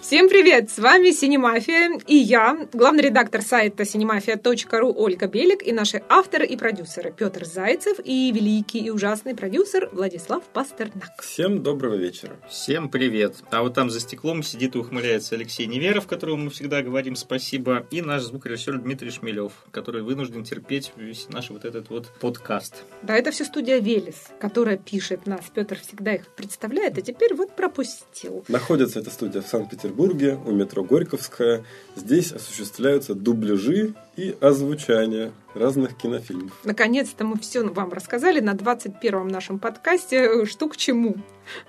Всем 0.00 0.28
привет! 0.28 0.70
С 0.70 0.78
вами 0.78 1.10
Синемафия 1.10 1.98
и 2.06 2.14
я, 2.14 2.68
главный 2.72 3.02
редактор 3.02 3.42
сайта 3.42 3.82
cinemafia.ru 3.82 4.92
Ольга 4.96 5.26
Белик 5.26 5.66
и 5.66 5.72
наши 5.72 6.02
авторы 6.08 6.46
и 6.46 6.56
продюсеры 6.56 7.12
Петр 7.12 7.44
Зайцев 7.44 7.98
и 8.04 8.30
великий 8.30 8.78
и 8.78 8.90
ужасный 8.90 9.34
продюсер 9.34 9.88
Владислав 9.92 10.44
Пастернак. 10.44 11.20
Всем 11.20 11.64
доброго 11.64 11.96
вечера. 11.96 12.36
Всем 12.48 12.88
привет. 12.88 13.34
А 13.50 13.62
вот 13.62 13.74
там 13.74 13.90
за 13.90 13.98
стеклом 13.98 14.44
сидит 14.44 14.76
и 14.76 14.78
ухмыляется 14.78 15.34
Алексей 15.34 15.66
Неверов, 15.66 16.06
которому 16.06 16.44
мы 16.44 16.50
всегда 16.50 16.80
говорим 16.80 17.16
спасибо, 17.16 17.84
и 17.90 18.00
наш 18.00 18.22
звукорежиссер 18.22 18.78
Дмитрий 18.78 19.10
Шмелев, 19.10 19.52
который 19.72 20.02
вынужден 20.02 20.44
терпеть 20.44 20.92
весь 20.94 21.28
наш 21.28 21.50
вот 21.50 21.64
этот 21.64 21.90
вот 21.90 22.06
подкаст. 22.20 22.84
Да, 23.02 23.16
это 23.16 23.32
все 23.32 23.44
студия 23.44 23.80
Велес, 23.80 24.28
которая 24.38 24.76
пишет 24.76 25.26
нас. 25.26 25.40
Петр 25.52 25.76
всегда 25.76 26.14
их 26.14 26.28
представляет, 26.28 26.96
а 26.98 27.02
теперь 27.02 27.34
вот 27.34 27.56
пропустил. 27.56 28.44
Находится 28.46 29.00
эта 29.00 29.10
студия 29.10 29.42
в 29.42 29.48
Санкт-Петербурге 29.48 29.87
Петербурге 29.88 30.38
у 30.44 30.50
метро 30.52 30.84
Горьковская. 30.84 31.64
Здесь 31.96 32.32
осуществляются 32.32 33.14
дубляжи 33.14 33.94
и 34.18 34.36
озвучание 34.40 35.30
разных 35.54 35.96
кинофильмов. 35.96 36.52
Наконец-то 36.64 37.24
мы 37.24 37.38
все 37.38 37.62
вам 37.62 37.92
рассказали 37.92 38.40
на 38.40 38.54
21-м 38.54 39.28
нашем 39.28 39.60
подкасте 39.60 40.44
«Что 40.44 40.68
к 40.68 40.76
чему». 40.76 41.14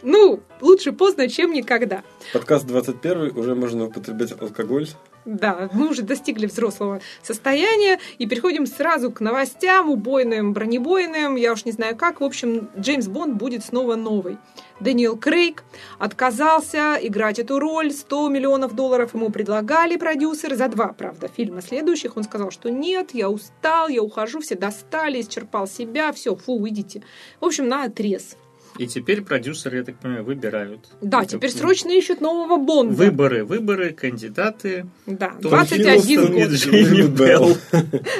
Ну, 0.01 0.41
лучше 0.59 0.91
поздно, 0.91 1.29
чем 1.29 1.53
никогда. 1.53 2.03
Подкаст 2.33 2.65
21 2.65 3.37
уже 3.37 3.55
можно 3.55 3.85
употреблять 3.85 4.33
алкоголь. 4.41 4.87
Да, 5.25 5.69
мы 5.73 5.89
уже 5.89 6.01
достигли 6.01 6.47
взрослого 6.47 7.01
состояния 7.21 7.99
и 8.17 8.25
переходим 8.25 8.65
сразу 8.65 9.11
к 9.11 9.19
новостям, 9.19 9.89
убойным, 9.89 10.53
бронебойным, 10.53 11.35
я 11.35 11.53
уж 11.53 11.65
не 11.65 11.71
знаю 11.71 11.95
как. 11.95 12.21
В 12.21 12.23
общем, 12.23 12.69
Джеймс 12.77 13.07
Бонд 13.07 13.35
будет 13.35 13.63
снова 13.63 13.95
новый. 13.95 14.37
Дэниел 14.79 15.17
Крейг 15.17 15.63
отказался 15.97 16.97
играть 17.01 17.37
эту 17.37 17.59
роль. 17.59 17.91
100 17.91 18.29
миллионов 18.29 18.75
долларов 18.75 19.13
ему 19.13 19.29
предлагали 19.29 19.97
продюсеры 19.97 20.55
за 20.55 20.69
два, 20.69 20.93
правда, 20.93 21.27
фильма 21.27 21.61
следующих. 21.61 22.15
Он 22.15 22.23
сказал, 22.23 22.38
что 22.49 22.69
нет, 22.69 23.11
я 23.13 23.29
устал, 23.29 23.89
я 23.89 24.01
ухожу, 24.01 24.39
все 24.39 24.55
достали, 24.55 25.21
исчерпал 25.21 25.67
себя, 25.67 26.11
все, 26.13 26.35
фу, 26.35 26.53
уйдите. 26.53 27.03
В 27.39 27.45
общем, 27.45 27.67
на 27.67 27.83
отрез. 27.83 28.37
И 28.77 28.87
теперь 28.87 29.21
продюсеры, 29.21 29.79
я 29.79 29.83
так 29.83 29.97
понимаю, 29.97 30.23
выбирают. 30.23 30.87
Да, 31.01 31.23
Это... 31.23 31.31
теперь 31.33 31.51
срочно 31.51 31.89
ищут 31.89 32.21
нового 32.21 32.57
Бонда. 32.57 32.93
Выборы, 32.93 33.43
выборы, 33.43 33.91
кандидаты. 33.91 34.85
Да, 35.05 35.33
21 35.41 37.13
год. 37.13 37.57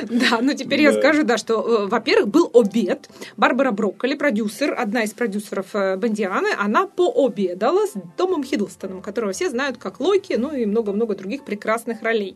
Да, 0.09 0.39
ну 0.42 0.54
теперь 0.54 0.81
я 0.81 0.94
скажу, 0.94 1.23
да, 1.23 1.38
что, 1.38 1.86
э, 1.86 1.88
во-первых, 1.88 2.28
был 2.28 2.52
обед. 2.54 3.09
Барбара 3.38 3.72
Брокколи, 3.72 4.16
продюсер, 4.16 4.76
одна 4.78 5.04
из 5.04 5.14
продюсеров 5.14 5.67
э, 5.73 5.95
Бондианы, 5.95 6.50
она 6.58 6.88
пообедала 6.88 7.86
с 7.86 7.94
Томом 8.17 8.44
Хиддлстоном, 8.44 9.02
которого 9.02 9.31
все 9.31 9.50
знают 9.50 9.78
как 9.78 10.00
Локи, 10.00 10.33
ну 10.33 10.54
и 10.54 10.66
много-много 10.66 11.16
других 11.16 11.45
прекрасных 11.45 12.02
ролей. 12.02 12.36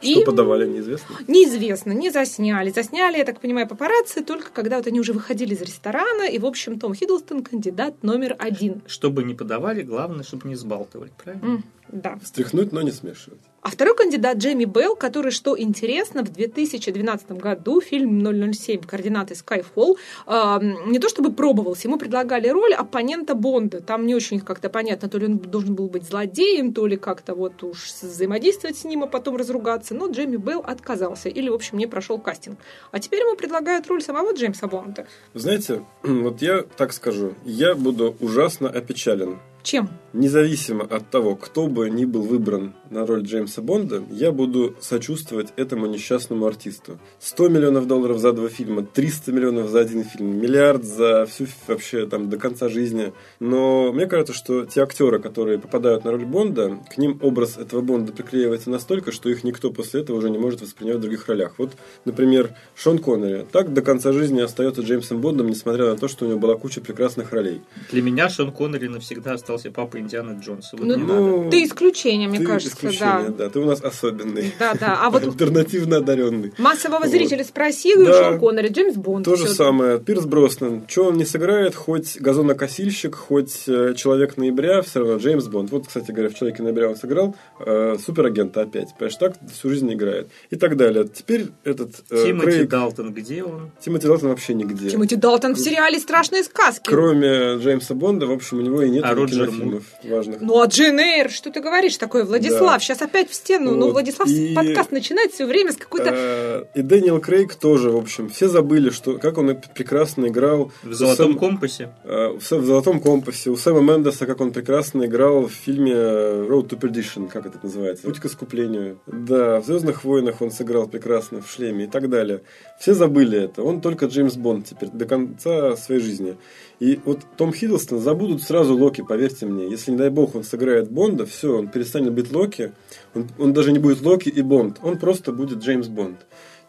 Что 0.00 0.20
и... 0.20 0.24
подавали, 0.24 0.66
неизвестно? 0.66 1.16
Неизвестно, 1.26 1.92
не 1.92 2.10
засняли. 2.10 2.70
Засняли, 2.70 3.18
я 3.18 3.24
так 3.24 3.40
понимаю, 3.40 3.66
папарацци 3.68 4.22
только 4.22 4.50
когда 4.50 4.76
вот 4.76 4.86
они 4.86 5.00
уже 5.00 5.12
выходили 5.12 5.54
из 5.54 5.62
ресторана, 5.62 6.28
и, 6.28 6.38
в 6.38 6.46
общем, 6.46 6.78
Том 6.78 6.94
Хиддлстон 6.94 7.42
кандидат 7.42 8.02
номер 8.02 8.36
один. 8.38 8.82
Чтобы 8.86 9.24
не 9.24 9.34
подавали, 9.34 9.82
главное, 9.82 10.24
чтобы 10.24 10.48
не 10.48 10.54
сбалтывали, 10.54 11.10
правильно? 11.22 11.62
Да. 11.90 12.18
Стряхнуть, 12.24 12.72
но 12.72 12.82
не 12.82 12.90
смешивать. 12.90 13.40
А 13.60 13.70
второй 13.70 13.96
кандидат 13.96 14.38
Джейми 14.38 14.64
Белл, 14.64 14.94
который, 14.94 15.30
что 15.32 15.58
интересно, 15.58 16.22
в 16.22 16.32
2012 16.32 17.32
году 17.32 17.80
фильм 17.80 18.24
007 18.52 18.82
«Координаты 18.82 19.34
Skyfall» 19.34 19.96
э, 20.26 20.58
не 20.86 20.98
то 20.98 21.08
чтобы 21.08 21.32
пробовался, 21.32 21.88
ему 21.88 21.98
предлагали 21.98 22.48
роль 22.48 22.72
оппонента 22.72 23.34
Бонда. 23.34 23.80
Там 23.80 24.06
не 24.06 24.14
очень 24.14 24.40
как-то 24.40 24.70
понятно, 24.70 25.08
то 25.08 25.18
ли 25.18 25.26
он 25.26 25.38
должен 25.38 25.74
был 25.74 25.88
быть 25.88 26.04
злодеем, 26.04 26.72
то 26.72 26.86
ли 26.86 26.96
как-то 26.96 27.34
вот 27.34 27.62
уж 27.64 27.92
взаимодействовать 28.00 28.78
с 28.78 28.84
ним, 28.84 29.02
а 29.02 29.06
потом 29.06 29.36
разругаться. 29.36 29.94
Но 29.94 30.10
Джейми 30.10 30.36
Белл 30.36 30.60
отказался 30.60 31.28
или, 31.28 31.50
в 31.50 31.54
общем, 31.54 31.78
не 31.78 31.86
прошел 31.86 32.18
кастинг. 32.18 32.58
А 32.92 33.00
теперь 33.00 33.20
ему 33.20 33.36
предлагают 33.36 33.88
роль 33.88 34.02
самого 34.02 34.32
Джеймса 34.32 34.68
Бонда. 34.68 35.06
Знаете, 35.34 35.84
вот 36.02 36.40
я 36.40 36.62
так 36.62 36.92
скажу, 36.92 37.34
я 37.44 37.74
буду 37.74 38.16
ужасно 38.20 38.68
опечален 38.68 39.40
чем? 39.62 39.90
Независимо 40.14 40.84
от 40.84 41.10
того, 41.10 41.36
кто 41.36 41.66
бы 41.66 41.90
ни 41.90 42.06
был 42.06 42.22
выбран 42.22 42.72
на 42.88 43.04
роль 43.04 43.22
Джеймса 43.22 43.60
Бонда, 43.60 44.02
я 44.10 44.32
буду 44.32 44.74
сочувствовать 44.80 45.48
этому 45.56 45.86
несчастному 45.86 46.46
артисту. 46.46 46.98
100 47.20 47.48
миллионов 47.50 47.86
долларов 47.86 48.18
за 48.18 48.32
два 48.32 48.48
фильма, 48.48 48.82
300 48.82 49.32
миллионов 49.32 49.68
за 49.68 49.80
один 49.80 50.04
фильм, 50.04 50.40
миллиард 50.40 50.84
за 50.84 51.26
всю 51.26 51.46
вообще 51.66 52.06
там 52.06 52.30
до 52.30 52.38
конца 52.38 52.70
жизни. 52.70 53.12
Но 53.38 53.92
мне 53.92 54.06
кажется, 54.06 54.32
что 54.32 54.64
те 54.64 54.82
актеры, 54.82 55.18
которые 55.18 55.58
попадают 55.58 56.06
на 56.06 56.12
роль 56.12 56.24
Бонда, 56.24 56.78
к 56.90 56.96
ним 56.96 57.18
образ 57.22 57.58
этого 57.58 57.82
Бонда 57.82 58.12
приклеивается 58.12 58.70
настолько, 58.70 59.12
что 59.12 59.28
их 59.28 59.44
никто 59.44 59.70
после 59.70 60.00
этого 60.00 60.16
уже 60.16 60.30
не 60.30 60.38
может 60.38 60.62
воспринимать 60.62 60.98
в 60.98 61.02
других 61.02 61.28
ролях. 61.28 61.58
Вот, 61.58 61.72
например, 62.06 62.54
Шон 62.74 62.98
Коннери. 62.98 63.46
Так 63.52 63.74
до 63.74 63.82
конца 63.82 64.12
жизни 64.12 64.40
остается 64.40 64.80
Джеймсом 64.80 65.20
Бондом, 65.20 65.48
несмотря 65.48 65.84
на 65.84 65.96
то, 65.96 66.08
что 66.08 66.24
у 66.24 66.28
него 66.28 66.38
была 66.38 66.56
куча 66.56 66.80
прекрасных 66.80 67.32
ролей. 67.32 67.60
Для 67.90 68.00
меня 68.00 68.30
Шон 68.30 68.52
Коннери 68.52 68.88
навсегда 68.88 69.34
остался 69.34 69.47
остался 69.48 69.70
папа 69.70 69.98
Индиана 69.98 70.38
Джонса. 70.38 70.76
Вот 70.76 70.86
ну, 70.86 70.96
ну, 70.96 71.50
ты 71.50 71.64
исключение, 71.64 72.28
мне 72.28 72.40
ты 72.40 72.44
кажется, 72.44 72.74
исключение, 72.74 73.30
да. 73.30 73.44
да. 73.44 73.50
Ты 73.50 73.60
у 73.60 73.64
нас 73.64 73.82
особенный. 73.82 74.52
Да, 74.58 74.74
да. 74.74 74.98
А 75.02 75.10
вот 75.10 75.22
альтернативно 75.26 75.98
одаренный. 75.98 76.52
Массового 76.58 77.00
вот. 77.00 77.08
зрителя 77.08 77.44
спросил, 77.44 78.04
да. 78.04 78.12
Шон 78.12 78.38
Коннери, 78.38 78.68
Джеймс 78.68 78.96
Бонд. 78.96 79.24
То 79.24 79.36
же 79.36 79.48
самое. 79.48 79.98
Пирс 79.98 80.26
Броснан. 80.26 80.84
Что 80.86 81.06
он 81.06 81.16
не 81.16 81.24
сыграет, 81.24 81.74
хоть 81.74 82.20
газонокосильщик, 82.20 83.14
хоть 83.14 83.64
э, 83.66 83.94
Человек 83.96 84.36
ноября, 84.36 84.82
все 84.82 85.00
равно 85.00 85.16
Джеймс 85.16 85.46
Бонд. 85.46 85.70
Вот, 85.70 85.86
кстати 85.86 86.10
говоря, 86.10 86.28
в 86.28 86.34
Человеке 86.34 86.62
ноября 86.62 86.90
он 86.90 86.96
сыграл 86.96 87.34
э, 87.60 87.96
суперагента 88.04 88.62
опять. 88.62 88.94
Понимаешь, 88.98 89.16
так 89.16 89.34
всю 89.50 89.70
жизнь 89.70 89.90
играет. 89.92 90.28
И 90.50 90.56
так 90.56 90.76
далее. 90.76 91.08
Теперь 91.08 91.46
этот... 91.64 92.04
Э, 92.10 92.24
Тимоти 92.26 92.44
Крейг... 92.44 92.68
Далтон, 92.68 93.14
где 93.14 93.42
он? 93.42 93.70
Тимоти 93.80 94.06
Далтон 94.06 94.28
вообще 94.28 94.52
нигде. 94.52 94.90
Тимоти 94.90 95.16
Далтон 95.16 95.54
в 95.54 95.58
сериале 95.58 95.98
«Страшные 95.98 96.44
сказки». 96.44 96.84
Кроме 96.84 97.56
Джеймса 97.56 97.94
Бонда, 97.94 98.26
в 98.26 98.32
общем, 98.32 98.58
у 98.58 98.60
него 98.60 98.82
и 98.82 98.90
нет 98.90 99.04
а 99.04 99.14
кинофильмов 99.46 99.84
важных. 100.04 100.40
Ну, 100.40 100.60
а 100.60 100.66
Джейн 100.66 100.98
Эйр, 100.98 101.30
что 101.30 101.50
ты 101.50 101.60
говоришь 101.60 101.96
такое, 101.96 102.24
Владислав? 102.24 102.74
Да. 102.74 102.78
Сейчас 102.78 103.02
опять 103.02 103.30
в 103.30 103.34
стену. 103.34 103.72
Ну, 103.72 103.76
вот. 103.76 103.86
Ну, 103.86 103.92
Владислав 103.92 104.28
и... 104.28 104.54
подкаст 104.54 104.92
начинает 104.92 105.32
все 105.32 105.46
время 105.46 105.72
с 105.72 105.76
какой-то... 105.76 106.10
Э, 106.12 106.64
и 106.74 106.82
Дэниел 106.82 107.20
Крейг 107.20 107.54
тоже, 107.54 107.90
в 107.90 107.96
общем, 107.96 108.28
все 108.28 108.48
забыли, 108.48 108.90
что 108.90 109.18
как 109.18 109.38
он 109.38 109.56
прекрасно 109.74 110.26
играл... 110.26 110.72
В 110.82 110.92
«Золотом 110.92 111.32
Сэм... 111.32 111.38
компасе»? 111.38 111.90
Э, 112.04 112.28
в, 112.38 112.40
в 112.40 112.64
«Золотом 112.64 113.00
компасе». 113.00 113.50
У 113.50 113.56
Сэма 113.56 113.80
Мендеса, 113.80 114.26
как 114.26 114.40
он 114.40 114.52
прекрасно 114.52 115.04
играл 115.04 115.46
в 115.46 115.52
фильме 115.52 115.92
«Road 115.92 116.68
to 116.68 116.78
Perdition», 116.78 117.28
как 117.28 117.46
это 117.46 117.58
называется? 117.62 118.04
«Путь 118.04 118.20
к 118.20 118.26
искуплению». 118.26 119.00
Да, 119.06 119.60
в 119.60 119.66
«Звездных 119.66 120.04
войнах» 120.04 120.40
он 120.40 120.50
сыграл 120.50 120.86
прекрасно 120.86 121.40
в 121.42 121.50
«Шлеме» 121.50 121.84
и 121.84 121.88
так 121.88 122.08
далее. 122.08 122.42
Все 122.80 122.94
забыли 122.94 123.38
это. 123.44 123.62
Он 123.62 123.80
только 123.80 124.06
Джеймс 124.06 124.36
Бонд 124.36 124.66
теперь 124.66 124.88
до 124.90 125.04
конца 125.04 125.76
своей 125.76 126.00
жизни. 126.00 126.36
И 126.80 127.00
вот 127.04 127.20
Том 127.36 127.52
Хиддлстон 127.52 128.00
забудут 128.00 128.42
сразу 128.42 128.76
Локи, 128.76 129.02
поверьте 129.02 129.46
мне. 129.46 129.68
Если, 129.68 129.90
не 129.90 129.96
дай 129.96 130.10
бог, 130.10 130.34
он 130.34 130.44
сыграет 130.44 130.90
Бонда, 130.90 131.26
все, 131.26 131.58
он 131.58 131.68
перестанет 131.68 132.12
быть 132.12 132.32
Локи. 132.32 132.72
Он, 133.14 133.28
он 133.38 133.52
даже 133.52 133.72
не 133.72 133.78
будет 133.78 134.00
Локи 134.02 134.28
и 134.28 134.42
Бонд. 134.42 134.78
Он 134.82 134.98
просто 134.98 135.32
будет 135.32 135.58
Джеймс 135.58 135.88
Бонд. 135.88 136.18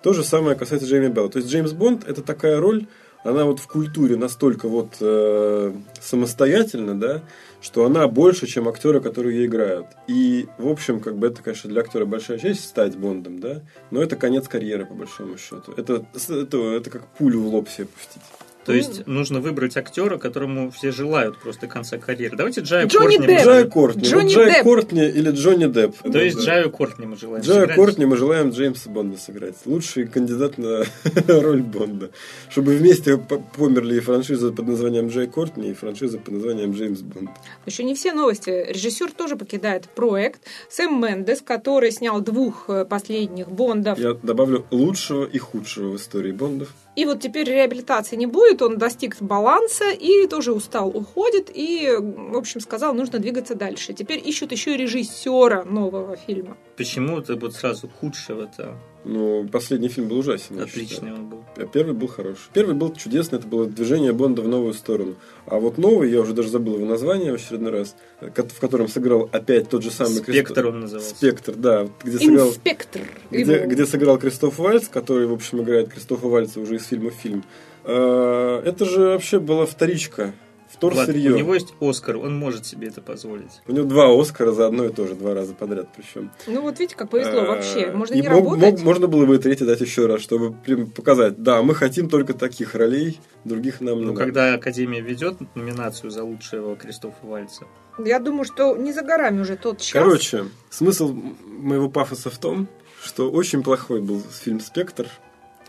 То 0.01 0.13
же 0.13 0.23
самое 0.23 0.55
касается 0.55 0.87
Джейми 0.87 1.09
Белла. 1.09 1.29
То 1.29 1.37
есть 1.37 1.49
Джеймс 1.49 1.73
Бонд 1.73 2.07
это 2.07 2.23
такая 2.23 2.59
роль, 2.59 2.87
она 3.23 3.43
вот 3.43 3.59
в 3.59 3.67
культуре 3.67 4.15
настолько 4.15 4.67
вот 4.67 4.95
э, 5.01 5.73
самостоятельна, 6.01 6.97
да, 6.97 7.21
что 7.61 7.85
она 7.85 8.07
больше, 8.07 8.47
чем 8.47 8.69
актеры, 8.69 9.01
которые 9.01 9.37
ее 9.37 9.45
играют. 9.45 9.87
И, 10.07 10.47
в 10.57 10.69
общем, 10.69 11.01
как 11.01 11.17
бы 11.17 11.27
это, 11.27 11.43
конечно, 11.43 11.69
для 11.69 11.81
актера 11.81 12.05
большая 12.05 12.39
честь 12.39 12.63
стать 12.63 12.95
Бондом, 12.95 13.39
да, 13.39 13.61
но 13.91 14.01
это 14.01 14.15
конец 14.15 14.47
карьеры, 14.47 14.85
по 14.85 14.93
большому 14.93 15.37
счету. 15.37 15.73
Это, 15.75 16.05
это, 16.15 16.57
это 16.57 16.89
как 16.89 17.07
пулю 17.07 17.41
в 17.41 17.47
лоб 17.47 17.67
себе 17.67 17.87
пустить. 17.87 18.21
То 18.69 18.75
есть 18.75 19.07
нужно 19.07 19.39
выбрать 19.39 19.75
актера, 19.77 20.19
которому 20.19 20.69
все 20.69 20.91
желают 20.91 21.39
просто 21.39 21.65
конца 21.65 21.97
карьеры. 21.97 22.37
Давайте 22.37 22.61
Джая 22.61 22.85
Джонни 22.85 23.17
Кортни. 23.17 23.25
Депп. 23.25 23.45
Джая 23.45 23.65
Кортни. 23.65 24.03
Джонни 24.03 24.23
вот 24.25 24.33
Джай 24.33 24.51
Депп. 24.51 24.63
Кортни 24.63 25.09
или 25.09 25.31
Джонни 25.31 25.65
Депп. 25.65 25.97
То 25.97 26.09
да, 26.09 26.21
есть 26.21 26.37
да. 26.37 26.43
Джаю 26.43 26.69
Кортни 26.69 27.05
мы 27.07 27.17
желаем 27.17 27.43
Джаю 27.43 27.61
сыграть. 27.61 27.75
Кортни 27.75 28.05
мы 28.05 28.17
желаем 28.17 28.49
Джеймса 28.51 28.89
Бонда 28.91 29.17
сыграть. 29.17 29.55
Лучший 29.65 30.05
кандидат 30.05 30.59
на 30.59 30.83
роль 31.27 31.63
Бонда. 31.63 32.11
Чтобы 32.51 32.75
вместе 32.75 33.17
померли 33.17 33.95
и 33.95 33.99
франшиза 34.01 34.51
под 34.51 34.67
названием 34.67 35.07
Джай 35.07 35.25
Кортни, 35.25 35.71
и 35.71 35.73
франшиза 35.73 36.19
под 36.19 36.35
названием 36.35 36.73
Джеймс 36.73 36.99
Бонд. 37.01 37.31
Еще 37.65 37.83
не 37.83 37.95
все 37.95 38.13
новости. 38.13 38.67
Режиссер 38.69 39.13
тоже 39.13 39.35
покидает 39.35 39.89
проект. 39.89 40.41
Сэм 40.69 41.01
Мендес, 41.01 41.41
который 41.41 41.89
снял 41.91 42.21
двух 42.21 42.69
э, 42.69 42.85
последних 42.85 43.49
Бондов. 43.49 43.97
Я 43.97 44.13
добавлю 44.13 44.63
лучшего 44.69 45.25
и 45.25 45.39
худшего 45.39 45.93
в 45.93 45.95
истории 45.95 46.33
Бондов. 46.33 46.69
И 46.95 47.05
вот 47.05 47.21
теперь 47.21 47.47
реабилитации 47.47 48.15
не 48.15 48.25
будет, 48.25 48.61
он 48.61 48.77
достиг 48.77 49.21
баланса 49.21 49.91
и 49.91 50.27
тоже 50.27 50.51
устал, 50.51 50.89
уходит, 50.89 51.49
и, 51.53 51.95
в 51.97 52.35
общем, 52.35 52.59
сказал, 52.59 52.93
нужно 52.93 53.19
двигаться 53.19 53.55
дальше. 53.55 53.93
Теперь 53.93 54.21
ищут 54.27 54.51
еще 54.51 54.73
и 54.73 54.77
режиссера 54.77 55.63
нового 55.63 56.15
фильма. 56.15 56.57
Почему 56.75 57.19
это 57.19 57.35
вот 57.35 57.53
сразу 57.53 57.87
худшего-то? 57.87 58.75
Ну, 59.05 59.47
последний 59.49 59.87
фильм 59.87 60.09
был 60.09 60.17
ужасен. 60.19 60.59
Отличный 60.59 61.13
он 61.13 61.29
был. 61.29 61.43
А 61.55 61.65
первый 61.65 61.93
был 61.93 62.07
хороший. 62.09 62.41
Первый 62.53 62.75
был 62.75 62.93
чудесный, 62.93 63.39
это 63.39 63.47
было 63.47 63.65
движение 63.65 64.11
Бонда 64.13 64.41
в 64.41 64.47
новую 64.47 64.73
сторону. 64.73 65.15
А 65.45 65.57
вот 65.59 65.77
новый, 65.77 66.11
я 66.11 66.19
уже 66.21 66.33
даже 66.33 66.49
забыл 66.49 66.75
его 66.75 66.85
название 66.85 67.31
в 67.31 67.35
очередной 67.35 67.71
раз, 67.71 67.95
в 68.19 68.59
котором 68.59 68.87
сыграл 68.89 69.29
опять 69.31 69.69
тот 69.69 69.83
же 69.83 69.91
самый 69.91 70.17
Спектр 70.17 70.53
Кристо- 70.61 70.67
он 70.69 70.79
назывался. 70.81 71.15
Спектр, 71.15 71.53
да, 71.55 71.87
где 72.03 72.17
сыграл, 72.19 72.49
Инспектор. 72.49 73.01
где, 73.31 73.53
его. 73.55 73.67
где 73.67 73.85
сыграл 73.85 74.17
Кристоф 74.19 74.57
Вальц, 74.59 74.87
который, 74.89 75.27
в 75.27 75.33
общем, 75.33 75.61
играет 75.61 75.89
Кристофа 75.89 76.27
Вальца 76.27 76.59
уже 76.59 76.75
из 76.75 76.85
фильма 76.85 77.09
в 77.09 77.13
фильм. 77.13 77.43
Э, 77.85 78.61
Это 78.65 78.83
же 78.85 78.99
вообще 79.07 79.39
была 79.39 79.65
вторичка, 79.65 80.33
Влад, 80.81 80.93
вторсырье. 81.03 81.33
у 81.33 81.37
него 81.37 81.53
есть 81.53 81.73
Оскар, 81.79 82.17
он 82.17 82.37
может 82.37 82.65
себе 82.65 82.87
это 82.87 83.01
позволить. 83.01 83.61
У 83.67 83.71
него 83.71 83.85
два 83.85 84.09
Оскара 84.19 84.51
за 84.51 84.67
одно 84.67 84.85
и 84.85 84.89
то 84.93 85.05
же, 85.07 85.15
два 85.15 85.33
раза 85.33 85.53
подряд 85.53 85.89
причем. 85.95 86.31
Ну 86.47 86.61
вот 86.61 86.79
видите, 86.79 86.95
как 86.95 87.09
повезло 87.09 87.41
вообще. 87.45 87.91
Можно 87.91 88.13
Э, 88.13 88.17
И 88.17 88.21
не 88.21 88.29
мог- 88.29 88.37
работать. 88.43 88.71
мог- 88.73 88.81
можно 88.83 89.07
было 89.07 89.25
бы 89.25 89.35
и 89.35 89.39
третий 89.39 89.65
дать 89.65 89.81
еще 89.81 90.05
раз, 90.05 90.21
чтобы 90.21 90.53
прям 90.53 90.87
показать, 90.87 91.41
да, 91.43 91.61
мы 91.61 91.75
хотим 91.75 92.09
только 92.09 92.33
таких 92.33 92.75
ролей, 92.75 93.19
других 93.45 93.81
нам 93.81 94.01
Ну, 94.01 94.13
когда 94.13 94.53
Академия 94.53 95.01
ведет 95.01 95.37
номинацию 95.55 96.11
за 96.11 96.23
лучшего 96.23 96.75
Кристофа 96.75 97.17
Вальца, 97.25 97.65
Я 98.03 98.19
думаю, 98.19 98.45
что 98.45 98.77
не 98.77 98.93
за 98.93 99.01
горами 99.01 99.41
уже 99.41 99.57
тот 99.57 99.79
час. 99.79 99.91
Короче, 99.91 100.45
смысл 100.69 101.13
моего 101.47 101.89
пафоса 101.89 102.29
в 102.29 102.37
том, 102.37 102.67
что 103.03 103.29
очень 103.29 103.61
плохой 103.63 104.01
был 104.01 104.21
фильм 104.21 104.59
«Спектр», 104.61 105.07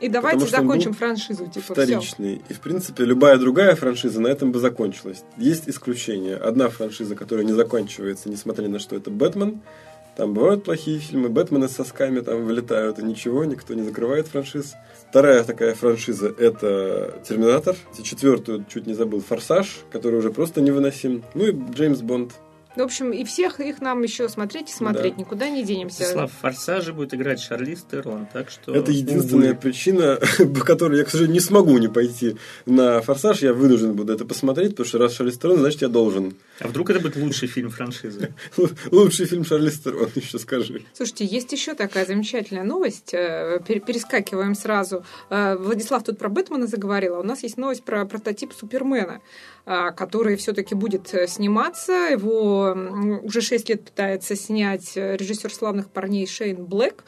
И 0.00 0.08
давайте 0.08 0.44
он 0.44 0.48
закончим 0.50 0.92
франшизу. 0.94 1.46
Типа, 1.46 1.74
все. 1.74 1.74
вторичный. 1.74 2.42
И, 2.48 2.52
в 2.52 2.60
принципе, 2.60 3.04
любая 3.04 3.36
другая 3.38 3.76
франшиза 3.76 4.20
на 4.20 4.28
этом 4.28 4.50
бы 4.52 4.58
закончилась. 4.58 5.22
Есть 5.36 5.68
исключение. 5.68 6.36
Одна 6.36 6.68
франшиза, 6.68 7.14
которая 7.14 7.44
не 7.44 7.52
заканчивается, 7.52 8.28
несмотря 8.30 8.68
на 8.68 8.78
что, 8.78 8.96
это 8.96 9.10
«Бэтмен». 9.10 9.60
Там 10.16 10.34
бывают 10.34 10.64
плохие 10.64 10.98
фильмы, 10.98 11.28
Бэтмены 11.28 11.68
с 11.68 11.72
сосками 11.72 12.20
там 12.20 12.44
вылетают, 12.44 12.98
и 12.98 13.02
ничего, 13.02 13.44
никто 13.44 13.74
не 13.74 13.82
закрывает 13.82 14.26
франшиз. 14.26 14.74
Вторая 15.08 15.44
такая 15.44 15.74
франшиза– 15.74 16.28
это 16.38 17.22
«Терминатор». 17.26 17.76
Четвертую, 18.02 18.66
чуть 18.68 18.86
не 18.86 18.94
забыл, 18.94 19.20
«Форсаж», 19.20 19.80
который 19.90 20.16
уже 20.18 20.30
просто 20.30 20.60
невыносим. 20.60 21.22
Ну 21.34 21.46
и 21.46 21.52
«Джеймс 21.74 22.00
Бонд». 22.00 22.32
В 22.76 22.80
общем, 22.80 23.12
и 23.12 23.24
всех 23.24 23.58
их 23.58 23.80
нам 23.80 24.02
еще 24.02 24.28
смотреть 24.28 24.70
и 24.70 24.72
смотреть. 24.72 25.16
Да. 25.16 25.20
Никуда 25.20 25.50
не 25.50 25.64
денемся. 25.64 26.04
Слав, 26.04 26.30
«Форсаже» 26.40 26.92
будет 26.92 27.12
играть 27.14 27.40
Шарлиз 27.40 27.84
Терон, 27.90 28.28
так 28.32 28.48
что... 28.48 28.74
Это 28.74 28.92
единственная 28.92 29.52
увы. 29.52 29.60
причина, 29.60 30.20
по 30.38 30.64
которой 30.64 30.98
я, 30.98 31.04
к 31.04 31.10
сожалению, 31.10 31.34
не 31.34 31.40
смогу 31.40 31.76
не 31.78 31.88
пойти 31.88 32.36
на 32.66 33.00
«Форсаж». 33.00 33.42
Я 33.42 33.54
вынужден 33.54 33.94
буду 33.94 34.12
это 34.12 34.24
посмотреть, 34.24 34.70
потому 34.70 34.86
что 34.86 34.98
раз 34.98 35.14
Шарлиз 35.14 35.38
Терон, 35.38 35.58
значит, 35.58 35.82
я 35.82 35.88
должен. 35.88 36.34
А 36.60 36.68
вдруг 36.68 36.90
это 36.90 37.00
будет 37.00 37.16
лучший 37.16 37.48
фильм 37.48 37.70
франшизы? 37.70 38.34
Лучший 38.90 39.26
фильм 39.26 39.44
Шарлиз 39.44 39.80
Терон, 39.80 40.10
еще 40.14 40.38
скажи. 40.38 40.82
Слушайте, 40.92 41.24
есть 41.24 41.50
еще 41.52 41.74
такая 41.74 42.04
замечательная 42.04 42.64
новость. 42.64 43.14
Э, 43.14 43.60
пере- 43.66 43.80
Перескакиваем 43.80 44.54
сразу. 44.54 45.04
Э, 45.30 45.56
Владислав 45.56 46.04
тут 46.04 46.18
про 46.18 46.28
Бэтмена 46.28 46.66
заговорил, 46.66 47.14
а 47.16 47.20
у 47.20 47.22
нас 47.22 47.42
есть 47.42 47.56
новость 47.56 47.82
про 47.84 48.04
прототип 48.04 48.52
Супермена, 48.52 49.20
а, 49.64 49.90
который 49.92 50.36
все-таки 50.36 50.74
будет 50.74 51.14
э, 51.14 51.26
сниматься. 51.26 51.92
Его 51.92 52.76
уже 53.22 53.40
6 53.40 53.68
лет 53.70 53.84
пытается 53.84 54.36
снять 54.36 54.96
режиссер 54.96 55.52
славных 55.52 55.88
парней 55.90 56.26
Шейн 56.26 56.64
Блэк. 56.64 57.04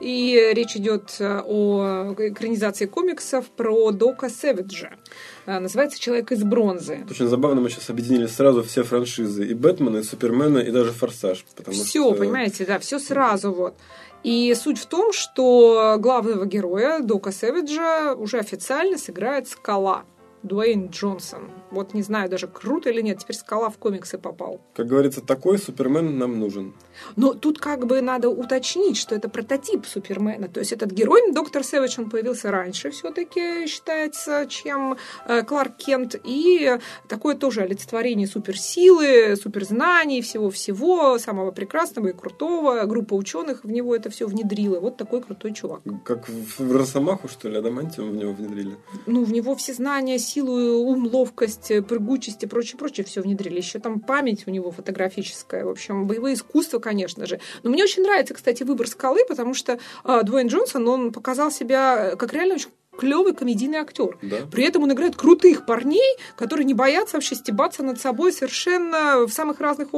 И 0.00 0.52
речь 0.54 0.76
идет 0.76 1.16
э, 1.18 1.40
о 1.44 2.14
экранизации 2.18 2.86
комиксов 2.86 3.46
про 3.50 3.90
Дока 3.92 4.28
Сэвиджа. 4.28 4.90
Э, 5.46 5.58
Называется 5.58 6.00
«Человек 6.00 6.32
из 6.32 6.42
бронзы». 6.42 7.06
Очень 7.08 7.28
забавно, 7.28 7.60
мы 7.60 7.70
сейчас 7.70 7.90
объединили 7.90 8.26
сразу 8.26 8.62
все 8.62 8.82
франшизы. 8.82 9.46
И 9.46 9.54
Бэтмена, 9.54 9.98
и 9.98 10.02
Супермена, 10.02 10.58
и 10.58 10.70
даже 10.70 10.92
Форсаж. 10.92 11.44
Все, 11.70 11.84
что... 11.84 12.12
понимаете, 12.14 12.64
да, 12.64 12.78
все 12.78 12.98
сразу 12.98 13.52
вот. 13.52 13.74
И 14.24 14.54
суть 14.54 14.78
в 14.78 14.86
том, 14.86 15.12
что 15.12 15.96
главного 15.98 16.46
героя 16.46 17.00
Дока 17.00 17.30
Сэвиджа 17.30 18.14
уже 18.14 18.38
официально 18.38 18.96
сыграет 18.96 19.48
Скала. 19.48 20.04
Дуэйн 20.44 20.88
Джонсон. 20.88 21.50
Вот 21.70 21.94
не 21.94 22.02
знаю 22.02 22.30
даже, 22.30 22.46
круто 22.46 22.90
или 22.90 23.02
нет, 23.02 23.18
теперь 23.18 23.36
Скала 23.36 23.68
в 23.68 23.78
комиксы 23.78 24.18
попал. 24.18 24.60
Как 24.74 24.86
говорится, 24.86 25.20
такой 25.20 25.58
Супермен 25.58 26.18
нам 26.18 26.38
нужен. 26.38 26.74
Но 27.16 27.34
тут 27.34 27.58
как 27.58 27.86
бы 27.86 28.00
надо 28.00 28.28
уточнить, 28.28 28.96
что 28.96 29.14
это 29.14 29.28
прототип 29.28 29.86
Супермена. 29.86 30.48
То 30.48 30.60
есть 30.60 30.72
этот 30.72 30.90
герой, 30.90 31.32
доктор 31.32 31.64
Сэвидж, 31.64 31.96
он 31.98 32.10
появился 32.10 32.50
раньше 32.50 32.90
все-таки, 32.90 33.66
считается, 33.66 34.46
чем 34.48 34.96
э, 35.26 35.42
Кларк 35.42 35.76
Кент. 35.76 36.16
И 36.24 36.78
такое 37.08 37.34
тоже 37.34 37.62
олицетворение 37.62 38.26
суперсилы, 38.26 39.36
суперзнаний, 39.36 40.20
всего-всего, 40.22 41.18
самого 41.18 41.50
прекрасного 41.50 42.08
и 42.08 42.12
крутого. 42.12 42.84
Группа 42.84 43.14
ученых 43.14 43.64
в 43.64 43.70
него 43.70 43.94
это 43.94 44.10
все 44.10 44.26
внедрила. 44.26 44.80
Вот 44.80 44.96
такой 44.96 45.20
крутой 45.22 45.52
чувак. 45.52 45.80
Как 46.04 46.28
в 46.28 46.64
в 46.64 46.76
Росомаху, 46.76 47.28
что 47.28 47.48
ли, 47.48 47.56
Адамантиум 47.56 48.10
в 48.10 48.16
него 48.16 48.32
внедрили. 48.32 48.76
Ну, 49.06 49.24
в 49.24 49.32
него 49.32 49.54
все 49.54 49.72
знания, 49.74 50.18
силу, 50.34 50.90
ум, 50.90 51.06
ловкость, 51.06 51.72
прыгучесть 51.86 52.42
и 52.42 52.46
прочее, 52.46 52.76
прочее 52.78 53.04
все 53.04 53.20
внедрили. 53.20 53.58
Еще 53.58 53.78
там 53.78 54.00
память 54.00 54.46
у 54.46 54.50
него 54.50 54.70
фотографическая. 54.70 55.64
В 55.64 55.68
общем, 55.68 56.06
боевые 56.06 56.34
искусства, 56.34 56.78
конечно 56.78 57.26
же. 57.26 57.40
Но 57.62 57.70
мне 57.70 57.84
очень 57.84 58.02
нравится, 58.02 58.34
кстати, 58.34 58.62
выбор 58.64 58.88
скалы, 58.88 59.20
потому 59.28 59.54
что 59.54 59.78
э, 60.04 60.20
Дуэйн 60.24 60.48
Джонсон, 60.48 60.88
он 60.88 61.12
показал 61.12 61.50
себя 61.50 62.16
как 62.16 62.32
реально 62.32 62.54
очень 62.54 62.70
клевый 62.96 63.34
комедийный 63.34 63.78
актер. 63.78 64.16
Да? 64.22 64.36
При 64.50 64.64
этом 64.64 64.82
он 64.82 64.92
играет 64.92 65.16
крутых 65.16 65.66
парней, 65.66 66.16
которые 66.36 66.64
не 66.64 66.74
боятся 66.74 67.16
вообще 67.16 67.34
стебаться 67.34 67.82
над 67.82 68.00
собой 68.00 68.32
совершенно 68.32 69.26
в 69.26 69.30
самых 69.32 69.60
разных 69.60 69.88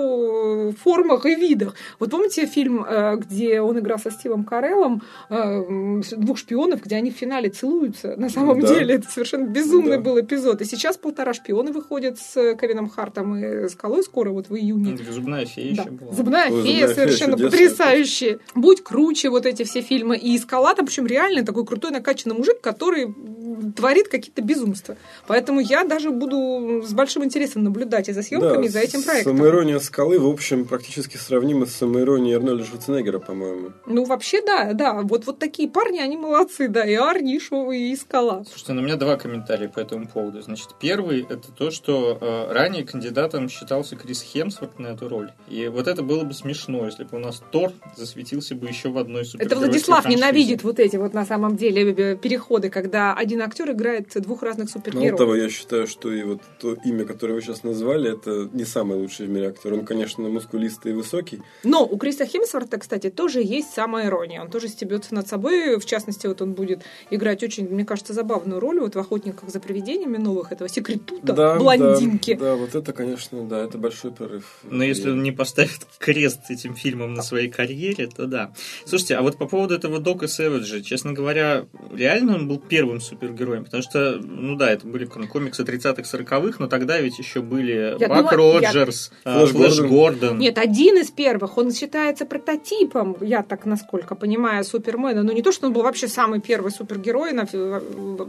формах 0.82 1.26
и 1.26 1.34
видах. 1.34 1.75
Вот 1.98 2.10
помните 2.10 2.46
фильм, 2.46 2.84
э, 2.88 3.16
где 3.16 3.60
он 3.60 3.78
играл 3.78 3.98
со 3.98 4.10
Стивом 4.10 4.44
Кареллом, 4.44 5.02
э, 5.31 6.00
двух 6.16 6.38
шпионов, 6.38 6.82
где 6.82 6.96
они 6.96 7.10
в 7.10 7.14
финале 7.14 7.50
целуются? 7.50 8.14
На 8.16 8.28
самом 8.28 8.60
Да. 8.60 8.69
деле 8.69 8.94
это 8.96 9.10
совершенно 9.10 9.46
безумный 9.46 9.96
Да. 9.96 10.02
был 10.02 10.20
эпизод. 10.20 10.60
И 10.62 10.64
сейчас 10.64 10.96
полтора 10.96 11.32
шпиона 11.34 11.72
выходят 11.72 12.19
с 12.19 12.54
Кевином 12.56 12.88
Хартом 12.88 13.37
и 13.37 13.69
Скалой 13.69 14.02
скоро, 14.02 14.31
вот 14.31 14.48
в 14.48 14.54
июне. 14.56 14.96
Зубная 15.10 15.44
фея 15.46 15.75
Да. 15.76 15.82
еще 15.82 15.90
была. 15.90 16.12
Зубная 16.12 16.50
Ой, 16.50 16.62
фея 16.62 16.87
«Зубная 16.87 16.87
фея» 16.87 16.94
совершенно 16.94 17.37
чудесная. 17.37 17.50
потрясающая. 17.50 18.38
Будь 18.54 18.82
круче 18.82 19.31
вот 19.31 19.46
эти 19.46 19.64
все 19.64 19.81
фильмы. 19.81 20.16
И 20.16 20.38
Скала 20.38 20.75
там, 20.75 20.87
причем 20.87 21.06
реально 21.06 21.44
такой 21.44 21.64
крутой 21.66 21.90
накачанный 21.90 22.37
мужик, 22.37 22.60
который 22.60 22.86
м, 22.94 23.73
творит 23.73 24.09
какие-то 24.09 24.43
безумства. 24.43 24.97
Поэтому 25.27 25.61
я 25.61 25.85
даже 25.85 26.11
буду 26.11 26.83
с 26.83 26.93
большим 26.93 27.25
интересом 27.25 27.65
наблюдать 27.65 28.09
и 28.09 28.12
за 28.12 28.23
съемками, 28.23 28.67
и 28.67 28.69
за 28.69 28.81
этим 28.81 29.03
проектом. 29.03 29.37
Самоирония 29.37 29.79
скалы, 29.79 30.19
в 30.19 30.27
общем, 30.27 30.65
практически 30.65 31.17
шравнима 31.17 31.67
с 31.67 31.73
самоиронией 31.75 32.37
Арнольда 32.37 32.65
Шварценеггера, 32.65 33.19
по-моему. 33.19 33.73
Ну, 33.87 34.05
вообще, 34.05 34.43
да, 34.43 34.73
да. 34.73 35.00
Вот, 35.03 35.27
вот 35.27 35.38
такие 35.38 35.69
парни, 35.69 35.99
они 35.99 36.17
молодцы, 36.17 36.69
да. 36.69 36.85
И 36.85 36.94
Арни, 36.94 37.37
и 37.37 37.41
Шоу, 37.41 37.73
и 37.73 37.94
Скала. 37.97 38.44
Слушайте, 38.44 38.73
ну, 38.73 38.83
у 38.83 38.85
меня 38.85 38.97
два 38.97 39.17
комментария 39.17 39.69
по 39.69 39.81
этому 39.81 40.06
поводу. 40.06 40.43
Значит, 40.43 40.71
первый 40.81 41.23
это 41.23 41.50
то, 41.53 41.71
что 41.71 42.19
э, 42.21 42.53
ранее 42.53 42.85
кандидатом 42.85 43.49
считался 43.49 43.97
Крис 43.97 44.23
Хемсворт 44.23 44.79
на 44.79 44.89
эту 44.89 45.08
роль. 45.08 45.32
И 45.49 45.69
вот 45.69 45.89
это 45.89 46.03
было 46.03 46.25
бы 46.25 46.34
смешно, 46.34 46.87
если 46.87 47.05
бы 47.05 47.17
у 47.17 47.20
нас 47.20 47.43
Тор 47.51 47.72
засветился 47.96 48.55
бы 48.55 48.69
еще 48.69 48.89
в 48.91 48.99
одной 48.99 49.25
супер. 49.25 49.46
Это 49.46 49.56
Владислав 49.56 50.06
ненавидит 50.08 50.63
вот 50.63 50.79
эти 50.79 50.96
вот 50.96 51.15
на 51.15 51.25
самом 51.25 51.56
деле 51.56 52.17
переходы, 52.17 52.70
когда 52.77 53.15
один 53.15 53.41
актер 53.41 53.71
играет 53.71 54.13
двух 54.21 54.43
разных 54.43 54.67
Мало 54.67 54.85
супергероев. 54.85 55.17
того, 55.17 55.35
я 55.35 55.49
считаю, 55.49 55.87
что 55.87 56.13
и 56.13 56.23
вот 56.25 56.43
то 56.61 56.75
имя, 56.85 57.06
которое 57.06 57.33
вы 57.33 57.41
сейчас 57.41 57.63
назвали, 57.63 58.13
это 58.13 58.51
не 58.53 58.67
самый 58.67 58.99
лучший 58.99 59.25
в 59.25 59.31
мире 59.31 59.49
актер. 59.49 59.73
Он, 59.73 59.87
конечно, 59.87 60.29
мускулистый 60.29 60.93
и 60.93 60.95
высокий. 60.95 61.41
Но 61.65 61.87
у 61.87 61.97
Криса 61.97 62.27
Хемсворта, 62.27 62.77
кстати, 62.77 63.09
тоже 63.09 63.41
есть 63.41 63.73
самая 63.73 64.09
ирония. 64.09 64.43
Он 64.43 64.51
тоже 64.51 64.69
стебется 64.69 65.15
над 65.15 65.27
собой. 65.27 65.79
В 65.79 65.87
частности, 65.87 66.27
вот 66.27 66.43
он 66.43 66.53
будет 66.53 66.83
играть 67.09 67.43
очень, 67.43 67.67
мне 67.67 67.87
кажется, 67.87 68.13
забавную 68.13 68.61
роль 68.61 68.79
вот 68.81 68.95
в 68.95 68.99
«Охотниках 68.99 69.49
за 69.49 69.59
привидениями» 69.59 70.19
новых, 70.19 70.53
этого 70.53 70.69
секретута, 70.69 71.56
блондинки. 71.59 72.35
Да, 72.35 72.45
да, 72.45 72.56
вот 72.56 72.75
это, 72.75 72.93
конечно, 72.93 73.43
да, 73.49 73.65
это 73.65 73.79
большой 73.79 74.13
прорыв. 74.13 74.59
Но 74.65 74.85
если 74.85 75.09
он 75.09 75.23
не 75.23 75.33
поставит 75.33 75.87
крест 75.99 76.51
этим 76.51 76.75
фильмом 76.75 77.15
на 77.15 77.23
своей 77.23 77.49
карьере, 77.49 78.06
то 78.06 78.27
да. 78.27 78.53
Слушайте, 78.85 79.15
а 79.17 79.23
вот 79.23 79.39
по 79.39 79.47
поводу 79.47 79.75
этого 79.75 79.99
Дока 79.99 80.29
Сэвиджа, 80.29 80.83
честно 80.83 81.15
говоря, 81.15 81.65
реально 81.91 82.35
он 82.35 82.49
был 82.49 82.66
первым 82.69 83.01
супергероем, 83.01 83.65
потому 83.65 83.82
что, 83.82 84.19
ну 84.23 84.56
да, 84.56 84.70
это 84.70 84.87
были 84.87 85.05
ком- 85.06 85.27
комиксы 85.29 85.63
30-х, 85.65 86.03
40-х, 86.03 86.56
но 86.58 86.67
тогда 86.69 86.99
ведь 87.01 87.19
еще 87.19 87.41
были 87.43 87.96
Я 87.99 88.08
Бак 88.08 88.31
думаю, 88.31 88.61
я- 88.61 88.69
Роджерс, 88.73 89.13
а, 89.25 89.39
Флэш 89.41 89.51
Флэш 89.51 89.77
Гордон. 89.81 89.89
Гордон. 89.96 90.39
Нет, 90.39 90.58
один 90.58 90.99
из 90.99 91.11
первых. 91.11 91.56
Он 91.58 91.73
считается 91.73 92.27
прототипом, 92.27 93.17
я 93.20 93.43
так 93.43 93.67
насколько 93.67 94.15
понимаю, 94.15 94.65
Супермена. 94.65 95.23
Но 95.23 95.32
не 95.32 95.43
то, 95.43 95.53
что 95.53 95.67
он 95.67 95.73
был 95.73 95.82
вообще 95.82 96.08
самый 96.08 96.41
первый 96.41 96.70
супергерой 96.70 97.32
на, 97.32 97.46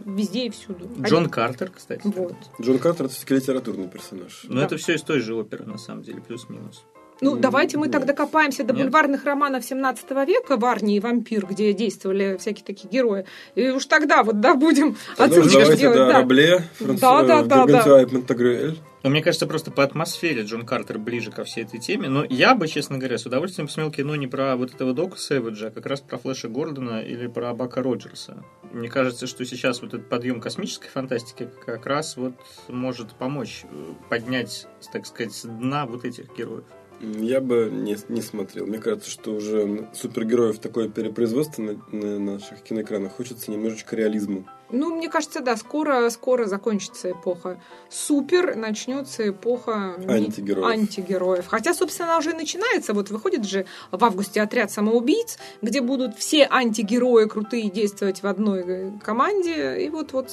везде 0.06 0.46
и 0.46 0.50
всюду. 0.50 0.86
Джон 1.02 1.20
Один. 1.20 1.30
Картер, 1.30 1.72
кстати. 1.76 2.02
Вот. 2.06 2.36
Джон 2.62 2.80
Картер 2.80 3.06
это 3.06 3.14
все-таки 3.16 3.36
литературный 3.36 3.88
персонаж. 3.88 4.42
Но 4.46 4.56
Да. 4.62 4.66
это 4.66 4.78
все 4.78 4.96
из 4.96 5.02
той 5.02 5.20
же 5.20 5.36
оперы, 5.36 5.66
на 5.66 5.78
самом 5.78 6.04
деле, 6.04 6.22
плюс-минус. 6.22 6.84
Ну, 7.22 7.36
давайте 7.36 7.78
мы 7.78 7.88
нет. 7.88 7.94
тогда 7.94 8.14
копаемся 8.14 8.64
до 8.64 8.74
Нет? 8.74 8.86
бульварных 8.86 9.26
романов 9.26 9.64
17 9.66 10.12
века 10.28 10.58
«Варни 10.58 10.98
и 10.98 11.00
вампир», 11.00 11.46
где 11.46 11.74
действовали 11.74 12.38
всякие 12.40 12.66
такие 12.66 12.90
герои. 12.90 13.26
И 13.56 13.70
уж 13.70 13.86
тогда 13.86 14.24
вот, 14.24 14.40
да, 14.40 14.54
будем 14.54 14.98
отсылочки 15.18 15.54
давайте, 15.54 15.82
делать. 15.82 15.98
да, 15.98 16.08
да. 16.08 16.14
Рабле, 16.20 16.64
Франц... 16.76 17.00
Да, 17.00 17.24
да, 17.24 17.40
э, 17.40 17.44
да, 17.44 17.66
да. 17.66 18.76
Но 19.04 19.12
мне 19.12 19.22
кажется, 19.22 19.48
просто 19.48 19.72
по 19.72 19.84
атмосфере 19.84 20.42
Джон 20.44 20.66
Картер 20.66 20.98
ближе 20.98 21.32
ко 21.32 21.44
всей 21.44 21.64
этой 21.64 21.80
теме. 21.80 22.10
Но 22.10 22.26
я 22.28 22.56
бы, 22.56 22.68
честно 22.68 22.98
говоря, 22.98 23.18
с 23.18 23.26
удовольствием 23.26 23.68
посмотрел 23.68 23.92
кино 23.94 24.16
не 24.16 24.28
про 24.28 24.56
вот 24.56 24.74
этого 24.74 24.94
Дока 24.94 25.18
Сэвиджа, 25.18 25.68
а 25.68 25.72
как 25.72 25.86
раз 25.86 26.02
про 26.02 26.18
Флэша 26.18 26.50
Гордона 26.50 27.02
или 27.02 27.28
про 27.28 27.54
Бака 27.54 27.82
Роджерса. 27.82 28.44
Мне 28.72 28.90
кажется, 28.90 29.28
что 29.28 29.46
сейчас 29.46 29.82
вот 29.82 29.94
этот 29.94 30.10
подъем 30.10 30.42
космической 30.42 30.90
фантастики 30.90 31.50
как 31.66 31.86
раз 31.86 32.18
вот 32.18 32.34
может 32.68 33.14
помочь 33.14 33.64
э, 33.64 33.94
поднять, 34.10 34.68
так 34.92 35.06
сказать, 35.06 35.34
с 35.34 35.44
дна 35.44 35.86
вот 35.86 36.04
этих 36.04 36.36
героев. 36.36 36.66
Я 37.00 37.42
бы 37.42 37.70
не, 37.72 37.96
не 38.10 38.22
смотрел. 38.22 38.66
Мне 38.66 38.80
кажется, 38.80 39.10
что 39.10 39.36
уже 39.36 39.88
супергероев 39.94 40.60
такое 40.60 40.90
перепроизводство 40.90 41.62
на, 41.62 41.80
на 41.92 42.20
наших 42.20 42.62
киноэкранах 42.64 43.14
хочется 43.14 43.52
немножечко 43.52 43.96
реализму. 43.96 44.46
Ну, 44.70 44.96
мне 44.96 45.08
кажется, 45.08 45.40
да, 45.40 45.56
скоро, 45.56 46.10
скоро 46.10 46.46
закончится 46.46 47.12
эпоха 47.12 47.62
супер, 47.90 48.56
начнется 48.56 49.30
эпоха 49.30 49.96
антигероев. 50.08 50.66
антигероев. 50.66 51.48
Хотя, 51.48 51.74
собственно, 51.74 52.10
она 52.10 52.18
уже 52.18 52.34
начинается. 52.34 52.94
Вот 52.94 53.10
выходит 53.10 53.46
же 53.46 53.66
в 53.92 54.04
августе 54.04 54.42
отряд 54.42 54.72
самоубийц, 54.72 55.38
где 55.62 55.82
будут 55.82 56.18
все 56.18 56.48
антигерои 56.50 57.28
крутые 57.28 57.70
действовать 57.70 58.24
в 58.24 58.28
одной 58.28 58.64
э, 58.66 58.92
команде. 59.02 59.82
И 59.86 59.90
вот, 59.90 60.12
вот 60.12 60.30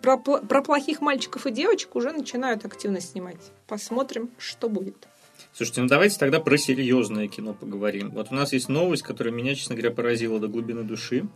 про, 0.00 0.16
про 0.16 0.62
плохих 0.62 1.00
мальчиков 1.00 1.46
и 1.46 1.50
девочек 1.50 1.94
уже 1.94 2.12
начинают 2.12 2.64
активно 2.64 3.00
снимать. 3.00 3.52
Посмотрим, 3.66 4.30
что 4.38 4.68
будет. 4.68 5.08
Слушайте, 5.56 5.82
ну 5.82 5.86
давайте 5.86 6.18
тогда 6.18 6.40
про 6.40 6.58
серьезное 6.58 7.28
кино 7.28 7.54
поговорим. 7.54 8.10
Вот 8.10 8.32
у 8.32 8.34
нас 8.34 8.52
есть 8.52 8.68
новость, 8.68 9.04
которая 9.04 9.32
меня, 9.32 9.54
честно 9.54 9.76
говоря, 9.76 9.94
поразила 9.94 10.40
до 10.40 10.48
глубины 10.48 10.82
души. 10.82 11.28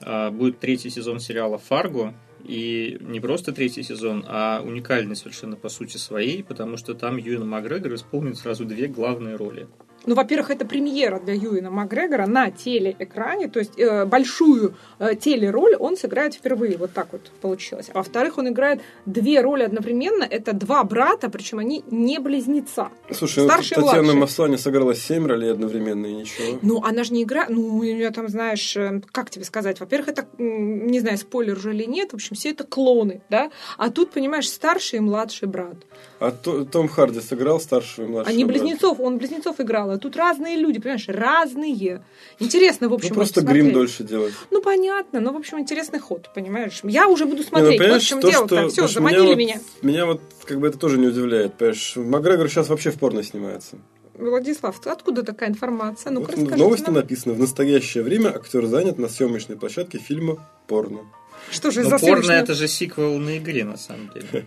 А, 0.00 0.30
будет 0.30 0.58
третий 0.58 0.88
сезон 0.88 1.20
сериала 1.20 1.58
«Фарго», 1.58 2.14
и 2.44 2.96
не 3.00 3.20
просто 3.20 3.52
третий 3.52 3.82
сезон, 3.82 4.24
а 4.26 4.62
уникальный 4.64 5.16
совершенно 5.16 5.56
по 5.56 5.68
сути 5.68 5.98
своей, 5.98 6.42
потому 6.42 6.78
что 6.78 6.94
там 6.94 7.18
Юэн 7.18 7.46
Макгрегор 7.46 7.94
исполнит 7.94 8.38
сразу 8.38 8.64
две 8.64 8.86
главные 8.86 9.36
роли. 9.36 9.68
Ну, 10.08 10.14
во-первых, 10.14 10.50
это 10.50 10.64
премьера 10.64 11.20
для 11.20 11.34
Юина 11.34 11.70
Макгрегора 11.70 12.26
на 12.26 12.50
телеэкране, 12.50 13.48
то 13.48 13.58
есть 13.58 13.78
э, 13.78 14.06
большую 14.06 14.74
э, 14.98 15.14
телероль 15.16 15.76
он 15.76 15.98
сыграет 15.98 16.32
впервые, 16.32 16.78
вот 16.78 16.94
так 16.94 17.08
вот 17.12 17.30
получилось. 17.42 17.90
А 17.92 17.98
во-вторых, 17.98 18.38
он 18.38 18.48
играет 18.48 18.80
две 19.04 19.42
роли 19.42 19.64
одновременно, 19.64 20.24
это 20.24 20.54
два 20.54 20.82
брата, 20.84 21.28
причем 21.28 21.58
они 21.58 21.84
не 21.90 22.20
близнеца. 22.20 22.88
Слушай, 23.12 23.40
ну, 23.40 23.50
Старший 23.50 23.76
ну, 23.76 23.84
Татьяна 23.84 24.14
Маслани 24.14 24.56
сыграла 24.56 24.94
семь 24.94 25.26
ролей 25.26 25.52
одновременно 25.52 26.06
и 26.06 26.14
ничего. 26.14 26.58
Ну, 26.62 26.82
она 26.82 27.04
же 27.04 27.12
не 27.12 27.24
играет, 27.24 27.50
ну, 27.50 27.76
у 27.76 27.82
нее 27.82 28.10
там, 28.10 28.28
знаешь, 28.28 28.78
э, 28.78 29.02
как 29.12 29.28
тебе 29.28 29.44
сказать, 29.44 29.78
во-первых, 29.78 30.08
это, 30.08 30.26
не 30.38 31.00
знаю, 31.00 31.18
спойлер 31.18 31.58
уже 31.58 31.74
или 31.74 31.84
нет, 31.84 32.12
в 32.12 32.14
общем, 32.14 32.34
все 32.34 32.52
это 32.52 32.64
клоны, 32.64 33.20
да, 33.28 33.50
а 33.76 33.90
тут, 33.90 34.12
понимаешь, 34.12 34.48
старший 34.48 35.00
и 35.00 35.02
младший 35.02 35.48
брат. 35.48 35.76
А 36.20 36.30
Том 36.30 36.88
Харди 36.88 37.20
сыграл 37.20 37.60
старшего 37.60 38.06
и 38.06 38.08
младшего 38.08 38.34
Они 38.34 38.44
близнецов, 38.44 38.98
он 39.00 39.18
близнецов 39.18 39.60
играл, 39.60 39.90
а 39.90 39.98
тут 39.98 40.16
разные 40.16 40.56
люди, 40.56 40.80
понимаешь, 40.80 41.06
разные. 41.08 42.02
Интересно, 42.40 42.88
в 42.88 42.94
общем, 42.94 43.10
Ну, 43.10 43.14
просто 43.14 43.42
грим 43.42 43.72
дольше 43.72 44.02
делать. 44.02 44.34
Ну, 44.50 44.60
понятно, 44.60 45.20
но, 45.20 45.32
в 45.32 45.36
общем, 45.36 45.60
интересный 45.60 46.00
ход, 46.00 46.30
понимаешь. 46.34 46.80
Я 46.82 47.08
уже 47.08 47.26
буду 47.26 47.42
смотреть, 47.42 47.80
Не, 47.80 47.86
ну, 47.86 47.92
вот 47.94 48.02
в 48.02 48.06
чем 48.06 48.20
то, 48.20 48.30
дело-то. 48.30 48.68
Все, 48.68 48.88
заманили 48.88 49.34
меня. 49.34 49.54
Вот, 49.54 49.82
меня 49.82 50.06
вот 50.06 50.20
как 50.44 50.58
бы 50.58 50.66
это 50.66 50.78
тоже 50.78 50.98
не 50.98 51.06
удивляет, 51.06 51.54
понимаешь. 51.54 51.94
Макгрегор 51.96 52.48
сейчас 52.48 52.68
вообще 52.68 52.90
в 52.90 52.98
порно 52.98 53.22
снимается. 53.22 53.76
Владислав, 54.14 54.84
откуда 54.86 55.22
такая 55.22 55.48
информация? 55.48 56.10
Ну-ка, 56.10 56.32
вот 56.36 56.50
в 56.50 56.56
новости 56.56 56.86
нам. 56.86 56.94
написано, 56.94 57.34
в 57.34 57.38
настоящее 57.38 58.02
время 58.02 58.30
актер 58.30 58.66
занят 58.66 58.98
на 58.98 59.08
съемочной 59.08 59.56
площадке 59.56 59.98
фильма 59.98 60.44
«Порно». 60.66 61.02
Что 61.50 61.70
же 61.70 61.82
Но 61.82 61.90
за 61.90 61.98
порно 61.98 62.32
это 62.32 62.54
же 62.54 62.68
сиквел 62.68 63.18
на 63.18 63.38
игре, 63.38 63.64
на 63.64 63.76
самом 63.76 64.10
деле. 64.14 64.46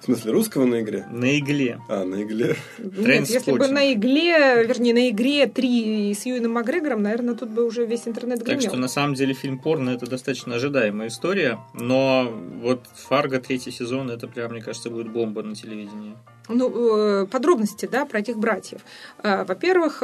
В 0.00 0.04
смысле, 0.04 0.32
русского 0.32 0.64
на 0.66 0.82
игре? 0.82 1.06
На 1.10 1.38
игле. 1.38 1.80
А, 1.88 2.04
на 2.04 2.22
игле. 2.22 2.56
Нет, 2.78 3.28
если 3.28 3.52
бы 3.52 3.68
на 3.68 3.92
игле, 3.92 4.64
вернее, 4.66 4.94
на 4.94 5.08
игре 5.08 5.46
3 5.46 6.14
с 6.14 6.26
Юином 6.26 6.52
Макгрегором, 6.52 7.02
наверное, 7.02 7.34
тут 7.34 7.48
бы 7.48 7.64
уже 7.64 7.86
весь 7.86 8.06
интернет 8.06 8.42
гремел. 8.42 8.60
Так 8.60 8.70
что, 8.70 8.78
на 8.78 8.88
самом 8.88 9.14
деле, 9.14 9.32
фильм 9.34 9.58
порно 9.58 9.90
это 9.90 10.06
достаточно 10.06 10.56
ожидаемая 10.56 11.08
история, 11.08 11.58
но 11.72 12.30
вот 12.60 12.86
Фарго 13.08 13.40
третий 13.40 13.70
сезон, 13.70 14.10
это 14.10 14.28
прям, 14.28 14.52
мне 14.52 14.60
кажется, 14.60 14.90
будет 14.90 15.10
бомба 15.10 15.42
на 15.42 15.54
телевидении 15.54 16.14
ну, 16.48 17.26
подробности 17.26 17.86
да, 17.86 18.04
про 18.04 18.20
этих 18.20 18.36
братьев. 18.38 18.80
Во-первых, 19.22 20.02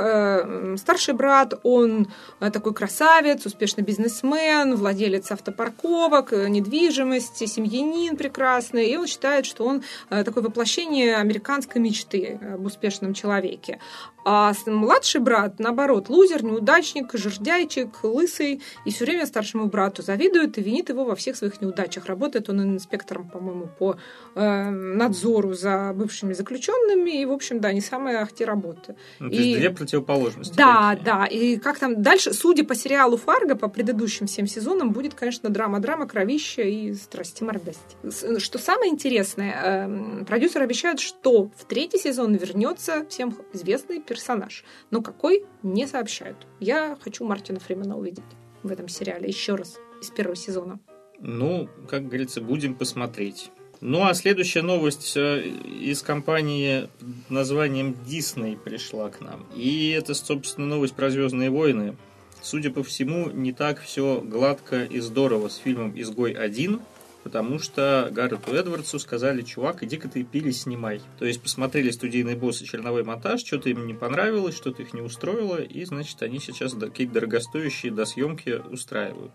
старший 0.78 1.14
брат, 1.14 1.54
он 1.62 2.08
такой 2.38 2.74
красавец, 2.74 3.44
успешный 3.46 3.84
бизнесмен, 3.84 4.74
владелец 4.74 5.30
автопарковок, 5.30 6.32
недвижимости, 6.32 7.46
семьянин 7.46 8.16
прекрасный, 8.16 8.86
и 8.86 8.96
он 8.96 9.06
считает, 9.06 9.46
что 9.46 9.64
он 9.64 9.82
такое 10.08 10.42
воплощение 10.44 11.16
американской 11.16 11.80
мечты 11.80 12.38
об 12.54 12.64
успешном 12.64 13.14
человеке. 13.14 13.78
А 14.22 14.52
младший 14.66 15.20
брат, 15.22 15.58
наоборот, 15.58 16.10
лузер, 16.10 16.44
неудачник, 16.44 17.10
жердяйчик, 17.14 17.88
лысый, 18.02 18.60
и 18.84 18.90
все 18.90 19.06
время 19.06 19.24
старшему 19.24 19.66
брату 19.66 20.02
завидует 20.02 20.58
и 20.58 20.62
винит 20.62 20.90
его 20.90 21.04
во 21.04 21.14
всех 21.14 21.36
своих 21.36 21.62
неудачах. 21.62 22.04
Работает 22.04 22.50
он 22.50 22.60
инспектором, 22.74 23.30
по-моему, 23.30 23.68
по 23.78 23.96
э, 24.34 24.70
надзору 24.70 25.54
за 25.54 25.92
бывшими 25.94 26.29
заключенными, 26.32 27.20
и, 27.20 27.24
в 27.24 27.32
общем, 27.32 27.60
да, 27.60 27.72
не 27.72 27.80
самая 27.80 28.22
ахти 28.22 28.44
работа. 28.44 28.96
Ну, 29.18 29.30
то 29.30 29.36
и... 29.36 29.38
есть 29.38 29.58
две 29.58 29.70
противоположности. 29.70 30.56
Да, 30.56 30.90
такие. 30.90 31.04
да, 31.04 31.26
и 31.26 31.56
как 31.56 31.78
там 31.78 32.02
дальше, 32.02 32.32
судя 32.32 32.64
по 32.64 32.74
сериалу 32.74 33.16
«Фарго», 33.16 33.56
по 33.56 33.68
предыдущим 33.68 34.26
всем 34.26 34.46
сезонам, 34.46 34.92
будет, 34.92 35.14
конечно, 35.14 35.48
драма-драма, 35.50 36.06
кровища 36.06 36.62
и 36.62 36.94
страсти 36.94 37.42
мордости. 37.42 37.96
Что 38.38 38.58
самое 38.58 38.90
интересное, 38.90 40.20
э, 40.20 40.24
продюсеры 40.24 40.64
обещают, 40.64 41.00
что 41.00 41.50
в 41.56 41.64
третий 41.64 41.98
сезон 41.98 42.34
вернется 42.34 43.06
всем 43.08 43.36
известный 43.52 44.00
персонаж. 44.00 44.64
Но 44.90 45.02
какой, 45.02 45.44
не 45.62 45.86
сообщают. 45.86 46.36
Я 46.58 46.96
хочу 47.00 47.24
Мартина 47.24 47.60
Фримена 47.60 47.98
увидеть 47.98 48.24
в 48.62 48.70
этом 48.70 48.88
сериале 48.88 49.28
еще 49.28 49.54
раз 49.54 49.78
из 50.00 50.10
первого 50.10 50.36
сезона. 50.36 50.80
Ну, 51.18 51.68
как 51.88 52.06
говорится, 52.06 52.40
будем 52.40 52.74
посмотреть. 52.74 53.50
Ну, 53.80 54.04
а 54.04 54.12
следующая 54.12 54.60
новость 54.60 55.16
э, 55.16 55.40
из 55.40 56.02
компании 56.02 56.88
названием 57.30 57.96
Disney 58.06 58.58
пришла 58.58 59.08
к 59.08 59.22
нам. 59.22 59.46
И 59.56 59.88
это, 59.90 60.12
собственно, 60.12 60.66
новость 60.66 60.94
про 60.94 61.08
Звездные 61.08 61.50
войны. 61.50 61.96
Судя 62.42 62.70
по 62.70 62.82
всему, 62.82 63.30
не 63.30 63.52
так 63.52 63.80
все 63.80 64.20
гладко 64.20 64.84
и 64.84 65.00
здорово 65.00 65.48
с 65.48 65.56
фильмом 65.56 65.98
«Изгой 65.98 66.34
1», 66.34 66.78
потому 67.22 67.58
что 67.58 68.10
Гаррету 68.12 68.52
Эдвардсу 68.52 68.98
сказали, 68.98 69.40
чувак, 69.40 69.82
иди-ка 69.82 70.08
ты 70.08 70.24
пили 70.24 70.50
снимай. 70.50 71.00
То 71.18 71.24
есть 71.24 71.40
посмотрели 71.40 71.90
студийные 71.90 72.36
боссы 72.36 72.66
черновой 72.66 73.02
монтаж, 73.02 73.40
что-то 73.40 73.70
им 73.70 73.86
не 73.86 73.94
понравилось, 73.94 74.56
что-то 74.56 74.82
их 74.82 74.92
не 74.92 75.00
устроило, 75.00 75.56
и, 75.56 75.84
значит, 75.86 76.22
они 76.22 76.38
сейчас 76.38 76.74
какие-то 76.74 77.14
дорогостоящие 77.14 77.92
досъемки 77.92 78.60
устраивают. 78.70 79.32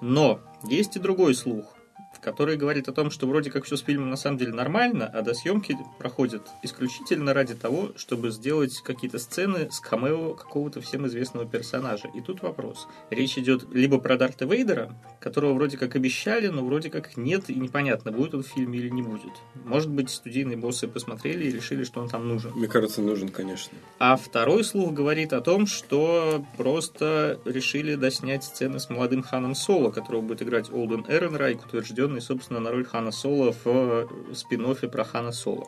Но 0.00 0.40
есть 0.68 0.96
и 0.96 1.00
другой 1.00 1.36
слух 1.36 1.73
который 2.24 2.56
говорит 2.56 2.88
о 2.88 2.92
том, 2.92 3.10
что 3.10 3.26
вроде 3.26 3.50
как 3.50 3.64
все 3.64 3.76
с 3.76 3.82
фильмом 3.82 4.08
на 4.08 4.16
самом 4.16 4.38
деле 4.38 4.52
нормально, 4.52 5.06
а 5.06 5.20
до 5.20 5.34
съемки 5.34 5.76
проходят 5.98 6.42
исключительно 6.62 7.34
ради 7.34 7.54
того, 7.54 7.90
чтобы 7.96 8.30
сделать 8.30 8.80
какие-то 8.80 9.18
сцены 9.18 9.68
с 9.70 9.78
камео 9.78 10.32
какого-то 10.32 10.80
всем 10.80 11.06
известного 11.06 11.46
персонажа. 11.46 12.08
И 12.14 12.22
тут 12.22 12.42
вопрос. 12.42 12.88
Речь 13.10 13.36
идет 13.36 13.66
либо 13.72 13.98
про 13.98 14.16
Дарта 14.16 14.46
Вейдера, 14.46 14.96
которого 15.20 15.52
вроде 15.52 15.76
как 15.76 15.96
обещали, 15.96 16.48
но 16.48 16.64
вроде 16.64 16.88
как 16.88 17.18
нет, 17.18 17.50
и 17.50 17.54
непонятно, 17.54 18.10
будет 18.10 18.34
он 18.34 18.42
в 18.42 18.46
фильме 18.46 18.78
или 18.78 18.88
не 18.88 19.02
будет. 19.02 19.32
Может 19.62 19.90
быть, 19.90 20.08
студийные 20.08 20.56
боссы 20.56 20.88
посмотрели 20.88 21.44
и 21.44 21.50
решили, 21.50 21.84
что 21.84 22.00
он 22.00 22.08
там 22.08 22.26
нужен. 22.26 22.52
Мне 22.54 22.68
кажется, 22.68 23.02
нужен, 23.02 23.28
конечно. 23.28 23.76
А 23.98 24.16
второй 24.16 24.64
слух 24.64 24.94
говорит 24.94 25.34
о 25.34 25.42
том, 25.42 25.66
что 25.66 26.42
просто 26.56 27.38
решили 27.44 27.96
доснять 27.96 28.44
сцены 28.44 28.80
с 28.80 28.88
молодым 28.88 29.22
Ханом 29.22 29.54
Соло, 29.54 29.90
которого 29.90 30.22
будет 30.22 30.40
играть 30.40 30.72
Олден 30.72 31.04
Эренрайк, 31.06 31.66
утвержден 31.66 32.13
заявленный, 32.14 32.20
собственно, 32.20 32.60
на 32.60 32.70
роль 32.70 32.84
Хана 32.84 33.12
Соло 33.12 33.52
в 33.52 33.66
э, 33.66 34.06
спин 34.34 34.74
про 34.90 35.04
Хана 35.04 35.32
Соло. 35.32 35.66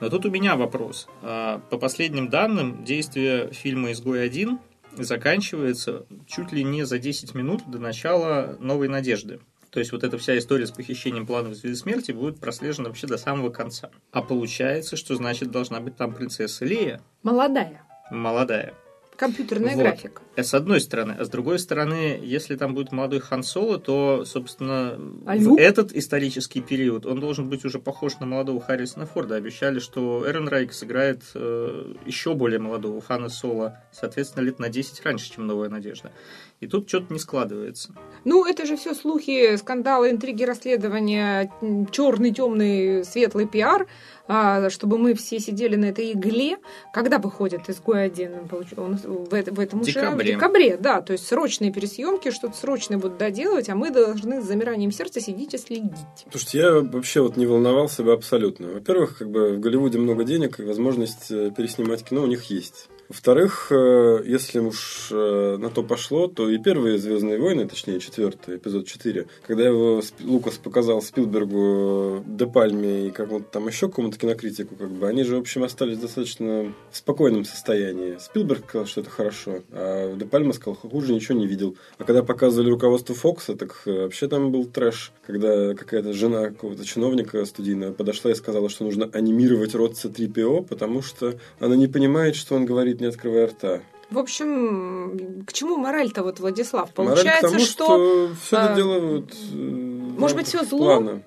Но 0.00 0.08
тут 0.08 0.26
у 0.26 0.30
меня 0.30 0.56
вопрос. 0.56 1.08
А, 1.22 1.60
по 1.70 1.78
последним 1.78 2.28
данным, 2.28 2.84
действие 2.84 3.50
фильма 3.52 3.92
«Изгой-1» 3.92 4.58
заканчивается 4.98 6.06
чуть 6.26 6.52
ли 6.52 6.64
не 6.64 6.84
за 6.84 6.98
10 6.98 7.34
минут 7.34 7.62
до 7.66 7.78
начала 7.78 8.56
«Новой 8.60 8.88
надежды». 8.88 9.40
То 9.70 9.80
есть 9.80 9.92
вот 9.92 10.04
эта 10.04 10.16
вся 10.16 10.38
история 10.38 10.66
с 10.66 10.70
похищением 10.70 11.26
планов 11.26 11.54
Звезды 11.54 11.76
Смерти 11.76 12.12
будет 12.12 12.40
прослежена 12.40 12.88
вообще 12.88 13.06
до 13.06 13.18
самого 13.18 13.50
конца. 13.50 13.90
А 14.12 14.22
получается, 14.22 14.96
что 14.96 15.14
значит 15.16 15.50
должна 15.50 15.80
быть 15.80 15.96
там 15.96 16.14
принцесса 16.14 16.64
Лея. 16.64 17.00
Молодая. 17.22 17.82
Молодая. 18.10 18.74
Компьютерная 19.16 19.74
вот. 19.74 19.82
графика. 19.82 20.22
Э, 20.36 20.42
с 20.42 20.54
одной 20.54 20.80
стороны. 20.80 21.16
А 21.18 21.24
с 21.24 21.28
другой 21.28 21.58
стороны, 21.58 22.20
если 22.22 22.56
там 22.56 22.74
будет 22.74 22.92
молодой 22.92 23.20
Хан 23.20 23.42
Соло, 23.42 23.78
то, 23.78 24.24
собственно, 24.24 24.98
а 25.26 25.36
в 25.36 25.56
этот 25.58 25.92
исторический 25.92 26.60
период 26.60 27.06
он 27.06 27.20
должен 27.20 27.48
быть 27.48 27.64
уже 27.64 27.78
похож 27.78 28.18
на 28.18 28.26
молодого 28.26 28.60
Харрисона 28.60 29.06
Форда. 29.06 29.36
Обещали, 29.36 29.78
что 29.78 30.28
Эрен 30.28 30.48
Райк 30.48 30.72
сыграет 30.72 31.22
э, 31.34 31.94
еще 32.04 32.34
более 32.34 32.58
молодого 32.58 33.00
Хана 33.00 33.28
Соло, 33.28 33.78
соответственно, 33.92 34.44
лет 34.44 34.58
на 34.58 34.68
10 34.68 35.04
раньше, 35.04 35.32
чем 35.32 35.46
«Новая 35.46 35.68
надежда». 35.68 36.12
И 36.60 36.66
тут 36.66 36.88
что-то 36.88 37.12
не 37.12 37.18
складывается. 37.18 37.94
Ну, 38.24 38.46
это 38.46 38.64
же 38.64 38.76
все 38.76 38.94
слухи, 38.94 39.56
скандалы, 39.56 40.10
интриги, 40.10 40.44
расследования, 40.44 41.52
черный, 41.90 42.32
темный, 42.32 43.04
светлый 43.04 43.46
пиар. 43.46 43.86
А, 44.28 44.70
чтобы 44.70 44.98
мы 44.98 45.14
все 45.14 45.38
сидели 45.38 45.76
на 45.76 45.86
этой 45.86 46.12
игле. 46.12 46.58
Когда 46.92 47.18
выходит 47.18 47.68
«Изгой 47.68 48.04
один»? 48.04 48.32
Он 48.76 48.96
в, 48.96 49.30
в 49.30 49.60
этом 49.60 49.80
уже 49.80 49.92
Декабре. 49.92 50.32
в 50.32 50.36
декабре, 50.36 50.76
да. 50.76 51.00
То 51.00 51.12
есть 51.12 51.26
срочные 51.26 51.72
пересъемки, 51.72 52.30
что-то 52.30 52.56
срочное 52.56 52.98
будут 52.98 53.18
доделывать, 53.18 53.68
а 53.68 53.74
мы 53.74 53.90
должны 53.90 54.40
с 54.42 54.44
замиранием 54.44 54.90
сердца 54.90 55.20
сидеть 55.20 55.54
и 55.54 55.58
следить. 55.58 55.92
Слушайте, 56.30 56.58
я 56.58 56.72
вообще 56.80 57.20
вот 57.20 57.36
не 57.36 57.46
волновался 57.46 58.02
бы 58.02 58.12
абсолютно. 58.12 58.68
Во-первых, 58.68 59.18
как 59.18 59.30
бы 59.30 59.56
в 59.56 59.60
Голливуде 59.60 59.98
много 59.98 60.24
денег, 60.24 60.60
и 60.60 60.62
возможность 60.62 61.30
э, 61.30 61.50
переснимать 61.56 62.04
кино 62.04 62.22
у 62.22 62.26
них 62.26 62.44
есть. 62.44 62.88
Во-вторых, 63.08 63.68
э, 63.70 64.22
если 64.24 64.58
уж 64.58 65.08
э, 65.12 65.56
на 65.58 65.70
то 65.70 65.82
пошло, 65.82 66.26
то 66.26 66.50
и 66.50 66.58
первые 66.58 66.98
«Звездные 66.98 67.38
войны», 67.38 67.68
точнее, 67.68 68.00
четвертый, 68.00 68.56
эпизод 68.56 68.86
4, 68.86 69.26
когда 69.46 69.64
его 69.64 70.02
Лукас 70.20 70.54
показал 70.54 71.00
Спилбергу, 71.02 72.24
Де 72.26 72.46
Пальме 72.46 73.08
и 73.08 73.10
какому-то 73.10 73.46
там 73.50 73.68
еще 73.68 73.88
какому-то 73.88 74.18
кинокритику, 74.18 74.74
как 74.74 74.90
бы, 74.90 75.06
они 75.06 75.22
же, 75.22 75.36
в 75.36 75.40
общем, 75.40 75.62
остались 75.62 75.98
достаточно 75.98 76.72
в 76.90 76.96
спокойном 76.96 77.44
состоянии. 77.44 78.16
Спилберг 78.18 78.64
сказал, 78.68 78.86
что 78.86 79.00
это 79.02 79.10
хорошо, 79.10 79.62
а 79.70 80.14
Де 80.16 80.24
Пальма 80.24 80.52
сказал, 80.52 80.74
хуже 80.74 81.14
ничего 81.14 81.38
не 81.38 81.46
видел. 81.46 81.76
А 81.98 82.04
когда 82.04 82.24
показывали 82.24 82.70
руководство 82.70 83.14
Фокса, 83.14 83.54
так 83.54 83.82
э, 83.86 84.02
вообще 84.02 84.26
там 84.26 84.50
был 84.50 84.64
трэш, 84.64 85.12
когда 85.26 85.74
какая-то 85.74 86.12
жена 86.12 86.48
какого-то 86.48 86.84
чиновника 86.84 87.44
студийного 87.44 87.92
подошла 87.92 88.32
и 88.32 88.34
сказала, 88.34 88.68
что 88.68 88.84
нужно 88.84 89.08
анимировать 89.12 89.74
рот 89.74 89.96
C-3PO, 89.96 90.66
потому 90.66 91.02
что 91.02 91.34
она 91.60 91.76
не 91.76 91.86
понимает, 91.86 92.34
что 92.34 92.56
он 92.56 92.66
говорит, 92.66 92.95
не 93.00 93.06
открывая 93.06 93.46
рта. 93.48 93.80
В 94.10 94.18
общем, 94.18 95.44
к 95.46 95.52
чему 95.52 95.78
мораль-то, 95.78 96.22
вот, 96.22 96.38
Владислав? 96.38 96.90
Мораль 96.96 97.14
Получается, 97.14 97.48
к 97.48 97.50
тому, 97.50 97.64
что... 97.64 98.30
все 98.40 98.56
а, 98.56 98.64
это 98.66 98.74
дело 98.76 99.00
вот, 99.00 99.32
э, 99.52 99.56
Может 99.56 100.36
быть, 100.36 100.46
все 100.46 100.62
зло. 100.64 100.78
плана. 101.00 101.22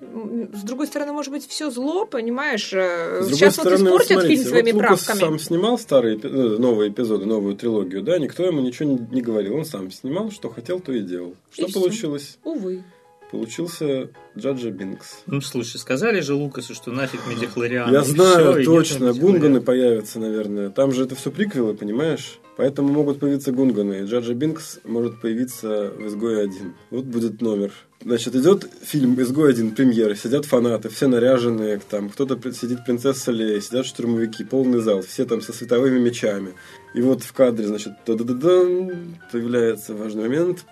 С 0.54 0.62
другой 0.62 0.86
стороны, 0.86 1.12
может 1.12 1.30
быть, 1.30 1.46
все 1.46 1.70
зло, 1.70 2.06
понимаешь? 2.06 2.70
э, 2.72 3.22
С 3.22 3.34
Сейчас 3.34 3.58
вот 3.58 3.66
стороны, 3.66 3.90
вот 3.90 4.00
испортят 4.00 4.20
смотрите, 4.20 4.42
фильм 4.42 4.48
своими 4.48 4.72
вот 4.72 4.80
правками. 4.80 5.18
сам 5.18 5.38
снимал 5.38 5.78
старые 5.78 6.18
э, 6.22 6.26
новые 6.26 6.90
эпизоды, 6.90 7.26
новую 7.26 7.54
трилогию, 7.54 8.00
да, 8.02 8.18
никто 8.18 8.46
ему 8.46 8.62
ничего 8.62 8.98
не, 9.10 9.20
говорил. 9.20 9.56
Он 9.56 9.66
сам 9.66 9.90
снимал, 9.90 10.30
что 10.30 10.48
хотел, 10.48 10.80
то 10.80 10.90
и 10.92 11.00
делал. 11.00 11.34
Что 11.52 11.66
И 11.66 11.72
получилось? 11.72 12.38
Увы. 12.44 12.82
Получился 13.30 14.10
Джаджа 14.36 14.70
Бинкс. 14.70 15.22
Ну, 15.26 15.40
слушай, 15.40 15.78
сказали 15.78 16.20
же 16.20 16.34
Лукасу, 16.34 16.74
что 16.74 16.90
нафиг 16.90 17.20
Медихлориан. 17.28 17.92
Я 17.92 18.02
знаю, 18.02 18.52
всё, 18.52 18.58
и 18.58 18.64
точно, 18.64 19.12
гунганы 19.12 19.60
появятся, 19.60 20.18
наверное. 20.18 20.70
Там 20.70 20.92
же 20.92 21.04
это 21.04 21.14
все 21.14 21.30
приквелы, 21.30 21.74
понимаешь? 21.74 22.40
Поэтому 22.56 22.92
могут 22.92 23.20
появиться 23.20 23.52
гунганы. 23.52 24.00
И 24.00 24.04
Джаджа 24.04 24.34
Бинкс 24.34 24.80
может 24.84 25.20
появиться 25.20 25.92
в 25.96 26.06
«Изгое 26.08 26.42
один». 26.44 26.74
Вот 26.90 27.04
будет 27.04 27.40
номер. 27.40 27.72
Значит, 28.04 28.34
идет 28.34 28.66
фильм 28.82 29.20
«Изгой 29.20 29.50
один», 29.50 29.70
премьера, 29.74 30.14
сидят 30.14 30.46
фанаты, 30.46 30.88
все 30.88 31.06
наряженные, 31.06 31.80
там 31.88 32.08
кто-то 32.08 32.38
сидит 32.52 32.84
принцесса 32.84 33.30
Лея, 33.30 33.60
сидят 33.60 33.84
штурмовики, 33.86 34.42
полный 34.42 34.80
зал, 34.80 35.02
все 35.02 35.26
там 35.26 35.42
со 35.42 35.52
световыми 35.52 35.98
мечами. 35.98 36.54
И 36.94 37.02
вот 37.02 37.22
в 37.22 37.32
кадре, 37.34 37.66
значит, 37.66 37.92
появляется 38.06 39.94
важный 39.94 40.22
момент, 40.22 40.64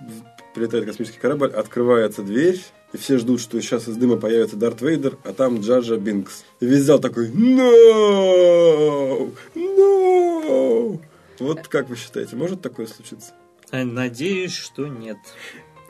прилетает 0.58 0.84
космический 0.86 1.20
корабль, 1.20 1.50
открывается 1.52 2.22
дверь, 2.22 2.60
и 2.92 2.96
все 2.96 3.18
ждут, 3.18 3.40
что 3.40 3.60
сейчас 3.60 3.86
из 3.88 3.96
дыма 3.96 4.16
появится 4.16 4.56
Дарт 4.56 4.82
Вейдер, 4.82 5.16
а 5.24 5.32
там 5.32 5.60
Джаджа 5.60 5.96
Бинкс. 5.96 6.44
И 6.60 6.66
весь 6.66 6.82
зал 6.82 6.98
такой 6.98 7.28
«No! 7.30 7.70
No!» 9.54 11.00
Вот 11.38 11.68
как 11.68 11.88
вы 11.88 11.96
считаете, 11.96 12.34
может 12.34 12.60
такое 12.60 12.86
случиться? 12.86 13.32
А, 13.70 13.84
Надеюсь, 13.84 14.52
что 14.52 14.88
нет. 14.88 15.18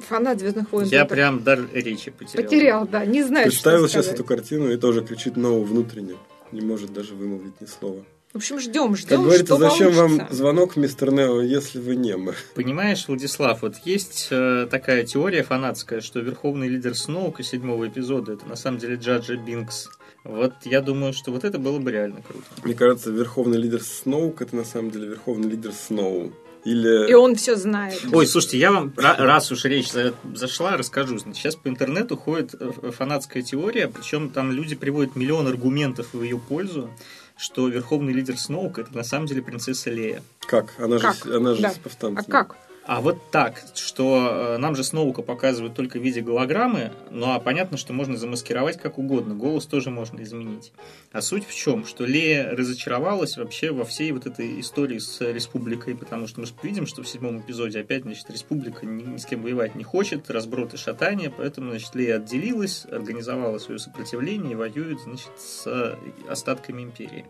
Фанат 0.00 0.38
Звездных 0.38 0.70
войн. 0.70 0.86
Я 0.88 1.00
это 1.02 1.14
прям 1.14 1.42
дар 1.42 1.60
речи 1.72 2.10
потерял. 2.10 2.44
потерял, 2.44 2.86
да, 2.86 3.06
не 3.06 3.22
знаю, 3.22 3.46
Представил 3.46 3.88
что 3.88 4.02
сейчас 4.02 4.12
эту 4.12 4.24
картину 4.24 4.70
и 4.70 4.76
тоже 4.76 5.02
кричит 5.02 5.36
«No» 5.36 5.64
внутренне. 5.64 6.16
Не 6.52 6.60
может 6.60 6.92
даже 6.92 7.14
вымолвить 7.14 7.60
ни 7.60 7.66
слова. 7.66 8.04
В 8.32 8.36
общем, 8.36 8.60
ждем, 8.60 8.88
Как 8.88 8.98
ждем, 8.98 9.22
говорится, 9.22 9.46
что 9.46 9.56
зачем 9.56 9.92
вам 9.92 10.08
получится. 10.10 10.36
звонок, 10.36 10.76
мистер 10.76 11.10
Нео, 11.12 11.40
если 11.40 11.78
вы 11.80 11.96
немы? 11.96 12.34
Понимаешь, 12.54 13.06
Владислав, 13.08 13.62
вот 13.62 13.76
есть 13.84 14.28
э, 14.30 14.66
такая 14.70 15.04
теория 15.04 15.42
фанатская, 15.42 16.00
что 16.02 16.20
верховный 16.20 16.68
лидер 16.68 16.94
Сноука 16.94 17.42
седьмого 17.42 17.88
эпизода 17.88 18.32
это 18.34 18.46
на 18.46 18.56
самом 18.56 18.78
деле 18.78 18.96
Джаджа 18.96 19.36
Бинкс. 19.36 19.88
Вот 20.24 20.52
я 20.64 20.82
думаю, 20.82 21.14
что 21.14 21.30
вот 21.32 21.44
это 21.44 21.58
было 21.58 21.78
бы 21.78 21.90
реально 21.90 22.20
круто. 22.20 22.44
Мне 22.62 22.74
кажется, 22.74 23.10
верховный 23.10 23.56
лидер 23.56 23.82
Сноук 23.82 24.42
это 24.42 24.54
на 24.54 24.64
самом 24.64 24.90
деле 24.90 25.08
верховный 25.08 25.48
лидер 25.48 25.72
Сноу. 25.72 26.32
Или... 26.64 27.08
И 27.08 27.14
он 27.14 27.34
все 27.36 27.56
знает. 27.56 27.98
Ой, 28.12 28.26
слушайте, 28.26 28.58
я 28.58 28.72
вам, 28.72 28.88
ра- 28.96 29.16
раз 29.16 29.50
уж 29.52 29.64
речь 29.64 29.90
за- 29.90 30.12
зашла, 30.34 30.76
расскажу. 30.76 31.16
Значит, 31.16 31.36
сейчас 31.40 31.54
по 31.56 31.68
интернету 31.68 32.16
ходит 32.16 32.54
э, 32.60 32.72
фанатская 32.90 33.42
теория, 33.42 33.88
причем 33.88 34.28
там 34.28 34.52
люди 34.52 34.74
приводят 34.76 35.16
миллион 35.16 35.46
аргументов 35.46 36.08
в 36.12 36.22
ее 36.22 36.36
пользу, 36.36 36.90
что 37.38 37.68
верховный 37.68 38.12
лидер 38.12 38.36
Сноук 38.36 38.78
это 38.78 38.94
на 38.94 39.04
самом 39.04 39.26
деле 39.26 39.40
принцесса 39.42 39.90
Лея. 39.90 40.22
Как? 40.40 40.74
Она 40.78 40.98
Как? 40.98 41.14
же, 41.24 41.36
она 41.36 41.54
же 41.54 41.62
Да. 41.62 41.70
с 41.70 41.78
повстанцами. 41.78 42.26
А 42.28 42.30
как? 42.30 42.56
А 42.88 43.02
вот 43.02 43.30
так, 43.30 43.62
что 43.74 44.54
э, 44.54 44.56
нам 44.56 44.74
же 44.74 44.82
Сноука 44.82 45.20
показывают 45.20 45.74
только 45.74 45.98
в 45.98 46.02
виде 46.02 46.22
голограммы, 46.22 46.90
ну 47.10 47.32
а 47.32 47.38
понятно, 47.38 47.76
что 47.76 47.92
можно 47.92 48.16
замаскировать 48.16 48.78
как 48.78 48.96
угодно, 48.96 49.34
голос 49.34 49.66
тоже 49.66 49.90
можно 49.90 50.22
изменить. 50.22 50.72
А 51.12 51.20
суть 51.20 51.46
в 51.46 51.54
чем? 51.54 51.84
Что 51.84 52.06
Лея 52.06 52.50
разочаровалась 52.56 53.36
вообще 53.36 53.72
во 53.72 53.84
всей 53.84 54.10
вот 54.12 54.24
этой 54.24 54.58
истории 54.60 54.96
с 54.96 55.20
республикой, 55.20 55.98
потому 55.98 56.26
что 56.26 56.40
мы 56.40 56.46
же 56.46 56.54
видим, 56.62 56.86
что 56.86 57.02
в 57.02 57.08
седьмом 57.08 57.40
эпизоде 57.40 57.80
опять, 57.80 58.04
значит, 58.04 58.30
республика 58.30 58.86
ни, 58.86 59.02
ни 59.02 59.18
с 59.18 59.26
кем 59.26 59.42
воевать 59.42 59.74
не 59.74 59.84
хочет, 59.84 60.30
разброд 60.30 60.72
и 60.72 60.78
шатание, 60.78 61.28
поэтому, 61.28 61.72
значит, 61.72 61.94
Лея 61.94 62.16
отделилась, 62.16 62.86
организовала 62.90 63.58
свое 63.58 63.78
сопротивление 63.78 64.52
и 64.52 64.56
воюет, 64.56 65.00
значит, 65.00 65.32
с 65.36 65.66
э, 65.66 65.94
остатками 66.26 66.84
империи. 66.84 67.26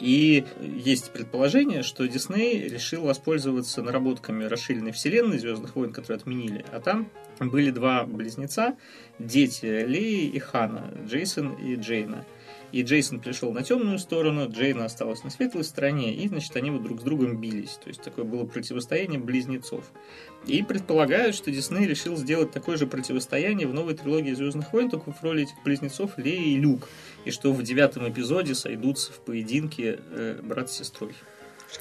И 0.00 0.44
есть 0.60 1.10
предположение, 1.10 1.82
что 1.82 2.08
Дисней 2.08 2.66
решил 2.68 3.02
воспользоваться 3.02 3.82
наработками 3.82 4.44
расширенной 4.44 4.92
вселенной 4.92 5.38
Звездных 5.38 5.76
войн, 5.76 5.92
которые 5.92 6.16
отменили. 6.16 6.64
А 6.72 6.80
там 6.80 7.10
были 7.38 7.70
два 7.70 8.04
близнеца, 8.04 8.76
дети 9.18 9.66
Леи 9.66 10.26
и 10.26 10.38
Хана, 10.38 10.92
Джейсон 11.06 11.52
и 11.54 11.76
Джейна. 11.76 12.24
И 12.72 12.82
Джейсон 12.82 13.20
пришел 13.20 13.52
на 13.52 13.62
темную 13.62 13.98
сторону, 13.98 14.48
Джейна 14.48 14.84
осталась 14.84 15.24
на 15.24 15.30
светлой 15.30 15.64
стороне, 15.64 16.14
и, 16.14 16.28
значит, 16.28 16.54
они 16.56 16.70
вот 16.70 16.82
друг 16.82 17.00
с 17.00 17.02
другом 17.02 17.40
бились. 17.40 17.78
То 17.82 17.88
есть 17.88 18.02
такое 18.02 18.24
было 18.24 18.44
противостояние 18.44 19.18
близнецов. 19.18 19.84
И 20.46 20.62
предполагают, 20.62 21.34
что 21.34 21.50
Дисней 21.50 21.86
решил 21.86 22.16
сделать 22.16 22.52
такое 22.52 22.76
же 22.76 22.86
противостояние 22.86 23.66
в 23.66 23.74
новой 23.74 23.94
трилогии 23.94 24.32
Звездных 24.32 24.72
войн, 24.72 24.90
только 24.90 25.12
в 25.12 25.22
роли 25.22 25.42
этих 25.42 25.62
близнецов 25.64 26.12
Лея 26.16 26.40
и 26.40 26.56
Люк. 26.56 26.88
И 27.24 27.30
что 27.30 27.52
в 27.52 27.62
девятом 27.62 28.08
эпизоде 28.08 28.54
сойдутся 28.54 29.12
в 29.12 29.20
поединке 29.20 29.98
э, 30.10 30.40
брат 30.42 30.70
с 30.70 30.78
сестрой. 30.78 31.14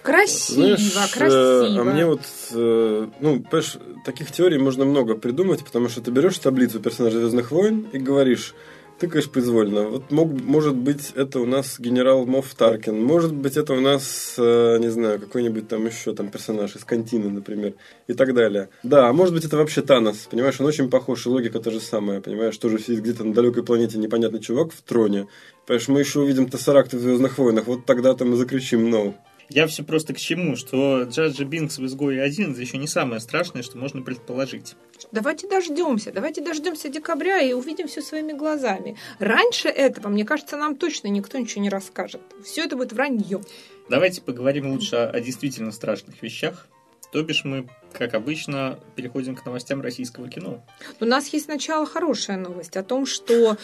Красиво, 0.04 0.78
Знаешь, 0.78 1.12
красиво. 1.12 1.36
э, 1.36 1.80
а 1.80 1.84
мне 1.84 2.06
вот, 2.06 2.22
э, 2.52 3.08
ну, 3.20 3.40
понимаешь, 3.40 3.78
таких 4.06 4.32
теорий 4.32 4.58
можно 4.58 4.86
много 4.86 5.16
придумать, 5.16 5.64
потому 5.64 5.90
что 5.90 6.02
ты 6.02 6.12
берешь 6.12 6.38
таблицу 6.38 6.80
персонажей 6.80 7.20
Звездных 7.22 7.52
войн 7.52 7.88
и 7.92 7.98
говоришь, 7.98 8.54
тыкаешь 9.00 9.30
произвольно. 9.30 9.84
Вот 9.84 10.12
мог, 10.12 10.32
может 10.32 10.76
быть, 10.76 11.12
это 11.16 11.40
у 11.40 11.46
нас 11.46 11.80
генерал 11.80 12.26
Мофф 12.26 12.54
Таркин, 12.54 13.02
может 13.02 13.34
быть, 13.34 13.58
это 13.58 13.74
у 13.74 13.80
нас, 13.80 14.36
э, 14.38 14.78
не 14.80 14.90
знаю, 14.90 15.20
какой-нибудь 15.20 15.68
там 15.68 15.86
еще 15.86 16.14
там 16.14 16.30
персонаж 16.30 16.76
из 16.76 16.84
Кантины, 16.84 17.30
например, 17.30 17.74
и 18.08 18.14
так 18.14 18.34
далее. 18.34 18.70
Да, 18.84 19.08
а 19.08 19.14
может 19.14 19.34
быть, 19.34 19.46
это 19.46 19.58
вообще 19.58 19.82
Танос, 19.82 20.28
понимаешь, 20.30 20.60
он 20.60 20.68
очень 20.68 20.90
похож, 20.90 21.26
и 21.26 21.30
логика 21.30 21.60
та 21.60 21.72
же 21.72 21.80
самая, 21.80 22.22
понимаешь, 22.22 22.58
тоже 22.58 22.80
сидит 22.80 23.02
где-то 23.02 23.24
на 23.24 23.34
далекой 23.34 23.64
планете 23.64 23.98
непонятный 23.98 24.40
чувак 24.40 24.72
в 24.74 24.82
троне. 24.82 25.28
Понимаешь, 25.66 25.88
мы 25.88 26.00
еще 26.00 26.20
увидим 26.20 26.50
Тессеракта 26.50 26.98
в 26.98 27.00
Звездных 27.00 27.38
войнах, 27.38 27.68
вот 27.68 27.86
тогда-то 27.86 28.26
мы 28.26 28.36
закричим 28.36 28.94
«No». 28.94 29.14
Я 29.50 29.66
все 29.66 29.84
просто 29.84 30.14
к 30.14 30.18
чему, 30.18 30.56
что 30.56 31.04
Джаджа 31.04 31.44
Бинкс 31.44 31.80
в 31.80 31.86
«Изгое 31.86 32.22
один» 32.24 32.52
это 32.52 32.62
еще 32.62 32.78
не 32.78 32.88
самое 32.88 33.20
страшное, 33.20 33.64
что 33.64 33.80
можно 33.80 34.04
предположить. 34.04 34.76
Давайте 35.12 35.48
дождемся, 35.48 36.12
давайте 36.12 36.42
дождемся 36.42 36.88
декабря 36.88 37.42
и 37.42 37.54
увидим 37.54 37.88
все 37.88 38.02
своими 38.02 38.34
глазами. 38.34 38.96
Раньше 39.18 39.68
этого, 39.68 40.10
мне 40.10 40.24
кажется, 40.24 40.56
нам 40.56 40.76
точно 40.76 41.08
никто 41.08 41.40
ничего 41.40 41.64
не 41.64 41.70
расскажет. 41.70 42.22
Все 42.44 42.66
это 42.66 42.76
будет 42.76 42.94
вранье. 42.94 43.42
Давайте 43.90 44.22
поговорим 44.22 44.72
лучше 44.72 44.96
о, 44.98 45.10
о 45.10 45.20
действительно 45.20 45.72
страшных 45.72 46.22
вещах. 46.22 46.68
То 47.12 47.24
бишь 47.24 47.44
мы, 47.44 47.68
как 47.94 48.14
обычно, 48.14 48.80
переходим 48.96 49.36
к 49.36 49.44
новостям 49.46 49.82
российского 49.82 50.30
кино. 50.30 50.64
У 51.00 51.06
нас 51.06 51.28
есть 51.30 51.46
сначала 51.46 51.86
хорошая 51.86 52.38
новость 52.38 52.78
о 52.78 52.84
том, 52.84 53.06
что 53.08 53.58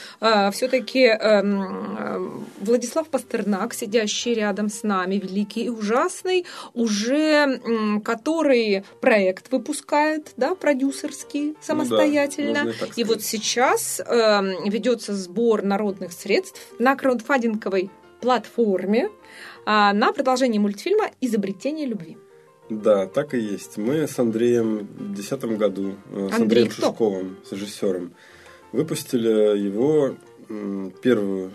все-таки 0.51 1.12
Владислав 2.60 3.08
Пастернак, 3.08 3.73
сидящий 3.73 4.34
рядом 4.34 4.69
с 4.69 4.81
нами, 4.81 5.15
великий 5.15 5.65
и 5.65 5.69
ужасный, 5.69 6.45
уже 6.73 7.60
м, 7.63 8.01
который 8.01 8.84
проект 8.99 9.51
выпускает, 9.51 10.34
да, 10.38 10.55
продюсерский, 10.55 11.55
самостоятельно. 11.62 12.47
Ну 12.47 12.53
да, 12.53 12.63
можно 12.63 12.75
и 12.77 12.79
так 12.79 12.97
И 12.97 13.03
вот 13.03 13.21
сейчас 13.21 13.99
э, 13.99 14.69
ведется 14.69 15.13
сбор 15.15 15.63
народных 15.63 16.12
средств 16.13 16.60
на 16.79 16.95
краудфандинговой 16.95 17.91
платформе 18.21 19.10
а, 19.65 19.93
на 19.93 20.12
продолжение 20.12 20.60
мультфильма 20.60 21.12
«Изобретение 21.21 21.86
любви». 21.86 22.17
Да, 22.69 23.06
так 23.08 23.34
и 23.34 23.39
есть. 23.39 23.78
Мы 23.78 24.08
с 24.08 24.17
Андреем 24.17 24.80
в 24.80 25.13
2010 25.13 25.43
году, 25.58 25.95
э, 26.12 26.30
с 26.32 26.34
Андрей 26.34 26.63
Андреем 26.63 26.67
кто? 26.69 26.88
Шишковым, 26.88 27.38
с 27.47 27.51
режиссером, 27.51 28.13
выпустили 28.71 29.58
его 29.58 30.15
первую 31.01 31.51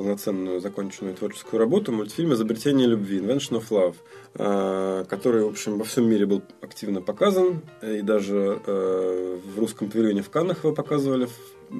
полноценную 0.00 0.60
законченную 0.60 1.14
творческую 1.14 1.60
работу, 1.60 1.92
мультфильм 1.92 2.32
«Изобретение 2.32 2.86
любви» 2.86 3.18
Invention 3.18 3.60
of 3.60 3.68
Love, 3.68 3.96
э, 4.34 5.04
который, 5.08 5.44
в 5.44 5.48
общем, 5.48 5.78
во 5.78 5.84
всем 5.84 6.08
мире 6.08 6.24
был 6.24 6.42
активно 6.62 7.02
показан, 7.02 7.60
и 7.82 8.00
даже 8.00 8.60
э, 8.64 9.38
в 9.44 9.58
русском 9.58 9.90
павильоне 9.90 10.22
в 10.22 10.30
Каннах 10.30 10.64
его 10.64 10.72
показывали 10.74 11.28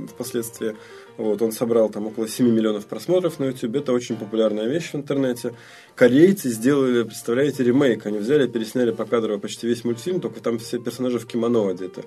впоследствии. 0.08 0.76
Вот, 1.16 1.42
он 1.42 1.52
собрал 1.52 1.90
там 1.90 2.06
около 2.06 2.28
7 2.28 2.48
миллионов 2.48 2.86
просмотров 2.86 3.38
на 3.38 3.46
YouTube. 3.46 3.76
Это 3.76 3.92
очень 3.92 4.16
популярная 4.16 4.66
вещь 4.66 4.92
в 4.92 4.94
интернете. 4.96 5.54
Корейцы 5.94 6.48
сделали, 6.48 7.02
представляете, 7.02 7.64
ремейк. 7.64 8.06
Они 8.06 8.18
взяли, 8.18 8.46
пересняли 8.46 8.90
по 8.90 9.04
кадрово 9.04 9.38
почти 9.38 9.66
весь 9.66 9.84
мультфильм, 9.84 10.20
только 10.20 10.40
там 10.40 10.58
все 10.58 10.78
персонажи 10.78 11.18
в 11.18 11.26
кимоно 11.26 11.68
одеты. 11.68 12.04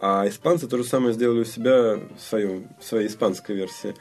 А 0.00 0.26
испанцы 0.28 0.66
то 0.66 0.76
же 0.76 0.84
самое 0.84 1.14
сделали 1.14 1.40
у 1.40 1.44
себя 1.44 1.96
в, 1.96 2.20
своем, 2.20 2.68
в 2.80 2.84
своей 2.84 3.08
испанской 3.08 3.54
версии. 3.54 3.94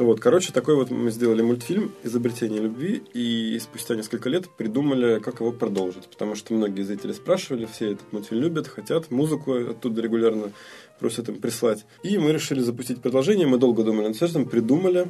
Вот, 0.00 0.18
короче, 0.18 0.50
такой 0.52 0.76
вот 0.76 0.90
мы 0.90 1.10
сделали 1.10 1.42
мультфильм 1.42 1.92
«Изобретение 2.04 2.60
любви», 2.60 3.02
и 3.12 3.58
спустя 3.60 3.96
несколько 3.96 4.30
лет 4.30 4.48
придумали, 4.48 5.18
как 5.18 5.40
его 5.40 5.52
продолжить. 5.52 6.08
Потому 6.08 6.36
что 6.36 6.54
многие 6.54 6.82
зрители 6.82 7.12
спрашивали, 7.12 7.66
все 7.66 7.92
этот 7.92 8.10
мультфильм 8.12 8.40
любят, 8.40 8.66
хотят, 8.66 9.10
музыку 9.10 9.52
оттуда 9.52 10.00
регулярно 10.00 10.52
просят 11.00 11.28
им 11.28 11.40
прислать. 11.40 11.84
И 12.02 12.18
мы 12.18 12.32
решили 12.32 12.60
запустить 12.60 13.02
продолжение, 13.02 13.46
мы 13.46 13.58
долго 13.58 13.82
думали 13.82 14.08
над 14.08 14.22
этим, 14.22 14.44
придумали. 14.44 15.08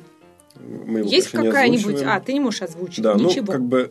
Мы 0.58 1.00
его, 1.00 1.08
Есть 1.08 1.30
какая-нибудь... 1.30 2.02
А, 2.02 2.20
ты 2.20 2.32
не 2.32 2.40
можешь 2.40 2.62
озвучить, 2.62 3.02
да, 3.02 3.14
ну, 3.14 3.28
ничего. 3.28 3.46
ну, 3.46 3.52
как 3.52 3.62
бы 3.62 3.90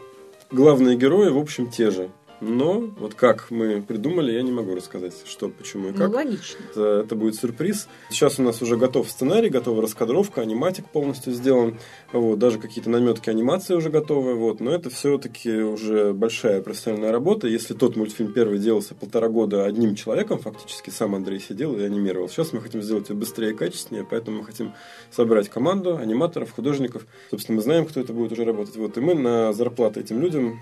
главные 0.51 0.97
герои, 0.97 1.29
в 1.29 1.37
общем, 1.37 1.69
те 1.69 1.91
же. 1.91 2.09
Но 2.41 2.79
вот 2.97 3.15
как 3.15 3.51
мы 3.51 3.81
придумали, 3.81 4.31
я 4.31 4.41
не 4.41 4.51
могу 4.51 4.73
рассказать, 4.73 5.13
что, 5.25 5.49
почему 5.49 5.89
и 5.89 5.93
как. 5.93 6.09
Ну, 6.09 6.15
логично. 6.15 6.57
Это, 6.71 7.03
это 7.05 7.15
будет 7.15 7.35
сюрприз. 7.35 7.87
Сейчас 8.09 8.39
у 8.39 8.43
нас 8.43 8.61
уже 8.61 8.77
готов 8.77 9.09
сценарий, 9.09 9.49
готова 9.49 9.81
раскадровка, 9.81 10.41
аниматик 10.41 10.89
полностью 10.89 11.33
сделан. 11.33 11.77
Вот, 12.13 12.39
даже 12.39 12.57
какие-то 12.57 12.89
наметки 12.89 13.29
анимации 13.29 13.75
уже 13.75 13.89
готовы. 13.89 14.35
Вот, 14.35 14.61
но 14.61 14.71
это 14.71 14.89
все-таки 14.89 15.51
уже 15.51 16.13
большая 16.13 16.61
профессиональная 16.61 17.11
работа. 17.11 17.47
Если 17.47 17.73
тот 17.73 17.95
мультфильм 17.95 18.31
первый 18.31 18.57
делался 18.57 18.95
полтора 18.95 19.27
года 19.27 19.65
одним 19.65 19.95
человеком, 19.95 20.39
фактически 20.39 20.89
сам 20.89 21.15
Андрей 21.15 21.39
сидел 21.39 21.77
и 21.77 21.83
анимировал. 21.83 22.29
Сейчас 22.29 22.53
мы 22.53 22.61
хотим 22.61 22.81
сделать 22.81 23.09
его 23.09 23.19
быстрее 23.19 23.51
и 23.51 23.55
качественнее, 23.55 24.07
поэтому 24.09 24.39
мы 24.39 24.45
хотим 24.45 24.73
собрать 25.11 25.49
команду 25.49 25.97
аниматоров, 25.97 26.51
художников. 26.51 27.05
Собственно, 27.29 27.57
мы 27.57 27.61
знаем, 27.61 27.85
кто 27.85 27.99
это 27.99 28.13
будет 28.13 28.31
уже 28.31 28.45
работать. 28.45 28.77
Вот, 28.77 28.97
и 28.97 29.01
мы 29.01 29.13
на 29.13 29.51
зарплаты 29.53 29.99
этим 29.99 30.21
людям 30.21 30.61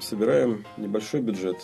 собираем 0.00 0.64
небольшой 0.76 0.93
бюджет. 1.20 1.56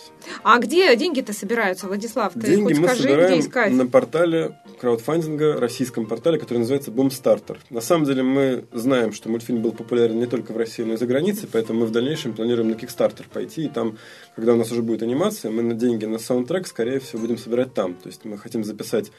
А 0.43 0.59
где 0.59 0.95
деньги-то 0.97 1.33
собираются, 1.33 1.87
Владислав? 1.87 2.33
Ты 2.35 2.40
Деньги 2.40 2.62
хоть 2.62 2.79
мы 2.79 2.87
скажи, 2.88 3.03
собираем 3.03 3.31
где 3.33 3.40
искать? 3.40 3.73
на 3.73 3.87
портале 3.87 4.59
краудфандинга, 4.81 5.61
российском 5.61 6.07
портале, 6.07 6.38
который 6.38 6.59
называется 6.59 6.90
Boomstarter. 6.90 7.59
На 7.71 7.81
самом 7.81 8.05
деле 8.07 8.23
мы 8.23 8.64
знаем, 8.73 9.12
что 9.12 9.29
мультфильм 9.29 9.62
был 9.62 9.73
популярен 9.73 10.19
не 10.19 10.27
только 10.27 10.53
в 10.53 10.57
России, 10.57 10.83
но 10.83 10.95
и 10.95 10.97
за 10.97 11.07
границей, 11.07 11.49
поэтому 11.51 11.81
мы 11.81 11.87
в 11.87 11.90
дальнейшем 11.90 12.33
планируем 12.33 12.71
на 12.71 12.75
Kickstarter 12.75 13.25
пойти, 13.33 13.64
и 13.64 13.69
там, 13.69 13.99
когда 14.35 14.55
у 14.55 14.57
нас 14.57 14.71
уже 14.73 14.83
будет 14.83 15.03
анимация, 15.03 15.51
мы 15.51 15.62
на 15.62 15.75
деньги 15.75 16.05
на 16.07 16.19
саундтрек, 16.19 16.66
скорее 16.66 17.01
всего, 17.01 17.21
будем 17.21 17.38
собирать 17.38 17.75
там. 17.75 17.95
То 17.95 18.09
есть 18.09 18.25
мы 18.25 18.38
хотим 18.38 18.64
записать 18.64 19.11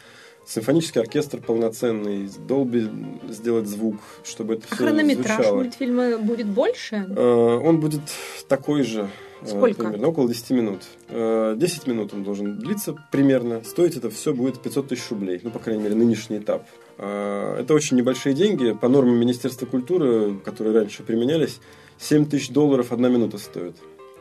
симфонический 0.46 1.02
оркестр 1.02 1.40
полноценный, 1.40 2.30
Долби 2.48 2.90
сделать 3.30 3.68
звук, 3.68 3.98
чтобы 4.24 4.56
это 4.56 4.64
а 4.70 4.76
все 4.76 4.84
хронометраж 4.84 5.36
звучало. 5.36 5.56
мультфильма 5.58 6.18
будет 6.18 6.48
больше? 6.48 7.06
Э, 7.16 7.60
Он 7.64 7.80
будет 7.80 8.02
такой 8.48 8.84
же. 8.84 9.08
Э, 9.42 9.48
Сколько? 9.48 9.84
Примерно 9.84 10.08
около 10.08 10.28
10 10.28 10.50
минут. 10.52 10.82
Э, 11.10 11.56
10 11.58 11.88
минут 11.88 12.14
он 12.14 12.24
должен 12.24 12.58
длиться 12.60 12.96
примерно. 13.12 13.64
Стоить 13.64 13.96
это 13.98 14.10
все 14.10 14.34
будет 14.34 14.62
500 14.62 14.88
тысяч 14.90 15.10
рублей. 15.10 15.40
Ну, 15.44 15.52
по 15.52 15.60
крайней 15.60 15.84
мере, 15.84 15.96
нынешний 15.96 16.38
этап. 16.38 16.66
Э, 16.98 17.58
Это 17.60 17.74
очень 17.74 17.98
небольшие 17.98 18.34
деньги. 18.34 18.72
По 18.74 18.88
нормам 18.88 19.18
Министерства 19.20 19.66
культуры, 19.66 20.36
которые 20.46 20.76
раньше 20.76 21.04
применялись, 21.04 21.60
7 22.00 22.26
тысяч 22.26 22.50
долларов 22.50 22.92
одна 22.92 23.10
минута 23.10 23.38
стоит. 23.38 23.76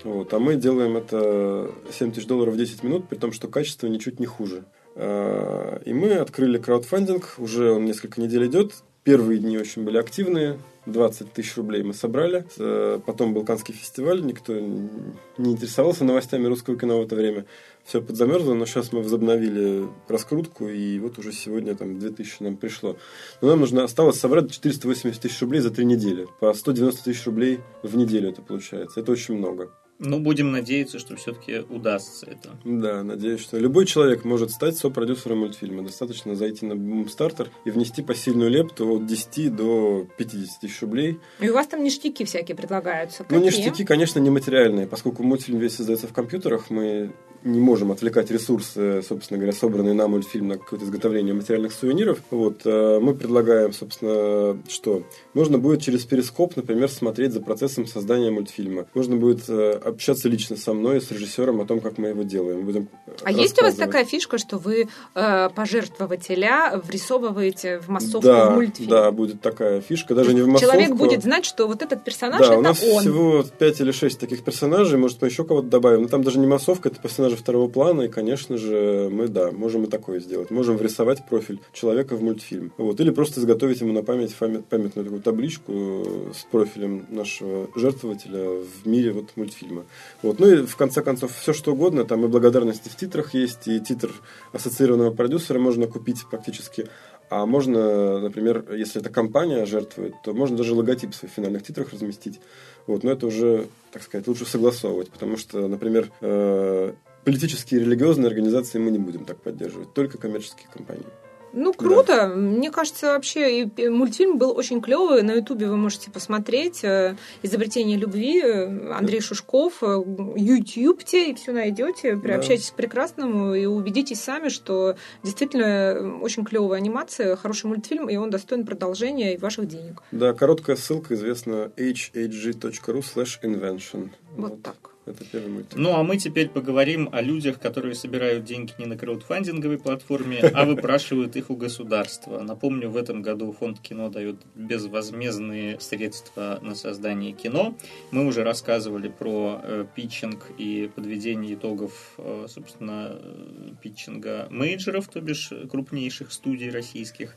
Вот. 0.04 0.32
А 0.32 0.38
мы 0.38 0.56
делаем 0.56 0.96
это 0.96 1.70
7 1.92 2.12
тысяч 2.12 2.26
долларов 2.26 2.54
в 2.54 2.56
10 2.56 2.82
минут, 2.82 3.08
при 3.08 3.16
том, 3.16 3.32
что 3.32 3.48
качество 3.48 3.86
ничуть 3.86 4.18
не 4.20 4.26
хуже. 4.26 4.64
Э, 4.94 5.80
И 5.84 5.92
мы 5.92 6.14
открыли 6.14 6.58
краудфандинг, 6.58 7.34
уже 7.38 7.72
он 7.72 7.84
несколько 7.84 8.20
недель 8.20 8.46
идет. 8.46 8.72
Первые 9.04 9.38
дни 9.38 9.56
очень 9.58 9.82
были 9.84 9.96
активные, 9.96 10.58
20 10.90 11.32
тысяч 11.32 11.56
рублей 11.56 11.82
мы 11.82 11.94
собрали. 11.94 12.44
Э, 12.58 13.00
Потом 13.04 13.34
был 13.34 13.44
Канский 13.44 13.74
фестиваль, 13.74 14.22
никто 14.22 14.58
не 14.58 15.52
интересовался 15.52 16.04
новостями 16.04 16.46
русского 16.46 16.78
кино 16.78 16.98
в 16.98 17.02
это 17.06 17.16
время. 17.16 17.46
Все 17.84 18.02
подзамерзло, 18.02 18.54
но 18.54 18.66
сейчас 18.66 18.92
мы 18.92 19.02
возобновили 19.02 19.88
раскрутку, 20.08 20.68
и 20.68 20.98
вот 20.98 21.18
уже 21.18 21.32
сегодня 21.32 21.74
там 21.74 21.98
2000 21.98 22.42
нам 22.42 22.56
пришло. 22.56 22.96
Но 23.40 23.48
нам 23.48 23.60
нужно 23.60 23.84
осталось 23.84 24.20
собрать 24.20 24.50
480 24.50 25.20
тысяч 25.20 25.40
рублей 25.40 25.60
за 25.60 25.70
три 25.70 25.84
недели. 25.84 26.26
По 26.40 26.52
190 26.52 27.04
тысяч 27.04 27.24
рублей 27.26 27.60
в 27.82 27.96
неделю 27.96 28.30
это 28.30 28.42
получается. 28.42 29.00
Это 29.00 29.12
очень 29.12 29.36
много. 29.36 29.70
Ну, 30.02 30.18
будем 30.18 30.50
надеяться, 30.50 30.98
что 30.98 31.14
все-таки 31.16 31.58
удастся 31.68 32.26
это. 32.26 32.56
Да, 32.64 33.02
надеюсь, 33.02 33.42
что 33.42 33.58
любой 33.58 33.84
человек 33.84 34.24
может 34.24 34.50
стать 34.50 34.78
сопродюсером 34.78 35.40
мультфильма. 35.40 35.82
Достаточно 35.82 36.34
зайти 36.34 36.64
на 36.64 36.72
Boomstarter 36.72 37.48
и 37.66 37.70
внести 37.70 38.00
посильную 38.00 38.50
лепту 38.50 38.88
от 38.88 39.06
10 39.06 39.54
до 39.54 40.06
50 40.16 40.60
тысяч 40.60 40.80
рублей. 40.80 41.20
И 41.38 41.50
у 41.50 41.54
вас 41.54 41.66
там 41.66 41.84
ништяки 41.84 42.24
всякие 42.24 42.56
предлагаются. 42.56 43.26
Ну, 43.28 43.42
Какие? 43.42 43.58
ништяки, 43.58 43.84
конечно, 43.84 44.18
нематериальные, 44.20 44.86
поскольку 44.86 45.22
мультфильм 45.22 45.58
весь 45.58 45.76
создается 45.76 46.08
в 46.08 46.14
компьютерах, 46.14 46.70
мы 46.70 47.12
не 47.44 47.60
можем 47.60 47.92
отвлекать 47.92 48.30
ресурсы, 48.30 49.02
собственно 49.02 49.38
говоря, 49.38 49.52
собранные 49.56 49.94
на 49.94 50.08
мультфильм 50.08 50.48
на 50.48 50.58
какое-то 50.58 50.84
изготовление 50.84 51.34
материальных 51.34 51.72
сувениров. 51.72 52.18
Вот, 52.30 52.62
э, 52.64 52.98
мы 53.00 53.14
предлагаем, 53.14 53.72
собственно, 53.72 54.58
что 54.68 55.02
можно 55.34 55.58
будет 55.58 55.82
через 55.82 56.04
перископ, 56.04 56.56
например, 56.56 56.88
смотреть 56.90 57.32
за 57.32 57.40
процессом 57.40 57.86
создания 57.86 58.30
мультфильма. 58.30 58.86
Можно 58.94 59.16
будет 59.16 59.48
э, 59.48 59.72
общаться 59.72 60.28
лично 60.28 60.56
со 60.56 60.74
мной, 60.74 61.00
с 61.00 61.10
режиссером 61.10 61.60
о 61.60 61.66
том, 61.66 61.80
как 61.80 61.98
мы 61.98 62.08
его 62.08 62.22
делаем. 62.22 62.64
Будем 62.64 62.88
А 63.22 63.32
есть 63.32 63.58
у 63.60 63.62
вас 63.62 63.74
такая 63.74 64.04
фишка, 64.04 64.38
что 64.38 64.58
вы 64.58 64.88
э, 65.14 65.48
пожертвователя 65.54 66.80
врисовываете 66.84 67.78
в 67.78 67.88
массовку 67.88 68.26
да, 68.26 68.50
в 68.50 68.54
мультфильм? 68.54 68.90
да, 68.90 69.10
будет 69.10 69.40
такая 69.40 69.80
фишка, 69.80 70.14
даже 70.14 70.34
не 70.34 70.42
в 70.42 70.46
массовку. 70.46 70.72
Человек 70.72 70.96
будет 70.96 71.22
знать, 71.22 71.44
что 71.44 71.66
вот 71.66 71.82
этот 71.82 72.04
персонаж 72.04 72.40
Да, 72.40 72.46
это 72.46 72.58
у 72.58 72.62
нас 72.62 72.82
он. 72.82 73.00
всего 73.00 73.44
5 73.58 73.80
или 73.80 73.92
6 73.92 74.18
таких 74.18 74.44
персонажей, 74.44 74.98
может, 74.98 75.20
мы 75.22 75.28
еще 75.28 75.44
кого-то 75.44 75.68
добавим. 75.68 76.02
Но 76.02 76.08
там 76.08 76.22
даже 76.22 76.38
не 76.38 76.46
массовка, 76.46 76.88
это 76.88 77.00
персонажи 77.30 77.36
второго 77.36 77.68
плана, 77.68 78.02
и, 78.02 78.08
конечно 78.08 78.56
же, 78.56 79.08
мы, 79.10 79.28
да, 79.28 79.50
можем 79.50 79.84
и 79.84 79.86
такое 79.86 80.20
сделать. 80.20 80.50
Можем 80.50 80.76
врисовать 80.76 81.26
профиль 81.28 81.58
человека 81.72 82.16
в 82.16 82.22
мультфильм. 82.22 82.72
Вот. 82.76 83.00
Или 83.00 83.10
просто 83.10 83.40
изготовить 83.40 83.80
ему 83.80 83.92
на 83.92 84.02
память 84.02 84.34
памят- 84.38 84.64
памятную 84.68 85.04
такую 85.04 85.22
табличку 85.22 85.72
э, 85.72 86.32
с 86.34 86.44
профилем 86.50 87.06
нашего 87.10 87.68
жертвователя 87.76 88.60
в 88.60 88.86
мире 88.86 89.12
вот 89.12 89.30
мультфильма. 89.36 89.84
Вот. 90.22 90.38
Ну 90.38 90.46
и, 90.46 90.66
в 90.66 90.76
конце 90.76 91.02
концов, 91.02 91.32
все 91.36 91.52
что 91.52 91.72
угодно. 91.72 92.04
Там 92.04 92.24
и 92.24 92.28
благодарности 92.28 92.88
в 92.88 92.96
титрах 92.96 93.34
есть, 93.34 93.68
и 93.68 93.80
титр 93.80 94.12
ассоциированного 94.52 95.12
продюсера 95.14 95.58
можно 95.58 95.86
купить 95.86 96.24
практически. 96.30 96.86
А 97.30 97.46
можно, 97.46 98.18
например, 98.18 98.64
если 98.74 99.00
эта 99.00 99.08
компания 99.08 99.64
жертвует, 99.64 100.14
то 100.24 100.34
можно 100.34 100.56
даже 100.56 100.74
логотип 100.74 101.12
в 101.12 101.14
своих 101.14 101.32
финальных 101.32 101.62
титрах 101.62 101.92
разместить. 101.92 102.40
Вот, 102.88 103.04
но 103.04 103.12
это 103.12 103.28
уже, 103.28 103.68
так 103.92 104.02
сказать, 104.02 104.26
лучше 104.26 104.44
согласовывать, 104.46 105.10
потому 105.10 105.36
что, 105.36 105.68
например, 105.68 106.10
э, 106.20 106.92
политические 107.24 107.80
и 107.80 107.84
религиозные 107.84 108.28
организации 108.28 108.78
мы 108.78 108.90
не 108.90 108.98
будем 108.98 109.24
так 109.24 109.40
поддерживать, 109.40 109.92
только 109.94 110.18
коммерческие 110.18 110.68
компании. 110.72 111.06
Ну, 111.52 111.72
круто. 111.72 112.28
Мне 112.28 112.70
кажется, 112.70 113.08
вообще 113.08 113.64
и 113.64 113.88
мультфильм 113.88 114.38
был 114.38 114.56
очень 114.56 114.80
клевый. 114.80 115.22
На 115.22 115.32
Ютубе 115.32 115.66
вы 115.66 115.76
можете 115.76 116.10
посмотреть 116.10 116.84
э, 116.84 117.16
«Изобретение 117.42 117.96
любви» 117.96 118.40
э, 118.40 118.92
Андрей 118.92 119.20
Шушков. 119.20 119.82
э, 119.82 120.02
Ютубьте 120.36 121.30
и 121.30 121.34
все 121.34 121.52
найдете. 121.52 122.16
Приобщайтесь 122.16 122.70
к 122.70 122.74
прекрасному 122.74 123.54
и 123.54 123.66
убедитесь 123.66 124.20
сами, 124.20 124.48
что 124.48 124.96
действительно 125.22 126.20
очень 126.22 126.44
клевая 126.44 126.78
анимация, 126.78 127.36
хороший 127.36 127.66
мультфильм, 127.66 128.08
и 128.08 128.16
он 128.16 128.30
достоин 128.30 128.64
продолжения 128.64 129.34
и 129.34 129.38
ваших 129.38 129.66
денег. 129.66 130.02
Да, 130.12 130.32
короткая 130.32 130.76
ссылка 130.76 131.14
известна 131.14 131.72
hhg.ru 131.76 133.00
slash 133.00 133.40
invention. 133.42 134.10
Вот 134.36 134.62
так. 134.62 134.89
Это 135.06 135.24
первый 135.24 135.50
мультфильм. 135.50 135.82
Ну, 135.82 135.94
а 135.94 136.02
мы 136.02 136.18
теперь 136.18 136.48
поговорим 136.50 137.08
о 137.10 137.22
людях, 137.22 137.58
которые 137.58 137.94
собирают 137.94 138.44
деньги 138.44 138.72
не 138.78 138.84
на 138.84 138.98
краудфандинговой 138.98 139.78
платформе, 139.78 140.40
а 140.40 140.64
выпрашивают 140.66 141.36
их 141.36 141.50
у 141.50 141.56
государства. 141.56 142.40
Напомню, 142.42 142.90
в 142.90 142.96
этом 142.96 143.22
году 143.22 143.52
фонд 143.52 143.80
кино 143.80 144.10
дает 144.10 144.36
безвозмездные 144.54 145.80
средства 145.80 146.58
на 146.62 146.74
создание 146.74 147.32
кино. 147.32 147.74
Мы 148.10 148.26
уже 148.26 148.44
рассказывали 148.44 149.08
про 149.08 149.60
э, 149.62 149.86
питчинг 149.94 150.46
и 150.58 150.90
подведение 150.94 151.54
итогов, 151.54 152.14
э, 152.18 152.46
собственно, 152.48 153.12
э, 153.12 153.70
питчинга 153.82 154.48
мейджеров, 154.50 155.08
то 155.08 155.20
бишь 155.22 155.50
крупнейших 155.70 156.30
студий 156.30 156.70
российских. 156.70 157.36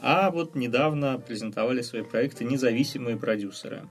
А 0.00 0.30
вот 0.30 0.54
недавно 0.54 1.18
презентовали 1.18 1.82
свои 1.82 2.02
проекты 2.02 2.44
независимые 2.44 3.16
продюсеры. 3.16 3.86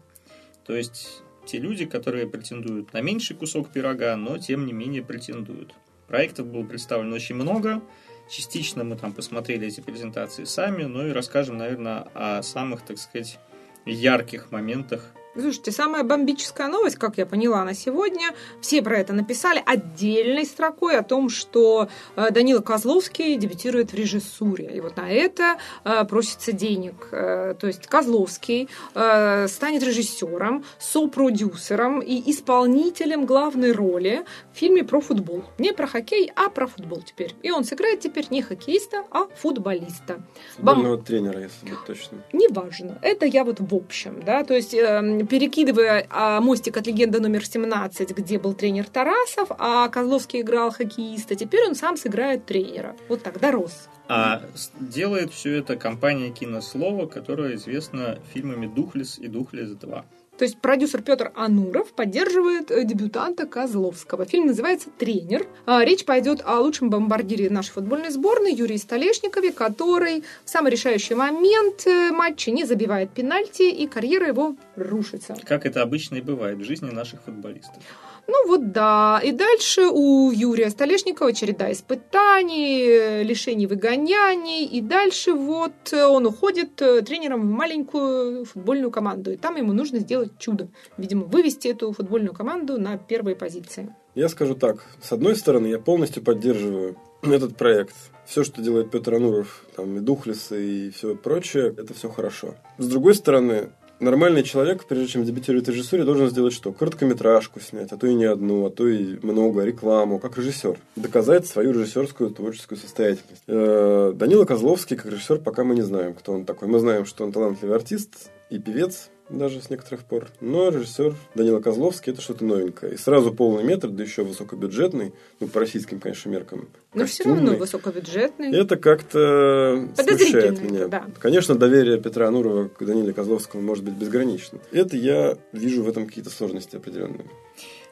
То 0.66 0.76
есть 0.76 1.22
те 1.46 1.60
люди, 1.60 1.86
которые 1.86 2.28
претендуют 2.28 2.94
на 2.94 3.02
меньший 3.02 3.36
кусок 3.36 3.72
пирога, 3.72 4.16
но 4.16 4.38
тем 4.38 4.66
не 4.66 4.74
менее 4.74 5.04
претендуют. 5.04 5.74
Проектов 6.08 6.48
было 6.48 6.64
представлено 6.64 7.16
очень 7.16 7.36
много. 7.36 7.82
Частично 8.30 8.84
мы 8.84 8.96
там 8.96 9.14
посмотрели 9.14 9.68
эти 9.68 9.82
презентации 9.82 10.46
сами, 10.46 10.84
но 10.84 11.08
и 11.08 11.12
расскажем, 11.12 11.58
наверное, 11.58 12.08
о 12.14 12.42
самых, 12.44 12.82
так 12.82 12.98
сказать, 12.98 13.40
ярких 13.86 14.52
моментах 14.52 15.12
Слушайте, 15.34 15.72
самая 15.72 16.04
бомбическая 16.04 16.68
новость, 16.68 16.98
как 16.98 17.18
я 17.18 17.26
поняла 17.26 17.64
на 17.64 17.74
сегодня, 17.74 18.32
все 18.60 18.82
про 18.82 18.98
это 18.98 19.14
написали 19.14 19.64
отдельной 19.66 20.46
строкой 20.46 20.98
о 20.98 21.04
том, 21.04 21.30
что 21.30 21.88
э, 22.18 22.32
Данила 22.32 22.60
Козловский 22.60 23.38
дебютирует 23.38 23.92
в 23.92 23.96
режиссуре. 23.96 24.70
И 24.76 24.82
вот 24.82 24.98
на 24.98 25.10
это 25.10 25.58
э, 25.86 26.04
просится 26.04 26.52
денег. 26.52 27.08
Э, 27.14 27.56
то 27.58 27.68
есть 27.68 27.88
Козловский 27.88 28.68
станет 28.92 29.84
режиссером, 29.84 30.66
сопродюсером 30.80 32.02
и 32.02 32.30
исполнителем 32.32 33.26
главной 33.26 33.72
роли 33.72 34.26
в 34.54 34.58
фильме 34.58 34.84
про 34.84 35.00
футбол. 35.00 35.44
Не 35.58 35.72
про 35.74 35.88
хоккей, 35.88 36.32
а 36.36 36.50
про 36.50 36.68
футбол 36.68 37.02
теперь. 37.02 37.34
И 37.42 37.52
он 37.52 37.64
сыграет 37.64 38.02
теперь 38.02 38.28
не 38.30 38.42
хоккеиста, 38.42 39.06
а 39.12 39.28
футболиста. 39.36 40.22
Футбольного 40.56 40.98
Бом... 40.98 41.06
тренера, 41.06 41.40
если 41.40 41.70
быть 41.70 41.86
точно. 41.86 42.18
Неважно. 42.34 43.00
Это 43.02 43.26
я 43.26 43.44
вот 43.44 43.60
в 43.60 43.74
общем, 43.74 44.22
да, 44.24 44.44
то 44.44 44.54
есть 44.54 44.74
эм, 44.74 45.21
перекидывая 45.24 46.08
а, 46.10 46.42
мостик 46.42 46.78
от 46.78 46.88
легенды 46.88 47.20
номер 47.20 47.46
17, 47.46 48.12
где 48.16 48.40
был 48.40 48.54
тренер 48.54 48.88
Тарасов, 48.88 49.50
а 49.58 49.88
Козловский 49.90 50.42
играл 50.42 50.72
хоккеиста, 50.72 51.36
теперь 51.36 51.68
он 51.68 51.76
сам 51.76 51.98
сыграет 51.98 52.46
тренера. 52.46 52.96
Вот 53.10 53.24
так, 53.24 53.40
дорос. 53.40 53.88
А 54.08 54.42
делает 54.80 55.32
все 55.32 55.58
это 55.58 55.78
компания 55.78 56.32
Кинослова, 56.32 57.06
которая 57.06 57.56
известна 57.56 58.20
фильмами 58.34 58.68
«Духлес» 58.68 59.18
и 59.18 59.28
«Духлес 59.28 59.72
2». 59.72 60.04
То 60.38 60.46
есть 60.46 60.58
продюсер 60.58 61.02
Петр 61.02 61.32
Ануров 61.36 61.94
поддерживает 61.94 62.72
э, 62.72 62.84
дебютанта 62.84 63.46
Козловского. 63.46 64.26
Фильм 64.26 64.48
называется 64.48 64.90
«Тренер». 64.98 65.46
А, 65.66 65.84
речь 65.86 66.04
пойдет 66.04 66.42
о 66.44 66.60
лучшем 66.60 66.90
бомбардире 66.90 67.50
нашей 67.50 67.72
футбольной 67.72 68.10
сборной 68.10 68.54
Юрии 68.54 68.78
Столешникове, 68.78 69.52
который 69.52 70.24
в 70.44 70.50
самый 70.50 70.72
решающий 70.72 71.14
момент 71.14 71.86
э, 71.86 72.12
матча 72.12 72.50
не 72.50 72.66
забивает 72.66 73.12
пенальти, 73.12 73.70
и 73.70 73.88
карьера 73.88 74.28
его 74.28 74.56
рушится. 74.76 75.36
Как 75.44 75.66
это 75.66 75.82
обычно 75.82 76.16
и 76.16 76.22
бывает 76.22 76.58
в 76.58 76.64
жизни 76.64 76.90
наших 76.90 77.22
футболистов. 77.22 77.84
Ну 78.28 78.48
вот 78.48 78.72
да. 78.72 79.20
И 79.24 79.32
дальше 79.32 79.82
у 79.84 80.32
Юрия 80.32 80.70
Столешникова 80.70 81.34
череда 81.34 81.72
испытаний, 81.72 83.24
лишений 83.24 83.68
выгоняний. 83.68 84.66
И 84.66 84.82
дальше 84.82 85.34
вот 85.34 85.94
он 85.94 86.26
уходит 86.26 86.76
тренером 86.76 87.42
в 87.42 87.52
маленькую 87.52 88.46
футбольную 88.46 88.92
команду. 88.92 89.32
И 89.32 89.38
там 89.38 89.56
ему 89.58 89.74
нужно 89.74 90.00
сделать 90.00 90.38
чудо. 90.40 90.70
Видимо, 90.98 91.26
вывести 91.26 91.68
эту 91.68 91.92
футбольную 91.92 92.34
команду 92.34 92.80
на 92.80 92.98
первые 92.98 93.36
позиции. 93.36 93.94
Я 94.16 94.30
скажу 94.30 94.56
так. 94.56 94.86
С 95.02 95.12
одной 95.12 95.36
стороны, 95.36 95.68
я 95.68 95.80
полностью 95.80 96.24
поддерживаю 96.24 96.98
этот 97.22 97.56
проект. 97.56 97.96
Все, 98.26 98.44
что 98.44 98.62
делает 98.62 98.92
Петр 98.92 99.16
Ануров, 99.16 99.66
там, 99.76 99.98
и 99.98 100.00
Духлес, 100.00 100.52
и 100.52 100.90
все 100.92 101.16
прочее, 101.16 101.74
это 101.78 101.94
все 101.94 102.10
хорошо. 102.10 102.56
С 102.78 102.88
другой 102.88 103.14
стороны, 103.16 103.72
нормальный 104.02 104.44
человек, 104.44 104.86
прежде 104.86 105.08
чем 105.08 105.24
дебютировать 105.24 105.68
в 105.68 105.70
режиссуре, 105.70 106.04
должен 106.04 106.30
сделать 106.30 106.54
что? 106.54 106.74
Короткометражку 106.74 107.60
снять, 107.60 107.92
а 107.92 107.98
то 107.98 108.08
и 108.08 108.14
не 108.14 108.26
одну, 108.26 108.66
а 108.66 108.70
то 108.70 108.88
и 108.88 109.18
много, 109.22 109.64
рекламу, 109.64 110.20
как 110.20 110.38
режиссер. 110.38 110.78
Доказать 110.96 111.48
свою 111.48 111.72
режиссерскую 111.72 112.32
творческую 112.32 112.78
состоятельность. 112.78 113.44
Э, 113.48 114.14
Данила 114.16 114.46
Козловский, 114.46 114.98
как 114.98 115.12
режиссер, 115.12 115.40
пока 115.40 115.64
мы 115.64 115.76
не 115.76 115.84
знаем, 115.84 116.14
кто 116.14 116.34
он 116.34 116.46
такой. 116.46 116.68
Мы 116.68 116.80
знаем, 116.80 117.06
что 117.06 117.24
он 117.24 117.32
талантливый 117.32 117.76
артист 117.76 118.30
и 118.50 118.60
певец, 118.60 119.10
даже 119.32 119.62
с 119.62 119.70
некоторых 119.70 120.04
пор. 120.04 120.28
Но 120.40 120.70
режиссер 120.70 121.16
Данила 121.36 121.60
Козловский 121.60 122.14
это 122.14 122.22
что-то 122.22 122.46
новенькое. 122.46 122.94
И 122.94 122.98
сразу 122.98 123.34
полный 123.34 123.64
метр, 123.64 123.90
да 123.90 124.04
еще 124.04 124.24
высокобюджетный, 124.24 125.14
ну, 125.40 125.48
по 125.48 125.60
российским, 125.60 126.00
конечно, 126.00 126.30
меркам. 126.30 126.70
Но 126.94 127.06
все 127.06 127.24
равно 127.24 127.56
высокобюджетный. 127.56 128.54
Это 128.56 128.76
как-то 128.76 129.90
смущает 129.96 130.62
меня. 130.62 130.88
Да. 130.88 131.06
Конечно, 131.20 131.56
доверие 131.56 132.00
Петра 132.00 132.28
Анурова 132.28 132.68
к 132.68 132.84
Даниле 132.86 133.14
Козловскому 133.14 133.64
может 133.64 133.84
быть 133.84 133.94
безгранично. 133.94 134.60
Это 134.72 134.98
я 134.98 135.38
вижу 135.52 135.84
в 135.84 135.90
этом 135.90 136.08
какие-то 136.08 136.30
сложности 136.30 136.76
определенные. 136.76 137.26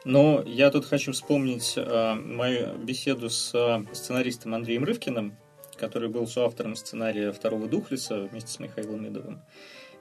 Но 0.04 0.42
я 0.46 0.70
тут 0.70 0.86
хочу 0.86 1.12
вспомнить 1.12 1.74
э, 1.76 2.14
мою 2.14 2.76
беседу 2.78 3.28
с 3.28 3.52
э, 3.54 3.84
сценаристом 3.94 4.54
Андреем 4.54 4.84
Рывкиным, 4.84 5.36
который 5.76 6.08
был 6.08 6.26
соавтором 6.26 6.74
сценария 6.74 7.32
второго 7.32 7.66
Духлиса 7.66 8.22
вместе 8.30 8.50
с 8.50 8.58
Михаилом 8.58 9.04
Медовым. 9.04 9.42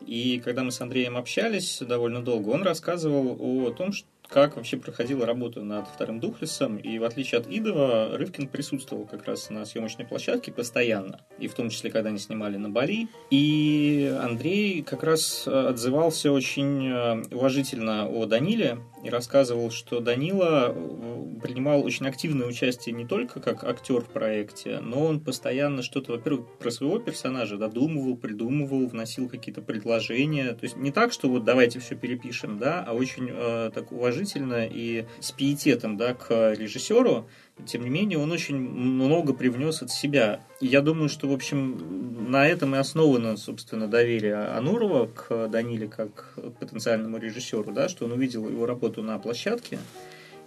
И 0.06 0.42
когда 0.44 0.64
мы 0.64 0.72
с 0.72 0.82
Андреем 0.82 1.18
общались 1.18 1.80
довольно 1.82 2.22
долго, 2.22 2.50
он 2.50 2.64
рассказывал 2.64 3.38
о 3.40 3.72
том, 3.72 3.92
что 3.92 4.08
как 4.30 4.56
вообще 4.56 4.78
проходила 4.78 5.26
работа 5.26 5.62
над 5.62 5.88
вторым 5.88 6.20
Духлесом, 6.20 6.78
и 6.78 7.00
в 7.00 7.04
отличие 7.04 7.40
от 7.40 7.48
Идова, 7.48 8.16
Рывкин 8.18 8.48
присутствовал 8.48 9.06
как 9.06 9.26
раз 9.26 9.50
на 9.50 9.66
съемочной 9.66 10.06
площадке 10.06 10.52
постоянно, 10.52 11.22
и 11.40 11.48
в 11.48 11.56
том 11.56 11.70
числе, 11.70 11.90
когда 11.90 12.10
они 12.10 12.20
снимали 12.20 12.58
на 12.58 12.70
Бали. 12.70 13.08
И 13.32 14.16
Андрей 14.22 14.84
как 14.84 15.04
раз 15.04 15.48
отзывался 15.48 16.32
очень 16.32 16.88
э, 16.88 17.36
уважительно 17.36 18.08
о 18.08 18.26
Даниле, 18.26 18.78
и 19.04 19.10
рассказывал, 19.10 19.72
что 19.72 20.00
Данила 20.00 20.74
э, 20.76 21.40
принимал 21.42 21.84
очень 21.84 22.08
активное 22.08 22.48
участие 22.48 22.94
не 22.94 23.08
только 23.08 23.40
как 23.40 23.64
актер 23.64 24.02
в 24.02 24.10
проекте, 24.10 24.80
но 24.80 25.06
он 25.06 25.22
постоянно 25.22 25.82
что-то, 25.82 26.14
во-первых, 26.14 26.48
про 26.60 26.70
своего 26.70 27.00
персонажа 27.00 27.58
додумывал, 27.58 28.16
придумывал, 28.16 28.88
вносил 28.88 29.28
какие-то 29.28 29.62
предложения. 29.62 30.54
То 30.54 30.66
есть 30.66 30.76
не 30.76 30.92
так, 30.92 31.14
что 31.14 31.30
вот 31.30 31.46
давайте 31.46 31.80
все 31.80 31.96
перепишем, 31.96 32.60
да, 32.60 32.84
а 32.86 32.94
очень 32.94 33.30
э, 33.32 33.72
так 33.74 33.92
уважительно 33.92 34.19
и 34.66 35.06
с 35.20 35.32
пиететом 35.32 35.98
да, 35.98 36.14
к 36.14 36.54
режиссеру 36.54 37.28
тем 37.66 37.84
не 37.84 37.90
менее, 37.90 38.20
он 38.20 38.32
очень 38.32 38.58
много 38.58 39.34
привнес 39.34 39.82
от 39.82 39.92
себя. 39.92 40.42
Я 40.62 40.82
думаю, 40.82 41.10
что, 41.10 41.28
в 41.28 41.34
общем, 41.34 42.32
на 42.32 42.48
этом 42.48 42.76
и 42.76 42.78
основано, 42.78 43.38
собственно, 43.38 43.88
доверие 43.88 44.36
Анурова 44.36 45.08
к 45.08 45.48
Даниле 45.48 45.88
как 45.88 46.34
потенциальному 46.60 47.18
режиссеру, 47.18 47.72
да, 47.72 47.90
что 47.90 48.06
он 48.06 48.14
увидел 48.14 48.48
его 48.48 48.66
работу 48.66 49.04
на 49.04 49.20
площадке, 49.20 49.80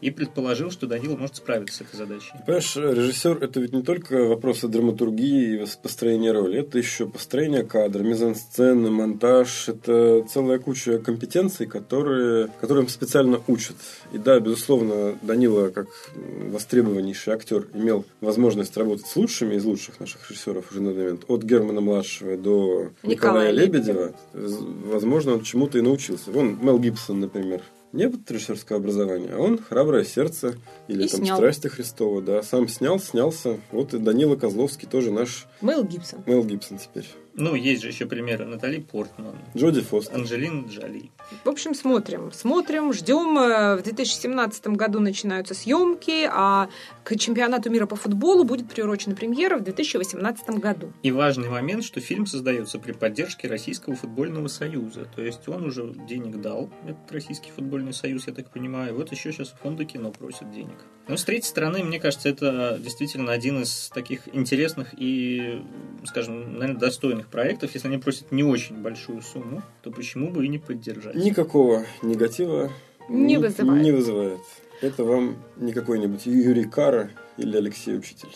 и 0.02 0.10
предположил, 0.10 0.70
что 0.70 0.86
Данила 0.86 1.16
может 1.16 1.36
справиться 1.36 1.78
с 1.78 1.80
этой 1.80 1.96
задачей. 1.96 2.32
Понимаешь, 2.44 2.76
режиссер 2.76 3.38
это 3.42 3.60
ведь 3.60 3.72
не 3.72 3.82
только 3.82 4.26
вопросы 4.26 4.66
драматургии 4.66 5.62
и 5.62 5.66
построения 5.80 6.32
роли, 6.32 6.58
это 6.58 6.76
еще 6.76 7.06
построение 7.06 7.62
кадра, 7.62 8.02
мизансцены, 8.02 8.90
монтаж, 8.90 9.68
это 9.68 10.26
целая 10.28 10.58
куча 10.58 10.98
компетенций, 10.98 11.66
которые, 11.66 12.48
которым 12.60 12.88
специально 12.88 13.40
учат. 13.46 13.76
И 14.12 14.18
да, 14.18 14.40
безусловно, 14.40 15.16
Данила, 15.22 15.68
как 15.68 15.86
востребованнейший 16.16 17.34
актер, 17.34 17.68
имел 17.72 18.04
возможность 18.20 18.76
работать 18.76 19.06
с 19.06 19.14
лучшими 19.14 19.54
из 19.54 19.64
лучших 19.64 20.00
наших 20.00 20.28
режиссеров 20.28 20.72
уже 20.72 20.82
на 20.82 20.90
данный 20.90 21.04
момент, 21.04 21.24
от 21.28 21.44
Германа 21.44 21.80
Младшего 21.80 22.36
до 22.36 22.90
Николая, 23.04 23.50
Николая 23.50 23.50
Лебедева. 23.52 24.14
Лебедева. 24.34 24.90
Возможно, 24.92 25.34
он 25.34 25.42
чему-то 25.42 25.78
и 25.78 25.80
научился. 25.80 26.32
Вон 26.32 26.58
Мел 26.60 26.80
Гибсон, 26.80 27.20
например 27.20 27.62
не 27.92 28.05
режиссерского 28.05 28.78
образования, 28.78 29.31
а 29.33 29.38
он 29.38 29.59
«Храброе 29.59 30.05
сердце» 30.05 30.55
или 30.88 31.05
и 31.05 31.09
там 31.09 31.20
снял. 31.20 31.37
«Страсти 31.37 31.68
Христова», 31.68 32.22
да, 32.22 32.42
сам 32.42 32.68
снял, 32.68 32.98
снялся. 32.98 33.61
Вот 33.70 33.94
и 33.94 33.98
Данила 33.98 34.37
Козловский 34.37 34.88
тоже 34.88 35.11
наш... 35.11 35.46
Мэл 35.61 35.85
Гибсон. 35.85 36.22
Мэл 36.26 36.44
Гибсон 36.44 36.78
теперь. 36.78 37.09
Ну, 37.34 37.54
есть 37.54 37.82
же 37.82 37.88
еще 37.88 38.06
примеры 38.06 38.44
Натали 38.44 38.78
Портман. 38.78 39.36
Джоди 39.56 39.80
Фостер. 39.80 40.16
Анджелина 40.16 40.66
Джоли. 40.68 41.10
В 41.44 41.48
общем, 41.48 41.74
смотрим. 41.74 42.30
Смотрим, 42.32 42.92
ждем. 42.92 43.38
Э, 43.38 43.76
в 43.76 43.82
2017 43.82 44.68
году 44.68 45.00
начинаются 45.00 45.54
съемки, 45.54 46.28
а 46.30 46.68
к 47.04 47.16
чемпионату 47.16 47.70
мира 47.70 47.86
по 47.86 47.96
футболу 47.96 48.44
будет 48.44 48.68
приурочена 48.68 49.14
премьера 49.14 49.56
в 49.56 49.62
2018 49.62 50.50
году. 50.60 50.92
И 51.02 51.10
важный 51.10 51.48
момент, 51.48 51.84
что 51.84 52.00
фильм 52.00 52.26
создается 52.26 52.78
при 52.78 52.92
поддержке 52.92 53.48
Российского 53.48 53.96
футбольного 53.96 54.48
союза. 54.48 55.06
То 55.14 55.22
есть 55.22 55.48
он 55.48 55.64
уже 55.64 55.94
денег 56.08 56.40
дал, 56.40 56.70
этот 56.84 57.10
Российский 57.10 57.50
футбольный 57.50 57.94
союз, 57.94 58.26
я 58.26 58.34
так 58.34 58.50
понимаю. 58.50 58.94
Вот 58.94 59.10
еще 59.10 59.32
сейчас 59.32 59.54
фонды 59.62 59.84
кино 59.84 60.10
просят 60.10 60.50
денег. 60.50 60.76
Но 61.08 61.16
с 61.16 61.24
третьей 61.24 61.48
стороны, 61.48 61.82
мне 61.82 61.98
кажется, 61.98 62.28
это 62.28 62.78
действительно 62.80 63.32
один 63.32 63.62
из 63.62 63.90
таких 63.92 64.28
интересных 64.34 64.94
и, 64.96 65.62
скажем, 66.04 66.58
наверное, 66.58 66.78
достойных 66.80 67.21
проектов. 67.28 67.72
Если 67.74 67.88
они 67.88 67.98
просят 67.98 68.32
не 68.32 68.44
очень 68.44 68.76
большую 68.76 69.22
сумму, 69.22 69.62
то 69.82 69.90
почему 69.90 70.30
бы 70.30 70.44
и 70.44 70.48
не 70.48 70.58
поддержать? 70.58 71.14
Никакого 71.14 71.85
негатива 72.02 72.70
не, 73.08 73.24
не 73.24 73.38
вызывает. 73.38 73.82
Не 73.82 73.92
вызывает. 73.92 74.40
Это 74.80 75.04
вам 75.04 75.37
не 75.56 75.72
какой-нибудь 75.72 76.26
Юрий 76.26 76.64
Кара 76.64 77.11
или 77.37 77.56
Алексей 77.56 77.96
Учитель. 77.96 78.30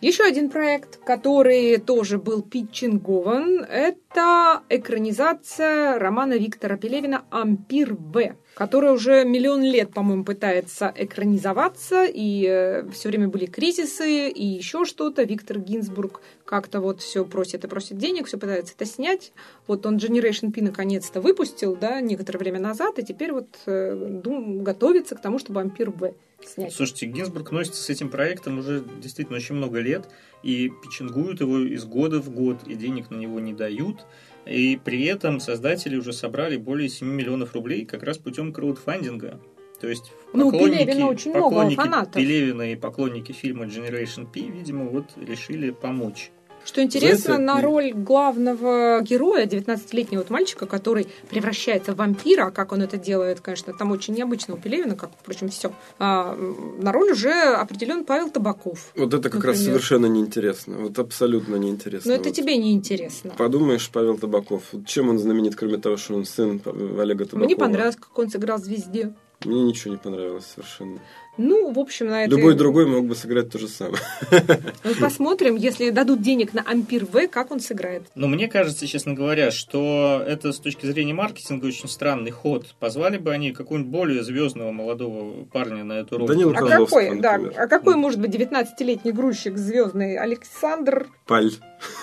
Еще 0.00 0.24
один 0.24 0.50
проект, 0.50 0.96
который 1.04 1.78
тоже 1.78 2.18
был 2.18 2.42
питчингован, 2.42 3.60
это 3.60 4.62
экранизация 4.68 5.96
романа 5.96 6.32
Виктора 6.32 6.76
Пелевина 6.76 7.22
«Ампир 7.30 7.94
В», 7.94 8.34
который 8.54 8.92
уже 8.92 9.24
миллион 9.24 9.62
лет, 9.62 9.92
по-моему, 9.92 10.24
пытается 10.24 10.92
экранизоваться, 10.94 12.04
и 12.04 12.46
э, 12.46 12.90
все 12.90 13.08
время 13.08 13.28
были 13.28 13.46
кризисы 13.46 14.28
и 14.28 14.44
еще 14.44 14.84
что-то. 14.84 15.22
Виктор 15.22 15.58
Гинзбург 15.58 16.20
как-то 16.44 16.80
вот 16.80 17.00
все 17.00 17.24
просит 17.24 17.64
и 17.64 17.68
просит 17.68 17.96
денег, 17.98 18.26
все 18.26 18.38
пытается 18.38 18.74
это 18.74 18.84
снять. 18.84 19.32
Вот 19.66 19.86
он 19.86 19.96
Generation 19.96 20.52
P 20.52 20.60
наконец-то 20.62 21.20
выпустил, 21.20 21.76
да, 21.76 22.00
некоторое 22.00 22.38
время 22.38 22.60
назад, 22.60 22.98
и 22.98 23.04
теперь 23.04 23.32
вот 23.32 23.48
э, 23.66 24.20
дум, 24.22 24.62
готовится 24.62 25.14
к 25.14 25.22
тому, 25.22 25.38
чтобы 25.38 25.60
«Ампир 25.60 25.90
В» 25.90 26.14
снять. 26.46 26.74
Слушайте, 26.74 27.06
Гинзбург 27.06 27.50
носится 27.52 27.82
с 27.82 27.88
этим 27.88 28.10
проектом 28.10 28.58
уже 28.58 28.84
действительно 29.00 29.38
очень 29.38 29.54
много 29.54 29.80
лет, 29.80 30.08
и 30.42 30.70
печенгуют 30.82 31.40
его 31.40 31.58
из 31.60 31.84
года 31.84 32.20
в 32.20 32.30
год, 32.30 32.58
и 32.66 32.74
денег 32.74 33.10
на 33.10 33.16
него 33.16 33.40
не 33.40 33.52
дают. 33.52 34.04
И 34.46 34.78
при 34.82 35.04
этом 35.04 35.40
создатели 35.40 35.96
уже 35.96 36.12
собрали 36.12 36.56
более 36.56 36.88
7 36.88 37.06
миллионов 37.06 37.54
рублей 37.54 37.84
как 37.84 38.02
раз 38.02 38.18
путем 38.18 38.52
краудфандинга. 38.52 39.40
То 39.80 39.88
есть 39.88 40.12
Ну, 40.32 40.50
поклонники, 40.50 40.84
Пелевина 40.84 41.06
очень 41.08 41.30
много 41.32 41.48
поклонники 41.48 41.76
фанатов. 41.76 42.14
Пелевина 42.14 42.72
и 42.72 42.76
поклонники 42.76 43.32
фильма 43.32 43.66
Generation 43.66 44.30
P, 44.30 44.40
видимо, 44.42 44.84
вот 44.84 45.06
решили 45.16 45.70
помочь. 45.70 46.30
Что 46.64 46.82
интересно, 46.82 47.36
Знаете, 47.36 47.42
на 47.44 47.60
роль 47.60 47.92
главного 47.92 49.00
героя, 49.02 49.46
19-летнего 49.46 50.20
вот 50.20 50.30
мальчика, 50.30 50.66
который 50.66 51.08
превращается 51.28 51.92
в 51.92 51.96
вампира, 51.96 52.46
а 52.46 52.50
как 52.50 52.72
он 52.72 52.82
это 52.82 52.96
делает, 52.96 53.40
конечно, 53.40 53.72
там 53.72 53.90
очень 53.90 54.14
необычно 54.14 54.54
у 54.54 54.56
Пелевина, 54.56 54.94
как, 54.94 55.10
впрочем, 55.20 55.48
все. 55.48 55.72
на 55.98 56.92
роль 56.92 57.12
уже 57.12 57.32
определен 57.32 58.04
Павел 58.04 58.30
Табаков. 58.30 58.92
Вот 58.94 59.12
это 59.12 59.28
как 59.30 59.44
раз 59.44 59.56
Например. 59.58 59.74
совершенно 59.74 60.06
неинтересно. 60.06 60.78
Вот 60.78 60.98
абсолютно 60.98 61.56
неинтересно. 61.56 62.10
Но 62.10 62.14
это 62.16 62.28
Вот. 62.28 62.36
тебе 62.36 62.56
не 62.56 62.72
интересно. 62.72 63.32
Подумаешь, 63.36 63.88
Павел 63.90 64.18
Табаков. 64.18 64.62
Чем 64.86 65.08
он 65.08 65.18
знаменит, 65.18 65.56
кроме 65.56 65.78
того, 65.78 65.96
что 65.96 66.14
он 66.14 66.24
сын 66.24 66.60
Олега 66.64 67.24
Табакова? 67.24 67.44
Мне 67.44 67.56
понравилось, 67.56 67.96
как 67.96 68.16
он 68.18 68.30
сыграл 68.30 68.58
«Звезде». 68.58 69.14
Мне 69.44 69.62
ничего 69.64 69.92
не 69.92 69.98
понравилось 69.98 70.46
совершенно. 70.54 71.00
Ну, 71.38 71.72
в 71.72 71.78
общем, 71.78 72.08
на 72.08 72.24
это... 72.24 72.36
Любой 72.36 72.54
другой 72.54 72.86
мог 72.86 73.06
бы 73.06 73.14
сыграть 73.14 73.50
то 73.50 73.58
же 73.58 73.68
самое. 73.68 74.02
Ну, 74.84 74.94
посмотрим, 75.00 75.56
если 75.56 75.90
дадут 75.90 76.20
денег 76.20 76.52
на 76.52 76.62
Ампир 76.62 77.06
В, 77.06 77.26
как 77.28 77.50
он 77.50 77.60
сыграет. 77.60 78.02
Но 78.14 78.26
мне 78.28 78.48
кажется, 78.48 78.86
честно 78.86 79.14
говоря, 79.14 79.50
что 79.50 80.22
это 80.26 80.52
с 80.52 80.58
точки 80.58 80.84
зрения 80.86 81.14
маркетинга 81.14 81.66
очень 81.66 81.88
странный 81.88 82.30
ход. 82.30 82.74
Позвали 82.78 83.16
бы 83.16 83.30
они 83.32 83.52
какого-нибудь 83.52 83.90
более 83.90 84.22
звездного 84.24 84.72
молодого 84.72 85.44
парня 85.44 85.84
на 85.84 85.94
эту 85.94 86.18
роль. 86.18 86.28
Данила 86.28 86.52
А 86.56 86.66
какой, 86.66 87.18
да, 87.20 87.38
например. 87.38 87.60
а 87.60 87.66
какой 87.66 87.96
может 87.96 88.20
быть 88.20 88.30
19-летний 88.34 89.12
грузчик 89.12 89.56
звездный 89.56 90.16
Александр 90.16 91.08
Паль. 91.26 91.52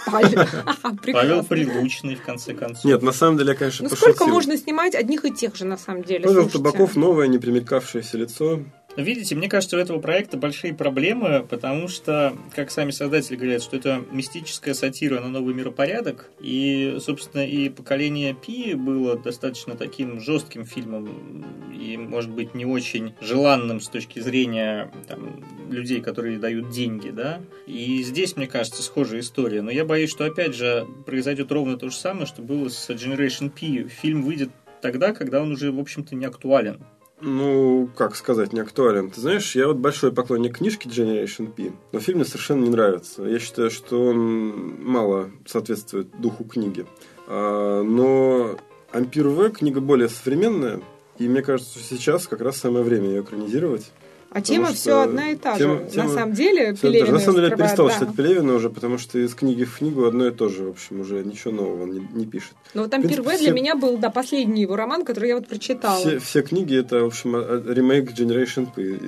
Паль? 0.07 0.33
Павел. 1.13 1.43
Прилучный, 1.43 2.15
в 2.15 2.23
конце 2.23 2.53
концов. 2.53 2.85
Нет, 2.85 3.01
на 3.03 3.11
самом 3.11 3.37
деле 3.37 3.51
я, 3.51 3.55
конечно, 3.55 3.83
Ну 3.83 3.89
пошутил. 3.89 4.13
сколько 4.15 4.31
можно 4.31 4.57
снимать 4.57 4.95
одних 4.95 5.25
и 5.25 5.31
тех 5.31 5.55
же, 5.55 5.65
на 5.65 5.77
самом 5.77 6.03
деле? 6.03 6.25
Павел? 6.25 6.49
Табаков 6.49 6.95
новое, 6.95 7.27
не 7.27 7.37
примелькавшееся 7.37 8.17
лицо. 8.17 8.61
Видите, 8.97 9.35
мне 9.35 9.47
кажется, 9.47 9.77
у 9.77 9.79
этого 9.79 9.99
проекта 9.99 10.35
большие 10.35 10.73
проблемы, 10.73 11.45
потому 11.47 11.87
что, 11.87 12.35
как 12.53 12.71
сами 12.71 12.91
создатели 12.91 13.35
говорят, 13.35 13.61
что 13.61 13.77
это 13.77 14.03
мистическая 14.11 14.73
сатира 14.73 15.21
на 15.21 15.29
новый 15.29 15.53
миропорядок, 15.53 16.29
и, 16.39 16.97
собственно, 16.99 17.45
и 17.47 17.69
поколение 17.69 18.35
Пи 18.35 18.73
было 18.73 19.17
достаточно 19.17 19.75
таким 19.75 20.19
жестким 20.19 20.65
фильмом 20.65 21.45
и, 21.73 21.97
может 21.97 22.31
быть, 22.31 22.55
не 22.55 22.65
очень 22.65 23.13
желанным 23.21 23.79
с 23.79 23.87
точки 23.87 24.19
зрения 24.19 24.91
там, 25.07 25.43
людей, 25.69 26.01
которые 26.01 26.39
дают 26.39 26.69
деньги, 26.69 27.09
да. 27.09 27.41
И 27.67 28.03
здесь, 28.03 28.35
мне 28.35 28.47
кажется, 28.47 28.83
схожая 28.83 29.21
история. 29.21 29.61
Но 29.61 29.71
я 29.71 29.85
боюсь, 29.85 30.09
что, 30.09 30.25
опять 30.25 30.55
же, 30.55 30.85
произойдет 31.05 31.51
ровно 31.51 31.77
то 31.77 31.89
же 31.89 31.95
самое, 31.95 32.25
что 32.25 32.41
было 32.41 32.67
с 32.69 32.89
Generation 32.89 33.49
P. 33.49 33.87
Фильм 33.87 34.23
выйдет 34.23 34.49
тогда, 34.81 35.13
когда 35.13 35.41
он 35.41 35.51
уже, 35.51 35.71
в 35.71 35.79
общем-то, 35.79 36.15
не 36.15 36.25
актуален. 36.25 36.83
Ну, 37.21 37.89
как 37.97 38.15
сказать, 38.15 38.53
не 38.53 38.61
актуален. 38.61 39.11
Ты 39.11 39.19
знаешь, 39.19 39.55
я 39.55 39.67
вот 39.67 39.77
большой 39.77 40.11
поклонник 40.13 40.57
книжки 40.57 40.87
Generation 40.87 41.51
P, 41.51 41.73
но 41.91 41.99
фильм 41.99 42.19
мне 42.19 42.25
совершенно 42.25 42.63
не 42.63 42.69
нравится. 42.69 43.23
Я 43.23 43.39
считаю, 43.39 43.69
что 43.69 44.05
он 44.05 44.81
мало 44.83 45.29
соответствует 45.45 46.07
духу 46.19 46.45
книги. 46.45 46.85
А, 47.27 47.83
но 47.83 48.57
Ампир 48.91 49.27
В 49.27 49.49
книга 49.49 49.81
более 49.81 50.09
современная, 50.09 50.81
и 51.17 51.27
мне 51.27 51.41
кажется, 51.41 51.77
что 51.77 51.95
сейчас 51.95 52.27
как 52.27 52.41
раз 52.41 52.57
самое 52.57 52.83
время 52.83 53.09
ее 53.09 53.21
экранизировать. 53.21 53.91
А 54.31 54.41
тема 54.41 54.65
Потому 54.67 54.75
все 54.75 54.89
что 54.91 55.03
одна 55.03 55.29
и 55.31 55.35
та 55.35 55.57
тема- 55.57 55.79
же. 55.79 55.89
тема- 55.89 56.03
На 56.07 56.13
самом 56.13 56.33
деле, 56.33 56.73
Всё 56.73 56.81
Пелевин 56.83 56.99
даже. 57.01 57.11
На 57.13 57.19
самом 57.19 57.35
деле 57.37 57.47
я 57.49 57.55
перестал 57.57 57.87
да. 57.87 57.93
читать 57.95 58.15
Пелевина 58.15 58.53
уже, 58.53 58.69
потому 58.69 58.97
что 58.99 59.17
из 59.17 59.33
книги 59.33 59.63
в 59.63 59.77
книгу 59.77 60.05
одно 60.05 60.27
и 60.27 60.31
то 60.31 60.49
же, 60.49 60.65
в 60.65 60.69
общем, 60.69 61.01
уже 61.01 61.23
ничего 61.23 61.51
нового 61.53 61.83
он 61.83 61.91
не, 61.93 62.07
не 62.13 62.25
пишет. 62.27 62.53
Ампир 62.75 62.89
В 62.97 62.99
принципе, 63.25 63.37
для 63.37 63.51
меня 63.53 63.75
был, 63.75 63.97
да, 63.97 64.09
последний 64.11 64.61
его 64.61 64.75
роман, 64.75 65.03
который 65.03 65.29
я 65.29 65.35
вот 65.35 65.47
прочитала. 65.47 65.97
Все, 65.99 66.19
все 66.19 66.41
книги 66.43 66.77
это, 66.77 67.01
в 67.03 67.07
общем, 67.07 67.35
а- 67.35 67.39
а- 67.39 67.73
ремейк 67.73 68.11
Generation 68.11 68.67
P. 68.71 68.99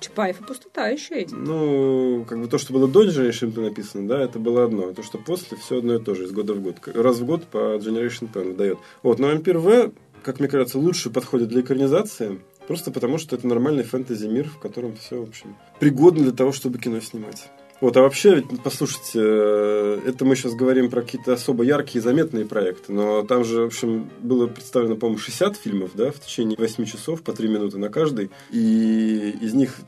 Чапаев 0.00 0.40
и 0.42 0.44
пустота 0.44 0.88
еще 0.88 1.14
эти. 1.14 1.32
Ну, 1.32 2.26
как 2.28 2.38
бы 2.38 2.46
то, 2.46 2.58
что 2.58 2.74
было 2.74 2.86
до 2.86 3.04
Generation 3.06 3.50
P 3.52 3.60
написано, 3.62 4.06
да, 4.06 4.20
это 4.20 4.38
было 4.38 4.64
одно. 4.64 4.88
А 4.88 4.92
то, 4.92 5.02
что 5.02 5.16
после, 5.16 5.56
все 5.56 5.78
одно 5.78 5.94
и 5.94 5.98
то 6.02 6.14
же, 6.14 6.24
из 6.24 6.32
года 6.32 6.52
в 6.52 6.60
год. 6.60 6.76
Раз 6.94 7.18
в 7.20 7.24
год 7.24 7.44
по 7.44 7.76
Generation 7.78 8.28
P 8.30 8.40
он 8.40 8.48
выдает. 8.48 8.78
Вот, 9.02 9.18
но 9.18 9.28
Ампир 9.28 9.56
В, 9.58 9.92
как 10.22 10.40
мне 10.40 10.48
кажется, 10.48 10.78
лучше 10.78 11.08
подходит 11.08 11.48
для 11.48 11.62
экранизации, 11.62 12.38
просто 12.66 12.90
потому 12.90 13.18
что 13.18 13.36
это 13.36 13.46
нормальный 13.46 13.84
фэнтези-мир, 13.84 14.48
в 14.48 14.58
котором 14.58 14.96
все, 14.96 15.20
в 15.20 15.28
общем, 15.28 15.56
пригодно 15.80 16.22
для 16.24 16.32
того, 16.32 16.52
чтобы 16.52 16.78
кино 16.78 17.00
снимать. 17.00 17.48
Вот, 17.80 17.96
а 17.96 18.02
вообще, 18.02 18.36
ведь, 18.36 18.46
послушайте, 18.62 19.20
э, 19.20 20.00
это 20.06 20.24
мы 20.24 20.36
сейчас 20.36 20.54
говорим 20.54 20.90
про 20.90 21.02
какие-то 21.02 21.32
особо 21.32 21.64
яркие 21.64 22.00
заметные 22.00 22.46
проекты, 22.46 22.92
но 22.92 23.22
там 23.22 23.44
же, 23.44 23.62
в 23.62 23.66
общем, 23.66 24.08
было 24.20 24.46
представлено, 24.46 24.96
по-моему, 24.96 25.18
60 25.18 25.56
фильмов, 25.56 25.90
да, 25.94 26.10
в 26.10 26.20
течение 26.20 26.56
8 26.56 26.84
часов, 26.84 27.22
по 27.22 27.32
3 27.32 27.48
минуты 27.48 27.78
на 27.78 27.88
каждый, 27.90 28.30
и 28.50 29.36
из 29.40 29.54
них 29.54 29.80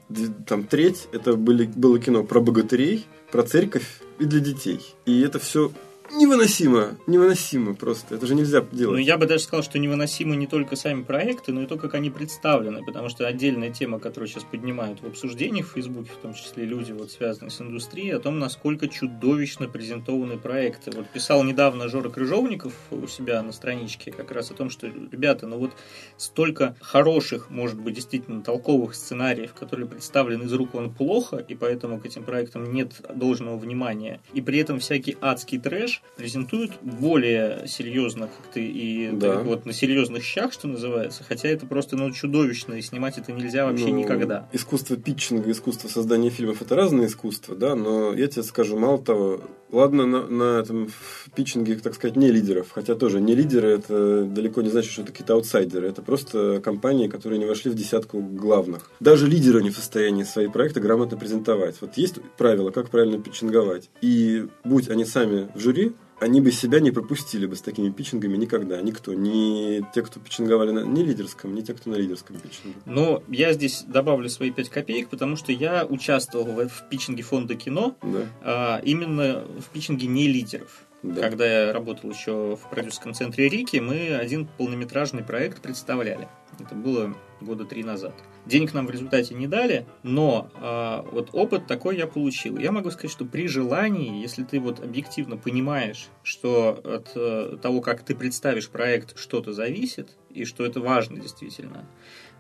там 0.46 0.64
треть, 0.64 1.08
это 1.12 1.34
были, 1.34 1.66
было 1.66 1.98
кино 1.98 2.24
про 2.24 2.40
богатырей, 2.40 3.06
про 3.30 3.44
церковь 3.44 4.00
и 4.18 4.24
для 4.24 4.40
детей. 4.40 4.80
И 5.06 5.20
это 5.22 5.38
все 5.38 5.70
невыносимо, 6.12 6.97
невыносимо 7.07 7.75
просто, 7.75 8.14
это 8.14 8.27
же 8.27 8.35
нельзя 8.35 8.61
Ну, 8.61 8.77
делать. 8.77 9.05
я 9.07 9.19
бы 9.19 9.27
даже 9.27 9.45
сказал, 9.45 9.62
что 9.62 9.79
невыносимы 9.79 10.37
не 10.37 10.47
только 10.47 10.77
сами 10.77 11.03
проекты, 11.03 11.53
но 11.53 11.62
и 11.62 11.66
то, 11.66 11.77
как 11.77 11.95
они 11.95 12.11
представлены, 12.11 12.85
потому 12.85 13.09
что 13.09 13.27
отдельная 13.27 13.71
тема, 13.71 13.99
которую 13.99 14.29
сейчас 14.29 14.45
поднимают 14.45 15.01
в 15.03 15.07
обсуждениях 15.07 15.66
в 15.66 15.73
Фейсбуке, 15.73 16.11
в 16.12 16.16
том 16.19 16.35
числе 16.35 16.64
люди, 16.64 16.92
вот, 16.92 17.11
связанные 17.11 17.51
с 17.51 17.61
индустрией, 17.61 18.11
о 18.11 18.21
том, 18.21 18.38
насколько 18.38 18.88
чудовищно 18.88 19.69
презентованы 19.69 20.38
проекты. 20.38 20.90
Вот 20.90 21.09
писал 21.09 21.42
недавно 21.45 21.88
Жора 21.88 22.09
Крыжовников 22.09 22.73
у 22.90 23.07
себя 23.07 23.42
на 23.42 23.53
страничке 23.53 24.12
как 24.12 24.31
раз 24.33 24.51
о 24.51 24.55
том, 24.55 24.71
что, 24.71 24.87
ребята, 24.87 25.47
ну 25.47 25.59
вот 25.59 25.73
столько 26.16 26.77
хороших, 26.81 27.51
может 27.51 27.79
быть, 27.79 27.95
действительно 27.95 28.42
толковых 28.42 28.95
сценариев, 28.95 29.55
которые 29.55 29.87
представлены 29.87 30.45
из 30.45 30.53
рук 30.53 30.75
вон 30.75 30.92
плохо, 30.92 31.37
и 31.37 31.55
поэтому 31.55 32.01
к 32.01 32.07
этим 32.07 32.25
проектам 32.25 32.73
нет 32.73 32.92
должного 33.14 33.57
внимания, 33.57 34.21
и 34.35 34.40
при 34.40 34.59
этом 34.59 34.79
всякий 34.79 35.16
адский 35.21 35.59
трэш 35.59 35.95
презентуют 36.16 36.72
более 36.82 37.64
серьезно 37.66 38.28
как-то 38.28 38.61
и 38.61 39.11
Да. 39.12 39.37
так 39.37 39.44
вот 39.44 39.66
на 39.66 39.72
серьезных 39.72 40.22
щах, 40.24 40.52
что 40.52 40.68
называется, 40.68 41.24
хотя 41.24 41.48
это 41.48 41.66
просто 41.66 41.96
ну, 41.96 42.11
чудовищно, 42.11 42.74
и 42.74 42.82
снимать 42.82 43.18
это 43.18 43.32
нельзя 43.32 43.66
вообще 43.66 43.87
Ну, 43.88 43.98
никогда. 43.98 44.48
Искусство 44.52 44.96
питчинга, 44.96 45.50
искусство 45.50 45.88
создания 45.88 46.30
фильмов 46.30 46.62
это 46.62 46.74
разные 46.74 47.06
искусства, 47.09 47.54
да, 47.56 47.74
но 47.74 48.14
я 48.14 48.26
тебе 48.28 48.42
скажу, 48.42 48.78
мало 48.78 48.98
того, 48.98 49.42
ладно, 49.76 50.06
на, 50.06 50.26
на 50.26 50.58
этом 50.58 50.88
в 50.88 51.30
питчинге, 51.34 51.76
так 51.76 51.94
сказать, 51.94 52.16
не 52.16 52.30
лидеров, 52.30 52.68
хотя 52.72 52.94
тоже 52.94 53.20
не 53.20 53.34
лидеры, 53.34 53.68
это 53.68 54.24
далеко 54.24 54.62
не 54.62 54.70
значит, 54.70 54.90
что 54.90 55.02
это 55.02 55.12
какие-то 55.12 55.34
аутсайдеры, 55.34 55.88
это 55.88 56.02
просто 56.02 56.60
компании, 56.62 57.08
которые 57.08 57.38
не 57.38 57.44
вошли 57.44 57.70
в 57.70 57.74
десятку 57.74 58.20
главных. 58.20 58.90
Даже 59.00 59.26
лидеры 59.26 59.62
не 59.62 59.70
в 59.70 59.76
состоянии 59.76 60.24
свои 60.24 60.48
проекты 60.48 60.80
грамотно 60.80 61.16
презентовать. 61.16 61.76
Вот 61.80 61.96
есть 61.96 62.16
правила, 62.38 62.70
как 62.70 62.88
правильно 62.88 63.22
питчинговать, 63.22 63.90
и 64.00 64.46
будь 64.64 64.88
они 64.88 65.04
сами 65.04 65.48
в 65.54 65.60
жюри, 65.60 65.94
они 66.18 66.40
бы 66.40 66.50
себя 66.50 66.81
не 66.81 66.90
пропустили 66.90 67.46
бы 67.46 67.57
с 67.57 67.61
такими 67.61 67.90
питчингами 67.90 68.37
никогда. 68.37 68.81
Никто. 68.81 69.12
Ни 69.12 69.85
те, 69.94 70.02
кто 70.02 70.18
питчинговали 70.20 70.70
на 70.70 70.81
не 70.81 71.05
лидерском, 71.05 71.55
ни 71.55 71.61
те, 71.61 71.74
кто 71.74 71.90
на 71.90 71.96
лидерском 71.96 72.37
питчинге. 72.37 72.76
Но 72.87 73.22
я 73.29 73.52
здесь 73.52 73.83
добавлю 73.87 74.29
свои 74.29 74.50
5 74.50 74.68
копеек, 74.70 75.09
потому 75.09 75.37
что 75.37 75.52
я 75.52 75.85
участвовал 75.85 76.46
в, 76.46 76.68
в 76.68 76.88
питчинге 76.88 77.22
фонда 77.22 77.55
кино, 77.55 77.96
Да. 78.02 78.26
а, 78.42 78.81
именно 78.83 79.44
в 79.61 79.68
питчинге 79.72 80.07
не 80.07 80.26
лидеров. 80.29 80.86
Да. 81.02 81.20
Когда 81.20 81.46
я 81.46 81.72
работал 81.72 82.11
еще 82.11 82.56
в 82.56 82.70
продюсерском 82.70 83.14
центре 83.14 83.48
Рики, 83.48 83.76
мы 83.76 84.16
один 84.16 84.46
полнометражный 84.46 85.22
проект 85.22 85.61
представляли. 85.62 86.28
Это 86.59 86.74
было 86.74 87.14
года 87.40 87.64
три 87.64 87.85
назад. 87.85 88.14
Денег 88.46 88.72
нам 88.72 88.87
в 88.87 88.90
результате 88.90 89.35
не 89.35 89.46
дали, 89.46 89.87
но 90.02 90.50
а, 90.54 91.06
вот 91.12 91.30
опыт 91.32 91.66
такой 91.66 91.96
я 91.98 92.06
получил. 92.06 92.59
Я 92.59 92.72
могу 92.72 92.90
сказать, 92.90 93.11
что 93.11 93.24
при 93.24 93.46
желании, 93.46 94.20
если 94.20 94.42
ты 94.42 94.59
вот 94.59 94.80
объективно 94.80 95.37
понимаешь, 95.37 96.09
что 96.22 96.80
от 96.82 97.12
э, 97.14 97.59
того, 97.61 97.80
как 97.82 98.02
ты 98.02 98.14
представишь 98.14 98.68
проект, 98.68 99.18
что-то 99.18 99.52
зависит, 99.52 100.16
и 100.30 100.44
что 100.44 100.64
это 100.64 100.80
важно 100.80 101.20
действительно, 101.20 101.87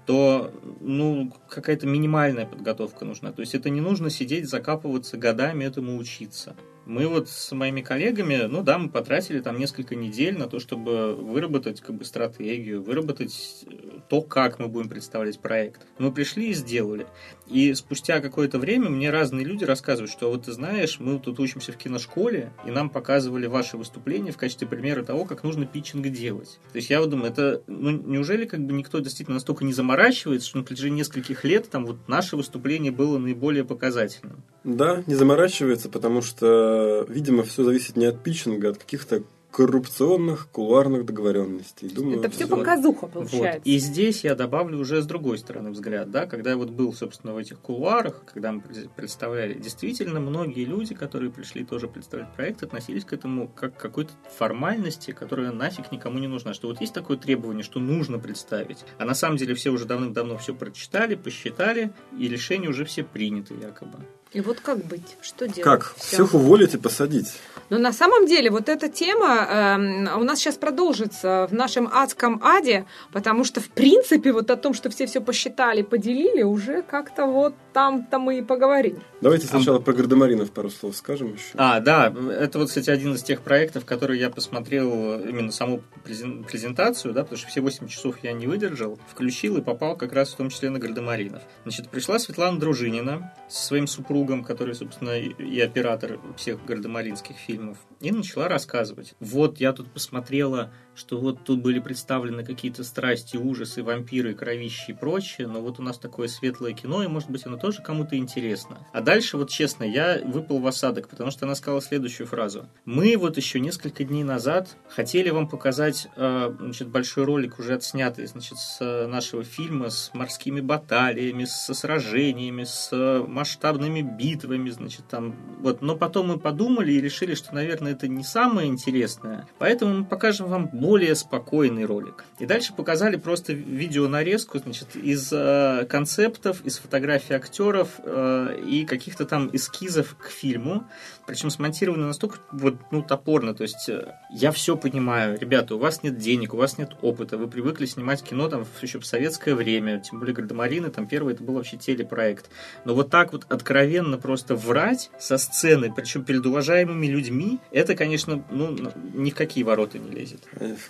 то 0.06 0.52
ну, 0.80 1.32
какая-то 1.48 1.86
минимальная 1.86 2.46
подготовка 2.46 3.04
нужна. 3.04 3.32
То 3.32 3.40
есть 3.40 3.54
это 3.54 3.68
не 3.68 3.80
нужно 3.80 4.08
сидеть, 4.08 4.48
закапываться 4.48 5.16
годами 5.16 5.64
этому 5.64 5.96
учиться. 5.98 6.56
Мы 6.86 7.08
вот 7.08 7.28
с 7.28 7.50
моими 7.50 7.80
коллегами, 7.80 8.44
ну 8.48 8.62
да, 8.62 8.78
мы 8.78 8.88
потратили 8.88 9.40
там 9.40 9.58
несколько 9.58 9.96
недель 9.96 10.38
на 10.38 10.46
то, 10.46 10.60
чтобы 10.60 11.16
выработать 11.16 11.80
как 11.80 11.96
бы 11.96 12.04
стратегию, 12.04 12.80
выработать 12.80 13.64
э, 13.66 13.98
то, 14.08 14.22
как 14.22 14.60
мы 14.60 14.68
будем 14.68 14.88
представлять 14.88 15.40
проект. 15.40 15.80
Мы 15.98 16.12
пришли 16.12 16.50
и 16.50 16.54
сделали. 16.54 17.08
И 17.48 17.74
спустя 17.74 18.20
какое-то 18.20 18.60
время 18.60 18.88
мне 18.88 19.10
разные 19.10 19.44
люди 19.44 19.64
рассказывают, 19.64 20.12
что 20.12 20.30
вот 20.30 20.44
ты 20.44 20.52
знаешь, 20.52 21.00
мы 21.00 21.18
тут 21.18 21.40
учимся 21.40 21.72
в 21.72 21.76
киношколе, 21.76 22.52
и 22.64 22.70
нам 22.70 22.88
показывали 22.88 23.48
ваши 23.48 23.76
выступления 23.76 24.30
в 24.30 24.36
качестве 24.36 24.68
примера 24.68 25.02
того, 25.02 25.24
как 25.24 25.42
нужно 25.42 25.66
питчинг 25.66 26.06
делать. 26.06 26.60
То 26.72 26.76
есть 26.76 26.88
я 26.88 27.00
вот 27.00 27.10
думаю, 27.10 27.32
это, 27.32 27.64
ну, 27.66 27.90
неужели 27.90 28.44
как 28.46 28.60
бы 28.60 28.72
никто 28.72 29.00
действительно 29.00 29.34
настолько 29.34 29.64
не 29.64 29.72
заморачивается, 29.72 30.48
что 30.48 30.58
на 30.58 30.64
протяжении 30.64 30.98
нескольких 30.98 31.42
лет 31.42 31.68
там 31.68 31.84
вот 31.84 32.06
наше 32.06 32.36
выступление 32.36 32.92
было 32.92 33.18
наиболее 33.18 33.64
показательным? 33.64 34.44
Да, 34.66 35.02
не 35.06 35.14
заморачивается, 35.14 35.88
потому 35.88 36.20
что, 36.22 37.06
видимо, 37.08 37.44
все 37.44 37.62
зависит 37.64 37.96
не 37.96 38.04
от 38.06 38.22
питчинга, 38.22 38.68
а 38.68 38.70
от 38.72 38.78
каких-то 38.78 39.22
коррупционных 39.52 40.48
кулуарных 40.50 41.06
договоренностей. 41.06 41.88
Думаю, 41.88 42.18
Это 42.20 42.28
все 42.30 42.44
что- 42.46 42.56
показуха 42.58 43.04
Вот. 43.06 43.12
получается. 43.12 43.60
И 43.64 43.78
здесь 43.78 44.22
я 44.22 44.34
добавлю 44.34 44.78
уже 44.78 45.00
с 45.00 45.06
другой 45.06 45.38
стороны 45.38 45.70
взгляд, 45.70 46.10
да, 46.10 46.26
когда 46.26 46.50
я 46.50 46.56
вот 46.58 46.70
был, 46.70 46.92
собственно, 46.92 47.32
в 47.32 47.38
этих 47.38 47.58
кулуарах, 47.60 48.22
когда 48.26 48.52
мы 48.52 48.60
пред- 48.60 48.90
представляли, 48.90 49.54
действительно, 49.54 50.20
многие 50.20 50.64
люди, 50.64 50.94
которые 50.94 51.30
пришли 51.30 51.64
тоже 51.64 51.88
представлять 51.88 52.34
проект, 52.34 52.62
относились 52.62 53.04
к 53.06 53.12
этому 53.14 53.48
как 53.48 53.76
к 53.76 53.80
какой-то 53.80 54.12
формальности, 54.36 55.12
которая 55.12 55.52
нафиг 55.52 55.90
никому 55.90 56.18
не 56.18 56.26
нужна. 56.28 56.52
Что 56.52 56.68
вот 56.68 56.80
есть 56.82 56.92
такое 56.92 57.16
требование, 57.16 57.62
что 57.62 57.80
нужно 57.80 58.18
представить, 58.18 58.84
а 58.98 59.04
на 59.06 59.14
самом 59.14 59.38
деле 59.38 59.54
все 59.54 59.70
уже 59.70 59.86
давным-давно 59.86 60.36
все 60.36 60.54
прочитали, 60.54 61.14
посчитали, 61.14 61.92
и 62.18 62.28
решения 62.28 62.68
уже 62.68 62.84
все 62.84 63.04
приняты 63.04 63.54
якобы. 63.54 64.00
И 64.32 64.40
вот 64.40 64.60
как 64.60 64.84
быть? 64.84 65.16
Что 65.22 65.46
делать? 65.46 65.62
Как? 65.62 65.94
Всё. 65.96 66.16
Всех 66.24 66.34
уволить 66.34 66.74
и 66.74 66.78
посадить? 66.78 67.32
Но 67.68 67.78
на 67.78 67.92
самом 67.92 68.26
деле 68.26 68.50
вот 68.50 68.68
эта 68.68 68.88
тема 68.88 69.46
эм, 69.48 70.20
у 70.20 70.24
нас 70.24 70.38
сейчас 70.38 70.56
продолжится 70.56 71.48
в 71.50 71.54
нашем 71.54 71.88
адском 71.92 72.40
аде, 72.44 72.86
потому 73.12 73.44
что 73.44 73.60
в 73.60 73.68
принципе 73.70 74.32
вот 74.32 74.50
о 74.50 74.56
том, 74.56 74.72
что 74.74 74.88
все 74.90 75.06
все 75.06 75.20
посчитали, 75.20 75.82
поделили, 75.82 76.42
уже 76.42 76.82
как-то 76.82 77.26
вот 77.26 77.54
там-то 77.72 78.18
мы 78.18 78.38
и 78.38 78.42
поговорим. 78.42 79.02
Давайте 79.20 79.46
сначала 79.46 79.80
про 79.80 79.92
гардемаринов 79.94 80.50
пару 80.52 80.70
слов 80.70 80.96
скажем 80.96 81.34
еще. 81.34 81.54
А, 81.54 81.80
да, 81.80 82.12
это 82.38 82.58
вот, 82.58 82.68
кстати, 82.68 82.90
один 82.90 83.14
из 83.14 83.22
тех 83.22 83.40
проектов, 83.40 83.84
который 83.84 84.18
я 84.18 84.30
посмотрел 84.30 85.20
именно 85.20 85.50
саму 85.50 85.82
презен- 86.04 86.44
презентацию, 86.44 87.14
да, 87.14 87.22
потому 87.22 87.38
что 87.38 87.48
все 87.48 87.60
8 87.60 87.88
часов 87.88 88.16
я 88.22 88.32
не 88.32 88.46
выдержал, 88.46 88.98
включил 89.10 89.56
и 89.56 89.60
попал 89.62 89.96
как 89.96 90.12
раз 90.12 90.32
в 90.32 90.36
том 90.36 90.50
числе 90.50 90.70
на 90.70 90.78
Гардемаринов. 90.78 91.42
Значит, 91.64 91.88
пришла 91.88 92.18
Светлана 92.18 92.60
Дружинина 92.60 93.32
со 93.48 93.66
своим 93.66 93.86
супругом, 93.86 94.15
который, 94.44 94.74
собственно, 94.74 95.18
и 95.18 95.60
оператор 95.60 96.18
всех 96.36 96.64
гардемаринских 96.64 97.36
фильмов, 97.36 97.78
и 98.00 98.10
начала 98.10 98.48
рассказывать. 98.48 99.14
Вот, 99.20 99.58
я 99.58 99.72
тут 99.72 99.90
посмотрела, 99.90 100.70
что 100.94 101.18
вот 101.18 101.44
тут 101.44 101.60
были 101.60 101.78
представлены 101.78 102.44
какие-то 102.44 102.82
страсти, 102.84 103.36
ужасы, 103.36 103.82
вампиры, 103.82 104.34
кровищи 104.34 104.90
и 104.90 104.94
прочее, 104.94 105.46
но 105.46 105.60
вот 105.60 105.78
у 105.78 105.82
нас 105.82 105.98
такое 105.98 106.28
светлое 106.28 106.72
кино, 106.72 107.02
и, 107.02 107.06
может 107.06 107.30
быть, 107.30 107.46
оно 107.46 107.56
тоже 107.58 107.82
кому-то 107.82 108.16
интересно. 108.16 108.78
А 108.92 109.00
дальше, 109.00 109.36
вот 109.36 109.50
честно, 109.50 109.84
я 109.84 110.20
выпал 110.24 110.58
в 110.58 110.66
осадок, 110.66 111.08
потому 111.08 111.30
что 111.30 111.44
она 111.44 111.54
сказала 111.54 111.82
следующую 111.82 112.26
фразу. 112.26 112.68
Мы 112.84 113.16
вот 113.16 113.36
еще 113.36 113.60
несколько 113.60 114.04
дней 114.04 114.24
назад 114.24 114.76
хотели 114.88 115.30
вам 115.30 115.48
показать 115.48 116.08
э, 116.16 116.54
значит, 116.58 116.88
большой 116.88 117.24
ролик, 117.24 117.58
уже 117.58 117.74
отснятый 117.74 118.26
значит, 118.26 118.58
с 118.58 119.06
нашего 119.06 119.44
фильма, 119.44 119.90
с 119.90 120.10
морскими 120.14 120.60
баталиями, 120.60 121.44
со 121.44 121.74
сражениями, 121.74 122.64
с 122.64 122.90
масштабными 123.26 124.00
битвами, 124.00 124.70
значит, 124.70 125.06
там, 125.08 125.36
вот. 125.60 125.82
Но 125.82 125.96
потом 125.96 126.28
мы 126.28 126.38
подумали 126.38 126.92
и 126.92 127.00
решили, 127.00 127.34
что, 127.34 127.54
наверное, 127.54 127.85
это 127.86 128.08
не 128.08 128.24
самое 128.24 128.68
интересное, 128.68 129.46
поэтому 129.58 129.98
мы 129.98 130.04
покажем 130.04 130.48
вам 130.48 130.68
более 130.72 131.14
спокойный 131.14 131.84
ролик. 131.84 132.24
И 132.38 132.46
дальше 132.46 132.74
показали 132.74 133.16
просто 133.16 133.52
видеонарезку, 133.52 134.58
значит, 134.58 134.96
из 134.96 135.32
э, 135.32 135.86
концептов, 135.88 136.64
из 136.64 136.78
фотографий 136.78 137.34
актеров 137.34 137.88
э, 137.98 138.60
и 138.66 138.84
каких-то 138.84 139.24
там 139.24 139.50
эскизов 139.52 140.16
к 140.18 140.28
фильму, 140.28 140.84
причем 141.26 141.50
смонтировано 141.50 142.06
настолько 142.06 142.38
вот, 142.52 142.76
ну, 142.90 143.02
топорно, 143.02 143.54
то 143.54 143.62
есть 143.62 143.88
э, 143.88 144.14
я 144.30 144.52
все 144.52 144.76
понимаю, 144.76 145.38
ребята, 145.38 145.74
у 145.74 145.78
вас 145.78 146.02
нет 146.02 146.18
денег, 146.18 146.54
у 146.54 146.56
вас 146.56 146.78
нет 146.78 146.92
опыта, 147.02 147.36
вы 147.36 147.48
привыкли 147.48 147.86
снимать 147.86 148.22
кино 148.22 148.48
там 148.48 148.64
еще 148.80 148.98
в 148.98 149.06
советское 149.06 149.54
время, 149.54 150.00
тем 150.00 150.18
более 150.18 150.34
Гардемарины, 150.34 150.90
там 150.90 151.06
первый 151.06 151.34
это 151.34 151.42
был 151.42 151.54
вообще 151.54 151.76
телепроект, 151.76 152.50
но 152.84 152.94
вот 152.94 153.10
так 153.10 153.32
вот 153.32 153.44
откровенно 153.48 154.18
просто 154.18 154.54
врать 154.54 155.10
со 155.18 155.38
сцены, 155.38 155.92
причем 155.94 156.24
перед 156.24 156.46
уважаемыми 156.46 157.06
людьми, 157.06 157.58
это, 157.70 157.94
конечно, 157.94 158.42
ну, 158.50 158.76
ни 159.14 159.30
в 159.30 159.34
какие 159.34 159.64
ворота 159.64 159.98
не 159.98 160.10
лезет. 160.10 160.42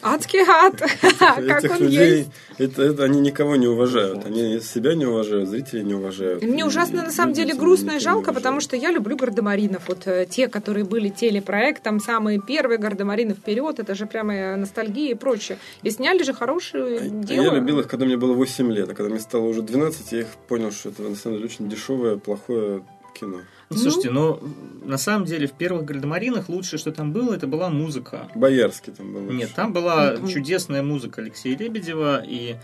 Адский 0.03 0.41
ад, 0.41 0.81
как 1.63 1.81
он 1.81 1.89
есть. 1.89 2.31
это, 2.59 2.83
это 2.83 3.05
они 3.05 3.21
никого 3.21 3.57
не 3.57 3.67
уважают. 3.67 4.25
Они 4.27 4.61
себя 4.61 4.95
не 4.95 5.07
уважают, 5.07 5.49
зрителей 5.49 5.85
не 5.85 5.95
уважают. 5.95 6.43
Мне 6.43 6.65
ужасно 6.65 7.03
на 7.03 7.11
самом 7.11 7.33
деле 7.33 7.55
грустно 7.55 7.93
и 7.93 7.99
жалко, 7.99 8.33
потому 8.33 8.61
что 8.61 8.77
я 8.77 8.91
люблю 8.91 9.17
гардемаринов. 9.17 9.89
Вот 9.89 10.07
э, 10.07 10.26
те, 10.29 10.49
которые 10.49 10.85
были 10.85 11.09
телепроектом, 11.09 12.01
самые 12.01 12.41
первые 12.41 12.79
гардемарины 12.79 13.35
вперед, 13.35 13.79
это 13.79 13.95
же 13.95 14.07
прямо 14.07 14.57
ностальгия 14.57 15.13
и 15.13 15.15
прочее. 15.15 15.59
И 15.83 15.91
сняли 15.91 16.23
же 16.23 16.33
хорошее 16.33 16.99
А 16.99 17.09
дело. 17.09 17.45
Я 17.45 17.55
любил 17.55 17.81
их, 17.81 17.89
когда 17.89 18.07
мне 18.07 18.17
было 18.17 18.35
8 18.35 18.73
лет, 18.73 18.89
а 18.91 18.95
когда 18.95 19.11
мне 19.11 19.21
стало 19.21 19.45
уже 19.45 19.63
12, 19.63 20.13
я 20.13 20.21
их 20.21 20.29
понял, 20.49 20.71
что 20.73 20.91
это 20.91 21.03
на 21.03 21.17
самом 21.17 21.37
деле 21.37 21.47
очень 21.47 21.69
дешевое, 21.69 22.17
плохое 22.17 22.83
кино. 23.19 23.39
Ну, 23.71 23.77
слушайте, 23.77 24.11
но 24.11 24.41
на 24.85 24.99
самом 24.99 25.25
деле 25.25 25.47
в 25.47 25.53
первых 25.53 25.85
Гардемаринах 25.85 26.49
лучшее, 26.49 26.79
что 26.79 26.93
там 26.93 27.13
было, 27.13 27.35
это 27.35 27.47
была 27.47 27.69
музыка. 27.69 28.29
Боярский 28.35 28.93
там 28.93 29.13
был. 29.13 29.21
Нет, 29.33 29.51
там 29.57 29.73
была 29.73 30.17
чудесная 30.29 30.83
музыка 30.83 31.21
Алексея 31.21 31.57
Лебедева, 31.57 32.23
и 32.25 32.57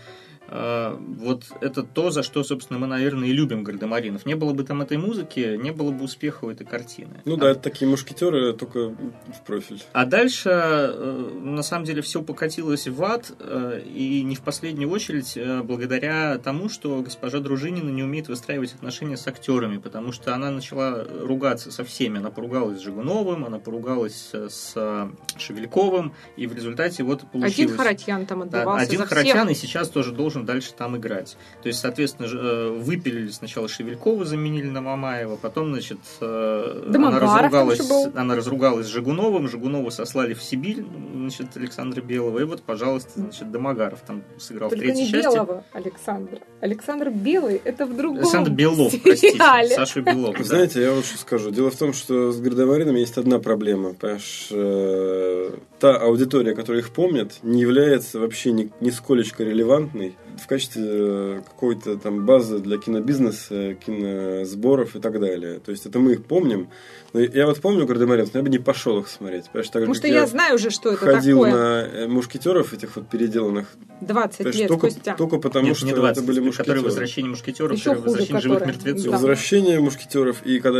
вот 0.49 1.45
это 1.61 1.83
то, 1.83 2.11
за 2.11 2.23
что, 2.23 2.43
собственно, 2.43 2.79
мы, 2.79 2.87
наверное, 2.87 3.29
и 3.29 3.31
любим 3.31 3.63
Гардемаринов. 3.63 4.25
Не 4.25 4.35
было 4.35 4.53
бы 4.53 4.63
там 4.63 4.81
этой 4.81 4.97
музыки, 4.97 5.57
не 5.57 5.71
было 5.71 5.91
бы 5.91 6.03
успеха 6.03 6.45
у 6.45 6.49
этой 6.49 6.65
картины. 6.65 7.21
Ну 7.25 7.37
да, 7.37 7.51
это 7.51 7.61
такие 7.61 7.89
мушкетеры, 7.89 8.53
только 8.53 8.89
в 8.89 9.41
профиль. 9.45 9.81
А 9.93 10.05
дальше, 10.05 10.49
э, 10.49 11.39
на 11.41 11.63
самом 11.63 11.85
деле, 11.85 12.01
все 12.01 12.21
покатилось 12.21 12.87
в 12.87 13.03
ад, 13.03 13.31
э, 13.39 13.81
и 13.85 14.23
не 14.23 14.35
в 14.35 14.41
последнюю 14.41 14.89
очередь 14.89 15.33
э, 15.35 15.61
благодаря 15.63 16.37
тому, 16.37 16.69
что 16.69 17.01
госпожа 17.01 17.39
Дружинина 17.39 17.89
не 17.89 18.03
умеет 18.03 18.27
выстраивать 18.27 18.73
отношения 18.73 19.17
с 19.17 19.27
актерами, 19.27 19.77
потому 19.77 20.11
что 20.11 20.33
она 20.35 20.51
начала 20.51 21.05
ругаться 21.21 21.71
со 21.71 21.83
всеми. 21.83 22.19
Она 22.19 22.29
поругалась 22.29 22.79
с 22.79 22.81
Жигуновым, 22.81 23.45
она 23.45 23.59
поругалась 23.59 24.31
с 24.33 25.09
Шевельковым, 25.37 26.13
и 26.35 26.47
в 26.47 26.55
результате 26.55 27.03
вот 27.03 27.21
получилось... 27.31 27.53
Один 27.53 27.77
Харатьян 27.77 28.25
там 28.25 28.39
Да, 28.39 28.45
отдавался 28.45 28.85
один 28.85 28.99
за 28.99 29.05
Харатьян 29.05 29.47
всех. 29.47 29.57
и 29.57 29.61
сейчас 29.61 29.89
тоже 29.89 30.11
должен 30.11 30.32
дальше 30.41 30.73
там 30.73 30.97
играть. 30.97 31.37
То 31.61 31.67
есть, 31.67 31.79
соответственно, 31.79 32.27
э, 32.27 32.69
выпилили 32.69 33.29
сначала 33.29 33.67
Шевелькова, 33.67 34.25
заменили 34.25 34.67
на 34.69 34.81
Мамаева, 34.81 35.35
потом, 35.35 35.71
значит, 35.71 35.99
э, 36.21 36.91
она 36.93 37.19
разругалась, 37.19 37.81
она 38.15 38.35
разругалась 38.35 38.87
с 38.87 38.89
Жигуновым, 38.89 39.47
Жигунова 39.47 39.89
сослали 39.89 40.33
в 40.33 40.41
Сибирь, 40.41 40.83
значит, 41.15 41.55
Александра 41.55 42.01
Белого, 42.01 42.39
и 42.39 42.43
вот, 42.43 42.61
пожалуйста, 42.63 43.11
значит, 43.15 43.51
Домогаров 43.51 44.01
там 44.01 44.23
сыграл 44.37 44.69
Только 44.69 44.83
в 44.83 44.85
третьей 44.85 45.05
не 45.05 45.11
части. 45.11 45.35
белого 45.35 45.63
Александра. 45.73 46.39
Александр 46.61 47.09
Белый 47.09 47.61
это 47.63 47.85
в 47.85 47.95
другом 47.95 48.19
Александр 48.19 48.51
Белов, 48.51 48.93
простите. 49.03 49.37
Саша 49.75 50.01
Белов. 50.01 50.37
да. 50.37 50.43
Знаете, 50.43 50.81
я 50.81 50.93
вот 50.93 51.05
что 51.05 51.17
скажу. 51.17 51.51
Дело 51.51 51.71
в 51.71 51.75
том, 51.75 51.93
что 51.93 52.31
с 52.31 52.39
гардемаринами 52.39 52.99
есть 52.99 53.17
одна 53.17 53.39
проблема. 53.39 53.93
Понимаешь, 53.93 54.47
э, 54.51 55.51
та 55.79 55.97
аудитория, 55.97 56.55
которая 56.55 56.81
их 56.81 56.91
помнит, 56.91 57.39
не 57.43 57.61
является 57.61 58.19
вообще 58.19 58.51
ни, 58.51 58.71
нисколечко 58.79 59.43
релевантной 59.43 60.15
в 60.41 60.47
качестве 60.47 60.83
э, 60.85 61.41
какой-то 61.45 61.97
там 61.97 62.25
базы 62.25 62.59
для 62.59 62.77
кинобизнеса, 62.77 63.75
киносборов 63.75 64.95
и 64.95 64.99
так 64.99 65.19
далее. 65.19 65.59
То 65.59 65.71
есть 65.71 65.85
это 65.85 65.99
мы 65.99 66.13
их 66.13 66.25
помним. 66.25 66.69
Но 67.13 67.19
я 67.19 67.45
вот 67.45 67.59
помню 67.61 67.85
гардемаринов, 67.85 68.33
но 68.33 68.39
я 68.39 68.43
бы 68.43 68.49
не 68.49 68.57
пошел 68.57 68.99
их 68.99 69.07
смотреть. 69.07 69.45
Понимаешь, 69.51 69.67
так 69.69 69.81
же, 69.81 69.87
Потому 69.87 69.93
что 69.95 70.07
я 70.07 70.25
знаю 70.25 70.55
уже, 70.55 70.71
что 70.71 70.89
это 70.91 70.97
ходил 71.05 71.43
такое. 71.43 71.51
на 71.53 71.87
э, 71.87 72.07
мушкетеров 72.07 72.73
этих 72.73 72.95
вот 72.95 73.07
переделанных 73.07 73.67
20 74.01 74.37
Понимаешь, 74.37 74.55
лет 74.57 74.67
только, 74.67 74.89
спустя. 74.89 75.15
только 75.15 75.37
потому, 75.37 75.67
Нет, 75.67 75.77
что 75.77 75.85
не 75.85 75.93
20, 75.93 76.17
это 76.17 76.25
были 76.25 76.39
которые 76.39 76.47
мушкетеры. 76.47 76.81
«Возвращение 76.81 77.29
мушкетеров», 77.29 77.71
Еще 77.77 77.83
которые 77.83 78.01
хуже, 78.03 78.09
«Возвращение 78.11 78.41
живых 78.41 78.59
которые. 78.59 78.77
мертвецов». 78.77 79.05
Да. 79.05 79.11
Возвращение 79.17 79.79
мушкетеров, 79.79 80.45
и 80.45 80.59
когда 80.59 80.79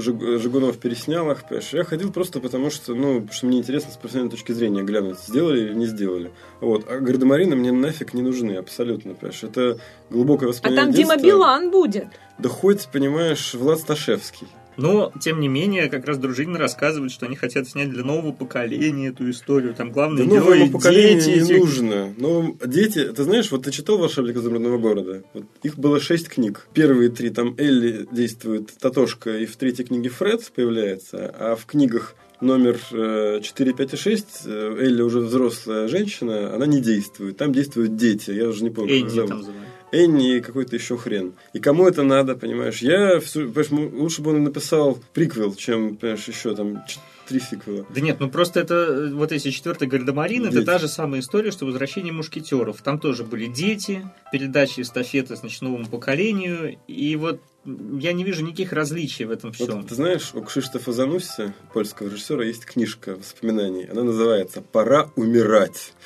Жиг- 0.00 0.38
Жигунов 0.38 0.78
переснял 0.78 1.30
их, 1.30 1.42
понимаешь, 1.42 1.68
я 1.72 1.84
ходил 1.84 2.10
просто 2.10 2.40
потому, 2.40 2.70
что, 2.70 2.94
ну, 2.94 3.28
что 3.30 3.46
мне 3.46 3.58
интересно 3.58 3.92
с 3.92 3.96
профессиональной 3.96 4.30
точки 4.30 4.52
зрения 4.52 4.82
глянуть, 4.82 5.18
сделали 5.20 5.60
или 5.60 5.74
не 5.74 5.86
сделали. 5.86 6.30
Вот. 6.60 6.86
А 6.88 6.98
гардемарины 6.98 7.54
мне 7.54 7.70
нафиг 7.70 8.14
не 8.14 8.22
нужны, 8.22 8.52
абсолютно, 8.52 8.85
понимаешь. 8.94 9.42
Это 9.42 9.78
глубокое 10.10 10.48
А 10.48 10.52
воспоминание 10.52 10.84
там 10.86 10.94
Дима 10.94 11.14
детства. 11.14 11.26
Билан 11.26 11.70
будет. 11.70 12.06
Да 12.38 12.48
хоть, 12.48 12.88
понимаешь, 12.92 13.54
Влад 13.54 13.78
Сташевский. 13.80 14.46
Но, 14.78 15.10
тем 15.22 15.40
не 15.40 15.48
менее, 15.48 15.88
как 15.88 16.04
раз 16.06 16.18
Дружинин 16.18 16.56
рассказывает, 16.56 17.10
что 17.10 17.24
они 17.24 17.34
хотят 17.34 17.66
снять 17.66 17.88
для 17.88 18.04
нового 18.04 18.30
поколения 18.32 19.08
эту 19.08 19.30
историю. 19.30 19.72
Там 19.72 19.88
Да 19.88 19.94
главные 19.94 20.26
новому 20.26 20.54
герои, 20.54 20.68
поколению 20.68 21.18
дети. 21.22 21.30
не 21.30 21.44
эти- 21.44 21.58
нужно. 21.60 22.14
Но 22.18 22.54
дети, 22.62 23.06
ты 23.10 23.22
знаешь, 23.24 23.50
вот 23.50 23.62
ты 23.62 23.70
читал 23.70 23.96
«Волшебник 23.96 24.36
изумрудного 24.36 24.76
города»? 24.76 25.22
Вот 25.32 25.44
их 25.62 25.78
было 25.78 25.98
шесть 25.98 26.28
книг. 26.28 26.68
Первые 26.74 27.08
три, 27.08 27.30
там 27.30 27.54
Элли 27.56 28.06
действует, 28.12 28.70
Татошка, 28.78 29.38
и 29.38 29.46
в 29.46 29.56
третьей 29.56 29.86
книге 29.86 30.10
Фред 30.10 30.52
появляется, 30.54 31.34
а 31.38 31.56
в 31.56 31.64
книгах 31.64 32.14
номер 32.40 32.78
э, 32.92 33.40
4, 33.42 33.72
5 33.72 33.92
и 33.92 33.96
6 33.96 34.26
э, 34.44 34.76
Элли 34.80 35.02
уже 35.02 35.20
взрослая 35.20 35.88
женщина, 35.88 36.54
она 36.54 36.66
не 36.66 36.80
действует. 36.80 37.36
Там 37.36 37.52
действуют 37.52 37.96
дети, 37.96 38.30
я 38.30 38.48
уже 38.48 38.64
не 38.64 38.70
помню, 38.70 39.00
Энни 39.00 39.08
зовут. 39.08 39.30
там 39.30 39.42
зовут. 39.42 39.60
Энни 39.92 40.36
и 40.36 40.40
какой-то 40.40 40.76
еще 40.76 40.96
хрен. 40.96 41.34
И 41.52 41.60
кому 41.60 41.86
это 41.86 42.02
надо, 42.02 42.34
понимаешь? 42.34 42.82
Я, 42.82 43.20
понимаешь, 43.32 43.70
лучше 43.70 44.22
бы 44.22 44.30
он 44.30 44.44
написал 44.44 44.98
приквел, 45.14 45.54
чем, 45.54 45.96
понимаешь, 45.96 46.26
еще 46.26 46.54
там 46.54 46.82
три 47.26 47.40
сиквела. 47.40 47.86
Да 47.94 48.00
нет, 48.00 48.18
ну 48.20 48.28
просто 48.30 48.60
это 48.60 48.74
э, 48.74 49.12
вот 49.12 49.32
эти 49.32 49.50
четвертый 49.50 49.88
Гардемарин, 49.88 50.46
это 50.46 50.64
та 50.64 50.78
же 50.78 50.88
самая 50.88 51.20
история, 51.20 51.50
что 51.50 51.66
возвращение 51.66 52.12
мушкетеров. 52.12 52.82
Там 52.82 52.98
тоже 52.98 53.24
были 53.24 53.46
дети, 53.46 54.08
передачи 54.32 54.80
эстафеты 54.80 55.36
значит, 55.36 55.62
новому 55.62 55.86
поколению. 55.86 56.76
И 56.86 57.16
вот 57.16 57.40
я 57.66 58.12
не 58.12 58.24
вижу 58.24 58.44
никаких 58.44 58.72
различий 58.72 59.24
в 59.24 59.30
этом 59.30 59.52
всем. 59.52 59.80
Вот, 59.80 59.88
ты 59.88 59.94
знаешь, 59.94 60.30
у 60.34 60.42
Кшиштофа 60.42 60.92
Занусси, 60.92 61.52
польского 61.72 62.08
режиссера, 62.08 62.44
есть 62.44 62.64
книжка 62.64 63.16
воспоминаний. 63.16 63.84
Она 63.84 64.04
называется 64.04 64.62
«Пора 64.62 65.10
умирать». 65.16 65.92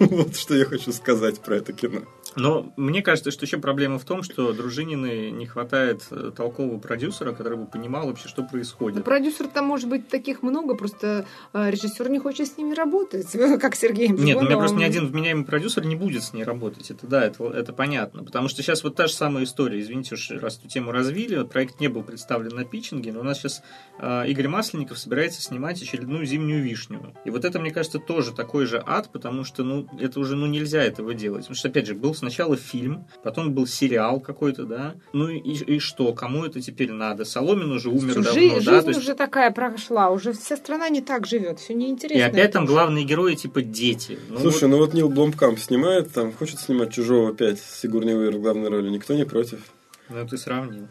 Вот 0.00 0.34
что 0.34 0.56
я 0.56 0.64
хочу 0.64 0.92
сказать 0.92 1.40
про 1.40 1.58
это 1.58 1.72
кино. 1.72 2.02
Но 2.36 2.72
мне 2.76 3.02
кажется, 3.02 3.30
что 3.30 3.44
еще 3.44 3.58
проблема 3.58 3.98
в 3.98 4.04
том, 4.04 4.22
что 4.22 4.52
Дружинины 4.52 5.30
не 5.30 5.46
хватает 5.46 6.02
э, 6.10 6.32
толкового 6.36 6.78
продюсера, 6.78 7.32
который 7.32 7.58
бы 7.58 7.66
понимал 7.66 8.06
вообще, 8.06 8.28
что 8.28 8.42
происходит. 8.42 8.98
Ну, 8.98 9.04
продюсер 9.04 9.48
там 9.48 9.66
может 9.66 9.88
быть 9.88 10.08
таких 10.08 10.42
много, 10.42 10.74
просто 10.74 11.26
э, 11.52 11.70
режиссер 11.70 12.08
не 12.08 12.18
хочет 12.18 12.48
с 12.48 12.56
ними 12.56 12.74
работать, 12.74 13.26
как 13.60 13.76
Сергей 13.76 14.08
Нет, 14.08 14.36
у 14.36 14.42
меня 14.42 14.56
просто 14.56 14.76
ни 14.76 14.84
один 14.84 15.06
вменяемый 15.06 15.44
продюсер 15.44 15.84
не 15.84 15.96
будет 15.96 16.22
с 16.22 16.32
ней 16.32 16.44
работать. 16.44 16.90
Это 16.90 17.06
да, 17.06 17.24
это, 17.24 17.44
это 17.50 17.72
понятно. 17.72 18.24
Потому 18.24 18.48
что 18.48 18.62
сейчас 18.62 18.82
вот 18.82 18.96
та 18.96 19.06
же 19.06 19.12
самая 19.12 19.44
история. 19.44 19.80
Извините 19.80 20.14
уж, 20.14 20.30
раз 20.30 20.58
эту 20.58 20.68
тему 20.68 20.92
развили, 20.92 21.42
проект 21.44 21.80
не 21.80 21.88
был 21.88 22.02
представлен 22.02 22.54
на 22.56 22.64
питчинге, 22.64 23.12
но 23.12 23.20
у 23.20 23.22
нас 23.22 23.38
сейчас 23.38 23.62
э, 23.98 24.28
Игорь 24.28 24.48
Масленников 24.48 24.98
собирается 24.98 25.42
снимать 25.42 25.80
очередную 25.82 26.26
зимнюю 26.26 26.62
вишню. 26.62 27.14
И 27.24 27.30
вот 27.30 27.44
это, 27.44 27.60
мне 27.60 27.70
кажется, 27.70 27.98
тоже 27.98 28.32
такой 28.32 28.66
же 28.66 28.82
ад, 28.84 29.10
потому 29.12 29.44
что, 29.44 29.62
ну, 29.62 29.86
это 29.98 30.20
уже, 30.20 30.36
ну, 30.36 30.46
нельзя 30.46 30.82
этого 30.82 31.14
делать. 31.14 31.42
Потому 31.42 31.56
что, 31.56 31.68
опять 31.68 31.86
же, 31.86 31.94
был 31.94 32.14
сначала 32.24 32.56
фильм, 32.56 33.06
потом 33.22 33.52
был 33.52 33.66
сериал 33.66 34.20
какой-то, 34.20 34.64
да. 34.64 34.94
Ну 35.12 35.28
и, 35.28 35.38
и 35.38 35.78
что, 35.78 36.12
кому 36.12 36.44
это 36.44 36.60
теперь 36.60 36.90
надо? 36.90 37.24
Соломин 37.24 37.70
уже 37.72 37.90
умер 37.90 38.14
давно, 38.14 38.32
жизнь 38.32 38.64
да? 38.64 38.82
Жизнь 38.82 38.98
уже 38.98 39.14
такая 39.14 39.50
прошла, 39.50 40.10
уже 40.10 40.32
вся 40.32 40.56
страна 40.56 40.88
не 40.88 41.02
так 41.02 41.26
живет, 41.26 41.60
все 41.60 41.74
неинтересно. 41.74 42.18
И 42.18 42.22
опять 42.22 42.52
там 42.52 42.64
главные 42.66 43.04
герои 43.04 43.34
типа 43.34 43.62
дети. 43.62 44.18
Ну, 44.28 44.38
Слушай, 44.38 44.64
вот... 44.64 44.70
ну 44.70 44.78
вот 44.78 44.94
Нил 44.94 45.08
Бломкамп 45.08 45.58
снимает, 45.58 46.12
там 46.12 46.32
хочет 46.32 46.60
снимать 46.60 46.92
Чужого 46.92 47.30
опять, 47.30 47.60
Сигурни 47.60 48.12
Уивер 48.12 48.38
в 48.38 48.40
главной 48.40 48.68
роли, 48.68 48.88
никто 48.88 49.14
не 49.14 49.24
против. 49.24 49.60
Ну 50.08 50.26
ты 50.26 50.38
сравнил. 50.38 50.88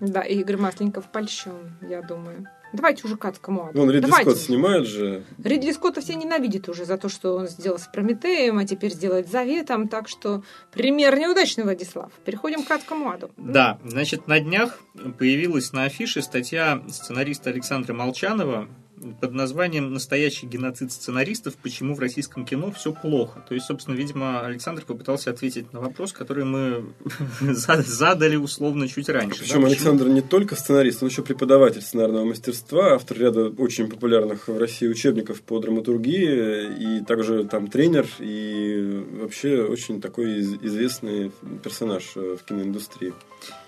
Да, 0.00 0.22
и 0.22 0.40
Игорь 0.40 0.56
Масленников 0.56 1.10
польщен, 1.10 1.72
я 1.88 2.02
думаю. 2.02 2.46
Давайте 2.72 3.06
уже 3.06 3.16
к 3.16 3.24
адскому 3.24 3.68
аду. 3.68 3.78
Вон 3.78 3.90
Ридли 3.90 4.06
Давайте. 4.06 4.30
Скотт 4.30 4.42
снимает 4.42 4.86
же. 4.86 5.24
Ридли 5.42 5.72
Скотта 5.72 6.00
все 6.00 6.14
ненавидят 6.14 6.68
уже 6.68 6.84
за 6.84 6.98
то, 6.98 7.08
что 7.08 7.36
он 7.36 7.48
сделал 7.48 7.78
с 7.78 7.86
Прометеем, 7.86 8.58
а 8.58 8.64
теперь 8.64 8.92
сделает 8.92 9.28
Заветом. 9.28 9.88
Так 9.88 10.08
что 10.08 10.42
пример 10.72 11.18
неудачный, 11.18 11.64
Владислав. 11.64 12.12
Переходим 12.24 12.62
к 12.62 12.70
адскому 12.70 13.10
аду. 13.10 13.30
Да, 13.36 13.78
значит, 13.84 14.28
на 14.28 14.40
днях 14.40 14.78
появилась 15.18 15.72
на 15.72 15.84
афише 15.84 16.22
статья 16.22 16.82
сценариста 16.88 17.50
Александра 17.50 17.94
Молчанова 17.94 18.68
под 19.20 19.32
названием 19.32 19.92
«Настоящий 19.92 20.46
геноцид 20.46 20.92
сценаристов. 20.92 21.54
Почему 21.56 21.94
в 21.94 22.00
российском 22.00 22.44
кино 22.44 22.72
все 22.72 22.92
плохо?». 22.92 23.44
То 23.48 23.54
есть, 23.54 23.66
собственно, 23.66 23.94
видимо, 23.94 24.40
Александр 24.40 24.84
попытался 24.86 25.30
ответить 25.30 25.72
на 25.72 25.80
вопрос, 25.80 26.12
который 26.12 26.44
мы 26.44 26.84
задали 27.40 28.36
условно 28.36 28.88
чуть 28.88 29.08
раньше. 29.08 29.40
Причем 29.40 29.62
да? 29.62 29.68
Александр 29.68 30.08
не 30.08 30.22
только 30.22 30.56
сценарист, 30.56 31.02
он 31.02 31.08
еще 31.08 31.22
преподаватель 31.22 31.82
сценарного 31.82 32.24
мастерства, 32.24 32.94
автор 32.94 33.18
ряда 33.18 33.48
очень 33.58 33.88
популярных 33.88 34.48
в 34.48 34.58
России 34.58 34.86
учебников 34.86 35.42
по 35.42 35.58
драматургии, 35.58 37.00
и 37.00 37.04
также 37.04 37.44
там 37.44 37.68
тренер, 37.68 38.06
и 38.18 39.04
вообще 39.20 39.62
очень 39.62 40.00
такой 40.00 40.40
известный 40.40 41.32
персонаж 41.62 42.14
в 42.14 42.38
киноиндустрии. 42.44 43.12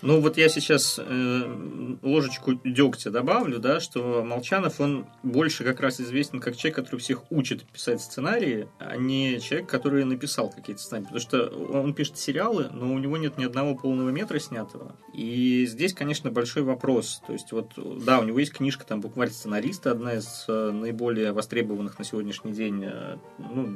Ну, 0.01 0.21
вот 0.21 0.37
я 0.37 0.49
сейчас 0.49 1.01
э, 1.03 1.99
ложечку 2.03 2.55
дегтя 2.64 3.11
добавлю, 3.11 3.59
да, 3.59 3.81
что 3.81 4.23
Молчанов, 4.25 4.81
он 4.81 5.07
больше 5.23 5.64
как 5.64 5.81
раз 5.81 6.01
известен 6.01 6.41
как 6.41 6.57
человек, 6.57 6.77
который 6.77 7.01
всех 7.01 7.31
учит 7.31 7.64
писать 7.64 8.01
сценарии, 8.01 8.69
а 8.79 8.97
не 8.97 9.41
человек, 9.41 9.69
который 9.69 10.05
написал 10.05 10.51
какие-то 10.51 10.81
сценарии. 10.81 11.05
Потому 11.05 11.21
что 11.21 11.49
он 11.49 11.95
пишет 11.95 12.16
сериалы, 12.16 12.69
но 12.73 12.93
у 12.93 12.99
него 12.99 13.16
нет 13.16 13.39
ни 13.39 13.45
одного 13.45 13.75
полного 13.75 14.11
метра 14.11 14.39
снятого. 14.39 14.95
И 15.14 15.66
здесь, 15.66 15.95
конечно, 15.95 16.31
большой 16.31 16.62
вопрос. 16.62 17.21
То 17.27 17.33
есть, 17.33 17.51
вот, 17.51 17.73
да, 18.05 18.21
у 18.21 18.25
него 18.25 18.39
есть 18.39 18.53
книжка, 18.53 18.87
там, 18.87 19.01
буквально 19.01 19.35
сценариста, 19.35 19.91
одна 19.91 20.14
из 20.14 20.45
э, 20.47 20.71
наиболее 20.71 21.33
востребованных 21.33 21.99
на 21.99 22.05
сегодняшний 22.05 22.53
день 22.53 22.85
э, 22.85 23.16
ну, 23.39 23.66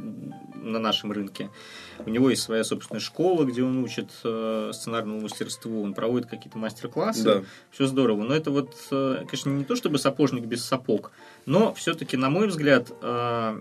на 0.55 0.78
нашем 0.78 1.11
рынке. 1.11 1.51
У 2.07 2.11
него 2.11 2.30
есть 2.30 2.43
своя 2.43 2.62
собственная 2.62 3.01
школа, 3.01 3.45
где 3.45 3.64
он 3.64 3.82
учит 3.82 4.11
э, 4.22 4.70
сценарному 4.72 5.20
мастерству, 5.20 5.81
он 5.82 5.94
проводит 5.94 6.28
какие-то 6.28 6.58
мастер-классы. 6.58 7.24
Да. 7.24 7.42
Все 7.70 7.86
здорово. 7.86 8.22
Но 8.22 8.34
это 8.34 8.50
вот, 8.50 8.74
конечно, 8.90 9.50
не 9.50 9.64
то 9.64 9.76
чтобы 9.76 9.98
сапожник 9.98 10.44
без 10.44 10.64
сапог, 10.64 11.12
но 11.47 11.74
все-таки, 11.74 12.16
на 12.16 12.30
мой 12.30 12.49
взгляд, 12.49 12.93
э, 13.01 13.61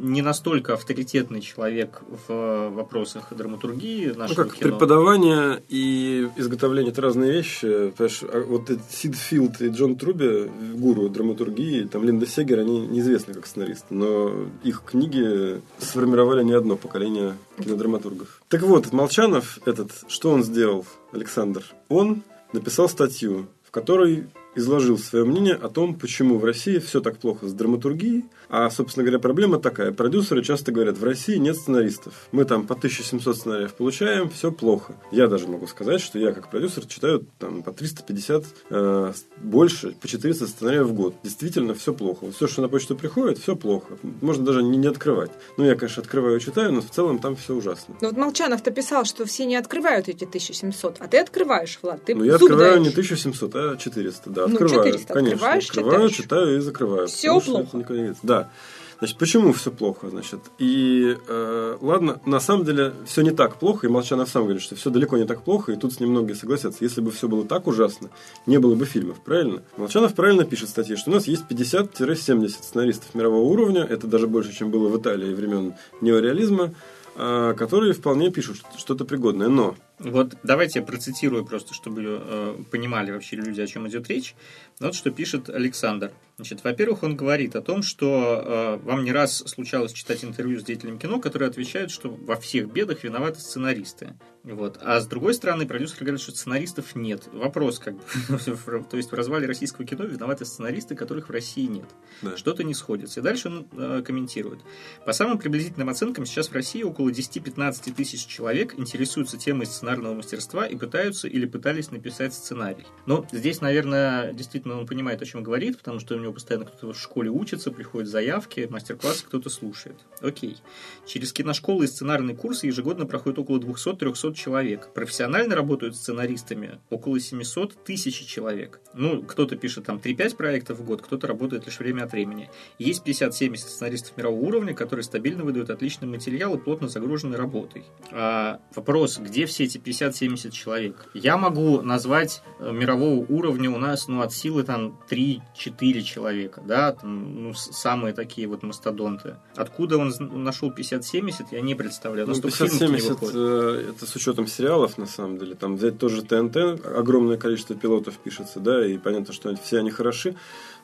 не 0.00 0.22
настолько 0.22 0.74
авторитетный 0.74 1.40
человек 1.40 2.02
в 2.26 2.68
вопросах 2.70 3.32
драматургии 3.32 4.12
нашего 4.12 4.42
ну, 4.42 4.48
как 4.48 4.58
кино. 4.58 4.70
преподавание 4.70 5.62
и 5.68 6.28
изготовление– 6.36 6.92
это 6.92 7.02
разные 7.02 7.32
вещи. 7.32 7.92
Понимаешь, 7.96 8.22
вот 8.46 8.70
Сид 8.90 9.16
Филд 9.16 9.60
и 9.60 9.68
Джон 9.68 9.96
Труби, 9.96 10.50
гуру 10.74 11.08
драматургии, 11.08 11.84
там 11.84 12.04
Линда 12.04 12.26
Сегер, 12.26 12.60
они 12.60 12.86
неизвестны 12.86 13.34
как 13.34 13.46
сценаристы, 13.46 13.94
но 13.94 14.46
их 14.62 14.82
книги 14.84 15.60
сформировали 15.78 16.44
не 16.44 16.52
одно 16.52 16.76
поколение 16.76 17.36
кинодраматургов. 17.62 18.40
Так 18.48 18.62
вот, 18.62 18.92
Молчанов 18.92 19.58
этот, 19.66 19.90
что 20.08 20.30
он 20.30 20.44
сделал, 20.44 20.86
Александр? 21.12 21.64
Он 21.88 22.22
написал 22.52 22.88
статью, 22.88 23.46
в 23.64 23.70
которой 23.70 24.26
изложил 24.58 24.98
свое 24.98 25.24
мнение 25.24 25.54
о 25.54 25.68
том, 25.68 25.94
почему 25.94 26.38
в 26.38 26.44
России 26.44 26.78
все 26.78 27.00
так 27.00 27.18
плохо 27.18 27.48
с 27.48 27.52
драматургией. 27.52 28.24
А, 28.48 28.70
собственно 28.70 29.04
говоря, 29.04 29.18
проблема 29.18 29.58
такая. 29.58 29.92
Продюсеры 29.92 30.42
часто 30.42 30.72
говорят, 30.72 30.98
в 30.98 31.04
России 31.04 31.36
нет 31.36 31.56
сценаристов. 31.56 32.28
Мы 32.32 32.44
там 32.44 32.66
по 32.66 32.74
1700 32.74 33.36
сценариев 33.36 33.74
получаем, 33.74 34.30
все 34.30 34.50
плохо. 34.50 34.94
Я 35.12 35.28
даже 35.28 35.48
могу 35.48 35.66
сказать, 35.66 36.00
что 36.00 36.18
я 36.18 36.32
как 36.32 36.50
продюсер 36.50 36.86
читаю 36.86 37.26
там 37.38 37.62
по 37.62 37.72
350, 37.72 38.44
э, 38.70 39.12
больше, 39.42 39.92
по 40.00 40.08
400 40.08 40.46
сценариев 40.46 40.86
в 40.86 40.94
год. 40.94 41.14
Действительно, 41.22 41.74
все 41.74 41.92
плохо. 41.92 42.30
Все, 42.32 42.46
что 42.46 42.62
на 42.62 42.68
почту 42.68 42.96
приходит, 42.96 43.38
все 43.38 43.54
плохо. 43.54 43.98
Можно 44.20 44.44
даже 44.44 44.62
не, 44.62 44.76
не 44.78 44.86
открывать. 44.86 45.30
Ну, 45.56 45.64
я, 45.64 45.74
конечно, 45.74 46.02
открываю 46.02 46.38
и 46.38 46.40
читаю, 46.40 46.72
но 46.72 46.80
в 46.80 46.90
целом 46.90 47.18
там 47.18 47.36
все 47.36 47.54
ужасно. 47.54 47.96
Ну, 48.00 48.08
вот 48.08 48.16
Молчанов-то 48.16 48.70
писал, 48.70 49.04
что 49.04 49.24
все 49.26 49.44
не 49.44 49.56
открывают 49.56 50.08
эти 50.08 50.24
1700, 50.24 50.96
а 51.00 51.08
ты 51.08 51.18
открываешь, 51.18 51.78
Влад. 51.82 52.04
Ты 52.04 52.14
ну, 52.14 52.24
я 52.24 52.36
открываю 52.36 52.74
даешь. 52.74 52.86
не 52.86 52.88
1700, 52.90 53.54
а 53.54 53.76
400, 53.76 54.30
да. 54.30 54.47
Ну, 54.48 54.54
открываю, 54.54 54.84
400 54.84 55.12
конечно. 55.12 55.34
Открываешь, 55.34 55.68
открываю, 55.68 56.08
читаешь. 56.08 56.16
читаю 56.16 56.56
и 56.56 56.60
закрываю. 56.60 57.06
Все 57.08 57.40
плохо. 57.40 58.14
Да. 58.22 58.50
Значит, 58.98 59.16
почему 59.16 59.52
все 59.52 59.70
плохо? 59.70 60.10
Значит, 60.10 60.40
и 60.58 61.16
э, 61.28 61.76
ладно, 61.80 62.20
на 62.26 62.40
самом 62.40 62.64
деле 62.64 62.92
все 63.06 63.22
не 63.22 63.30
так 63.30 63.56
плохо, 63.56 63.86
и 63.86 63.90
Молчанов 63.90 64.28
сам 64.28 64.42
говорит, 64.42 64.60
что 64.60 64.74
все 64.74 64.90
далеко 64.90 65.16
не 65.16 65.24
так 65.24 65.42
плохо, 65.42 65.70
и 65.70 65.76
тут 65.76 65.92
с 65.92 66.00
ним 66.00 66.10
многие 66.10 66.32
согласятся. 66.32 66.82
Если 66.82 67.00
бы 67.00 67.12
все 67.12 67.28
было 67.28 67.44
так 67.44 67.68
ужасно, 67.68 68.10
не 68.46 68.58
было 68.58 68.74
бы 68.74 68.86
фильмов, 68.86 69.20
правильно? 69.24 69.62
Молчанов 69.76 70.14
правильно 70.14 70.44
пишет 70.44 70.68
в 70.68 70.70
статье, 70.72 70.96
что 70.96 71.10
у 71.12 71.14
нас 71.14 71.28
есть 71.28 71.44
50-70 71.48 72.48
сценаристов 72.48 73.14
мирового 73.14 73.44
уровня, 73.44 73.84
это 73.84 74.08
даже 74.08 74.26
больше, 74.26 74.52
чем 74.52 74.72
было 74.72 74.88
в 74.88 75.00
Италии 75.00 75.32
времен 75.32 75.74
неореализма, 76.00 76.74
э, 77.14 77.54
которые 77.56 77.92
вполне 77.92 78.32
пишут 78.32 78.56
что-то 78.76 79.04
пригодное. 79.04 79.48
Но 79.48 79.76
вот 79.98 80.36
давайте 80.42 80.78
я 80.78 80.84
процитирую 80.84 81.44
просто, 81.44 81.74
чтобы 81.74 82.02
э, 82.04 82.62
понимали 82.70 83.10
вообще 83.10 83.36
люди, 83.36 83.60
о 83.60 83.66
чем 83.66 83.88
идет 83.88 84.08
речь. 84.08 84.34
Вот 84.78 84.94
что 84.94 85.10
пишет 85.10 85.50
Александр. 85.50 86.12
Значит, 86.36 86.62
во-первых, 86.62 87.02
он 87.02 87.16
говорит 87.16 87.56
о 87.56 87.62
том, 87.62 87.82
что 87.82 88.78
э, 88.80 88.86
вам 88.86 89.02
не 89.02 89.10
раз 89.10 89.38
случалось 89.38 89.92
читать 89.92 90.24
интервью 90.24 90.60
с 90.60 90.62
деятелями 90.62 90.96
кино, 90.96 91.20
которые 91.20 91.48
отвечают, 91.48 91.90
что 91.90 92.10
во 92.10 92.36
всех 92.36 92.72
бедах 92.72 93.02
виноваты 93.02 93.40
сценаристы. 93.40 94.14
Вот. 94.44 94.78
А 94.80 95.00
с 95.00 95.06
другой 95.08 95.34
стороны, 95.34 95.66
продюсеры 95.66 96.04
говорят, 96.04 96.20
что 96.20 96.30
сценаристов 96.30 96.94
нет. 96.94 97.28
Вопрос, 97.32 97.80
как 97.80 97.94
бы, 97.96 98.02
то 98.90 98.96
есть 98.96 99.10
в 99.10 99.14
развале 99.14 99.48
российского 99.48 99.84
кино 99.84 100.04
виноваты 100.04 100.44
сценаристы, 100.44 100.94
которых 100.94 101.28
в 101.28 101.32
России 101.32 101.66
нет. 101.66 101.86
Да. 102.22 102.36
Что-то 102.36 102.62
не 102.62 102.72
сходится. 102.72 103.18
И 103.18 103.22
дальше 103.22 103.48
он 103.48 103.66
э, 103.72 104.02
комментирует. 104.06 104.60
По 105.04 105.12
самым 105.12 105.38
приблизительным 105.38 105.88
оценкам, 105.88 106.24
сейчас 106.24 106.48
в 106.48 106.52
России 106.52 106.84
около 106.84 107.08
10-15 107.10 107.92
тысяч 107.94 108.26
человек 108.26 108.74
интересуются 108.78 109.38
темой 109.38 109.66
сценарного 109.88 110.14
мастерства 110.14 110.66
и 110.66 110.76
пытаются 110.76 111.28
или 111.28 111.46
пытались 111.46 111.90
написать 111.90 112.34
сценарий. 112.34 112.86
Но 113.06 113.26
здесь, 113.32 113.62
наверное, 113.62 114.32
действительно 114.34 114.78
он 114.78 114.86
понимает, 114.86 115.22
о 115.22 115.24
чем 115.24 115.42
говорит, 115.42 115.78
потому 115.78 115.98
что 115.98 116.14
у 116.14 116.18
него 116.18 116.34
постоянно 116.34 116.66
кто-то 116.66 116.92
в 116.92 117.00
школе 117.00 117.30
учится, 117.30 117.70
приходят 117.70 118.08
заявки, 118.08 118.66
мастер-классы 118.68 119.24
кто-то 119.24 119.48
слушает. 119.48 119.96
Окей. 120.20 120.58
Через 121.06 121.32
киношколы 121.32 121.86
и 121.86 121.88
сценарные 121.88 122.36
курсы 122.36 122.66
ежегодно 122.66 123.06
проходит 123.06 123.38
около 123.38 123.58
200-300 123.58 124.34
человек. 124.34 124.90
Профессионально 124.92 125.54
работают 125.54 125.96
сценаристами 125.96 126.80
около 126.90 127.18
700 127.18 127.84
тысяч 127.84 128.26
человек. 128.26 128.80
Ну, 128.92 129.22
кто-то 129.22 129.56
пишет 129.56 129.86
там 129.86 129.96
3-5 129.96 130.36
проектов 130.36 130.80
в 130.80 130.84
год, 130.84 131.00
кто-то 131.00 131.26
работает 131.26 131.64
лишь 131.64 131.78
время 131.78 132.04
от 132.04 132.12
времени. 132.12 132.50
Есть 132.78 133.06
50-70 133.06 133.56
сценаристов 133.56 134.16
мирового 134.18 134.40
уровня, 134.40 134.74
которые 134.74 135.04
стабильно 135.04 135.44
выдают 135.44 135.70
отличный 135.70 136.08
материал 136.08 136.54
и 136.54 136.58
плотно 136.58 136.88
загружены 136.88 137.36
работой. 137.36 137.84
А 138.12 138.60
вопрос, 138.74 139.18
где 139.18 139.46
все 139.46 139.64
эти 139.64 139.77
эти 139.78 140.02
50-70 140.02 140.50
человек. 140.50 141.06
Я 141.14 141.36
могу 141.36 141.80
назвать 141.82 142.42
э, 142.58 142.70
мирового 142.72 143.24
уровня 143.28 143.70
у 143.70 143.78
нас, 143.78 144.08
ну, 144.08 144.20
от 144.20 144.32
силы 144.32 144.62
там 144.62 144.98
3-4 145.10 146.02
человека, 146.02 146.62
да, 146.64 146.92
там, 146.92 147.42
ну, 147.42 147.54
самые 147.54 148.14
такие 148.14 148.46
вот 148.46 148.62
мастодонты. 148.62 149.36
Откуда 149.56 149.98
он 149.98 150.12
нашел 150.18 150.70
50-70, 150.70 151.46
я 151.50 151.60
не 151.60 151.74
представляю. 151.74 152.28
Ну, 152.28 152.34
50-70 152.34 153.30
э, 153.34 153.90
это 153.90 154.06
с 154.06 154.16
учетом 154.16 154.46
сериалов, 154.46 154.98
на 154.98 155.06
самом 155.06 155.38
деле. 155.38 155.54
Там 155.54 155.76
взять 155.76 155.98
тоже 155.98 156.22
ТНТ, 156.22 156.56
огромное 156.84 157.36
количество 157.36 157.74
пилотов 157.74 158.18
пишется, 158.18 158.60
да, 158.60 158.86
и 158.86 158.98
понятно, 158.98 159.32
что 159.32 159.54
все 159.56 159.78
они 159.78 159.90
хороши. 159.90 160.36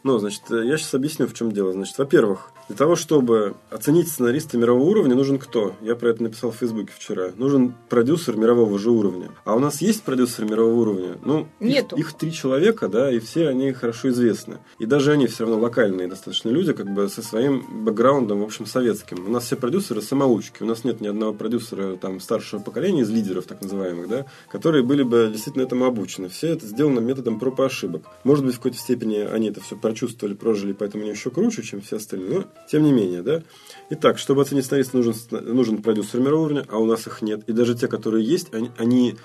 Ну, 0.05 0.19
значит, 0.19 0.43
э, 0.51 0.67
я 0.67 0.77
сейчас 0.77 0.93
объясню, 0.93 1.27
в 1.27 1.33
чем 1.33 1.51
дело. 1.51 1.73
Значит, 1.73 1.97
во-первых, 1.97 2.53
для 2.69 2.77
того, 2.77 2.95
чтобы 2.95 3.55
оценить 3.71 4.09
сценариста 4.09 4.59
мирового 4.59 4.85
уровня, 4.85 5.15
нужен 5.15 5.39
кто? 5.39 5.75
Я 5.81 5.97
про 5.97 6.11
это 6.11 6.23
написал 6.23 6.51
в 6.51 6.57
Фейсбуке 6.57 6.93
вчера. 6.95 7.31
Нужен 7.37 7.75
продюсер 7.89 8.37
мирового 8.37 8.79
же 8.85 8.91
уровня. 8.91 9.31
А 9.45 9.55
у 9.55 9.59
нас 9.59 9.81
есть 9.81 10.03
продюсер 10.03 10.45
мирового 10.45 10.81
уровня? 10.81 11.19
Ну, 11.25 11.49
Нету. 11.59 11.97
Их, 11.97 12.11
их 12.11 12.13
три 12.15 12.33
человека, 12.33 12.89
да, 12.89 13.11
и 13.11 13.19
все 13.19 13.49
они 13.49 13.73
хорошо 13.73 14.11
известны. 14.11 14.59
И 14.79 14.87
даже 14.87 15.13
они 15.13 15.27
все 15.27 15.45
равно 15.45 15.59
локальные 15.61 16.07
достаточно 16.07 16.51
люди, 16.51 16.73
как 16.73 16.93
бы 16.93 17.09
со 17.09 17.23
своим 17.23 17.85
бэкграундом, 17.85 18.41
в 18.41 18.45
общем, 18.45 18.67
советским. 18.67 19.27
У 19.27 19.31
нас 19.31 19.45
все 19.45 19.57
продюсеры 19.57 20.03
самоучки. 20.03 20.63
У 20.63 20.67
нас 20.67 20.85
нет 20.85 21.01
ни 21.01 21.09
одного 21.09 21.33
продюсера 21.33 21.97
там 21.97 22.21
старшего 22.21 22.61
поколения 22.61 23.03
из 23.03 23.11
лидеров, 23.11 23.47
так 23.47 23.63
называемых, 23.63 24.09
да, 24.09 24.27
которые 24.51 24.85
были 24.85 25.03
бы 25.03 25.31
действительно 25.33 25.63
этому 25.63 25.87
обучены. 25.87 26.29
Все 26.29 26.49
это 26.49 26.67
сделано 26.67 27.01
методом 27.01 27.41
проб 27.41 27.61
и 27.61 27.65
ошибок. 27.65 28.05
Может 28.23 28.45
быть, 28.45 28.55
в 28.55 28.59
какой-то 28.59 28.77
степени 28.77 29.17
они 29.17 29.49
это 29.49 29.61
все 29.61 29.77
прочувствовали, 29.77 30.35
прожили, 30.35 30.73
поэтому 30.73 31.05
они 31.05 31.13
еще 31.13 31.31
круче, 31.31 31.63
чем 31.63 31.81
все 31.81 31.97
остальные. 31.97 32.31
Но, 32.31 32.45
тем 32.71 32.83
не 32.83 32.93
менее, 32.93 33.23
да. 33.23 33.43
Итак, 33.91 34.19
чтобы 34.19 34.43
оценить 34.43 34.67
сценариста, 34.67 34.97
нужен, 34.97 35.15
нужен 35.31 35.83
продюсер 35.83 36.21
мирового 36.21 36.47
уровня, 36.47 36.67
а 36.69 36.79
у 36.79 36.87
нас 36.87 37.07
их 37.07 37.23
нет. 37.23 37.43
И 37.47 37.53
даже 37.53 37.75
те, 37.75 37.89
которые 37.89 38.25
есть, 38.25 38.53
они, 38.53 38.71
они 38.79 39.17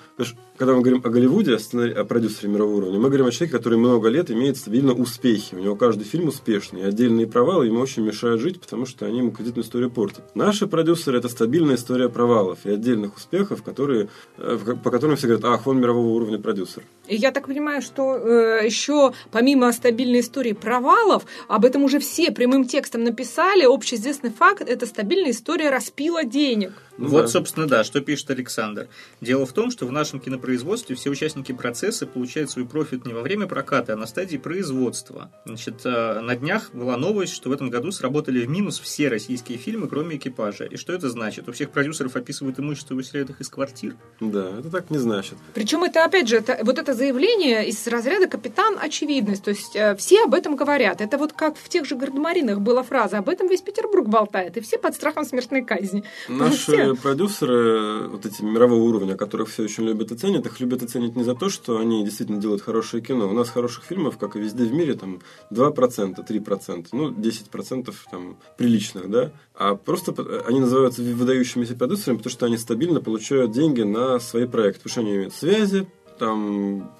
когда 0.60 0.74
мы 0.74 0.82
говорим 0.82 1.00
о 1.02 1.08
Голливуде, 1.08 1.56
о, 1.56 2.04
продюсере 2.04 2.52
мирового 2.52 2.76
уровня, 2.76 2.98
мы 2.98 3.08
говорим 3.08 3.24
о 3.24 3.30
человеке, 3.30 3.56
который 3.56 3.78
много 3.78 4.10
лет 4.10 4.30
имеет 4.30 4.58
стабильно 4.58 4.92
успехи. 4.92 5.54
У 5.54 5.58
него 5.58 5.74
каждый 5.74 6.04
фильм 6.04 6.28
успешный. 6.28 6.84
Отдельные 6.86 7.26
провалы 7.26 7.64
ему 7.64 7.80
очень 7.80 8.02
мешают 8.02 8.42
жить, 8.42 8.60
потому 8.60 8.84
что 8.84 9.06
они 9.06 9.20
ему 9.20 9.30
кредитную 9.30 9.64
историю 9.64 9.90
портят. 9.90 10.22
Наши 10.34 10.66
продюсеры– 10.66 11.16
это 11.18 11.30
стабильная 11.30 11.76
история 11.76 12.10
провалов 12.10 12.58
и 12.64 12.70
отдельных 12.72 13.16
успехов, 13.16 13.62
которые, 13.62 14.10
э, 14.36 14.58
по 14.84 14.90
которым 14.90 15.16
все 15.16 15.28
говорят, 15.28 15.46
ах, 15.46 15.66
он 15.66 15.80
мирового 15.80 16.08
уровня 16.08 16.38
продюсер. 16.38 16.82
И 17.08 17.16
я 17.16 17.32
так 17.32 17.46
понимаю, 17.46 17.80
что 17.80 18.16
э, 18.16 18.66
еще 18.66 19.14
помимо 19.32 19.72
стабильной 19.72 20.20
истории 20.20 20.52
провалов, 20.52 21.24
об 21.48 21.64
этом 21.64 21.84
уже 21.84 22.00
все 22.00 22.32
прямым 22.32 22.66
текстом 22.66 23.02
написали. 23.04 23.64
Общеизвестный 23.64 24.30
факт– 24.30 24.60
это 24.68 24.84
стабильная 24.84 25.30
история 25.30 25.70
распила 25.70 26.22
денег. 26.22 26.72
Ну, 27.00 27.08
вот, 27.08 27.22
да. 27.22 27.28
собственно, 27.28 27.66
да, 27.66 27.82
что 27.82 28.02
пишет 28.02 28.30
Александр. 28.30 28.88
Дело 29.30 29.46
в 29.46 29.52
том, 29.52 29.70
что 29.70 29.86
в 29.86 29.92
нашем 29.92 30.18
кинопроизводстве 30.18 30.96
все 30.96 31.08
участники 31.08 31.52
процесса 31.52 32.04
получают 32.04 32.50
свой 32.50 32.66
профит 32.66 33.06
не 33.06 33.12
во 33.12 33.22
время 33.22 33.46
проката, 33.46 33.92
а 33.92 33.96
на 33.96 34.08
стадии 34.08 34.38
производства. 34.38 35.30
Значит, 35.44 35.82
э, 35.84 36.18
на 36.18 36.34
днях 36.34 36.70
была 36.72 36.96
новость, 36.96 37.34
что 37.34 37.48
в 37.48 37.52
этом 37.52 37.70
году 37.70 37.92
сработали 37.92 38.44
в 38.44 38.48
минус 38.48 38.80
все 38.80 39.06
российские 39.06 39.56
фильмы, 39.56 39.86
кроме 39.86 40.16
экипажа. 40.16 40.64
И 40.64 40.76
что 40.76 40.92
это 40.92 41.08
значит? 41.10 41.48
У 41.48 41.52
всех 41.52 41.70
продюсеров 41.70 42.16
описывают 42.16 42.58
имущество 42.58 42.94
и 42.94 42.96
выселяют 42.96 43.30
их 43.30 43.40
из 43.40 43.48
квартир? 43.48 43.94
Да, 44.18 44.50
это 44.58 44.68
так 44.68 44.90
не 44.90 44.98
значит. 44.98 45.38
Причем 45.54 45.84
это, 45.84 46.04
опять 46.04 46.26
же, 46.26 46.36
это, 46.36 46.58
вот 46.64 46.80
это 46.80 46.92
заявление 46.92 47.68
из 47.68 47.86
разряда 47.86 48.26
«капитан 48.26 48.78
очевидность». 48.82 49.44
То 49.44 49.50
есть 49.50 49.76
э, 49.76 49.94
все 49.94 50.24
об 50.24 50.34
этом 50.34 50.56
говорят. 50.56 51.00
Это 51.00 51.18
вот 51.18 51.34
как 51.34 51.56
в 51.56 51.68
тех 51.68 51.84
же 51.84 51.94
гардемаринах 51.94 52.58
была 52.58 52.82
фраза 52.82 53.18
«об 53.18 53.28
этом 53.28 53.46
весь 53.46 53.60
Петербург 53.60 54.08
болтает», 54.08 54.56
и 54.56 54.60
все 54.60 54.76
под 54.76 54.96
страхом 54.96 55.24
смертной 55.24 55.64
казни. 55.64 56.02
Наши 56.28 56.96
продюсеры, 56.96 58.08
вот 58.08 58.26
эти 58.26 58.42
мирового 58.42 58.82
уровня, 58.82 59.19
которых 59.20 59.50
все 59.50 59.64
очень 59.64 59.84
любят 59.84 60.10
и 60.12 60.16
ценят, 60.16 60.46
их 60.46 60.60
любят 60.60 60.82
и 60.82 60.86
ценят 60.86 61.14
не 61.14 61.24
за 61.24 61.34
то, 61.34 61.50
что 61.50 61.76
они 61.76 62.02
действительно 62.02 62.40
делают 62.40 62.62
хорошее 62.62 63.02
кино. 63.02 63.28
У 63.28 63.34
нас 63.34 63.50
хороших 63.50 63.84
фильмов, 63.84 64.16
как 64.16 64.34
и 64.34 64.40
везде 64.40 64.64
в 64.64 64.72
мире, 64.72 64.94
там 64.94 65.20
2%, 65.50 66.26
3%, 66.26 66.86
ну, 66.92 67.10
10% 67.10 67.94
там 68.10 68.38
приличных, 68.56 69.10
да, 69.10 69.30
а 69.54 69.74
просто 69.74 70.14
они 70.48 70.60
называются 70.60 71.02
выдающимися 71.02 71.74
продюсерами, 71.74 72.16
потому 72.16 72.32
что 72.32 72.46
они 72.46 72.56
стабильно 72.56 73.02
получают 73.02 73.52
деньги 73.52 73.82
на 73.82 74.18
свои 74.20 74.46
проекты, 74.46 74.80
потому 74.80 74.90
что 74.90 75.00
они 75.02 75.16
имеют 75.16 75.34
связи, 75.34 75.86
там 76.18 76.90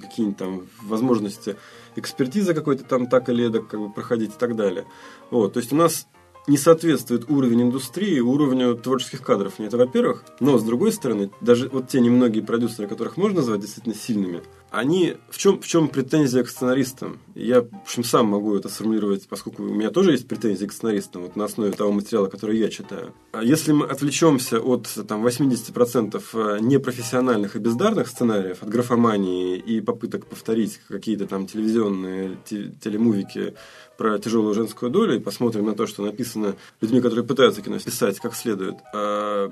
какие-нибудь 0.00 0.38
там 0.38 0.68
возможности 0.82 1.56
экспертизы 1.96 2.54
какой-то 2.54 2.84
там 2.84 3.08
так 3.08 3.28
или 3.28 3.46
эдак 3.46 3.66
как 3.66 3.80
бы 3.80 3.92
проходить 3.92 4.30
и 4.30 4.38
так 4.38 4.54
далее. 4.54 4.84
Вот, 5.30 5.54
то 5.54 5.58
есть 5.58 5.72
у 5.72 5.76
нас 5.76 6.06
не 6.46 6.58
соответствует 6.58 7.30
уровень 7.30 7.62
индустрии 7.62 8.20
уровню 8.20 8.74
творческих 8.74 9.22
кадров. 9.22 9.54
Это 9.58 9.76
во-первых. 9.76 10.24
Но, 10.40 10.58
с 10.58 10.64
другой 10.64 10.92
стороны, 10.92 11.30
даже 11.40 11.68
вот 11.68 11.88
те 11.88 12.00
немногие 12.00 12.42
продюсеры, 12.44 12.88
которых 12.88 13.16
можно 13.16 13.38
назвать 13.38 13.60
действительно 13.60 13.94
сильными, 13.94 14.42
они 14.70 15.16
в 15.30 15.38
чем, 15.38 15.60
в 15.60 15.66
чем 15.66 15.88
претензия 15.88 16.44
к 16.44 16.48
сценаристам? 16.48 17.18
Я, 17.34 17.62
в 17.62 17.82
общем, 17.82 18.04
сам 18.04 18.26
могу 18.26 18.56
это 18.56 18.68
сформулировать, 18.68 19.26
поскольку 19.28 19.62
у 19.62 19.74
меня 19.74 19.90
тоже 19.90 20.12
есть 20.12 20.28
претензии 20.28 20.66
к 20.66 20.72
сценаристам 20.72 21.22
вот 21.22 21.36
на 21.36 21.44
основе 21.44 21.72
того 21.72 21.92
материала, 21.92 22.26
который 22.26 22.58
я 22.58 22.68
читаю. 22.68 23.12
А 23.32 23.42
если 23.42 23.72
мы 23.72 23.86
отвлечемся 23.86 24.60
от 24.60 24.88
там, 25.08 25.26
80% 25.26 26.22
э, 26.32 26.58
непрофессиональных 26.60 27.56
и 27.56 27.58
бездарных 27.58 28.08
сценариев, 28.08 28.62
от 28.62 28.68
графомании 28.68 29.56
и 29.56 29.80
попыток 29.80 30.26
повторить 30.26 30.80
какие-то 30.88 31.26
там 31.26 31.46
телевизионные 31.46 32.38
телемувики 32.46 33.54
про 33.98 34.18
тяжелую 34.18 34.54
женскую 34.54 34.90
долю, 34.90 35.16
и 35.16 35.20
посмотрим 35.20 35.66
на 35.66 35.74
то, 35.74 35.86
что 35.86 36.02
написано 36.04 36.56
людьми, 36.80 37.00
которые 37.00 37.24
пытаются 37.24 37.60
кино 37.60 37.78
писать 37.78 38.18
как 38.20 38.34
следует, 38.34 38.76
а, 38.94 39.50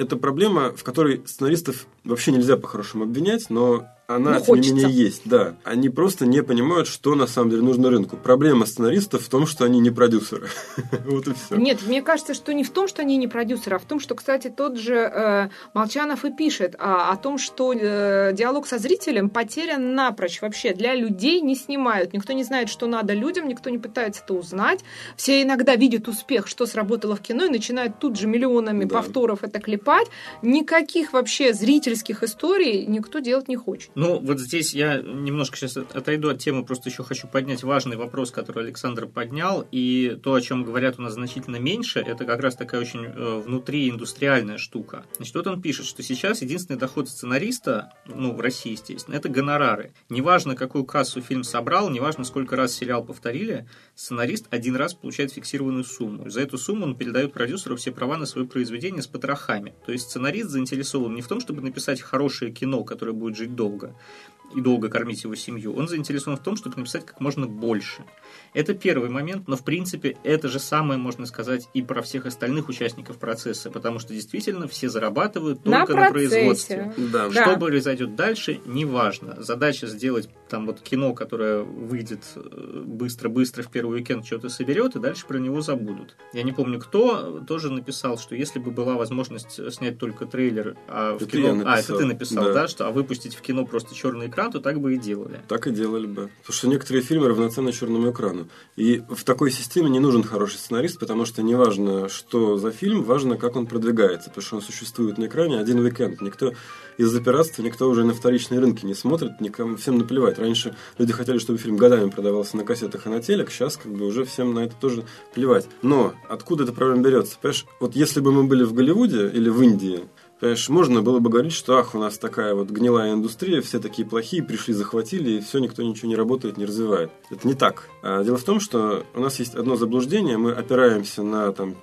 это 0.00 0.16
проблема, 0.16 0.72
в 0.72 0.82
которой 0.82 1.22
сценаристов 1.26 1.86
вообще 2.04 2.32
нельзя 2.32 2.56
по-хорошему 2.56 3.04
обвинять, 3.04 3.50
но 3.50 3.86
она, 4.16 4.38
ну, 4.38 4.44
тем 4.44 4.60
не 4.60 4.72
менее, 4.72 4.90
есть. 4.90 5.22
Да. 5.24 5.54
Они 5.62 5.88
просто 5.88 6.26
не 6.26 6.42
понимают, 6.42 6.88
что 6.88 7.14
на 7.14 7.28
самом 7.28 7.50
деле 7.50 7.62
нужно 7.62 7.90
рынку. 7.90 8.16
Проблема 8.16 8.66
сценаристов 8.66 9.22
в 9.22 9.28
том, 9.28 9.46
что 9.46 9.64
они 9.64 9.78
не 9.78 9.90
продюсеры. 9.90 10.48
вот 11.04 11.28
и 11.28 11.34
все. 11.34 11.54
Нет, 11.54 11.82
мне 11.86 12.02
кажется, 12.02 12.34
что 12.34 12.52
не 12.52 12.64
в 12.64 12.70
том, 12.70 12.88
что 12.88 13.02
они 13.02 13.16
не 13.16 13.28
продюсеры, 13.28 13.76
а 13.76 13.78
в 13.78 13.84
том, 13.84 14.00
что, 14.00 14.16
кстати, 14.16 14.48
тот 14.48 14.76
же 14.76 14.94
э, 14.94 15.48
Молчанов 15.74 16.24
и 16.24 16.32
пишет 16.32 16.74
а, 16.78 17.12
о 17.12 17.16
том, 17.16 17.38
что 17.38 17.72
э, 17.72 18.32
диалог 18.32 18.66
со 18.66 18.78
зрителем 18.78 19.30
потерян 19.30 19.94
напрочь. 19.94 20.42
Вообще 20.42 20.74
для 20.74 20.94
людей 20.94 21.40
не 21.40 21.54
снимают. 21.54 22.12
Никто 22.12 22.32
не 22.32 22.42
знает, 22.42 22.68
что 22.68 22.88
надо 22.88 23.14
людям, 23.14 23.46
никто 23.46 23.70
не 23.70 23.78
пытается 23.78 24.22
это 24.24 24.34
узнать. 24.34 24.80
Все 25.16 25.42
иногда 25.42 25.76
видят 25.76 26.08
успех, 26.08 26.48
что 26.48 26.66
сработало 26.66 27.14
в 27.14 27.20
кино, 27.20 27.44
и 27.44 27.48
начинают 27.48 28.00
тут 28.00 28.18
же 28.18 28.26
миллионами 28.26 28.86
да. 28.86 28.96
повторов 28.96 29.44
это 29.44 29.60
клепать. 29.60 30.08
Никаких 30.42 31.12
вообще 31.12 31.54
зрительских 31.54 32.24
историй 32.24 32.86
никто 32.86 33.20
делать 33.20 33.46
не 33.46 33.56
хочет. 33.56 33.90
Ну, 34.00 34.18
вот 34.18 34.40
здесь 34.40 34.72
я 34.72 34.96
немножко 34.96 35.58
сейчас 35.58 35.76
отойду 35.76 36.30
от 36.30 36.38
темы, 36.38 36.64
просто 36.64 36.88
еще 36.88 37.04
хочу 37.04 37.28
поднять 37.28 37.62
важный 37.62 37.98
вопрос, 37.98 38.30
который 38.30 38.64
Александр 38.64 39.06
поднял, 39.06 39.68
и 39.70 40.18
то, 40.22 40.32
о 40.32 40.40
чем 40.40 40.64
говорят 40.64 40.98
у 40.98 41.02
нас 41.02 41.12
значительно 41.12 41.56
меньше, 41.56 42.00
это 42.00 42.24
как 42.24 42.40
раз 42.40 42.56
такая 42.56 42.80
очень 42.80 43.04
э, 43.04 43.42
внутрииндустриальная 43.44 44.56
штука. 44.56 45.04
Значит, 45.16 45.34
вот 45.34 45.46
он 45.48 45.60
пишет, 45.60 45.84
что 45.84 46.02
сейчас 46.02 46.40
единственный 46.40 46.78
доход 46.78 47.10
сценариста, 47.10 47.92
ну, 48.06 48.32
в 48.32 48.40
России, 48.40 48.72
естественно, 48.72 49.16
это 49.16 49.28
гонорары. 49.28 49.92
Неважно, 50.08 50.56
какую 50.56 50.86
кассу 50.86 51.20
фильм 51.20 51.44
собрал, 51.44 51.90
неважно, 51.90 52.24
сколько 52.24 52.56
раз 52.56 52.72
сериал 52.72 53.04
повторили, 53.04 53.68
сценарист 53.94 54.46
один 54.48 54.76
раз 54.76 54.94
получает 54.94 55.34
фиксированную 55.34 55.84
сумму. 55.84 56.30
За 56.30 56.40
эту 56.40 56.56
сумму 56.56 56.86
он 56.86 56.96
передает 56.96 57.34
продюсеру 57.34 57.76
все 57.76 57.92
права 57.92 58.16
на 58.16 58.24
свое 58.24 58.46
произведение 58.46 59.02
с 59.02 59.06
потрохами. 59.06 59.74
То 59.84 59.92
есть 59.92 60.08
сценарист 60.08 60.48
заинтересован 60.48 61.14
не 61.14 61.20
в 61.20 61.28
том, 61.28 61.38
чтобы 61.38 61.60
написать 61.60 62.00
хорошее 62.00 62.50
кино, 62.50 62.82
которое 62.82 63.12
будет 63.12 63.36
жить 63.36 63.54
долго, 63.54 63.89
it. 63.90 64.39
И 64.54 64.60
долго 64.60 64.88
кормить 64.88 65.24
его 65.24 65.34
семью, 65.34 65.74
он 65.74 65.88
заинтересован 65.88 66.38
в 66.38 66.42
том, 66.42 66.56
чтобы 66.56 66.76
написать 66.76 67.06
как 67.06 67.20
можно 67.20 67.46
больше. 67.46 68.04
Это 68.52 68.74
первый 68.74 69.10
момент, 69.10 69.48
но 69.48 69.56
в 69.56 69.64
принципе 69.64 70.16
это 70.24 70.48
же 70.48 70.58
самое 70.58 70.98
можно 70.98 71.26
сказать 71.26 71.68
и 71.74 71.82
про 71.82 72.02
всех 72.02 72.26
остальных 72.26 72.68
участников 72.68 73.18
процесса, 73.18 73.70
потому 73.70 73.98
что 73.98 74.12
действительно 74.12 74.66
все 74.66 74.88
зарабатывают 74.88 75.62
только 75.62 75.94
на, 75.94 76.04
на 76.06 76.10
производстве. 76.10 76.92
Да. 76.96 77.30
Что 77.30 77.44
да. 77.44 77.56
произойдет 77.56 78.16
дальше, 78.16 78.60
неважно. 78.66 79.36
Задача 79.42 79.86
сделать 79.86 80.28
там 80.48 80.66
вот 80.66 80.80
кино, 80.80 81.14
которое 81.14 81.62
выйдет 81.62 82.24
быстро-быстро 82.34 83.62
в 83.62 83.70
первый 83.70 83.98
уикенд, 83.98 84.26
что-то 84.26 84.48
соберет, 84.48 84.96
и 84.96 84.98
дальше 84.98 85.26
про 85.26 85.38
него 85.38 85.60
забудут. 85.60 86.16
Я 86.32 86.42
не 86.42 86.52
помню, 86.52 86.80
кто 86.80 87.40
тоже 87.40 87.70
написал, 87.70 88.18
что 88.18 88.34
если 88.34 88.58
бы 88.58 88.70
была 88.70 88.94
возможность 88.94 89.72
снять 89.72 89.98
только 89.98 90.26
трейлер, 90.26 90.76
а 90.88 91.12
в 91.14 91.22
это 91.22 91.26
кино... 91.26 91.62
А, 91.66 91.78
это 91.78 91.96
ты 91.96 92.04
написал, 92.04 92.44
да. 92.46 92.52
да, 92.52 92.68
что 92.68 92.86
а 92.86 92.90
выпустить 92.90 93.34
в 93.34 93.40
кино 93.40 93.64
просто 93.64 93.94
черный 93.94 94.26
экран, 94.26 94.39
то 94.48 94.60
так 94.60 94.80
бы 94.80 94.94
и 94.94 94.98
делали. 94.98 95.40
Так 95.48 95.66
и 95.66 95.70
делали 95.70 96.06
бы. 96.06 96.30
Потому 96.40 96.54
что 96.54 96.68
некоторые 96.68 97.02
фильмы 97.02 97.28
равноценны 97.28 97.72
черному 97.72 98.10
экрану. 98.10 98.48
И 98.76 99.02
в 99.08 99.24
такой 99.24 99.50
системе 99.50 99.90
не 99.90 99.98
нужен 99.98 100.22
хороший 100.22 100.58
сценарист, 100.58 100.98
потому 100.98 101.26
что 101.26 101.42
не 101.42 101.54
важно, 101.54 102.08
что 102.08 102.56
за 102.56 102.70
фильм, 102.70 103.02
важно, 103.02 103.36
как 103.36 103.56
он 103.56 103.66
продвигается. 103.66 104.30
Потому 104.30 104.42
что 104.44 104.56
он 104.56 104.62
существует 104.62 105.18
на 105.18 105.26
экране 105.26 105.58
один 105.58 105.80
уикенд. 105.80 106.20
Никто 106.20 106.52
из-за 107.00 107.20
пиратства, 107.20 107.62
никто 107.62 107.88
уже 107.88 108.04
на 108.04 108.12
вторичные 108.12 108.60
рынки 108.60 108.84
не 108.84 108.94
смотрит, 108.94 109.40
никому 109.40 109.76
всем 109.76 109.98
наплевать. 109.98 110.38
Раньше 110.38 110.76
люди 110.98 111.12
хотели, 111.12 111.38
чтобы 111.38 111.58
фильм 111.58 111.76
годами 111.76 112.10
продавался 112.10 112.56
на 112.56 112.64
кассетах 112.64 113.06
и 113.06 113.08
на 113.08 113.20
телек, 113.20 113.50
сейчас 113.50 113.76
как 113.76 113.90
бы 113.92 114.06
уже 114.06 114.24
всем 114.24 114.52
на 114.52 114.60
это 114.60 114.74
тоже 114.78 115.04
плевать. 115.34 115.66
Но 115.82 116.14
откуда 116.28 116.64
эта 116.64 116.72
проблема 116.72 117.02
берется? 117.02 117.38
Понимаешь, 117.40 117.66
вот 117.80 117.96
если 117.96 118.20
бы 118.20 118.32
мы 118.32 118.44
были 118.44 118.64
в 118.64 118.74
Голливуде 118.74 119.28
или 119.28 119.48
в 119.48 119.62
Индии, 119.62 120.00
Понимаешь, 120.40 120.68
можно 120.70 121.02
было 121.02 121.18
бы 121.18 121.28
говорить, 121.28 121.52
что 121.52 121.76
ах, 121.76 121.94
у 121.94 121.98
нас 121.98 122.16
такая 122.16 122.54
вот 122.54 122.70
гнилая 122.70 123.12
индустрия, 123.12 123.60
все 123.60 123.78
такие 123.78 124.08
плохие, 124.08 124.42
пришли, 124.42 124.72
захватили, 124.72 125.32
и 125.32 125.40
все, 125.40 125.58
никто 125.58 125.82
ничего 125.82 126.08
не 126.08 126.16
работает, 126.16 126.56
не 126.56 126.64
развивает. 126.64 127.10
Это 127.30 127.46
не 127.46 127.52
так. 127.52 127.90
А 128.02 128.24
дело 128.24 128.38
в 128.38 128.44
том, 128.44 128.58
что 128.58 129.04
у 129.14 129.20
нас 129.20 129.38
есть 129.38 129.54
одно 129.54 129.76
заблуждение, 129.76 130.38
мы 130.38 130.52
опираемся 130.52 131.22
на 131.22 131.52
там 131.52 131.76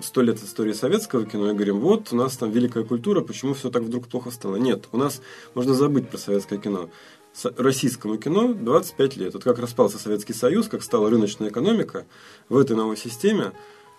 сто 0.00 0.22
лет 0.22 0.40
истории 0.40 0.72
советского 0.72 1.26
кино 1.26 1.50
и 1.50 1.54
говорим, 1.54 1.80
вот 1.80 2.12
у 2.12 2.16
нас 2.16 2.36
там 2.36 2.52
великая 2.52 2.84
культура, 2.84 3.20
почему 3.20 3.52
все 3.54 3.68
так 3.68 3.82
вдруг 3.82 4.06
плохо 4.06 4.30
стало? 4.30 4.56
Нет, 4.56 4.84
у 4.92 4.96
нас 4.96 5.20
можно 5.54 5.74
забыть 5.74 6.08
про 6.08 6.16
советское 6.16 6.58
кино 6.58 6.90
российскому 7.56 8.16
кино 8.16 8.54
25 8.54 9.16
лет. 9.16 9.34
Вот 9.34 9.42
как 9.42 9.58
распался 9.58 9.98
Советский 9.98 10.34
Союз, 10.34 10.68
как 10.68 10.84
стала 10.84 11.10
рыночная 11.10 11.48
экономика 11.48 12.06
в 12.48 12.56
этой 12.56 12.76
новой 12.76 12.96
системе, 12.96 13.52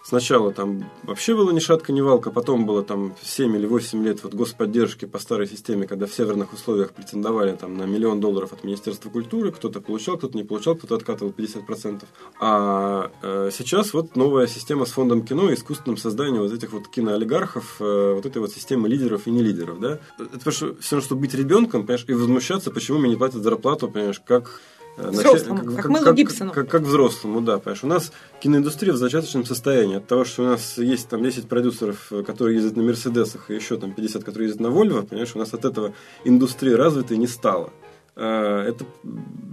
Сначала 0.07 0.51
там 0.51 0.87
вообще 1.01 1.35
было 1.35 1.49
ни 1.49 1.57
шатка, 1.57 1.91
ни 1.91 1.99
валка, 1.99 2.29
потом 2.29 2.67
было 2.67 2.83
там 2.83 3.15
7 3.23 3.55
или 3.55 3.65
8 3.65 4.05
лет 4.05 4.23
вот 4.23 4.35
господдержки 4.35 5.05
по 5.05 5.17
старой 5.17 5.47
системе, 5.47 5.87
когда 5.87 6.05
в 6.05 6.13
северных 6.13 6.53
условиях 6.53 6.91
претендовали 6.91 7.55
там 7.55 7.75
на 7.75 7.85
миллион 7.85 8.19
долларов 8.19 8.53
от 8.53 8.63
Министерства 8.63 9.09
культуры, 9.09 9.51
кто-то 9.51 9.81
получал, 9.81 10.17
кто-то 10.17 10.37
не 10.37 10.43
получал, 10.43 10.75
кто-то 10.75 10.93
откатывал 10.93 11.33
50%. 11.35 12.03
А 12.39 13.09
э, 13.23 13.49
сейчас 13.51 13.95
вот 13.95 14.15
новая 14.15 14.45
система 14.45 14.85
с 14.85 14.91
фондом 14.91 15.25
кино 15.25 15.49
и 15.49 15.55
искусственным 15.55 15.97
созданием 15.97 16.43
вот 16.43 16.53
этих 16.53 16.71
вот 16.71 16.87
киноолигархов, 16.87 17.77
э, 17.79 18.13
вот 18.13 18.27
этой 18.27 18.37
вот 18.37 18.51
системы 18.51 18.87
лидеров 18.87 19.25
и 19.25 19.31
не 19.31 19.41
лидеров, 19.41 19.79
да. 19.79 19.99
Это 20.19 20.37
потому 20.37 20.51
что 20.51 20.75
все 20.81 20.97
равно, 20.97 21.05
чтобы 21.05 21.21
быть 21.21 21.33
ребенком, 21.33 21.81
понимаешь, 21.81 22.05
и 22.07 22.13
возмущаться, 22.13 22.69
почему 22.69 22.99
мне 22.99 23.09
не 23.09 23.15
платят 23.15 23.41
зарплату, 23.41 23.89
понимаешь, 23.89 24.21
как 24.23 24.61
Э, 24.97 25.09
взрослому, 25.09 25.65
как, 25.65 25.85
как, 25.87 26.03
как 26.03 26.15
Гибсону. 26.15 26.51
Как, 26.51 26.63
как, 26.63 26.71
как 26.71 26.81
взрослому, 26.83 27.41
да, 27.41 27.59
понимаешь. 27.59 27.83
У 27.83 27.87
нас 27.87 28.11
киноиндустрия 28.39 28.93
в 28.93 28.97
зачаточном 28.97 29.45
состоянии. 29.45 29.97
От 29.97 30.07
того, 30.07 30.23
что 30.23 30.43
у 30.43 30.45
нас 30.45 30.77
есть 30.77 31.09
там 31.09 31.23
10 31.23 31.47
продюсеров, 31.49 32.11
э, 32.11 32.23
которые 32.23 32.55
ездят 32.57 32.77
на 32.77 32.83
Мерседесах, 32.83 33.51
и 33.51 33.55
еще 33.55 33.77
там 33.77 33.93
50, 33.93 34.23
которые 34.23 34.47
ездят 34.47 34.61
на 34.61 34.69
Вольво, 34.69 35.01
понимаешь, 35.01 35.35
у 35.35 35.39
нас 35.39 35.53
от 35.53 35.65
этого 35.65 35.93
индустрия 36.23 36.77
развитой 36.77 37.17
не 37.17 37.27
стала. 37.27 37.71
Э, 38.15 38.61
это 38.67 38.85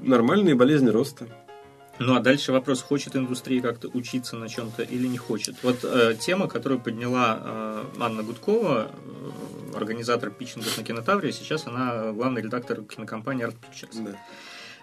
нормальные 0.03 0.55
болезни 0.55 0.91
роста. 0.91 1.27
Ну 1.99 2.15
а 2.15 2.21
дальше 2.21 2.53
вопрос, 2.53 2.83
хочет 2.83 3.17
индустрия 3.17 3.61
как-то 3.61 3.89
учиться 3.89 4.37
на 4.37 4.49
чем-то 4.49 4.83
или 4.83 5.07
не 5.07 5.19
хочет. 5.19 5.57
Вот 5.63 5.85
э, 5.85 6.17
тема, 6.19 6.49
которую 6.49 6.81
подняла 6.81 7.39
э, 7.41 7.85
Анна 8.01 8.23
Гудкова, 8.23 8.91
э, 8.91 9.77
организатор 9.77 10.31
питчингов 10.31 10.77
на 10.79 10.85
Кинотавре, 10.85 11.33
сейчас 11.33 11.67
она 11.67 12.13
главный 12.13 12.43
редактор 12.43 12.83
кинокомпании 12.83 13.47
Art 13.47 13.55
Pictures. 13.55 14.05
Да. 14.05 14.17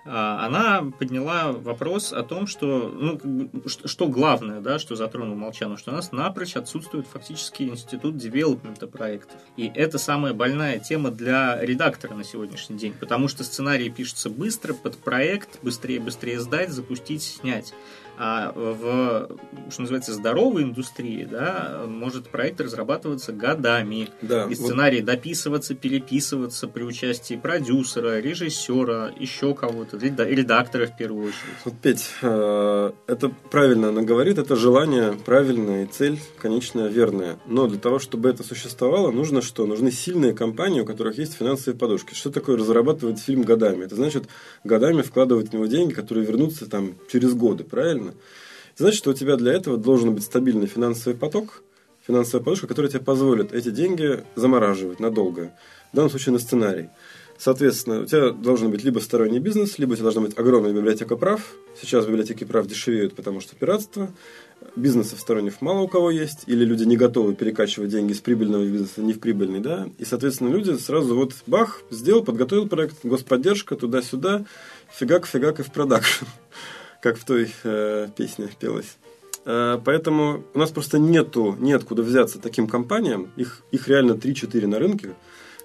А, 0.06 0.46
она 0.46 0.92
подняла 0.98 1.52
вопрос 1.52 2.14
о 2.14 2.24
том, 2.24 2.48
что, 2.48 2.90
ну, 2.90 3.20
что 3.66 4.08
главное, 4.08 4.62
да, 4.62 4.80
что 4.80 4.96
затронул 4.96 5.36
Молчанов, 5.36 5.80
что 5.80 5.92
у 5.92 5.94
нас 5.94 6.12
напрочь 6.12 6.56
отсутствует 6.56 7.08
фактически 7.08 7.64
институт 7.64 8.18
девелопмента 8.18 8.88
проектов. 8.88 9.40
И 9.58 9.72
это 9.74 9.98
самая 9.98 10.34
больная 10.34 10.80
тема 10.80 11.12
для 11.12 11.60
редактора 11.62 12.14
на 12.14 12.24
сегодняшний 12.24 12.78
день, 12.78 12.94
потому 12.94 13.28
что 13.28 13.44
сценарии 13.44 13.90
пишутся 13.90 14.30
быстро, 14.30 14.74
под 14.74 14.98
проект, 14.98 15.62
быстрее-быстрее 15.62 16.40
сдать, 16.40 16.70
запустить, 16.70 17.24
снять. 17.24 17.74
А 18.22 18.52
в, 18.54 19.30
что 19.70 19.82
называется, 19.82 20.14
здоровой 20.14 20.64
индустрии, 20.64 21.24
да, 21.24 21.86
может 21.88 22.28
проект 22.28 22.60
разрабатываться 22.60 23.32
годами. 23.32 24.10
Да, 24.22 24.46
и 24.50 24.56
сценарий 24.56 24.98
вот... 24.98 25.06
дописываться, 25.06 25.74
переписываться 25.74 26.68
при 26.68 26.84
участии 26.84 27.36
продюсера, 27.36 28.20
режиссера, 28.20 29.14
еще 29.18 29.56
кого-то, 29.56 29.96
редактора 29.98 30.88
в 30.88 30.98
первую 30.98 31.28
очередь. 31.28 31.56
Вот, 31.64 31.76
Петь, 31.82 32.10
э, 32.22 32.92
это 33.08 33.32
правильно 33.50 33.88
она 33.88 34.02
говорит, 34.02 34.38
это 34.38 34.58
желание 34.58 35.14
правильное, 35.14 35.86
и 35.86 35.88
цель, 35.88 36.20
конечная, 36.40 36.90
верная. 36.90 37.40
Но 37.46 37.68
для 37.68 37.80
того, 37.80 38.00
чтобы 38.00 38.28
это 38.28 38.44
существовало, 38.44 39.12
нужно 39.12 39.42
что? 39.42 39.66
Нужны 39.66 39.92
сильные 39.92 40.34
компании, 40.34 40.82
у 40.82 40.86
которых 40.86 41.18
есть 41.18 41.36
финансовые 41.36 41.80
подушки. 41.80 42.14
Что 42.14 42.32
такое 42.32 42.58
разрабатывать 42.58 43.20
фильм 43.20 43.44
годами? 43.44 43.86
Это 43.86 43.96
значит 43.96 44.26
годами 44.66 45.04
вкладывать 45.04 45.52
в 45.52 45.54
него 45.54 45.68
деньги, 45.68 45.94
которые 45.94 46.26
вернутся 46.26 46.70
там 46.70 46.96
через 47.10 47.34
годы, 47.34 47.64
правильно? 47.64 48.09
Нужно. 48.10 48.22
Значит, 48.78 48.98
что 48.98 49.12
у 49.12 49.14
тебя 49.14 49.36
для 49.36 49.54
этого 49.54 49.78
должен 49.78 50.14
быть 50.14 50.24
стабильный 50.24 50.68
финансовый 50.68 51.16
поток, 51.16 51.64
финансовая 52.08 52.44
подушка, 52.44 52.68
которая 52.68 52.90
тебе 52.90 53.02
позволит 53.02 53.54
эти 53.54 53.72
деньги 53.72 54.24
замораживать 54.36 55.00
надолго. 55.00 55.52
В 55.92 55.96
данном 55.96 56.10
случае 56.10 56.34
на 56.34 56.40
сценарий. 56.40 56.90
Соответственно, 57.38 58.02
у 58.02 58.06
тебя 58.06 58.32
должен 58.32 58.70
быть 58.70 58.84
либо 58.84 59.00
сторонний 59.00 59.40
бизнес, 59.40 59.80
либо 59.80 59.94
у 59.94 59.96
тебя 59.96 60.04
должна 60.04 60.22
быть 60.22 60.38
огромная 60.38 60.74
библиотека 60.74 61.16
прав. 61.16 61.42
Сейчас 61.82 62.06
библиотеки 62.06 62.44
прав 62.44 62.68
дешевеют, 62.68 63.16
потому 63.16 63.40
что 63.40 63.56
пиратство. 63.56 64.10
Бизнесов 64.76 65.20
сторонних 65.20 65.62
мало 65.62 65.80
у 65.82 65.88
кого 65.88 66.12
есть, 66.12 66.44
или 66.48 66.66
люди 66.66 66.84
не 66.84 66.98
готовы 66.98 67.36
перекачивать 67.36 67.90
деньги 67.90 68.12
из 68.12 68.20
прибыльного 68.20 68.64
бизнеса 68.66 69.02
не 69.02 69.14
в 69.14 69.20
прибыльный, 69.22 69.62
да, 69.62 69.90
и, 69.98 70.04
соответственно, 70.04 70.50
люди 70.50 70.78
сразу 70.78 71.16
вот 71.16 71.34
бах, 71.48 71.82
сделал, 71.92 72.26
подготовил 72.26 72.68
проект, 72.68 72.98
господдержка, 73.04 73.78
туда-сюда, 73.78 74.44
фигак-фигак 74.92 75.62
и 75.62 75.64
в 75.64 75.72
продакшн 75.72 76.26
как 77.02 77.18
в 77.18 77.26
той 77.26 77.52
э, 77.64 78.08
песне 78.16 78.50
пелось. 78.60 78.98
Э, 79.46 79.80
поэтому 79.84 80.44
у 80.54 80.60
нас 80.60 80.72
просто 80.72 81.00
нету, 81.00 81.56
неоткуда 81.60 82.04
взяться 82.04 82.40
таким 82.40 82.68
компаниям, 82.68 83.32
их, 83.36 83.64
их 83.72 83.88
реально 83.88 84.14
3-4 84.14 84.68
на 84.68 84.80
рынке, 84.80 85.16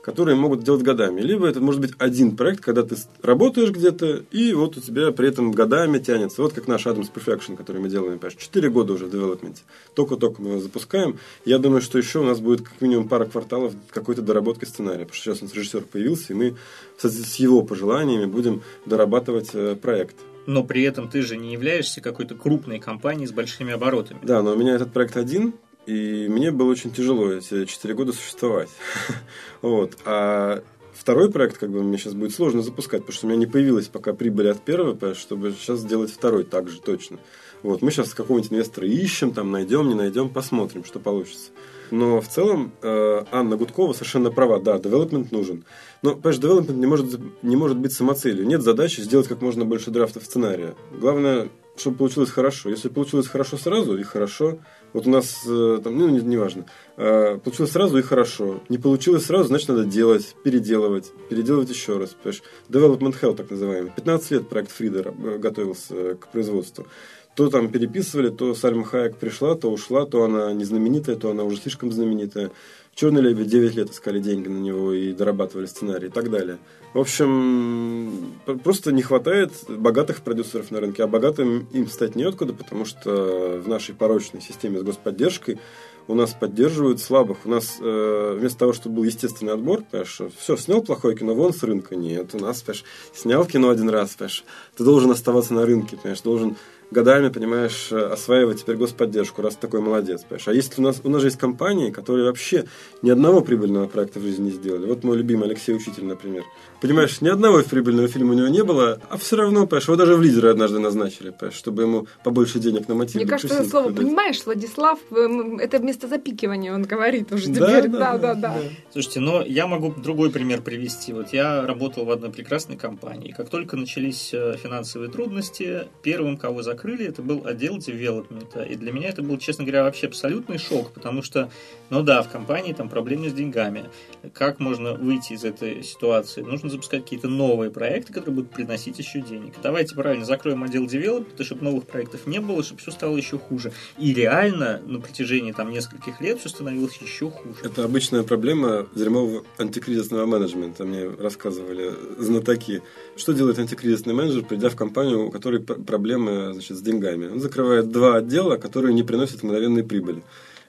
которые 0.03 0.37
могут 0.37 0.63
делать 0.63 0.83
годами. 0.83 1.23
Либо 1.23 1.47
это 1.47 1.61
может 1.61 1.81
быть 1.81 1.93
один 1.99 2.37
проект, 2.37 2.61
когда 2.61 2.83
ты 2.83 2.97
работаешь 3.23 3.71
где-то, 3.71 4.25
и 4.31 4.53
вот 4.53 4.77
у 4.77 4.81
тебя 4.81 5.11
при 5.13 5.29
этом 5.29 5.51
годами 5.51 5.99
тянется. 5.99 6.43
Вот 6.43 6.53
как 6.53 6.69
наш 6.69 6.87
Adams 6.87 7.11
Perfection, 7.13 7.57
который 7.57 7.81
мы 7.81 7.89
делаем, 7.89 8.19
понимаешь, 8.19 8.39
4 8.39 8.69
года 8.69 8.93
уже 8.93 9.07
в 9.07 9.11
девелопменте. 9.11 9.63
Только-только 9.95 10.43
мы 10.43 10.51
его 10.51 10.61
запускаем. 10.61 11.19
Я 11.47 11.59
думаю, 11.59 11.81
что 11.81 11.97
еще 11.97 12.21
у 12.21 12.25
нас 12.25 12.39
будет 12.41 12.61
как 12.61 12.81
минимум 12.83 13.09
пара 13.09 13.25
кварталов 13.25 13.73
какой-то 13.91 14.21
доработки 14.21 14.67
сценария, 14.67 15.07
потому 15.07 15.15
что 15.15 15.25
сейчас 15.25 15.41
у 15.41 15.47
нас 15.47 15.55
режиссер 15.55 15.83
появился, 15.83 16.35
и 16.35 16.37
мы 16.37 16.57
с 16.99 17.37
его 17.37 17.63
пожеланиями 17.63 18.27
будем 18.27 18.63
дорабатывать 18.85 19.51
э, 19.55 19.75
проект 19.75 20.17
но 20.47 20.65
при 20.65 20.83
этом 20.83 21.09
ты 21.09 21.23
же 21.23 21.37
не 21.37 21.53
являешься 21.53 22.01
какой-то 22.01 22.35
крупной 22.35 22.79
компанией 22.79 23.27
с 23.27 23.33
большими 23.33 23.73
оборотами. 23.73 24.21
Да, 24.23 24.43
но 24.43 24.53
у 24.53 24.57
меня 24.57 24.75
этот 24.75 24.93
проект 24.93 25.17
один, 25.17 25.55
и 25.87 26.29
мне 26.29 26.51
было 26.51 26.71
очень 26.71 26.93
тяжело 26.93 27.31
эти 27.31 27.67
четыре 27.67 27.95
года 27.95 28.13
существовать. 28.13 28.71
вот. 29.63 29.97
А 30.05 30.63
второй 30.95 31.31
проект, 31.31 31.59
как 31.59 31.71
бы, 31.71 31.83
мне 31.83 31.99
сейчас 31.99 32.15
будет 32.15 32.35
сложно 32.35 32.63
запускать, 32.63 33.01
потому 33.01 33.15
что 33.15 33.27
у 33.27 33.31
меня 33.31 33.39
не 33.39 33.47
появилась 33.47 33.89
пока 33.89 34.13
прибыль 34.13 34.51
от 34.51 34.63
первого, 34.63 35.15
чтобы 35.15 35.53
сейчас 35.53 35.81
сделать 35.81 36.11
второй 36.11 36.45
так 36.45 36.69
же 36.69 36.81
точно. 36.81 37.19
Вот. 37.63 37.83
Мы 37.83 37.91
сейчас 37.91 38.15
какого-нибудь 38.15 38.53
инвестора 38.53 38.87
ищем, 38.87 39.33
там, 39.33 39.51
найдем, 39.51 39.89
не 39.89 39.95
найдем, 39.95 40.29
посмотрим, 40.29 40.85
что 40.85 41.01
получится. 41.01 41.51
Но 41.91 42.21
в 42.21 42.29
целом 42.29 42.73
э, 42.83 43.25
Анна 43.31 43.57
Гудкова 43.57 43.93
совершенно 43.93 44.31
права. 44.31 44.59
Да, 44.59 44.79
девелопмент 44.79 45.33
нужен. 45.33 45.65
Но, 46.03 46.15
понимаешь, 46.15 46.39
девелопмент 46.39 46.79
не 46.79 46.87
может, 46.87 47.21
не 47.43 47.57
может 47.57 47.79
быть 47.79 47.93
самоцелью. 47.93 48.47
Нет 48.47 48.63
задачи 48.63 49.01
сделать 49.01 49.29
как 49.29 49.41
можно 49.41 49.65
больше 49.65 49.91
драфтов 49.91 50.25
сценария. 50.25 50.75
Главное, 50.93 51.49
чтобы 51.77 51.97
получилось 51.97 52.31
хорошо. 52.31 52.71
Если 52.71 52.89
получилось 52.89 53.27
хорошо 53.27 53.57
сразу, 53.57 53.97
и 53.97 54.03
хорошо. 54.03 54.59
Вот 54.93 55.07
у 55.07 55.11
нас, 55.11 55.43
э, 55.47 55.81
там, 55.83 55.99
ну, 55.99 56.09
неважно. 56.09 56.67
Не 56.97 57.05
э, 57.05 57.39
получилось 57.39 57.73
сразу 57.73 57.99
и 57.99 58.03
хорошо. 58.03 58.61
Не 58.69 58.79
получилось 58.79 59.27
сразу, 59.27 59.49
значит, 59.49 59.69
надо 59.69 59.85
делать, 59.85 60.37
переделывать, 60.45 61.13
переделывать 61.29 61.71
еще 61.71 61.99
раз. 61.99 62.11
Понимаешь? 62.11 62.43
Development 62.69 63.21
Hell, 63.21 63.35
так 63.35 63.51
называемый. 63.51 63.91
15 63.91 64.31
лет 64.31 64.49
проект 64.49 64.71
Фридера 64.71 65.11
готовился 65.13 66.15
к 66.15 66.29
производству 66.29 66.87
то 67.35 67.51
там 67.51 67.69
переписывали, 67.69 68.31
то 68.31 68.55
Сальма 68.55 68.85
Хайек 68.85 69.17
пришла, 69.17 69.55
то 69.55 69.71
ушла, 69.71 70.07
то 70.07 70.25
она 70.25 70.53
не 70.53 70.65
знаменитая, 70.65 71.17
то 71.17 71.31
она 71.31 71.45
уже 71.45 71.57
слишком 71.57 71.93
знаменитая. 71.93 72.51
Черный 72.95 73.23
лебедь 73.23 73.49
9 73.49 73.75
лет 73.75 73.91
искали 73.91 74.21
деньги 74.21 74.47
на 74.47 74.59
него 74.59 74.93
и 74.93 75.13
дорабатывали 75.13 75.67
сценарий 75.67 76.07
и 76.07 76.11
так 76.11 76.31
далее. 76.31 76.59
В 76.93 77.01
общем, 77.01 78.35
просто 78.63 78.93
не 78.93 79.03
хватает 79.03 79.51
богатых 79.69 80.21
продюсеров 80.21 80.71
на 80.71 80.79
рынке, 80.79 81.03
а 81.03 81.09
богатым 81.09 81.67
им 81.73 81.89
стать 81.89 82.15
неоткуда, 82.15 82.53
потому 82.53 82.85
что 82.85 83.61
в 83.65 83.69
нашей 83.69 83.97
порочной 83.97 84.41
системе 84.41 84.79
с 84.79 84.85
господдержкой 84.85 85.59
у 86.07 86.15
нас 86.15 86.35
поддерживают 86.35 87.01
слабых. 87.01 87.39
У 87.45 87.49
нас 87.49 87.79
э, 87.81 88.37
вместо 88.39 88.59
того, 88.59 88.73
чтобы 88.73 88.97
был 88.97 89.05
естественный 89.05 89.55
отбор, 89.55 89.83
понимаешь, 89.91 90.21
все, 90.39 90.57
снял 90.57 90.83
плохое 90.83 91.17
кино, 91.17 91.35
вон 91.35 91.53
с 91.53 91.63
рынка. 91.63 91.97
Нет, 91.97 92.35
у 92.35 92.39
нас, 92.39 92.63
понимаешь, 92.63 92.85
снял 93.15 93.45
кино 93.47 93.71
один 93.71 93.89
раз, 93.89 94.15
понимаешь, 94.15 94.45
ты 94.77 94.85
должен 94.85 95.11
оставаться 95.11 95.55
на 95.55 95.65
рынке, 95.67 95.97
понимаешь, 95.97 96.21
должен 96.21 96.57
годами, 96.91 97.29
понимаешь, 97.29 97.93
осваивать 97.93 98.61
теперь 98.61 98.77
господдержку, 98.77 99.43
раз 99.43 99.57
такой 99.57 99.81
молодец, 99.81 100.23
понимаешь. 100.23 100.49
А 100.49 100.53
если 100.53 100.81
у 100.81 100.85
нас, 100.85 101.01
у 101.03 101.09
нас 101.09 101.21
же 101.21 101.29
есть 101.29 101.39
компании, 101.39 101.91
которые 101.91 102.27
вообще 102.27 102.65
ни 103.03 103.11
одного 103.11 103.41
прибыльного 103.41 103.87
проекта 103.87 104.21
в 104.21 104.23
жизни 104.23 104.45
не 104.45 104.51
сделали. 104.51 104.87
Вот 104.87 105.05
мой 105.05 105.17
любимый 105.17 105.45
Алексей 105.45 105.75
Учитель, 105.75 106.05
например. 106.05 106.45
Понимаешь, 106.85 107.23
ни 107.23 107.29
одного 107.29 107.63
прибыльного 107.63 108.09
фильма 108.09 108.33
у 108.33 108.35
него 108.35 108.49
не 108.49 108.63
было, 108.63 109.01
а 109.09 109.17
все 109.17 109.37
равно, 109.37 109.67
понимаешь, 109.67 109.89
его 109.89 109.97
даже 109.97 110.17
в 110.17 110.23
лидеры 110.23 110.51
однажды 110.51 110.79
назначили, 110.79 111.31
понимаешь, 111.31 111.57
чтобы 111.57 111.83
ему 111.83 112.07
побольше 112.23 112.59
денег 112.59 112.89
на 112.89 112.95
мотив. 112.95 113.15
Мне 113.15 113.27
кажется, 113.27 113.55
это 113.55 113.69
слово, 113.69 113.91
понимаешь, 113.91 114.43
Владислав, 114.45 114.99
эм, 115.11 115.59
это 115.59 115.79
вместо 115.79 116.09
запикивания 116.09 116.75
он 116.75 116.83
говорит 116.83 117.33
уже 117.33 117.47
теперь. 117.47 117.89
Да, 117.89 118.19
да, 118.19 118.19
да, 118.19 118.35
да. 118.35 118.57
Слушайте, 118.93 119.21
но 119.21 119.43
я 119.43 119.67
могу 119.67 119.95
другой 119.97 120.31
пример 120.31 120.61
привести. 120.61 121.15
Вот 121.15 121.33
я 121.33 121.67
работал 121.67 122.05
в 122.05 122.11
одной 122.11 122.31
прекрасной 122.31 122.77
компании. 122.77 123.33
Как 123.35 123.49
только 123.49 123.77
начались 123.77 124.35
э, 124.35 124.57
финансовые 124.63 125.11
трудности, 125.11 125.89
первым, 126.03 126.37
кого 126.37 126.63
закрыли, 126.63 126.85
закрыли, 126.85 127.09
это 127.09 127.23
был 127.23 127.47
отдел 127.47 127.79
девелопмента. 127.79 128.63
И 128.63 128.77
для 128.77 128.93
меня 128.93 129.09
это 129.09 129.23
был, 129.23 129.39
честно 129.39 129.65
говоря, 129.65 129.85
вообще 129.85 130.07
абсолютный 130.07 130.59
шок, 130.59 130.93
потому 130.93 131.23
что, 131.23 131.51
ну 131.91 132.03
да, 132.03 132.23
в 132.23 132.29
компании 132.29 132.73
там 132.73 132.89
проблемы 132.89 133.31
с 133.31 133.33
деньгами. 133.33 133.85
Как 134.33 134.61
можно 134.61 134.95
выйти 134.95 135.33
из 135.33 135.45
этой 135.45 135.83
ситуации? 135.83 136.43
Нужно 136.43 136.69
запускать 136.75 137.05
какие-то 137.05 137.29
новые 137.29 137.71
проекты, 137.71 138.13
которые 138.13 138.37
будут 138.37 138.51
приносить 138.51 138.99
еще 138.99 139.21
денег. 139.21 139.55
Давайте 139.63 139.95
правильно 139.95 140.25
закроем 140.25 140.63
отдел 140.63 140.87
девелопмента, 140.87 141.45
чтобы 141.45 141.65
новых 141.65 141.87
проектов 141.87 142.27
не 142.27 142.41
было, 142.41 142.63
чтобы 142.63 142.81
все 142.81 142.91
стало 142.91 143.17
еще 143.17 143.39
хуже. 143.39 143.73
И 143.99 144.13
реально 144.13 144.81
на 144.87 145.01
протяжении 145.01 145.53
там 145.53 145.71
нескольких 145.71 146.21
лет 146.21 146.41
все 146.41 146.49
становилось 146.49 146.97
еще 146.97 147.31
хуже. 147.31 147.57
Это 147.63 147.85
обычная 147.85 148.23
проблема 148.23 148.87
дерьмового 148.95 149.45
антикризисного 149.59 150.27
менеджмента. 150.27 150.85
Мне 150.85 151.09
рассказывали 151.09 151.93
знатоки. 152.19 152.83
Что 153.17 153.33
делает 153.33 153.59
антикризисный 153.59 154.15
менеджер, 154.15 154.45
придя 154.45 154.69
в 154.69 154.77
компанию, 154.77 155.27
у 155.27 155.31
которой 155.31 155.61
проблемы 155.61 156.53
значит, 156.53 156.77
с 156.77 156.81
деньгами? 156.81 157.29
Он 157.29 157.41
закрывает 157.41 157.91
два 157.91 158.17
отдела, 158.17 158.57
которые 158.57 158.95
не 158.95 159.03
приносят 159.03 159.43
мгновенной 159.43 159.85
прибыли. 159.85 160.23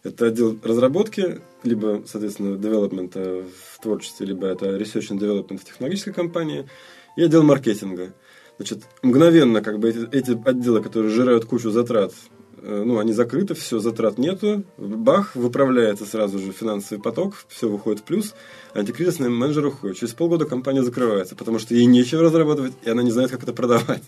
Это 0.06 0.28
отдел 0.28 0.56
разработки, 0.62 1.42
либо, 1.64 2.04
соответственно, 2.06 2.58
девелопмента 2.58 3.44
в 3.74 3.75
творчестве, 3.86 4.26
либо 4.26 4.48
это 4.48 4.78
research 4.78 5.12
and 5.12 5.20
development 5.20 5.60
в 5.60 5.64
технологической 5.64 6.14
компании, 6.14 6.68
и 7.16 7.24
отдел 7.24 7.44
маркетинга. 7.44 8.14
Значит, 8.58 8.84
мгновенно 9.02 9.62
как 9.62 9.80
бы 9.80 9.90
эти, 9.90 10.10
эти 10.12 10.32
отделы, 10.32 10.82
которые 10.82 11.12
жирают 11.12 11.46
кучу 11.46 11.70
затрат, 11.70 12.14
э, 12.58 12.84
ну, 12.86 13.00
они 13.00 13.14
закрыты, 13.14 13.54
все, 13.54 13.80
затрат 13.80 14.18
нету, 14.18 14.64
бах, 14.78 15.36
выправляется 15.36 16.06
сразу 16.06 16.40
же 16.40 16.52
финансовый 16.52 17.00
поток, 17.00 17.36
все 17.48 17.70
выходит 17.70 18.00
в 18.00 18.04
плюс, 18.04 18.34
антикризисный 18.74 19.30
менеджер 19.30 19.68
уходит. 19.68 19.98
Через 19.98 20.14
полгода 20.14 20.46
компания 20.46 20.84
закрывается, 20.84 21.36
потому 21.36 21.60
что 21.60 21.76
ей 21.76 21.86
нечего 21.86 22.24
разрабатывать, 22.24 22.74
и 22.84 22.90
она 22.90 23.04
не 23.04 23.12
знает, 23.12 23.30
как 23.30 23.44
это 23.44 23.54
продавать. 23.54 24.04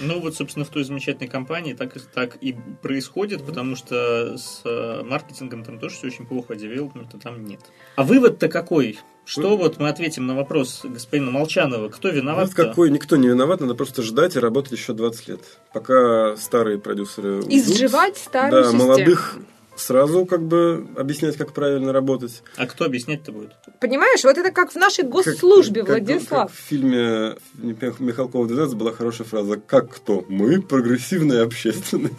Ну, 0.00 0.20
вот, 0.20 0.36
собственно, 0.36 0.64
в 0.64 0.68
той 0.68 0.84
замечательной 0.84 1.28
компании 1.28 1.72
так, 1.72 2.00
так 2.14 2.36
и 2.40 2.54
происходит, 2.82 3.42
потому 3.42 3.74
что 3.74 4.36
с 4.36 4.62
э, 4.64 5.02
маркетингом 5.02 5.64
там 5.64 5.78
тоже 5.78 5.96
все 5.96 6.06
очень 6.06 6.26
плохо, 6.26 6.52
а 6.52 6.56
девелопмента 6.56 7.18
там 7.18 7.44
нет. 7.44 7.60
А 7.96 8.04
вывод-то 8.04 8.48
какой? 8.48 8.98
Что 9.28 9.58
вот 9.58 9.78
мы 9.78 9.90
ответим 9.90 10.26
на 10.26 10.34
вопрос 10.34 10.80
господина 10.84 11.30
Молчанова? 11.30 11.90
Кто 11.90 12.08
виноват? 12.08 12.46
Вот 12.46 12.54
какой, 12.54 12.90
никто 12.90 13.16
не 13.16 13.28
виноват, 13.28 13.60
надо 13.60 13.74
просто 13.74 14.02
ждать 14.02 14.36
и 14.36 14.38
работать 14.38 14.72
еще 14.72 14.94
20 14.94 15.28
лет. 15.28 15.40
Пока 15.74 16.34
старые 16.38 16.78
продюсеры 16.78 17.34
уйдут, 17.36 17.52
Изживать 17.52 18.16
старую 18.16 18.62
да, 18.62 18.70
систему. 18.70 18.84
молодых 18.84 19.36
сразу 19.76 20.24
как 20.24 20.42
бы 20.42 20.88
объяснять, 20.96 21.36
как 21.36 21.52
правильно 21.52 21.92
работать. 21.92 22.42
А 22.56 22.66
кто 22.66 22.86
объяснять-то 22.86 23.30
будет? 23.32 23.52
Понимаешь, 23.80 24.24
вот 24.24 24.38
это 24.38 24.50
как 24.50 24.72
в 24.72 24.76
нашей 24.76 25.04
госслужбе, 25.04 25.84
Как- 25.84 25.96
как- 25.98 26.06
Владислав. 26.06 26.50
как 26.50 26.50
в 26.50 26.58
фильме 26.58 27.36
Михалкова 27.54 28.46
12 28.48 28.76
была 28.78 28.92
хорошая 28.92 29.26
фраза 29.26 29.60
«Как 29.64 29.90
кто? 29.94 30.24
Мы 30.28 30.62
прогрессивная 30.62 31.42
общественность». 31.44 32.16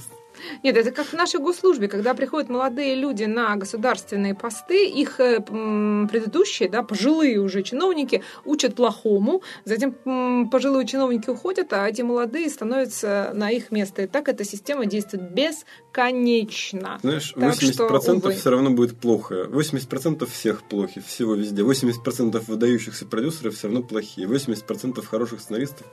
Нет, 0.63 0.77
это 0.77 0.91
как 0.91 1.07
в 1.07 1.13
нашей 1.13 1.39
госслужбе, 1.39 1.87
когда 1.87 2.13
приходят 2.13 2.49
молодые 2.49 2.95
люди 2.95 3.23
на 3.23 3.55
государственные 3.55 4.35
посты, 4.35 4.87
их 4.87 5.19
э, 5.19 5.41
предыдущие, 5.41 6.69
да, 6.69 6.83
пожилые 6.83 7.39
уже 7.39 7.63
чиновники 7.63 8.23
учат 8.45 8.75
плохому, 8.75 9.41
затем 9.65 10.49
пожилые 10.49 10.85
чиновники 10.87 11.29
уходят, 11.29 11.73
а 11.73 11.87
эти 11.87 12.01
молодые 12.01 12.49
становятся 12.49 13.31
на 13.33 13.49
их 13.51 13.71
место. 13.71 14.03
И 14.03 14.07
так 14.07 14.27
эта 14.29 14.43
система 14.43 14.85
действует 14.85 15.31
бесконечно. 15.31 16.99
Знаешь, 17.01 17.33
Так 17.33 17.55
80% 17.55 17.71
что, 17.73 18.11
увы. 18.13 18.33
все 18.33 18.49
равно 18.49 18.71
будет 18.71 18.97
плохо. 18.99 19.45
80% 19.49 20.25
всех 20.29 20.63
плохи, 20.63 21.01
всего 21.05 21.35
везде. 21.35 21.61
80% 21.61 22.43
выдающихся 22.47 23.05
продюсеров 23.05 23.55
все 23.55 23.67
равно 23.67 23.83
плохие. 23.83 24.27
80% 24.27 25.05
хороших 25.05 25.41
сценаристов 25.41 25.87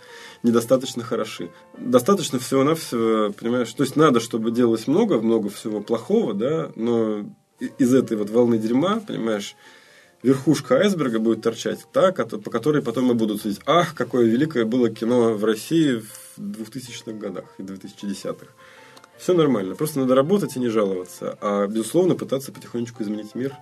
недостаточно 0.47 1.03
хороши. 1.03 1.51
Достаточно 1.76 2.38
всего-навсего, 2.38 3.32
понимаешь, 3.32 3.72
то 3.72 3.82
есть 3.82 3.97
надо, 3.97 4.20
чтобы 4.20 4.51
делалось 4.51 4.86
много, 4.86 5.20
много 5.20 5.51
всего 5.51 5.80
плохого, 5.80 6.32
да, 6.34 6.70
но 6.76 7.26
из 7.78 7.94
этой 7.94 8.16
вот 8.16 8.30
волны 8.30 8.59
дерьма, 8.59 9.01
понимаешь, 9.07 9.57
верхушка 10.22 10.76
айсберга 10.76 11.18
будет 11.18 11.42
торчать 11.42 11.86
та, 11.92 12.12
по 12.12 12.51
которой 12.51 12.82
потом 12.82 13.11
и 13.11 13.14
будут 13.14 13.42
судить, 13.42 13.61
ах, 13.66 13.94
какое 13.94 14.26
великое 14.26 14.64
было 14.64 14.88
кино 14.90 15.34
в 15.34 15.44
России 15.44 16.03
в 16.36 16.38
2000-х 16.38 17.12
годах 17.12 17.44
и 17.59 17.62
2010-х. 17.62 18.47
Все 19.18 19.32
нормально, 19.32 19.74
просто 19.74 20.01
надо 20.01 20.14
работать 20.14 20.57
и 20.57 20.61
не 20.61 20.68
жаловаться, 20.68 21.38
а, 21.40 21.66
безусловно, 21.66 22.14
пытаться 22.14 22.53
потихонечку 22.53 23.03
изменить 23.03 23.34
мир. 23.34 23.55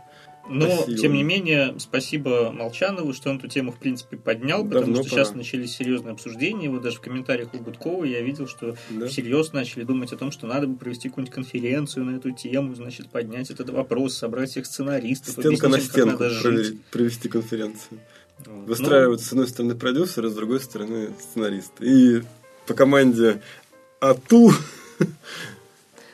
Но, 0.46 0.68
Спасибо. 0.68 0.98
тем 0.98 1.12
не 1.14 1.22
менее, 1.22 1.74
спасибо 1.78 2.50
Молчанову, 2.52 3.14
что 3.14 3.30
он 3.30 3.38
эту 3.38 3.48
тему, 3.48 3.72
в 3.72 3.76
принципе, 3.78 4.18
поднял, 4.18 4.58
потому 4.62 4.80
Давно 4.86 4.96
что 5.02 5.04
сейчас 5.10 5.28
пора. 5.28 5.38
начались 5.38 5.74
серьезные 5.74 6.12
обсуждения. 6.12 6.68
Вот 6.68 6.82
даже 6.82 6.98
в 6.98 7.00
комментариях 7.00 7.54
у 7.54 7.58
Гудкова 7.58 8.04
я 8.04 8.20
видел, 8.20 8.46
что 8.46 8.76
Да. 8.90 9.06
всерьез 9.06 9.54
начали 9.54 9.84
думать 9.84 10.12
о 10.12 10.16
том, 10.18 10.30
что 10.30 10.46
надо 10.46 10.66
бы 10.66 10.76
провести 10.76 11.08
какую-нибудь 11.08 11.34
конференцию 11.34 12.04
на 12.04 12.16
эту 12.16 12.30
тему, 12.32 12.74
значит, 12.74 13.08
поднять 13.08 13.50
этот 13.50 13.70
вопрос, 13.70 14.16
собрать 14.18 14.50
всех 14.50 14.66
сценаристов, 14.66 15.30
Стенка 15.32 15.68
на 15.68 15.76
им, 15.76 15.80
как 15.82 15.90
стенку 15.90 16.10
надо 16.24 16.30
жить. 16.30 16.76
провести- 16.92 17.28
конференцию. 17.30 18.00
Вот. 18.44 18.66
Выстраивают 18.68 19.22
с 19.22 19.28
одной 19.32 19.48
стороны 19.48 19.74
продюсеры, 19.74 20.28
с 20.28 20.34
другой 20.34 20.60
стороны 20.60 21.08
сценарист. 21.20 21.72
И 21.80 22.20
по 22.66 22.74
команде 22.74 23.40
АТУ 24.00 24.52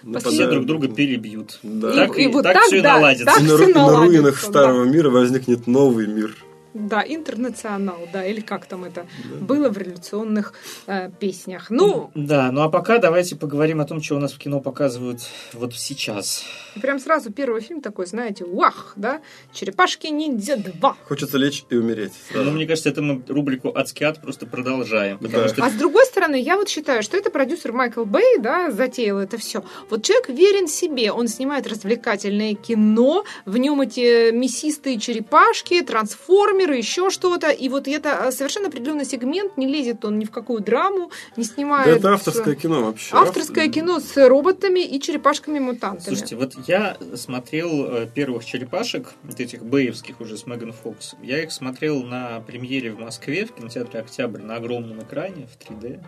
Ну, 0.02 0.18
все 0.18 0.48
друг 0.48 0.66
друга 0.66 0.88
перебьют. 0.88 1.58
Да. 1.62 1.92
Так 1.92 2.18
И- 2.18 2.22
и, 2.22 2.24
и 2.24 2.28
вот 2.28 2.42
так 2.42 2.54
так, 2.54 2.64
все 2.64 2.78
и 2.78 2.80
да, 2.80 2.94
наладится. 2.94 3.26
так 3.26 3.40
И 3.40 3.44
на, 3.44 3.52
и 3.62 3.72
на 3.72 3.96
руинах 3.96 4.40
да. 4.40 4.48
старого 4.48 4.84
мира 4.84 5.10
возникнет 5.10 5.66
новый 5.66 6.06
мир. 6.06 6.34
Да, 6.74 7.02
интернационал, 7.06 8.08
да, 8.12 8.24
или 8.24 8.40
как 8.40 8.66
там 8.66 8.84
это 8.84 9.06
было 9.40 9.68
в 9.68 9.78
революционных 9.78 10.54
э, 10.86 11.10
песнях. 11.18 11.70
Ну, 11.70 12.10
Да, 12.14 12.52
ну 12.52 12.62
а 12.62 12.68
пока 12.68 12.98
давайте 12.98 13.36
поговорим 13.36 13.80
о 13.80 13.84
том, 13.84 14.02
что 14.02 14.16
у 14.16 14.18
нас 14.18 14.32
в 14.32 14.38
кино 14.38 14.60
показывают 14.60 15.20
вот 15.52 15.74
сейчас. 15.74 16.44
прям 16.80 16.98
сразу 16.98 17.32
первый 17.32 17.60
фильм 17.60 17.80
такой, 17.80 18.06
знаете, 18.06 18.44
вах, 18.44 18.92
да, 18.96 19.20
«Черепашки-ниндзя 19.52 20.56
2». 20.56 20.94
Хочется 21.04 21.38
лечь 21.38 21.64
и 21.70 21.76
умереть. 21.76 22.12
Ну, 22.34 22.50
мне 22.50 22.66
кажется, 22.66 22.88
это 22.88 23.02
мы 23.02 23.22
рубрику 23.28 23.72
«Адский 23.74 24.06
ад» 24.06 24.20
просто 24.20 24.46
продолжаем. 24.46 25.18
Да. 25.20 25.48
что 25.48 25.64
А 25.64 25.70
с 25.70 25.74
другой 25.74 26.06
стороны, 26.06 26.40
я 26.40 26.56
вот 26.56 26.68
считаю, 26.68 27.02
что 27.02 27.16
это 27.16 27.30
продюсер 27.30 27.72
Майкл 27.72 28.04
Бэй, 28.04 28.38
да, 28.38 28.70
затеял 28.70 29.18
это 29.18 29.38
все. 29.38 29.64
Вот 29.88 30.04
человек 30.04 30.28
верен 30.28 30.68
себе, 30.68 31.12
он 31.12 31.28
снимает 31.28 31.66
развлекательное 31.66 32.54
кино, 32.54 33.24
в 33.44 33.56
нем 33.56 33.80
эти 33.80 34.30
мясистые 34.30 34.98
черепашки, 34.98 35.80
трансформеры, 35.82 36.59
еще 36.68 37.10
что-то, 37.10 37.50
и 37.50 37.68
вот 37.68 37.88
это 37.88 38.26
а, 38.26 38.32
совершенно 38.32 38.68
определенный 38.68 39.04
сегмент, 39.04 39.56
не 39.56 39.66
лезет 39.66 40.04
он 40.04 40.18
ни 40.18 40.24
в 40.24 40.30
какую 40.30 40.60
драму, 40.60 41.10
не 41.36 41.44
Да 41.44 41.48
снимает... 41.54 41.96
это 41.98 42.12
авторское 42.12 42.54
кино 42.54 42.84
вообще. 42.84 43.14
Авторское 43.14 43.66
Автор- 43.66 43.74
кино 43.74 44.00
с 44.00 44.28
роботами 44.28 44.80
и 44.80 45.00
черепашками-мутантами. 45.00 46.04
Слушайте, 46.04 46.36
вот 46.36 46.54
я 46.66 46.96
смотрел 47.14 47.86
э, 47.86 48.06
первых 48.12 48.44
черепашек, 48.44 49.08
вот 49.22 49.40
этих 49.40 49.64
бэевских 49.64 50.20
уже 50.20 50.36
с 50.36 50.46
Меган 50.46 50.72
Фокс. 50.72 51.14
Я 51.22 51.42
их 51.42 51.52
смотрел 51.52 52.02
на 52.02 52.40
премьере 52.40 52.92
в 52.92 52.98
Москве, 53.00 53.44
в 53.46 53.52
кинотеатре 53.52 54.00
«Октябрь» 54.00 54.42
на 54.42 54.56
огромном 54.56 55.00
экране 55.02 55.46
в 55.48 55.58
3D. 55.70 56.02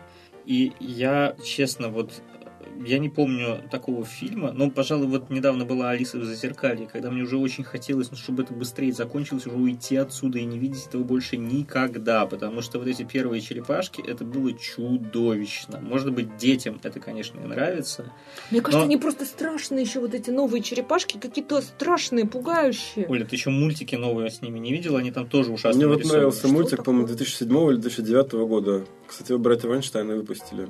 И 0.45 0.73
я, 0.81 1.37
честно, 1.45 1.89
вот 1.89 2.11
я 2.85 2.99
не 2.99 3.09
помню 3.09 3.63
такого 3.71 4.05
фильма, 4.05 4.53
но, 4.53 4.71
пожалуй, 4.71 5.07
вот 5.07 5.31
недавно 5.31 5.65
была 5.65 5.91
Алиса 5.91 6.19
в 6.19 6.25
Зазеркалье, 6.25 6.87
когда 6.93 7.11
мне 7.11 7.23
уже 7.23 7.37
очень 7.37 7.65
хотелось, 7.65 8.11
ну, 8.11 8.17
чтобы 8.17 8.43
это 8.43 8.53
быстрее 8.55 8.93
закончилось, 8.93 9.47
уже 9.47 9.57
уйти 9.57 9.97
отсюда 9.97 10.39
и 10.39 10.45
не 10.45 10.59
видеть 10.59 10.87
этого 10.87 11.03
больше 11.03 11.37
никогда, 11.37 12.27
потому 12.27 12.61
что 12.63 12.79
вот 12.79 12.89
эти 12.89 13.03
первые 13.03 13.41
черепашки, 13.41 14.03
это 14.07 14.25
было 14.25 14.53
чудовищно. 14.53 15.81
Может 15.81 16.13
быть, 16.13 16.37
детям 16.37 16.79
это, 16.83 17.01
конечно, 17.01 17.41
и 17.41 17.45
нравится, 17.47 18.13
Мне 18.51 18.61
кажется, 18.61 18.79
Но- 18.79 18.85
они 18.85 18.97
просто 18.97 19.25
страшные 19.25 19.83
еще, 19.83 20.01
вот 20.01 20.15
эти 20.15 20.31
новые 20.31 20.63
черепашки, 20.63 21.19
какие-то 21.19 21.61
страшные, 21.63 22.27
пугающие. 22.27 23.07
Оля, 23.09 23.25
ты 23.25 23.37
еще 23.37 23.51
мультики 23.51 23.95
новые 23.95 24.31
с 24.31 24.43
ними 24.43 24.59
не 24.59 24.73
видела? 24.73 24.99
Они 24.99 25.11
там 25.11 25.29
тоже 25.29 25.53
ужасно 25.53 25.77
Мне 25.79 25.87
вот 25.87 26.05
нравился 26.05 26.41
Что 26.41 26.49
мультик, 26.49 26.71
такое? 26.71 26.85
по-моему, 26.85 27.07
2007 27.09 27.71
или 27.71 27.77
2009 27.77 28.33
года. 28.47 28.85
Кстати, 29.07 29.33
его 29.33 29.41
братья 29.41 29.69
Вайнштейна 29.69 30.17
выпустили. 30.17 30.69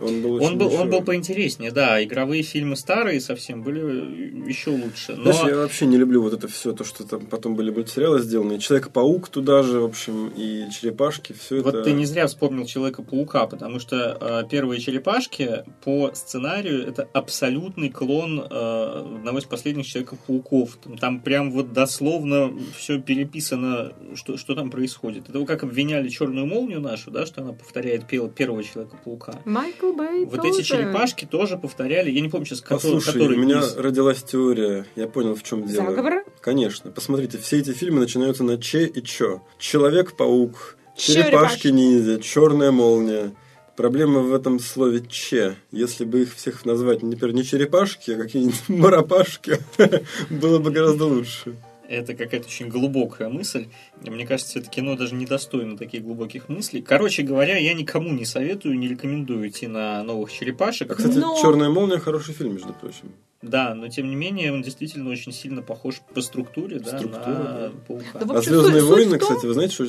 Он 0.00 0.22
был 0.22 0.34
очень 0.34 0.46
Он 0.46 0.58
был, 0.58 0.74
он 0.74 0.90
был 0.90 1.02
поинтереснее, 1.02 1.37
да. 1.70 2.02
Игровые 2.02 2.42
фильмы 2.42 2.76
старые 2.76 3.20
совсем 3.20 3.62
были 3.62 4.48
еще 4.48 4.70
лучше. 4.70 5.14
Но 5.16 5.32
Знаешь, 5.32 5.48
я 5.48 5.56
вообще 5.56 5.86
не 5.86 5.96
люблю 5.96 6.22
вот 6.22 6.32
это 6.32 6.48
все, 6.48 6.72
то, 6.72 6.84
что 6.84 7.04
там 7.04 7.26
потом 7.26 7.54
были 7.54 7.70
мультсериалы 7.70 8.20
сделаны. 8.20 8.58
Человек-паук 8.58 9.28
туда 9.28 9.62
же, 9.62 9.80
в 9.80 9.84
общем, 9.84 10.28
и 10.36 10.68
Черепашки, 10.70 11.32
все 11.32 11.60
вот 11.60 11.74
это... 11.74 11.84
ты 11.84 11.92
не 11.92 12.06
зря 12.06 12.26
вспомнил 12.26 12.66
Человека-паука, 12.66 13.46
потому 13.46 13.78
что 13.78 14.18
э, 14.20 14.48
первые 14.50 14.80
черепашки 14.80 15.64
по 15.84 16.10
сценарию 16.14 16.86
это 16.86 17.08
абсолютный 17.12 17.90
клон 17.90 18.40
э, 18.40 19.04
одного 19.18 19.38
из 19.38 19.44
последних 19.44 19.86
Человека-пауков. 19.86 20.76
Там, 20.82 20.98
там 20.98 21.20
прям 21.20 21.52
вот 21.52 21.72
дословно 21.72 22.52
все 22.76 23.00
переписано, 23.00 23.92
что, 24.14 24.36
что 24.36 24.54
там 24.54 24.70
происходит. 24.70 25.28
Это 25.28 25.38
вот 25.38 25.48
как 25.48 25.62
обвиняли 25.62 26.08
черную 26.08 26.46
молнию 26.46 26.80
нашу, 26.80 27.10
да, 27.10 27.26
что 27.26 27.42
она 27.42 27.52
повторяет 27.52 28.06
пел- 28.06 28.28
первого 28.28 28.62
Человека-паука. 28.62 29.34
Майкл 29.44 29.92
Бэй 29.92 30.24
Вот 30.24 30.44
эти 30.44 30.62
черепашки 30.62 31.24
тоже 31.30 31.56
повторяли. 31.56 32.10
Я 32.10 32.20
не 32.20 32.28
помню 32.28 32.46
сейчас, 32.46 32.60
который, 32.60 32.76
Послушай, 32.80 33.12
который 33.12 33.36
у 33.36 33.40
меня 33.40 33.60
из- 33.60 33.76
родилась 33.76 34.22
теория, 34.22 34.86
я 34.96 35.06
понял, 35.06 35.34
в 35.34 35.42
чем 35.42 35.66
дело. 35.66 35.86
Заговор? 35.90 36.24
Конечно. 36.40 36.90
Посмотрите, 36.90 37.38
все 37.38 37.58
эти 37.58 37.70
фильмы 37.72 38.00
начинаются 38.00 38.44
на 38.44 38.58
Че 38.58 38.86
и 38.86 39.02
Чо. 39.02 39.42
Человек-паук, 39.58 40.76
Черепашки. 40.96 41.30
Черепашки-ниндзя, 41.68 42.20
Черная 42.20 42.70
молния. 42.72 43.32
Проблема 43.76 44.20
в 44.22 44.34
этом 44.34 44.58
слове 44.58 45.04
«че». 45.08 45.54
Если 45.70 46.04
бы 46.04 46.22
их 46.22 46.34
всех 46.34 46.64
назвать, 46.64 47.00
например, 47.04 47.32
не 47.32 47.44
черепашки, 47.44 48.10
а 48.10 48.16
какие-нибудь 48.16 48.68
марапашки, 48.68 49.58
было 50.30 50.58
бы 50.58 50.72
гораздо 50.72 51.04
лучше. 51.04 51.54
Это 51.88 52.12
какая-то 52.14 52.46
очень 52.46 52.68
глубокая 52.68 53.30
мысль. 53.30 53.68
Мне 54.02 54.26
кажется, 54.26 54.58
это 54.58 54.68
кино 54.68 54.94
даже 54.94 55.14
недостойно 55.14 55.78
таких 55.78 56.02
глубоких 56.02 56.50
мыслей. 56.50 56.82
Короче 56.82 57.22
говоря, 57.22 57.56
я 57.56 57.72
никому 57.72 58.10
не 58.10 58.26
советую, 58.26 58.78
не 58.78 58.88
рекомендую 58.88 59.48
идти 59.48 59.66
на 59.66 60.02
новых 60.04 60.30
черепашек. 60.30 60.90
А, 60.90 60.94
кстати, 60.94 61.16
Но- 61.16 61.38
«Черная 61.40 61.70
молния» 61.70 61.98
хороший 61.98 62.34
фильм, 62.34 62.52
между 62.54 62.74
прочим. 62.74 63.12
Да, 63.40 63.74
но 63.74 63.88
тем 63.88 64.10
не 64.10 64.16
менее 64.16 64.52
он 64.52 64.60
действительно 64.62 65.08
очень 65.10 65.32
сильно 65.32 65.62
похож 65.62 66.00
по 66.14 66.20
структуре, 66.20 66.78
да, 66.80 66.98
Структура, 66.98 67.24
на 67.26 67.44
да. 67.68 67.72
паука. 67.86 68.04
Да, 68.18 68.34
А 68.34 68.38
общем, 68.38 68.52
«Звездные 68.52 68.82
суть- 68.82 68.90
войны», 68.90 69.18
том- 69.18 69.28
кстати, 69.28 69.46
вы 69.46 69.54
знаете, 69.54 69.72
что 69.74 69.86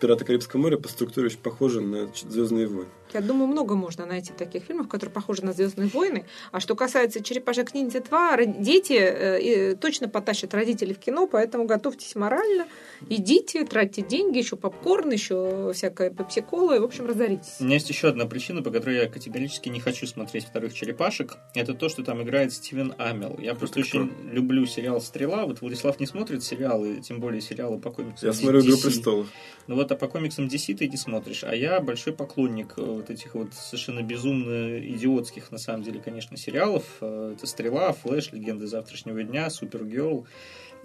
«Пираты 0.00 0.24
Карибского 0.26 0.60
моря» 0.60 0.76
по 0.76 0.88
структуре 0.88 1.26
очень 1.28 1.38
похожи 1.38 1.80
на 1.80 2.08
«Звездные 2.28 2.66
войны». 2.66 2.88
Я 3.12 3.20
думаю, 3.20 3.46
много 3.48 3.74
можно 3.74 4.06
найти 4.06 4.32
таких 4.32 4.64
фильмов, 4.64 4.88
которые 4.88 5.12
похожи 5.12 5.44
на 5.44 5.52
Звездные 5.52 5.88
войны. 5.88 6.24
А 6.52 6.60
что 6.60 6.74
касается 6.74 7.22
черепашек 7.22 7.74
ниндзя 7.74 8.00
2, 8.00 8.36
ро- 8.36 8.62
дети 8.62 8.92
э, 8.94 9.74
точно 9.76 10.08
потащат 10.08 10.54
родителей 10.54 10.94
в 10.94 10.98
кино, 10.98 11.26
поэтому 11.26 11.64
готовьтесь 11.64 12.14
морально, 12.14 12.66
идите, 13.08 13.64
тратьте 13.64 14.02
деньги, 14.02 14.38
еще 14.38 14.56
попкорн, 14.56 15.10
еще 15.10 15.72
всякое 15.74 16.10
пепси-кола, 16.10 16.76
и, 16.76 16.78
в 16.78 16.84
общем, 16.84 17.06
разоритесь. 17.06 17.56
У 17.60 17.64
меня 17.64 17.74
есть 17.74 17.88
еще 17.88 18.08
одна 18.08 18.26
причина, 18.26 18.62
по 18.62 18.70
которой 18.70 18.96
я 18.96 19.08
категорически 19.08 19.68
не 19.68 19.80
хочу 19.80 20.06
смотреть 20.06 20.44
вторых 20.44 20.72
черепашек. 20.74 21.36
Это 21.54 21.74
то, 21.74 21.88
что 21.88 22.02
там 22.04 22.22
играет 22.22 22.52
Стивен 22.52 22.94
Амел. 22.98 23.36
Я 23.40 23.54
просто 23.54 23.80
Это 23.80 23.88
кто? 23.88 23.98
очень 24.00 24.10
люблю 24.32 24.66
сериал 24.66 25.00
Стрела. 25.00 25.46
Вот 25.46 25.60
Владислав 25.60 25.98
не 26.00 26.06
смотрит 26.06 26.42
сериалы, 26.44 27.00
тем 27.00 27.20
более 27.20 27.40
сериалы 27.40 27.78
по 27.78 27.90
комиксам. 27.90 28.28
Я 28.28 28.32
смотрю 28.32 28.60
«Игру 28.60 28.76
престолов». 28.78 29.28
Ну 29.66 29.76
вот, 29.76 29.90
а 29.92 29.96
по 29.96 30.08
комиксам 30.08 30.46
DC 30.46 30.74
ты 30.76 30.88
не 30.88 30.96
смотришь. 30.96 31.44
А 31.44 31.54
я 31.54 31.80
большой 31.80 32.12
поклонник 32.12 32.74
э, 32.76 32.99
вот 33.00 33.10
этих 33.10 33.34
вот 33.34 33.54
совершенно 33.54 34.02
безумно 34.02 34.78
идиотских, 34.78 35.50
на 35.50 35.58
самом 35.58 35.82
деле, 35.82 36.00
конечно, 36.00 36.36
сериалов. 36.36 36.84
Э, 37.00 37.34
Это 37.36 37.46
«Стрела», 37.46 37.92
«Флэш», 37.92 38.32
«Легенды 38.32 38.66
завтрашнего 38.66 39.22
дня», 39.22 39.50
«Супергерл». 39.50 40.26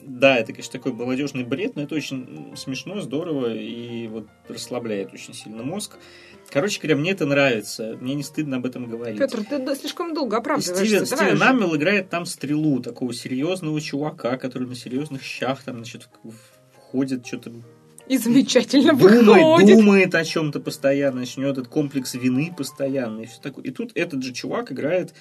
Да, 0.01 0.38
это, 0.38 0.51
конечно, 0.51 0.74
такой 0.74 0.91
молодежный 0.91 1.43
бред, 1.43 1.76
но 1.76 1.84
это 1.84 1.95
очень 1.95 2.53
смешно, 2.57 2.99
здорово 2.99 3.53
и 3.53 4.07
вот 4.07 4.28
расслабляет 4.49 5.13
очень 5.13 5.34
сильно 5.34 5.63
мозг. 5.63 5.97
Короче 6.49 6.80
говоря, 6.80 6.97
мне 6.97 7.11
это 7.11 7.26
нравится. 7.26 7.97
Мне 7.99 8.13
не 8.13 8.24
стыдно 8.24 8.57
об 8.57 8.66
этом 8.66 8.88
говорить. 8.88 9.18
Петр, 9.18 9.43
ты 9.43 9.76
слишком 9.76 10.13
долго 10.13 10.38
оправдываешься. 10.38 10.86
Стивен, 10.86 11.05
Стивен. 11.05 11.41
Амел 11.41 11.76
играет 11.76 12.09
там 12.09 12.26
стрелу, 12.26 12.82
такого 12.82 13.13
серьезного 13.13 13.80
чувака, 13.82 14.38
который 14.38 14.68
на 14.68 14.76
серьезных 14.76 15.24
щах 15.24 15.63
там, 15.63 15.78
значит, 15.78 16.09
входит, 16.74 17.26
что-то 17.26 17.51
И 18.08 18.18
замечательно 18.18 18.93
думает, 18.93 19.26
выходит. 19.26 19.78
думает 19.78 20.16
о 20.16 20.24
чем-то 20.24 20.60
постоянно, 20.60 21.22
у 21.22 21.39
него 21.39 21.51
этот 21.51 21.68
комплекс 21.68 22.14
вины 22.14 22.53
постоянный 22.56 23.24
и 23.24 23.28
все 23.28 23.41
такое. 23.41 23.66
И 23.66 23.72
тут 23.72 23.91
этот 23.95 24.24
же 24.24 24.32
чувак 24.34 24.72
играет 24.72 25.14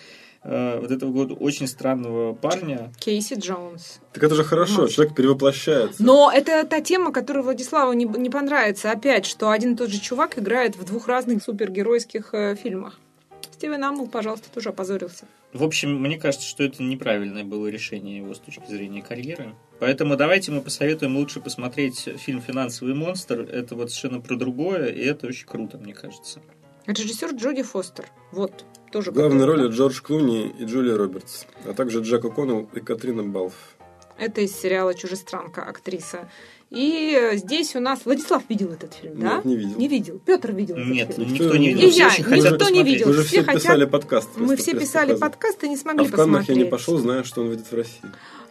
э, 0.43 0.78
вот 0.80 0.91
этого 0.91 1.11
года 1.11 1.35
очень 1.35 1.66
странного 1.66 2.35
парня. 2.35 2.93
Кейси 2.99 3.35
Джонс. 3.35 4.01
Так 4.12 4.22
это 4.22 4.35
же 4.35 4.45
хорошо, 4.45 4.82
Маска. 4.82 4.95
человек 4.95 5.14
перевоплощается. 5.14 6.03
Но 6.03 6.30
это 6.32 6.64
та 6.66 6.80
тема, 6.80 7.12
которая 7.12 7.43
Владиславу 7.43 7.93
не, 7.95 8.05
не 8.05 8.30
понравится. 8.30 8.91
Опять, 8.91 9.24
что 9.24 9.51
один 9.51 9.74
и 9.74 9.76
тот 9.76 9.91
же 9.91 10.01
чувак 10.01 10.39
играет 10.39 10.76
в 10.76 10.85
двух 10.85 11.09
разных 11.09 11.43
супергеройских 11.43 12.35
э, 12.35 12.57
фильмах. 12.57 12.99
Стивен 13.53 13.85
Амл, 13.85 14.09
пожалуйста, 14.09 14.51
тоже 14.53 14.70
опозорился. 14.70 15.26
В 15.53 15.62
общем, 15.62 16.01
мне 16.01 16.18
кажется, 16.18 16.47
что 16.47 16.64
это 16.64 16.82
неправильное 16.82 17.45
было 17.45 17.68
решение 17.68 18.16
его 18.18 18.35
с 18.35 18.41
точки 18.41 18.66
зрения 18.68 19.03
карьеры. 19.03 19.55
Поэтому 19.81 20.16
давайте 20.16 20.53
мы 20.53 20.61
посоветуем 20.61 21.16
лучше 21.16 21.41
посмотреть 21.41 22.09
фильм 22.16 22.41
«Финансовый 22.41 22.95
монстр». 22.95 23.41
Это 23.41 23.75
вот 23.75 23.91
совершенно 23.91 24.20
про 24.20 24.37
другое, 24.37 24.87
и 24.87 25.01
это 25.05 25.27
очень 25.27 25.47
круто, 25.47 25.79
мне 25.79 25.93
кажется. 25.95 26.41
Режиссер 26.87 27.33
Джоди 27.35 27.62
Фостер. 27.62 28.07
Вот, 28.31 28.64
тоже. 28.93 29.11
В 29.11 29.14
главной 29.14 29.41
который- 29.41 29.62
роли 29.64 29.72
Джордж 29.72 30.01
Клуни 30.03 30.49
и 30.59 30.64
Джулия 30.64 30.97
Робертс, 30.97 31.45
а 31.66 31.72
также 31.75 32.01
Джек 32.03 32.25
О'Коннелл 32.25 32.68
и 32.75 32.81
Катрина 32.81 33.22
Балф. 33.25 33.55
Это 34.16 34.43
из 34.43 34.55
сериала 34.57 34.95
«Чужестранка» 34.95 35.62
актриса. 35.64 36.31
И 36.70 37.31
здесь 37.35 37.75
у 37.75 37.81
нас... 37.81 38.01
Владислав 38.05 38.43
видел 38.49 38.70
этот 38.72 38.95
фильм, 38.95 39.18
да? 39.20 39.37
Нет, 39.37 39.45
не 39.45 39.57
видел. 39.57 39.79
Не 39.79 39.89
видел. 39.89 40.20
Петр 40.25 40.53
видел 40.53 40.77
Нет, 40.77 41.11
этот 41.11 41.18
ну 41.18 41.25
фильм. 41.25 41.35
никто 41.47 41.57
не 41.57 41.70
И 41.70 41.75
видел. 41.75 41.91
Все 41.91 41.99
я, 41.99 42.09
никто 42.11 42.22
хотят 42.25 42.45
не 42.53 42.59
посмотреть. 42.59 42.87
видел. 42.87 43.07
Вы 43.09 43.12
же 43.14 43.22
все 43.22 43.29
все 43.29 43.45
хотят- 43.45 43.62
писали 43.62 43.85
подкаст. 43.87 44.29
Мы 44.37 44.57
все 44.57 44.72
писали 44.72 45.12
показывал. 45.12 45.20
подкаст 45.20 45.64
и 45.64 45.68
не 45.68 45.75
А 45.75 45.79
смогли 45.79 46.07
в 46.07 46.11
Каннах 46.12 46.27
я 46.27 46.39
посмотреть. 46.39 46.57
не 46.64 46.64
пошел, 46.70 46.99
зная, 46.99 47.22
что 47.25 47.41
он 47.43 47.49
выйдет 47.49 47.66
в 47.70 47.75
России. 47.75 48.01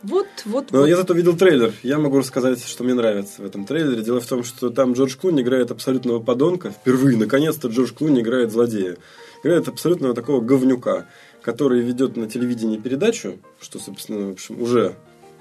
Вот, 0.03 0.27
вот, 0.43 0.71
Но 0.71 0.79
вот. 0.79 0.85
я 0.87 0.97
зато 0.97 1.13
видел 1.13 1.35
трейлер. 1.35 1.73
Я 1.81 1.97
могу 1.97 2.17
рассказать, 2.17 2.63
что 2.63 2.83
мне 2.83 2.93
нравится 2.93 3.41
в 3.41 3.45
этом 3.45 3.65
трейлере. 3.65 4.01
Дело 4.01 4.19
в 4.19 4.25
том, 4.25 4.43
что 4.43 4.69
там 4.69 4.93
Джордж 4.93 5.15
Клуни 5.15 5.41
играет 5.41 5.71
абсолютного 5.71 6.19
подонка. 6.19 6.71
Впервые, 6.71 7.17
наконец-то, 7.17 7.69
Джордж 7.69 7.93
Клуни 7.93 8.19
играет 8.19 8.51
злодея. 8.51 8.97
Играет 9.43 9.69
абсолютного 9.69 10.13
такого 10.13 10.41
говнюка, 10.41 11.07
который 11.41 11.81
ведет 11.81 12.17
на 12.17 12.29
телевидении 12.29 12.77
передачу, 12.77 13.39
что, 13.61 13.79
собственно, 13.79 14.27
в 14.27 14.31
общем, 14.31 14.61
уже 14.61 14.95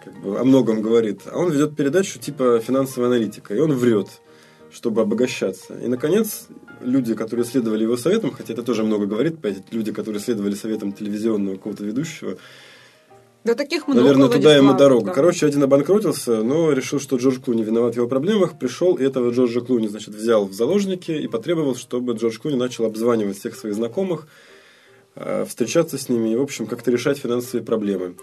как 0.05 0.15
бы 0.23 0.39
о 0.39 0.45
многом 0.45 0.81
говорит. 0.81 1.23
А 1.27 1.39
он 1.39 1.51
ведет 1.51 1.75
передачу 1.75 2.21
типа 2.21 2.61
финансовая 2.61 3.09
аналитика. 3.09 3.55
И 3.55 3.59
он 3.59 3.73
врет, 3.73 4.09
чтобы 4.71 5.03
обогащаться. 5.03 5.75
И, 5.75 5.89
наконец, 5.89 6.47
люди, 6.81 7.15
которые 7.15 7.45
следовали 7.45 7.83
его 7.83 7.97
советам, 7.97 8.31
хотя 8.31 8.53
это 8.53 8.63
тоже 8.63 8.85
много 8.85 9.07
говорит, 9.07 9.39
люди, 9.73 9.91
которые 9.91 10.21
следовали 10.21 10.55
советам 10.55 10.93
телевизионного 10.93 11.57
какого-то 11.57 11.85
ведущего, 11.85 12.39
Да 13.45 13.55
таких 13.55 13.89
много, 13.89 14.03
Наверное, 14.03 14.29
туда 14.29 14.55
ему 14.57 14.75
дорога. 14.75 15.07
да. 15.07 15.13
Короче, 15.13 15.47
один 15.47 15.63
обанкротился, 15.65 16.43
но 16.43 16.73
решил, 16.73 17.01
что 17.01 17.17
Джордж 17.17 17.41
Клуни 17.41 17.65
виноват 17.65 17.95
в 17.95 17.97
его 17.97 18.07
проблемах. 18.07 18.57
Пришел, 18.57 18.95
и 18.95 19.05
этого 19.05 19.31
Джорджа 19.33 19.61
Клуни, 19.61 19.89
значит, 19.89 20.15
взял 20.15 20.47
в 20.47 20.53
заложники 20.53 21.11
и 21.11 21.27
потребовал, 21.27 21.75
чтобы 21.75 22.13
Джордж 22.13 22.39
Клуни 22.39 22.57
начал 22.57 22.85
обзванивать 22.87 23.39
всех 23.39 23.57
своих 23.57 23.75
знакомых, 23.75 24.29
э, 25.17 25.45
встречаться 25.49 25.99
с 25.99 26.09
ними 26.09 26.33
и, 26.33 26.37
в 26.37 26.43
общем, 26.43 26.67
как-то 26.67 26.93
решать 26.93 27.19
финансовые 27.19 27.65
проблемы. 27.65 28.15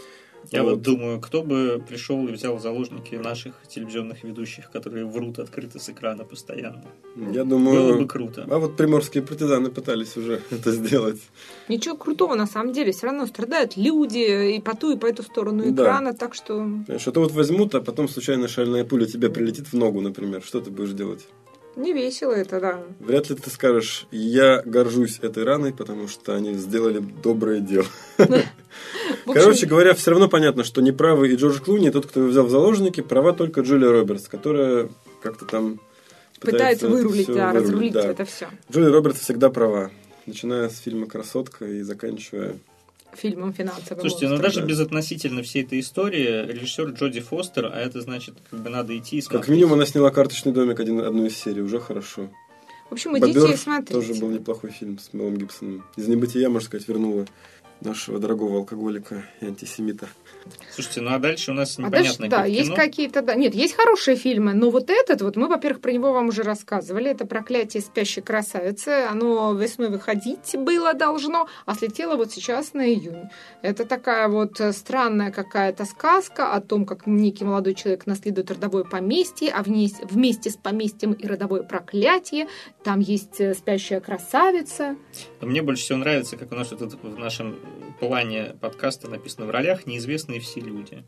Я 0.51 0.63
вот 0.63 0.81
думаю, 0.81 1.19
кто 1.19 1.43
бы 1.43 1.81
пришел 1.87 2.27
и 2.27 2.31
взял 2.31 2.59
заложники 2.59 3.15
наших 3.15 3.53
телевизионных 3.67 4.23
ведущих, 4.23 4.71
которые 4.71 5.05
врут 5.05 5.39
открыто 5.39 5.79
с 5.79 5.89
экрана 5.89 6.23
постоянно. 6.23 6.83
Я 7.15 7.43
Было 7.43 7.45
думаю... 7.45 7.99
бы 7.99 8.07
круто. 8.07 8.47
А 8.49 8.57
вот 8.57 8.75
приморские 8.77 9.21
партизаны 9.23 9.69
пытались 9.69 10.17
уже 10.17 10.41
это 10.49 10.71
сделать. 10.71 11.21
Ничего 11.67 11.95
крутого 11.95 12.35
на 12.35 12.47
самом 12.47 12.73
деле. 12.73 12.91
Все 12.91 13.07
равно 13.07 13.27
страдают 13.27 13.77
люди 13.77 14.55
и 14.55 14.61
по 14.61 14.75
ту, 14.75 14.91
и 14.93 14.97
по 14.97 15.05
эту 15.05 15.23
сторону 15.23 15.63
Да. 15.71 15.83
экрана, 15.83 16.13
так 16.13 16.33
что... 16.33 16.53
Понимаешь, 16.57 17.07
это 17.07 17.19
вот 17.19 17.31
возьмут, 17.31 17.75
а 17.75 17.81
потом 17.81 18.07
случайно 18.09 18.47
шальная 18.47 18.83
пуля 18.85 19.05
тебе 19.05 19.29
прилетит 19.29 19.67
в 19.67 19.73
ногу, 19.73 20.01
например. 20.01 20.41
Что 20.41 20.61
ты 20.61 20.71
будешь 20.71 20.93
делать? 20.93 21.27
Не 21.79 21.93
весело 21.93 22.33
это, 22.33 22.59
да. 22.59 22.83
Вряд 22.99 23.29
ли 23.29 23.35
ты 23.37 23.49
скажешь, 23.49 24.05
я 24.11 24.61
горжусь 24.65 25.19
этой 25.21 25.45
раной, 25.45 25.73
потому 25.73 26.09
что 26.09 26.35
они 26.35 26.53
сделали 26.55 26.99
доброе 26.99 27.61
дело. 27.61 27.85
Короче 29.25 29.65
говоря, 29.65 29.93
все 29.93 30.11
равно 30.11 30.27
понятно, 30.27 30.65
что 30.65 30.81
неправы 30.81 31.29
и 31.29 31.35
Джордж 31.35 31.59
Клуни, 31.61 31.87
и 31.87 31.91
тот, 31.91 32.05
кто 32.05 32.19
его 32.19 32.29
взял 32.29 32.45
в 32.45 32.49
заложники, 32.49 32.99
права 32.99 33.31
только 33.31 33.61
Джулия 33.61 33.91
Робертс, 33.91 34.27
которая 34.27 34.89
как-то 35.23 35.45
там 35.45 35.79
пытается 36.41 36.87
это 36.87 36.95
вырулить, 36.95 37.27
да, 37.27 37.51
вырулить, 37.51 37.63
разрулить 37.63 37.93
да. 37.93 38.07
это 38.07 38.25
все. 38.25 38.49
Джулия 38.69 38.91
Робертс 38.91 39.21
всегда 39.21 39.49
права, 39.49 39.89
начиная 40.25 40.67
с 40.67 40.79
фильма 40.79 41.07
«Красотка» 41.07 41.65
и 41.65 41.81
заканчивая... 41.81 42.57
Фильмом 43.15 43.53
финансовым. 43.53 44.01
Слушайте, 44.01 44.25
ну 44.27 44.33
монстром. 44.33 44.53
даже 44.53 44.67
безотносительно 44.67 45.41
всей 45.41 45.63
этой 45.63 45.79
истории, 45.79 46.45
режиссер 46.51 46.89
Джоди 46.89 47.19
Фостер, 47.21 47.65
а 47.65 47.79
это 47.79 48.01
значит, 48.01 48.35
как 48.49 48.61
бы 48.61 48.69
надо 48.69 48.97
идти 48.97 49.17
и 49.17 49.21
смотреть. 49.21 49.41
Как 49.41 49.49
минимум 49.49 49.73
она 49.73 49.85
сняла 49.85 50.11
«Карточный 50.11 50.51
домик» 50.51 50.79
один, 50.79 50.99
одну 50.99 51.25
из 51.25 51.35
серий, 51.37 51.61
уже 51.61 51.79
хорошо. 51.79 52.29
В 52.89 52.93
общем, 52.93 53.17
идите 53.17 53.39
«Бобер» 53.39 53.53
и 53.53 53.57
смотрите. 53.57 53.93
тоже 53.93 54.13
был 54.19 54.29
неплохой 54.29 54.71
фильм 54.71 54.99
с 54.99 55.13
Мелом 55.13 55.37
Гибсоном. 55.37 55.85
Из 55.95 56.07
небытия, 56.07 56.49
можно 56.49 56.67
сказать, 56.67 56.87
вернула 56.87 57.25
нашего 57.81 58.19
дорогого 58.19 58.57
алкоголика 58.57 59.25
и 59.41 59.45
антисемита. 59.45 60.07
Слушайте, 60.73 61.01
ну 61.01 61.13
а 61.13 61.19
дальше 61.19 61.51
у 61.51 61.53
нас 61.53 61.77
А 61.77 61.89
дальше, 61.89 62.13
непонятно 62.13 62.29
да, 62.29 62.37
какое 62.37 62.51
есть 62.51 62.65
кино. 62.69 62.75
какие-то, 62.75 63.21
да. 63.21 63.35
Нет, 63.35 63.53
есть 63.53 63.75
хорошие 63.75 64.15
фильмы, 64.15 64.53
но 64.53 64.69
вот 64.69 64.89
этот, 64.89 65.21
вот 65.21 65.35
мы, 65.35 65.47
во-первых, 65.47 65.81
про 65.81 65.91
него 65.91 66.13
вам 66.13 66.29
уже 66.29 66.43
рассказывали. 66.43 67.11
Это 67.11 67.25
«Проклятие 67.25 67.81
спящей 67.81 68.21
красавицы». 68.21 69.05
Оно 69.09 69.53
весной 69.53 69.89
выходить 69.89 70.55
было 70.57 70.93
должно, 70.93 71.47
а 71.65 71.75
слетело 71.75 72.15
вот 72.15 72.31
сейчас 72.31 72.73
на 72.73 72.87
июнь. 72.87 73.29
Это 73.61 73.85
такая 73.85 74.27
вот 74.29 74.59
странная 74.71 75.31
какая-то 75.31 75.85
сказка 75.85 76.53
о 76.53 76.61
том, 76.61 76.85
как 76.85 77.05
некий 77.07 77.43
молодой 77.43 77.73
человек 77.73 78.05
наследует 78.05 78.49
родовое 78.51 78.85
поместье, 78.85 79.51
а 79.51 79.61
вне- 79.61 80.05
вместе 80.09 80.49
с 80.49 80.55
поместьем 80.55 81.13
и 81.13 81.27
родовое 81.27 81.63
проклятие. 81.63 82.47
Там 82.83 82.99
есть 83.01 83.39
э, 83.41 83.53
спящая 83.53 83.99
красавица. 83.99 84.95
Мне 85.41 85.61
больше 85.61 85.83
всего 85.83 85.97
нравится, 85.99 86.37
как 86.37 86.51
у 86.51 86.55
нас 86.55 86.69
тут 86.69 86.93
в 87.01 87.19
нашем 87.19 87.57
плане 87.99 88.55
подкаста 88.61 89.09
написано 89.09 89.45
в 89.45 89.51
ролях 89.51 89.85
неизвестные 90.29 90.39
все 90.39 90.59
люди. 90.59 91.03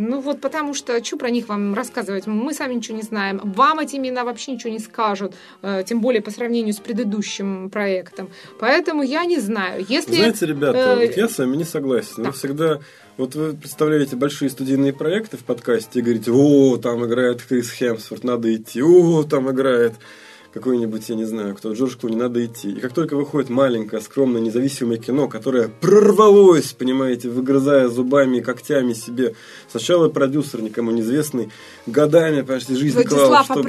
Ну 0.00 0.20
вот 0.20 0.40
потому 0.40 0.74
что, 0.74 1.02
что 1.04 1.16
про 1.16 1.28
них 1.28 1.48
вам 1.48 1.74
рассказывать? 1.74 2.28
Мы 2.28 2.54
сами 2.54 2.74
ничего 2.74 2.96
не 2.96 3.02
знаем. 3.02 3.40
Вам 3.42 3.80
эти 3.80 3.96
имена 3.96 4.24
вообще 4.24 4.52
ничего 4.52 4.72
не 4.72 4.78
скажут, 4.78 5.34
э, 5.62 5.82
тем 5.84 6.00
более 6.00 6.22
по 6.22 6.30
сравнению 6.30 6.72
с 6.72 6.78
предыдущим 6.78 7.68
проектом. 7.68 8.30
Поэтому 8.60 9.02
я 9.02 9.24
не 9.24 9.40
знаю. 9.40 9.84
Если... 9.88 10.14
Знаете, 10.14 10.46
ребята, 10.46 10.78
э, 10.78 11.06
вот 11.06 11.16
я 11.16 11.28
с 11.28 11.38
вами 11.38 11.56
не 11.56 11.64
согласен. 11.64 12.14
Вы 12.18 12.24
так. 12.24 12.34
всегда... 12.36 12.78
Вот 13.16 13.34
вы 13.34 13.54
представляете 13.54 14.14
большие 14.14 14.48
студийные 14.48 14.92
проекты 14.92 15.36
в 15.36 15.42
подкасте 15.42 15.98
и 15.98 16.02
говорите, 16.02 16.30
о, 16.30 16.76
там 16.76 17.04
играет 17.04 17.42
Крис 17.42 17.72
Хемсворт, 17.72 18.22
надо 18.22 18.54
идти, 18.54 18.80
о, 18.80 19.24
там 19.24 19.50
играет 19.50 19.94
какой-нибудь, 20.58 21.08
я 21.08 21.14
не 21.14 21.24
знаю, 21.24 21.54
кто, 21.54 21.72
Джордж 21.72 21.96
Клуни, 21.96 22.16
надо 22.16 22.44
идти. 22.44 22.70
И 22.72 22.80
как 22.80 22.92
только 22.92 23.16
выходит 23.16 23.48
маленькое, 23.48 24.02
скромное, 24.02 24.40
независимое 24.40 24.98
кино, 24.98 25.28
которое 25.28 25.68
прорвалось, 25.68 26.72
понимаете, 26.72 27.28
выгрызая 27.28 27.88
зубами 27.88 28.38
и 28.38 28.40
когтями 28.40 28.92
себе, 28.92 29.34
сначала 29.70 30.08
продюсер, 30.08 30.60
никому 30.60 30.90
неизвестный, 30.90 31.50
годами 31.86 32.42
почти 32.42 32.74
жизнь 32.74 33.02
клал, 33.04 33.44
чтобы 33.44 33.68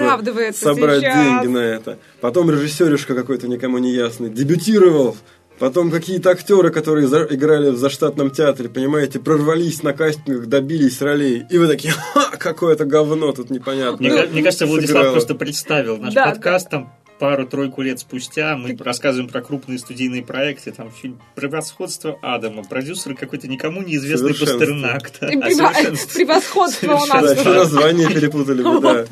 собрать 0.53 1.01
сейчас. 1.01 1.15
деньги 1.15 1.47
на 1.47 1.59
это. 1.59 1.99
Потом 2.21 2.49
режиссеришка 2.49 3.13
какой-то 3.13 3.47
никому 3.47 3.77
не 3.77 3.91
ясный, 3.91 4.29
дебютировал, 4.29 5.15
Потом 5.59 5.91
какие-то 5.91 6.29
актеры, 6.31 6.71
которые 6.71 7.07
за- 7.07 7.27
играли 7.29 7.69
в 7.69 7.77
заштатном 7.77 8.29
театре, 8.31 8.69
понимаете, 8.69 9.19
прорвались 9.19 9.83
на 9.83 9.93
кастингах, 9.93 10.47
добились 10.47 11.01
ролей. 11.01 11.43
И 11.49 11.57
вы 11.57 11.67
такие, 11.67 11.93
ха, 12.13 12.31
какое 12.37 12.73
это 12.75 12.85
говно 12.85 13.31
тут 13.33 13.49
непонятно. 13.49 13.97
Мне, 13.99 14.09
ка- 14.09 14.27
мне 14.31 14.41
кажется, 14.43 14.65
Владислав 14.65 14.97
сыграло. 14.97 15.11
просто 15.13 15.35
представил 15.35 15.97
наш 15.97 16.13
Да, 16.13 16.27
подкаст 16.27 16.69
там 16.69 16.93
пару-тройку 17.19 17.81
лет 17.81 17.99
спустя. 17.99 18.55
Мы 18.55 18.77
рассказываем 18.79 19.29
про 19.29 19.41
крупные 19.41 19.77
студийные 19.77 20.23
проекты. 20.23 20.71
Там 20.71 20.89
фильм 20.89 21.19
«Превосходство 21.35 22.17
Адама». 22.21 22.63
Продюсер 22.63 23.13
какой-то 23.13 23.49
никому 23.49 23.81
неизвестный. 23.83 24.29
Пастернак. 24.33 25.11
да. 25.19 25.27
Превосходство 25.27 26.93
у 26.95 27.05
Да, 27.11 27.21
нас. 27.21 27.37
еще 27.37 27.53
название 27.53 28.07
перепутали 28.07 28.61
бы, 28.63 28.79
да. 28.79 29.05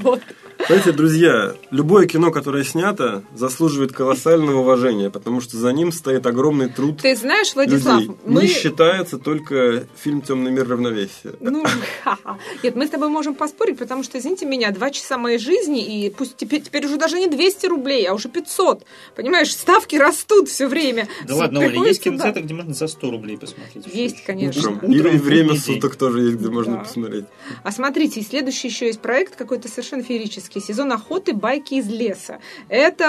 Знаете, 0.66 0.92
друзья, 0.92 1.54
любое 1.72 2.08
кино, 2.08 2.32
которое 2.32 2.64
снято, 2.64 3.24
заслуживает 3.34 3.94
колоссального 3.94 4.60
уважения, 4.62 5.10
потому 5.10 5.40
что 5.40 5.56
за 5.56 5.72
ним 5.72 5.92
стоит 5.92 6.26
огромный 6.26 6.68
труд 6.68 6.98
Ты 7.02 7.16
знаешь, 7.16 7.54
Владислав, 7.56 8.02
людей. 8.02 8.16
мы... 8.26 8.42
Не 8.42 8.48
считается 8.48 9.18
только 9.18 9.86
фильм 9.96 10.22
«Темный 10.22 10.52
мир 10.52 10.68
равновесия». 10.68 11.34
Ну, 11.40 11.64
ха-ха. 12.04 12.38
Нет, 12.64 12.76
мы 12.76 12.88
с 12.88 12.90
тобой 12.90 13.08
можем 13.10 13.36
поспорить, 13.36 13.78
потому 13.78 14.04
что, 14.04 14.18
извините 14.18 14.46
меня, 14.46 14.72
два 14.72 14.90
часа 14.90 15.18
моей 15.18 15.38
жизни, 15.38 15.86
и 16.06 16.10
пусть 16.10 16.36
теперь, 16.36 16.62
теперь 16.62 16.86
уже 16.86 16.98
даже 16.98 17.20
не 17.20 17.28
200 17.28 17.66
рублей, 17.68 18.06
а 18.06 18.14
уже 18.14 18.28
500. 18.28 18.84
Понимаешь, 19.16 19.54
ставки 19.54 19.96
растут 19.96 20.50
все 20.50 20.68
время. 20.68 21.08
Да 21.28 21.36
ладно, 21.36 21.60
Оля, 21.60 21.88
есть 21.88 22.02
кинотеатр, 22.04 22.42
где 22.42 22.54
можно 22.54 22.74
за 22.74 22.88
100 22.88 23.12
рублей 23.12 23.38
посмотреть. 23.38 23.86
Есть, 23.94 24.24
конечно. 24.26 24.60
Утром. 24.72 24.76
Утром, 24.90 25.16
И, 25.16 25.18
время 25.18 25.56
суток 25.56 25.96
тоже 25.96 26.22
есть, 26.24 26.38
где 26.38 26.50
можно 26.50 26.74
Да. 26.78 26.80
посмотреть. 26.80 27.26
А 27.64 27.72
смотрите, 27.72 28.20
и 28.20 28.24
следующий 28.24 28.68
еще 28.68 28.88
есть 28.88 29.00
проект 29.00 29.36
какой-то 29.36 29.70
совершенно 29.70 30.04
феерический. 30.04 30.47
Сезон 30.56 30.92
охоты 30.92 31.34
«Байки 31.34 31.76
из 31.76 31.88
леса». 31.88 32.40
Это 32.70 33.06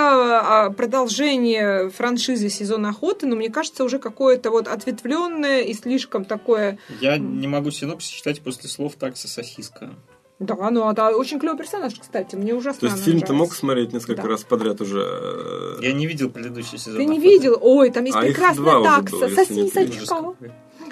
а, 0.66 0.70
продолжение 0.70 1.90
франшизы 1.90 2.48
«Сезон 2.50 2.86
охоты», 2.86 3.26
но 3.26 3.36
мне 3.36 3.50
кажется, 3.50 3.84
уже 3.84 3.98
какое-то 3.98 4.50
вот 4.50 4.68
ответвленное 4.68 5.60
и 5.62 5.74
слишком 5.74 6.24
такое... 6.24 6.78
Я 7.00 7.18
не 7.18 7.46
могу 7.46 7.70
синопсис 7.70 8.10
читать 8.10 8.40
после 8.40 8.68
слов 8.68 8.94
такса 8.96 9.28
сосиска. 9.28 9.90
Да, 10.38 10.54
ну 10.70 10.88
это 10.88 11.08
очень 11.16 11.40
клевый 11.40 11.58
персонаж, 11.58 11.94
кстати. 11.98 12.36
Мне 12.36 12.54
ужасно 12.54 12.88
То 12.88 12.94
есть 12.94 13.04
фильм 13.04 13.20
ты 13.22 13.32
мог 13.32 13.52
смотреть 13.52 13.92
несколько 13.92 14.22
Да. 14.22 14.28
раз 14.28 14.44
подряд 14.44 14.80
уже? 14.80 15.00
э, 15.04 15.78
Я 15.82 15.92
не 15.92 16.06
видел 16.06 16.30
предыдущий 16.30 16.78
сезон. 16.78 16.96
Ты 16.96 17.04
не 17.06 17.18
«Охоты». 17.18 17.28
видел? 17.28 17.58
Ой, 17.60 17.90
там 17.90 18.04
есть 18.04 18.16
А 18.16 18.20
прекрасная 18.20 18.84
такса, 18.84 19.28
сосисочка. 19.30 20.34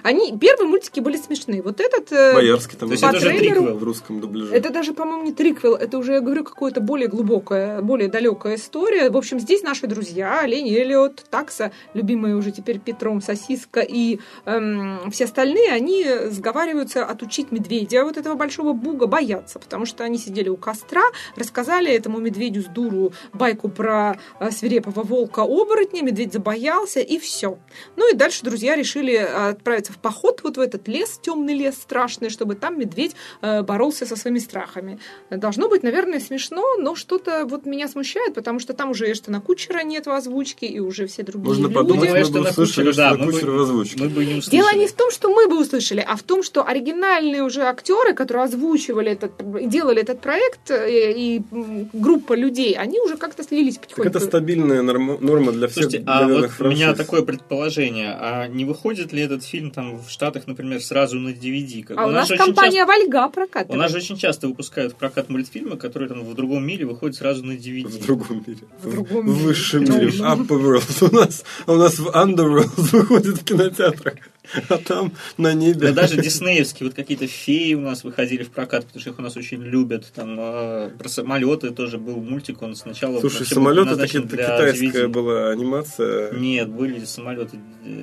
Они, 0.02 0.36
первые 0.36 0.68
мультики 0.68 1.00
были 1.00 1.16
смешные. 1.16 1.62
Вот 1.62 1.80
этот... 1.80 2.12
э, 2.12 2.34
Боярский 2.34 2.76
там 2.78 2.88
То 2.88 2.92
есть 2.92 3.04
это 3.04 3.18
трейлеру 3.18 3.60
триквел? 3.60 3.78
в 3.78 3.84
русском 3.84 4.20
дубляже. 4.20 4.54
Это 4.54 4.70
даже, 4.70 4.92
по-моему, 4.92 5.24
не 5.24 5.32
триквел, 5.32 5.74
это 5.74 5.98
уже, 5.98 6.14
я 6.14 6.20
говорю, 6.20 6.44
какое-то 6.44 6.80
более 6.80 7.08
глубокая, 7.08 7.80
более 7.82 8.08
далекая 8.08 8.56
история. 8.56 9.10
В 9.10 9.16
общем, 9.16 9.40
здесь 9.40 9.62
наши 9.62 9.86
друзья, 9.86 10.46
Лени 10.46 10.76
Эллиот, 10.76 11.24
Такса, 11.30 11.72
любимые 11.94 12.36
уже 12.36 12.52
теперь 12.52 12.78
Петром, 12.78 13.20
Сосиска 13.20 13.80
и 13.80 14.20
эм, 14.44 15.10
все 15.10 15.24
остальные, 15.24 15.72
они 15.72 16.04
сговариваются 16.30 17.04
отучить 17.04 17.52
медведя, 17.52 18.04
вот 18.04 18.16
этого 18.16 18.34
большого 18.34 18.72
буга, 18.72 19.06
бояться, 19.06 19.58
потому 19.58 19.86
что 19.86 20.04
они 20.04 20.18
сидели 20.18 20.48
у 20.48 20.56
костра, 20.56 21.02
рассказали 21.36 21.92
этому 21.92 22.18
медведю 22.18 22.62
с 22.62 22.66
дуру 22.66 23.12
байку 23.32 23.68
про 23.68 24.16
э, 24.40 24.50
свирепого 24.50 25.02
волка-оборотня, 25.02 26.02
медведь 26.02 26.32
забоялся, 26.32 27.00
и 27.00 27.18
все. 27.18 27.58
Ну 27.96 28.12
и 28.12 28.16
дальше 28.16 28.44
друзья 28.44 28.76
решили 28.76 29.14
отправиться 29.14 29.85
в 29.92 29.98
поход 29.98 30.40
вот 30.42 30.56
в 30.56 30.60
этот 30.60 30.88
лес, 30.88 31.18
темный 31.22 31.54
лес 31.54 31.74
страшный, 31.76 32.30
чтобы 32.30 32.54
там 32.54 32.78
медведь 32.78 33.14
э, 33.42 33.62
боролся 33.62 34.06
со 34.06 34.16
своими 34.16 34.38
страхами. 34.38 34.98
Должно 35.30 35.68
быть, 35.68 35.82
наверное, 35.82 36.20
смешно, 36.20 36.62
но 36.78 36.94
что-то 36.94 37.46
вот 37.46 37.66
меня 37.66 37.88
смущает, 37.88 38.34
потому 38.34 38.58
что 38.60 38.72
там 38.72 38.90
уже 38.90 39.10
Эштона 39.10 39.40
Кучера 39.40 39.80
нет 39.82 40.06
в 40.06 40.10
озвучке, 40.10 40.66
и 40.66 40.80
уже 40.80 41.06
все 41.06 41.22
другие 41.22 41.48
Можно 41.48 41.62
люди. 41.64 41.74
подумать, 41.74 42.10
мы 42.10 42.20
Эштона 42.22 42.42
бы 42.44 42.50
услышали, 42.50 42.86
Кучера, 42.88 42.96
да, 43.10 43.14
что 43.14 43.24
мы 43.24 43.32
Кучер 43.32 43.46
бы- 43.50 43.56
в 43.58 43.60
озвучке. 43.62 44.02
Мы 44.02 44.08
бы 44.08 44.24
не 44.24 44.34
услышали. 44.34 44.56
Дело 44.56 44.72
не 44.74 44.86
в 44.86 44.92
том, 44.92 45.10
что 45.10 45.30
мы 45.34 45.48
бы 45.48 45.60
услышали, 45.60 46.04
а 46.06 46.16
в 46.16 46.22
том, 46.22 46.42
что 46.42 46.64
оригинальные 46.66 47.42
уже 47.42 47.62
актеры, 47.62 48.14
которые 48.14 48.44
озвучивали 48.44 49.12
этот, 49.12 49.32
делали 49.68 50.02
этот 50.02 50.20
проект, 50.20 50.70
э, 50.70 51.12
и 51.16 51.42
м, 51.52 51.88
группа 51.92 52.34
людей, 52.34 52.74
они 52.74 53.00
уже 53.00 53.16
как-то 53.16 53.42
слились 53.42 53.74
Так 53.74 53.82
потихоньку. 53.84 54.10
это 54.10 54.20
стабильная 54.20 54.82
норма, 54.82 55.18
норма 55.20 55.52
для 55.52 55.68
всех 55.68 55.84
Слушайте, 55.84 56.04
а 56.06 56.22
вот 56.22 56.28
говёных 56.28 56.50
у 56.50 56.54
франшиз. 56.54 56.78
меня 56.78 56.94
такое 56.94 57.22
предположение. 57.22 58.16
А 58.20 58.46
не 58.48 58.64
выходит 58.64 59.12
ли 59.12 59.22
этот 59.22 59.44
фильм 59.44 59.70
там 59.76 59.98
в 60.02 60.10
Штатах, 60.10 60.46
например, 60.48 60.80
сразу 60.82 61.18
на 61.20 61.28
DVD? 61.28 61.84
Как- 61.84 61.98
А 61.98 62.06
у 62.06 62.10
нас 62.10 62.26
же 62.28 62.34
очень 62.34 62.44
компания 62.46 62.84
Вальга 62.86 63.18
часто- 63.18 63.34
прокатывает. 63.34 63.70
У 63.70 63.76
нас 63.76 63.90
же 63.92 63.98
очень 63.98 64.16
часто 64.16 64.48
выпускают 64.48 64.94
в 64.94 64.96
прокат 64.96 65.28
мультфильмы, 65.28 65.76
которые 65.76 66.08
там 66.08 66.24
в 66.24 66.34
другом 66.34 66.66
мире 66.66 66.86
выходят 66.86 67.14
сразу 67.14 67.44
на 67.44 67.52
DVD. 67.52 67.86
В 67.86 68.06
другом 68.06 68.42
мире. 68.46 68.58
В 68.82 68.90
другом 68.90 69.26
В 69.26 69.28
мире. 69.28 69.44
высшем 69.46 69.84
Ну, 69.84 69.94
мире. 69.98 70.08
В 70.10 70.18
ну. 70.18 70.24
Upper 70.24 70.80
World. 70.80 71.08
У 71.10 71.14
нас, 71.14 71.44
у 71.66 71.74
нас 71.74 71.98
в 71.98 72.08
Underworld 72.08 72.72
выходит 72.92 73.36
в 73.38 73.44
кинотеатрах. 73.44 74.14
А 74.68 74.78
там 74.78 75.12
на 75.36 75.52
небе. 75.54 75.88
Да 75.88 75.92
даже 75.92 76.20
диснеевские, 76.20 76.88
вот 76.88 76.96
какие-то 76.96 77.26
феи 77.26 77.74
у 77.74 77.80
нас 77.80 78.04
выходили 78.04 78.42
в 78.42 78.50
прокат, 78.50 78.84
потому 78.86 79.00
что 79.00 79.10
их 79.10 79.18
у 79.18 79.22
нас 79.22 79.36
очень 79.36 79.62
любят. 79.62 80.06
Там 80.14 80.36
э, 80.38 80.90
про 80.98 81.08
самолеты 81.08 81.70
тоже 81.70 81.98
был 81.98 82.16
мультик, 82.16 82.62
он 82.62 82.74
сначала 82.74 83.20
Слушай, 83.20 83.46
самолеты 83.46 83.96
таки 83.96 84.18
для 84.18 84.44
китайская 84.44 85.04
DVD. 85.04 85.08
была 85.08 85.50
анимация. 85.50 86.32
Нет, 86.32 86.68
были 86.68 87.04
самолеты 87.04 87.58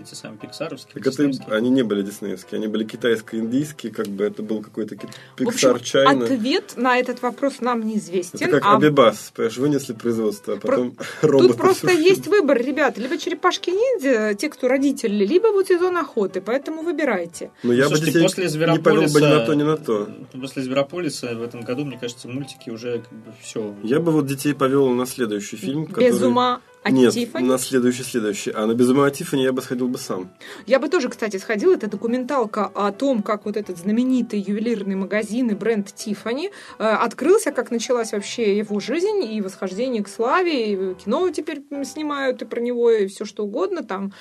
те 0.10 0.16
самые 0.16 0.40
пиксаровские. 0.40 1.02
Так 1.02 1.14
это, 1.14 1.56
они 1.56 1.70
не 1.70 1.84
были 1.84 2.02
диснеевские, 2.02 2.58
они 2.58 2.68
были 2.68 2.84
китайско-индийские, 2.86 3.92
как 3.92 4.08
бы 4.08 4.24
это 4.24 4.42
был 4.42 4.62
какой-то 4.62 4.96
Pixar 5.38 5.82
China. 5.82 6.24
ответ 6.24 6.74
на 6.78 6.98
этот 6.98 7.22
вопрос 7.22 7.60
нам 7.62 7.86
неизвестен. 7.86 8.40
Это 8.42 8.60
как 8.60 8.66
а 8.66 8.76
Абибас, 8.78 9.32
понимаешь, 9.36 9.58
вынесли 9.58 9.94
производство, 9.94 10.56
а 10.56 10.58
потом 10.58 10.96
роботы. 11.22 11.50
Тут 11.50 11.58
просто 11.58 11.92
есть 11.92 12.28
выбор, 12.28 12.58
ребят. 12.58 12.98
Либо 12.98 13.18
черепашки-ниндзя, 13.18 14.36
те, 14.36 14.50
кто 14.50 14.68
родители, 14.68 15.26
либо 15.26 15.48
вот 15.48 15.68
сезон 15.68 15.98
охоты. 15.98 16.33
Поэтому 16.42 16.82
выбирайте. 16.82 17.52
Но 17.64 17.74
я 17.74 17.90
бы 17.90 17.98
Слушайте, 17.98 18.20
детей 18.20 18.24
после 18.24 18.44
не 18.74 18.80
повел 18.80 19.04
бы 19.12 19.22
ни 19.22 19.26
на 19.26 19.46
то, 19.46 19.54
ни 19.54 19.64
на 19.64 19.78
Зверополиса, 19.78 19.86
то. 20.32 20.40
после 20.40 20.64
Зверополиса 20.64 21.36
в 21.36 21.42
этом 21.42 21.62
году, 21.62 21.86
мне 21.86 21.98
кажется, 21.98 22.28
мультики 22.28 22.70
уже 22.70 23.00
как 23.00 23.12
бы 23.12 23.34
все. 23.42 23.76
Я 23.84 24.00
бы 24.00 24.12
вот 24.12 24.26
детей 24.26 24.54
повел 24.54 24.90
на 24.90 25.06
следующий 25.06 25.58
фильм, 25.58 25.88
который... 25.88 26.12
Без 26.12 26.22
ума 26.22 26.62
от 26.84 26.92
Нет, 26.92 27.14
Тиффани. 27.14 27.48
на 27.48 27.58
следующий, 27.58 28.04
следующий. 28.04 28.52
А 28.52 28.66
на 28.68 28.74
«Без 28.74 28.90
ума 28.90 29.06
от 29.08 29.14
Тиффани» 29.14 29.44
я 29.44 29.54
бы 29.54 29.62
сходил 29.62 29.88
бы 29.88 29.98
сам. 29.98 30.30
Я 30.66 30.80
бы 30.80 30.90
тоже, 30.90 31.10
кстати, 31.10 31.38
сходила. 31.38 31.74
Это 31.74 31.88
документалка 31.88 32.66
о 32.66 32.92
том, 32.92 33.24
как 33.24 33.46
вот 33.46 33.58
этот 33.58 33.78
знаменитый 33.78 34.40
ювелирный 34.40 34.96
магазин 34.96 35.50
и 35.50 35.56
бренд 35.56 35.94
Тиффани 35.94 36.50
э, 36.80 36.84
открылся, 36.84 37.52
как 37.52 37.72
началась 37.72 38.12
вообще 38.12 38.58
его 38.58 38.80
жизнь 38.80 39.24
и 39.24 39.42
восхождение 39.42 40.04
к 40.04 40.10
славе. 40.10 40.74
И 40.74 40.96
кино 40.96 41.30
теперь 41.30 41.62
снимают 41.84 42.42
и 42.42 42.46
про 42.46 42.60
него, 42.60 42.92
и 42.92 43.08
все 43.08 43.26
что 43.26 43.44
угодно 43.46 43.84
там. 43.84 44.14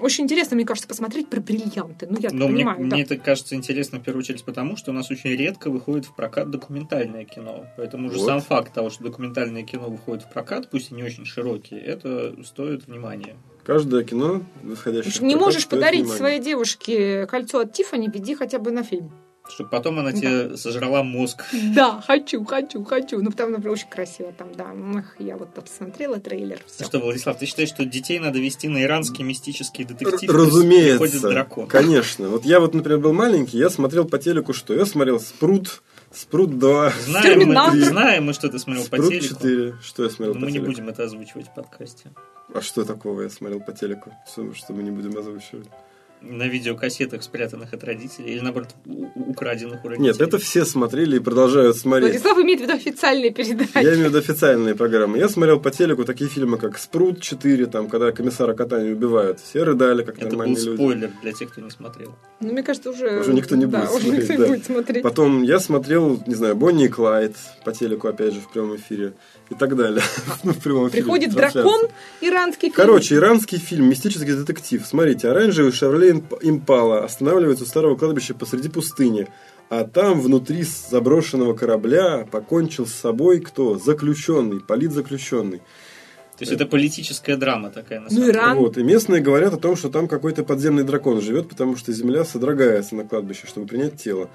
Очень 0.00 0.24
интересно, 0.24 0.56
мне 0.56 0.64
кажется, 0.64 0.88
посмотреть 0.88 1.28
про 1.28 1.40
бриллианты. 1.40 2.06
Ну, 2.08 2.18
я 2.20 2.30
Но 2.30 2.48
мне, 2.48 2.58
понимаю, 2.58 2.78
да. 2.88 2.96
мне 2.96 3.02
это 3.02 3.16
кажется 3.16 3.54
интересно 3.54 3.98
в 3.98 4.02
первую 4.02 4.20
очередь 4.22 4.44
потому, 4.44 4.76
что 4.76 4.90
у 4.92 4.94
нас 4.94 5.10
очень 5.10 5.30
редко 5.30 5.70
выходит 5.70 6.06
в 6.06 6.14
прокат 6.14 6.50
документальное 6.50 7.24
кино. 7.24 7.66
Поэтому 7.76 8.08
уже 8.08 8.18
Вот. 8.18 8.26
сам 8.26 8.40
факт 8.40 8.72
того, 8.72 8.90
что 8.90 9.02
документальное 9.04 9.62
кино 9.64 9.88
выходит 9.88 10.22
в 10.24 10.30
прокат, 10.30 10.70
пусть 10.70 10.92
и 10.92 10.94
не 10.94 11.02
очень 11.02 11.24
широкий, 11.24 11.76
это 11.96 12.34
стоит 12.44 12.86
внимания. 12.86 13.36
Каждое 13.64 14.04
кино, 14.04 14.42
выходящее 14.62 15.10
Уж 15.10 15.18
в 15.18 15.22
не 15.24 15.34
можешь 15.34 15.62
стоит 15.62 15.80
подарить 15.80 16.02
внимания. 16.02 16.18
своей 16.18 16.40
девушке 16.40 17.26
кольцо 17.26 17.60
от 17.60 17.72
Тиффани, 17.72 18.08
веди 18.12 18.34
хотя 18.36 18.58
бы 18.58 18.70
на 18.70 18.82
фильм. 18.84 19.10
Чтобы 19.48 19.70
потом 19.70 20.00
она 20.00 20.12
тебе 20.12 20.56
сожрала 20.56 21.04
мозг. 21.04 21.44
Да, 21.74 22.02
хочу, 22.04 22.44
хочу, 22.44 22.82
хочу. 22.82 23.22
Ну, 23.22 23.30
там, 23.30 23.52
например, 23.52 23.74
очень 23.74 23.88
красиво 23.88 24.32
там, 24.36 24.48
да. 24.56 24.72
Эх, 24.98 25.14
я 25.20 25.36
вот 25.36 25.54
посмотрела 25.54 26.18
трейлер. 26.18 26.58
Все. 26.66 26.84
что, 26.84 26.98
Владислав, 26.98 27.38
ты 27.38 27.46
считаешь, 27.46 27.68
что 27.68 27.84
детей 27.84 28.18
надо 28.18 28.40
вести 28.40 28.66
на 28.66 28.82
иранский 28.82 29.22
мистический 29.22 29.84
детектив? 29.84 30.14
Р- 30.14 30.36
то 30.36 30.42
есть 30.42 30.52
Разумеется. 30.52 31.28
Дракон. 31.28 31.68
Конечно. 31.68 32.28
Вот 32.28 32.44
я 32.44 32.58
вот, 32.58 32.74
например, 32.74 32.98
был 32.98 33.12
маленький, 33.12 33.58
я 33.58 33.70
смотрел 33.70 34.04
по 34.04 34.18
телеку 34.18 34.52
что? 34.52 34.74
Я 34.74 34.84
смотрел 34.84 35.20
«Спрут», 35.20 35.82
«Спрут 36.16 36.50
2», 36.52 36.92
Знаем 37.04 37.48
мы, 37.48 37.80
знаем 37.84 38.24
мы, 38.24 38.32
что 38.32 38.48
ты 38.48 38.58
смотрел 38.58 38.84
по 38.86 38.96
«Спрут 38.96 39.10
телеку. 39.10 39.44
4». 39.44 39.74
Что 39.82 40.04
я 40.04 40.08
смотрел 40.08 40.34
Но 40.34 40.40
по 40.40 40.46
мы 40.46 40.50
не 40.50 40.58
телеку? 40.58 40.70
будем 40.72 40.88
это 40.88 41.04
озвучивать 41.04 41.48
в 41.48 41.54
подкасте. 41.54 42.10
А 42.54 42.62
что 42.62 42.84
такого 42.84 43.22
я 43.22 43.28
смотрел 43.28 43.60
по 43.60 43.72
телеку? 43.72 44.12
Что, 44.30 44.54
что 44.54 44.72
мы 44.72 44.82
не 44.82 44.90
будем 44.90 45.16
озвучивать? 45.18 45.68
На 46.20 46.44
видеокассетах, 46.44 47.22
спрятанных 47.22 47.72
от 47.72 47.84
родителей, 47.84 48.32
или 48.32 48.40
наоборот, 48.40 48.70
украденных 49.14 49.84
у 49.84 49.88
родителей? 49.88 50.08
Нет, 50.08 50.20
это 50.20 50.38
все 50.38 50.64
смотрели 50.64 51.16
и 51.16 51.18
продолжают 51.20 51.76
смотреть. 51.76 52.10
Владислав 52.10 52.38
имеет 52.38 52.60
в 52.60 52.62
виду 52.64 52.72
официальные 52.74 53.30
передачи. 53.32 53.70
Я 53.74 53.94
имею 53.94 54.06
в 54.06 54.08
виду 54.08 54.18
официальные 54.18 54.74
программы. 54.74 55.18
Я 55.18 55.28
смотрел 55.28 55.60
по 55.60 55.70
телеку 55.70 56.04
такие 56.04 56.28
фильмы, 56.28 56.58
как 56.58 56.78
«Спрут 56.78 57.20
4», 57.20 57.66
там, 57.66 57.88
когда 57.88 58.12
комиссара 58.12 58.54
Катани 58.54 58.90
убивают. 58.90 59.40
Все 59.40 59.62
рыдали, 59.62 60.02
как 60.02 60.16
Это 60.16 60.24
был 60.26 60.30
нормальные 60.38 60.64
люди. 60.64 60.76
спойлер 60.76 61.10
для 61.22 61.32
тех, 61.32 61.50
кто 61.52 61.60
не 61.60 61.70
смотрел. 61.70 62.14
Ну, 62.40 62.52
мне 62.52 62.62
кажется, 62.62 62.90
уже... 62.90 63.20
Уже 63.20 63.32
никто 63.32 63.56
не 63.56 63.66
да, 63.66 63.80
будет 63.82 63.90
уже 63.90 64.02
смотреть, 64.02 64.20
никто 64.22 64.32
не 64.32 64.38
да. 64.38 64.46
будет 64.46 64.64
смотреть. 64.66 65.02
Потом 65.02 65.42
я 65.42 65.60
смотрел, 65.60 66.22
не 66.26 66.34
знаю, 66.34 66.56
Бонни 66.56 66.86
и 66.86 66.88
Клайд 66.88 67.36
по 67.64 67.72
телеку, 67.72 68.08
опять 68.08 68.34
же, 68.34 68.40
в 68.40 68.50
прямом 68.50 68.76
эфире. 68.76 69.12
И 69.48 69.54
так 69.54 69.76
далее. 69.76 70.02
Ну, 70.42 70.52
в 70.52 70.58
прямом 70.58 70.90
Приходит 70.90 71.32
трансляции. 71.34 71.62
дракон, 71.62 71.88
иранский 72.20 72.68
фильм. 72.68 72.74
Короче, 72.74 73.14
иранский 73.16 73.58
фильм 73.58 73.88
«Мистический 73.88 74.32
детектив». 74.32 74.84
Смотрите, 74.86 75.28
оранжевый 75.28 75.72
«Шевроле 75.72 76.10
Имп- 76.10 76.15
Импала» 76.42 77.04
останавливается 77.04 77.64
у 77.64 77.66
старого 77.66 77.96
кладбища 77.96 78.34
посреди 78.34 78.68
пустыни. 78.68 79.28
А 79.68 79.84
там, 79.84 80.20
внутри 80.20 80.62
заброшенного 80.62 81.54
корабля, 81.54 82.26
покончил 82.30 82.86
с 82.86 82.92
собой 82.92 83.40
кто? 83.40 83.78
Заключенный, 83.78 84.60
политзаключенный. 84.60 85.58
То 85.58 86.42
есть 86.42 86.52
это 86.52 86.66
политическая 86.66 87.36
драма 87.36 87.70
такая, 87.70 87.98
на 88.00 88.04
Ну, 88.04 88.10
самом 88.10 88.26
деле. 88.26 88.38
Иран. 88.38 88.58
Вот. 88.58 88.76
И 88.76 88.82
местные 88.82 89.22
говорят 89.22 89.54
о 89.54 89.56
том, 89.56 89.74
что 89.74 89.88
там 89.88 90.06
какой-то 90.06 90.44
подземный 90.44 90.84
дракон 90.84 91.20
живет, 91.20 91.48
потому 91.48 91.76
что 91.76 91.92
земля 91.92 92.24
содрогается 92.24 92.94
на 92.94 93.04
кладбище, 93.04 93.46
чтобы 93.46 93.66
принять 93.66 93.96
тело. 93.96 94.28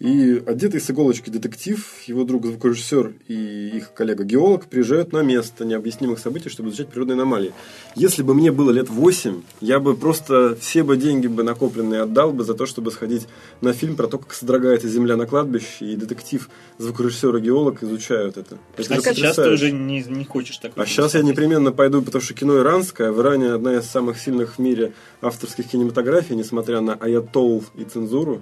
И 0.00 0.42
одетый 0.46 0.80
с 0.80 0.90
иголочки 0.90 1.28
детектив, 1.28 1.86
его 2.06 2.24
друг 2.24 2.46
звукорежиссер 2.46 3.12
и 3.28 3.68
их 3.74 3.92
коллега-геолог 3.92 4.64
приезжают 4.64 5.12
на 5.12 5.20
место 5.22 5.66
необъяснимых 5.66 6.18
событий, 6.18 6.48
чтобы 6.48 6.70
изучать 6.70 6.88
природные 6.88 7.16
аномалии. 7.16 7.52
Если 7.96 8.22
бы 8.22 8.34
мне 8.34 8.50
было 8.50 8.70
лет 8.70 8.88
8, 8.88 9.42
я 9.60 9.78
бы 9.78 9.94
просто 9.94 10.56
все 10.58 10.84
бы 10.84 10.96
деньги 10.96 11.26
бы 11.26 11.42
накопленные 11.42 12.00
отдал 12.00 12.32
бы 12.32 12.44
за 12.44 12.54
то, 12.54 12.64
чтобы 12.64 12.92
сходить 12.92 13.28
на 13.60 13.74
фильм 13.74 13.94
про 13.94 14.06
то, 14.06 14.16
как 14.16 14.32
содрогается 14.32 14.88
земля 14.88 15.18
на 15.18 15.26
кладбище, 15.26 15.84
и 15.84 15.96
детектив, 15.96 16.48
звукорежиссер 16.78 17.36
и 17.36 17.40
геолог 17.42 17.82
изучают 17.82 18.38
это. 18.38 18.56
Это 18.78 18.94
А 18.94 19.14
сейчас 19.14 19.36
ты 19.36 19.50
уже 19.50 19.70
не, 19.70 20.02
не 20.02 20.24
хочешь 20.24 20.56
такой 20.56 20.82
А 20.82 20.86
сейчас 20.86 21.12
я 21.12 21.20
непременно 21.20 21.72
пойду, 21.72 22.00
потому 22.00 22.22
что 22.22 22.32
кино 22.32 22.58
иранское. 22.58 23.12
В 23.12 23.20
Иране 23.20 23.52
одна 23.52 23.74
из 23.74 23.84
самых 23.84 24.18
сильных 24.18 24.54
в 24.54 24.58
мире 24.60 24.94
авторских 25.20 25.68
кинематографий, 25.68 26.36
несмотря 26.36 26.80
на 26.80 26.94
аятол 26.94 27.62
и 27.76 27.84
цензуру. 27.84 28.40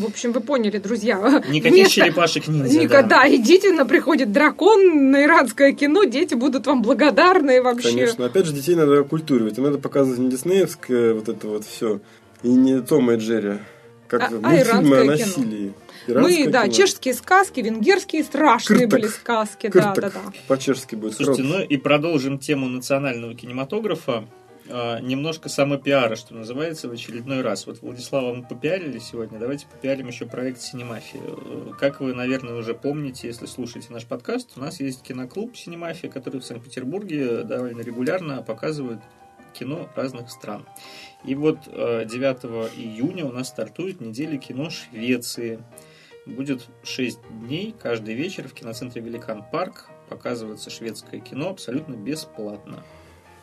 В 0.00 0.06
общем, 0.06 0.32
вы 0.32 0.40
поняли, 0.40 0.78
друзья. 0.78 1.16
Никаких 1.48 1.72
Вместо- 1.72 1.92
черепашек 1.94 2.48
ниндзя. 2.48 2.78
Никогда. 2.78 3.28
Идите, 3.28 3.72
на 3.72 3.84
приходит 3.84 4.32
дракон 4.32 5.10
на 5.10 5.24
иранское 5.24 5.72
кино, 5.72 6.04
дети 6.04 6.34
будут 6.34 6.66
вам 6.66 6.82
благодарны 6.82 7.60
вообще. 7.62 7.90
Конечно. 7.90 8.26
Опять 8.26 8.46
же, 8.46 8.52
детей 8.52 8.74
надо 8.74 9.00
оккультуривать. 9.00 9.58
Им 9.58 9.64
надо 9.64 9.78
показывать 9.78 10.18
не 10.18 10.30
диснеевское 10.30 11.14
вот 11.14 11.28
это 11.28 11.46
вот 11.48 11.64
все, 11.64 12.00
и 12.42 12.48
не 12.48 12.80
Тома 12.80 13.14
и 13.14 13.16
Джерри, 13.18 13.58
как 14.08 14.22
А- 14.22 14.26
а 14.26 14.30
мультфильмы 14.30 14.56
иранское 14.58 15.00
о 15.00 15.02
кино? 15.04 15.26
насилии. 15.26 15.72
Мы, 16.08 16.12
Иранское 16.14 16.48
да, 16.48 16.62
кино. 16.64 16.72
чешские 16.72 17.14
сказки, 17.14 17.60
венгерские 17.60 18.24
страшные 18.24 18.80
Кырток. 18.80 18.98
были 19.00 19.06
сказки, 19.08 19.66
да, 19.72 19.92
Кырток. 19.92 20.00
да, 20.02 20.10
да. 20.24 20.32
По-чешски 20.48 20.94
будет. 20.94 21.14
Слушайте, 21.14 21.42
крот. 21.42 21.54
ну 21.58 21.62
и 21.64 21.76
продолжим 21.76 22.38
тему 22.38 22.68
национального 22.68 23.34
кинематографа. 23.34 24.24
А, 24.72 25.00
немножко 25.00 25.48
самопиара, 25.48 26.14
что 26.14 26.34
называется, 26.34 26.88
в 26.88 26.92
очередной 26.92 27.40
раз. 27.40 27.66
Вот 27.66 27.82
Владислава 27.82 28.34
мы 28.34 28.44
попиарили 28.44 28.98
сегодня, 28.98 29.38
давайте 29.38 29.66
попиарим 29.66 30.06
еще 30.06 30.26
проект 30.26 30.60
«Синемафия». 30.60 31.22
Э, 31.24 31.72
Как 31.78 32.00
вы, 32.00 32.14
наверное, 32.14 32.54
уже 32.54 32.74
помните, 32.74 33.26
если 33.26 33.46
слушаете 33.46 33.92
наш 33.92 34.06
подкаст, 34.06 34.52
у 34.56 34.60
нас 34.60 34.78
есть 34.80 35.02
киноклуб 35.02 35.56
«Синемафия», 35.56 36.10
который 36.10 36.40
в 36.40 36.44
Санкт-Петербурге 36.44 37.42
довольно 37.42 37.80
регулярно 37.80 38.42
показывает 38.42 39.00
кино 39.54 39.88
разных 39.96 40.30
стран. 40.30 40.64
И 41.24 41.34
вот 41.34 41.58
э, 41.66 42.04
9 42.08 42.70
июня 42.76 43.26
у 43.26 43.32
нас 43.32 43.48
стартует 43.48 44.00
неделя 44.00 44.38
кино 44.38 44.70
Швеции. 44.70 45.58
Будет 46.26 46.68
6 46.84 47.18
дней, 47.40 47.74
каждый 47.76 48.14
вечер 48.14 48.46
в 48.46 48.52
киноцентре 48.52 49.02
Великан 49.02 49.42
Парк 49.50 49.88
показывается 50.08 50.70
шведское 50.70 51.18
кино 51.18 51.50
абсолютно 51.50 51.94
бесплатно. 51.94 52.84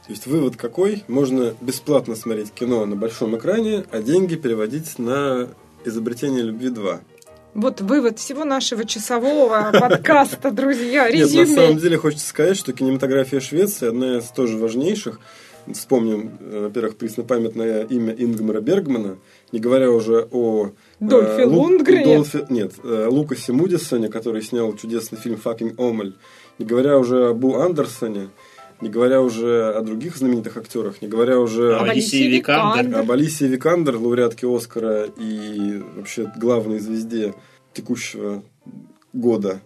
То 0.07 0.13
есть 0.13 0.25
вывод 0.25 0.55
какой? 0.55 1.03
Можно 1.09 1.53
бесплатно 1.59 2.15
смотреть 2.15 2.51
кино 2.51 2.85
на 2.85 2.95
большом 2.95 3.35
экране, 3.37 3.83
а 3.91 4.01
деньги 4.01 4.35
переводить 4.35 4.97
на 4.99 5.49
изобретение 5.83 6.43
любви 6.43 6.69
2. 6.69 7.01
Вот 7.55 7.81
вывод 7.81 8.17
всего 8.17 8.45
нашего 8.45 8.85
часового 8.85 9.69
подкаста, 9.73 10.51
друзья. 10.51 11.09
Нет, 11.09 11.33
на 11.33 11.45
самом 11.45 11.69
Резюме. 11.71 11.81
деле 11.81 11.97
хочется 11.97 12.25
сказать, 12.27 12.55
что 12.55 12.71
кинематография 12.71 13.41
Швеции 13.41 13.87
одна 13.89 14.19
из 14.19 14.25
тоже 14.29 14.57
важнейших. 14.57 15.19
Вспомним, 15.73 16.37
э, 16.39 16.61
во-первых, 16.67 16.95
преснопамятное 16.95 17.83
имя 17.83 18.13
Ингмара 18.17 18.61
Бергмана, 18.61 19.17
не 19.51 19.59
говоря 19.59 19.91
уже 19.91 20.25
о... 20.31 20.67
э, 20.67 20.69
Дольфе 21.01 21.43
Лу- 21.43 21.55
Лундгрене. 21.55 22.15
Дольфе- 22.19 22.45
нет, 22.49 22.71
э, 22.81 23.07
Лукасе 23.09 23.51
Мудисоне, 23.51 24.07
который 24.07 24.41
снял 24.41 24.73
чудесный 24.77 25.17
фильм 25.17 25.35
«Факинг 25.35 25.77
Омель», 25.77 26.15
не 26.59 26.65
говоря 26.65 26.97
уже 26.97 27.29
о 27.29 27.33
Бу 27.33 27.55
Андерсоне, 27.59 28.29
не 28.81 28.89
говоря 28.89 29.21
уже 29.21 29.73
о 29.73 29.81
других 29.81 30.17
знаменитых 30.17 30.57
актерах, 30.57 31.01
не 31.01 31.07
говоря 31.07 31.39
уже 31.39 31.75
Об 31.75 31.83
Об 31.83 31.89
Алисии 31.89 32.17
Алисии 32.17 32.37
Викандер. 32.37 32.85
Викандер. 32.85 32.99
об 32.99 33.11
Алисии 33.11 33.45
Викандер, 33.45 33.95
лауреатке 33.97 34.47
Оскара 34.47 35.05
и 35.05 35.81
вообще 35.95 36.31
главной 36.37 36.79
звезде 36.79 37.33
текущего 37.73 38.43
года. 39.13 39.61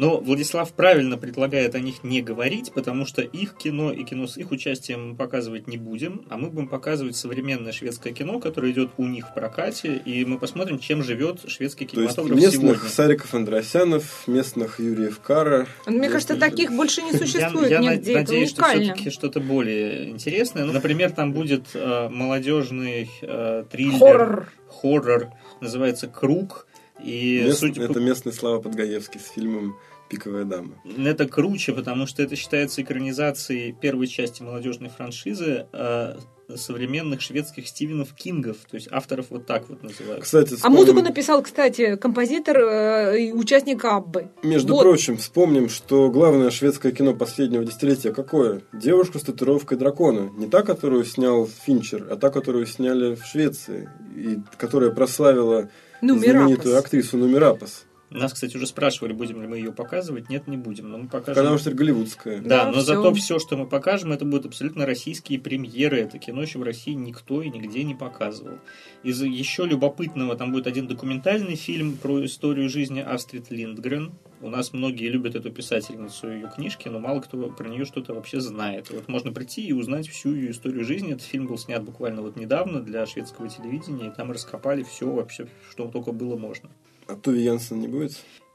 Но 0.00 0.16
Владислав 0.18 0.72
правильно 0.72 1.18
предлагает 1.18 1.74
о 1.74 1.78
них 1.78 2.02
не 2.02 2.22
говорить, 2.22 2.72
потому 2.72 3.04
что 3.04 3.20
их 3.20 3.54
кино 3.54 3.92
и 3.92 4.02
кино 4.02 4.26
с 4.26 4.38
их 4.38 4.50
участием 4.50 5.10
мы 5.10 5.14
показывать 5.14 5.66
не 5.66 5.76
будем, 5.76 6.24
а 6.30 6.38
мы 6.38 6.48
будем 6.48 6.68
показывать 6.68 7.16
современное 7.16 7.72
шведское 7.72 8.14
кино, 8.14 8.40
которое 8.40 8.72
идет 8.72 8.92
у 8.96 9.04
них 9.04 9.28
в 9.28 9.34
прокате, 9.34 10.00
и 10.02 10.24
мы 10.24 10.38
посмотрим, 10.38 10.78
чем 10.78 11.02
живет 11.02 11.42
шведский 11.48 11.84
То 11.84 12.00
есть 12.00 12.14
кинематограф 12.16 12.42
местных 12.42 12.76
сегодня. 12.76 12.88
Сариков 12.88 13.34
Андросянов, 13.34 14.26
местных 14.26 14.80
Юрьев 14.80 15.20
Кара. 15.20 15.66
Мне 15.86 16.08
кажется, 16.08 16.32
местных- 16.32 16.50
таких 16.50 16.72
больше 16.72 17.02
не 17.02 17.12
Я, 17.12 17.18
существует 17.18 17.70
я 17.70 17.78
нигде. 17.80 18.12
Это 18.12 18.20
надеюсь, 18.20 18.48
что 18.48 18.64
все-таки 18.64 19.10
что-то 19.10 19.40
более 19.40 20.08
интересное. 20.08 20.64
Ну, 20.64 20.72
Например, 20.72 21.10
там 21.10 21.34
будет 21.34 21.66
э, 21.74 22.08
молодежный 22.08 23.10
э, 23.20 23.64
триллер. 23.70 23.98
Хоррор. 23.98 24.52
хоррор, 24.66 25.26
называется 25.60 26.08
«Круг». 26.08 26.66
И 27.04 27.42
Мест- 27.44 27.60
судя 27.60 27.84
Это 27.84 27.98
местный 28.00 28.32
Слава 28.32 28.60
Подгаевский 28.60 29.20
с 29.20 29.28
фильмом 29.30 29.76
«Пиковая 30.10 30.44
дама». 30.44 30.74
Это 30.98 31.26
круче, 31.28 31.72
потому 31.72 32.06
что 32.06 32.22
это 32.22 32.34
считается 32.36 32.82
экранизацией 32.82 33.72
первой 33.72 34.08
части 34.08 34.42
молодежной 34.42 34.90
франшизы 34.90 35.66
э, 35.72 36.16
современных 36.56 37.20
шведских 37.20 37.68
Стивенов 37.68 38.12
Кингов. 38.14 38.56
То 38.68 38.74
есть 38.74 38.88
авторов 38.90 39.26
вот 39.30 39.46
так 39.46 39.68
вот 39.68 39.84
называют. 39.84 40.24
Кстати, 40.24 40.54
А 40.54 40.56
вспомним- 40.56 40.78
музыку 40.80 41.00
написал, 41.02 41.42
кстати, 41.42 41.94
композитор 41.96 42.58
э, 42.58 43.20
и 43.20 43.32
участник 43.32 43.84
Аббы. 43.84 44.30
Между 44.42 44.74
Вот. 44.74 44.82
прочим, 44.82 45.16
вспомним, 45.16 45.68
что 45.68 46.10
главное 46.10 46.50
шведское 46.50 46.90
кино 46.90 47.14
последнего 47.14 47.64
десятилетия 47.64 48.12
какое? 48.12 48.62
Девушка 48.72 49.20
с 49.20 49.22
татуировкой 49.22 49.78
дракона. 49.78 50.30
Не 50.36 50.48
та, 50.48 50.62
которую 50.62 51.04
снял 51.04 51.46
Финчер, 51.46 52.08
а 52.10 52.16
та, 52.16 52.30
которую 52.30 52.66
сняли 52.66 53.14
в 53.14 53.24
Швеции. 53.24 53.88
И 54.16 54.38
которая 54.56 54.90
прославила 54.90 55.70
Ну, 56.02 56.18
знаменитую 56.18 56.70
Мирапас. 56.72 56.84
актрису 56.84 57.16
Нумерапас. 57.16 57.84
Нас, 58.10 58.32
кстати, 58.32 58.56
уже 58.56 58.66
спрашивали, 58.66 59.12
будем 59.12 59.40
ли 59.40 59.46
мы 59.46 59.56
ее 59.58 59.72
показывать. 59.72 60.28
Нет, 60.28 60.48
не 60.48 60.56
будем. 60.56 60.90
Но 60.90 60.98
мы 60.98 61.08
покажем. 61.08 61.34
Потому 61.36 61.58
что 61.58 61.70
это 61.70 61.78
голливудская. 61.78 62.40
Да, 62.40 62.64
Да, 62.64 62.66
но 62.66 62.72
всё. 62.72 62.80
зато 62.82 63.14
все, 63.14 63.38
что 63.38 63.56
мы 63.56 63.66
покажем, 63.66 64.10
это 64.12 64.24
будут 64.24 64.46
абсолютно 64.46 64.84
российские 64.84 65.38
премьеры. 65.38 65.98
Это 66.00 66.18
кино 66.18 66.42
еще 66.42 66.58
в 66.58 66.64
России 66.64 66.92
никто 66.92 67.40
и 67.40 67.48
нигде 67.50 67.84
не 67.84 67.94
показывал. 67.94 68.58
Из 69.04 69.22
еще 69.22 69.64
любопытного 69.64 70.34
там 70.36 70.50
будет 70.50 70.66
один 70.66 70.88
документальный 70.88 71.54
фильм 71.54 71.96
про 71.96 72.24
историю 72.24 72.68
жизни 72.68 73.00
Астрид 73.00 73.50
Линдгрен. 73.50 74.12
У 74.42 74.48
нас 74.48 74.72
многие 74.72 75.08
любят 75.08 75.36
эту 75.36 75.50
писательницу 75.52 76.32
и 76.32 76.34
ее 76.36 76.50
книжки, 76.54 76.88
но 76.88 76.98
мало 76.98 77.20
кто 77.20 77.48
про 77.50 77.68
нее 77.68 77.84
что-то 77.84 78.14
вообще 78.14 78.40
знает. 78.40 78.90
Вот 78.90 79.06
можно 79.06 79.32
прийти 79.32 79.62
и 79.62 79.72
узнать 79.72 80.08
всю 80.08 80.34
ее 80.34 80.50
историю 80.50 80.84
жизни. 80.84 81.12
Этот 81.12 81.22
фильм 81.22 81.46
был 81.46 81.58
снят 81.58 81.82
буквально 81.84 82.22
вот 82.22 82.36
недавно 82.36 82.80
для 82.80 83.06
шведского 83.06 83.48
телевидения, 83.48 84.08
и 84.08 84.10
там 84.10 84.32
раскопали 84.32 84.82
все 84.82 85.08
вообще, 85.08 85.46
что 85.70 85.86
только 85.88 86.12
было 86.12 86.36
можно. 86.36 86.70
А 87.10 87.16
Туви 87.16 87.42
Янсен 87.42 87.80
не 87.80 87.88
будет? 87.88 88.12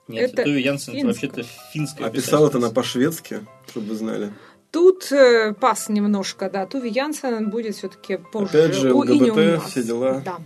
Нет, 0.07 0.33
Это 0.33 0.43
Туви 0.43 0.61
Янсен 0.61 0.93
это 0.93 1.13
финская. 1.13 1.29
вообще-то 1.29 1.43
финская 1.73 2.07
А 2.07 2.09
писала 2.11 2.47
это 2.47 2.57
она 2.57 2.69
по-шведски, 2.69 3.45
чтобы 3.67 3.87
вы 3.87 3.95
знали. 3.95 4.33
Тут 4.71 5.11
э, 5.11 5.53
пас 5.53 5.89
немножко, 5.89 6.49
да. 6.49 6.65
Туви 6.65 6.89
Янсен 6.89 7.49
будет 7.49 7.75
все-таки 7.75 8.17
позже. 8.17 8.47
Опять 8.47 8.75
же, 8.75 8.93
ЛГБТ, 8.93 9.63
все 9.63 9.83
дела. 9.83 10.21
Да. 10.23 10.37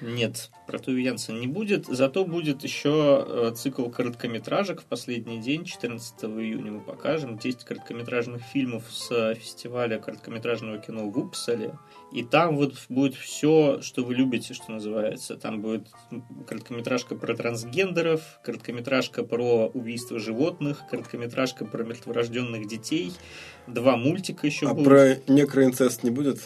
Нет, 0.00 0.50
про 0.66 0.78
Туви 0.78 1.04
Янсен 1.04 1.38
не 1.40 1.46
будет. 1.46 1.86
Зато 1.86 2.24
будет 2.24 2.62
еще 2.62 3.24
э, 3.26 3.52
цикл 3.54 3.88
короткометражек 3.90 4.80
в 4.80 4.84
последний 4.84 5.38
день, 5.38 5.64
14 5.64 6.14
июня 6.24 6.72
мы 6.72 6.80
покажем. 6.80 7.38
10 7.38 7.64
короткометражных 7.64 8.42
фильмов 8.42 8.84
с 8.90 9.10
э, 9.10 9.34
фестиваля 9.34 9.98
короткометражного 9.98 10.78
кино 10.78 11.08
в 11.08 11.18
Упсале. 11.18 11.74
И 12.12 12.24
там 12.24 12.56
вот 12.56 12.74
будет 12.88 13.14
все, 13.14 13.80
что 13.82 14.02
вы 14.02 14.14
любите, 14.14 14.52
что 14.52 14.72
называется. 14.72 15.36
Там 15.36 15.60
будет 15.60 15.86
короткометражка 16.46 17.14
про 17.14 17.36
трансгендеров, 17.36 18.40
короткометражка 18.44 19.22
про 19.22 19.68
убийство 19.68 20.18
животных, 20.18 20.82
короткометражка 20.90 21.64
про 21.64 21.84
мертворожденных 21.84 22.66
детей, 22.66 23.12
два 23.68 23.96
мультика 23.96 24.46
еще 24.46 24.66
А 24.68 24.74
будут. 24.74 24.84
про 24.88 25.16
некроинцест 25.32 26.02
не 26.02 26.10
будет? 26.10 26.40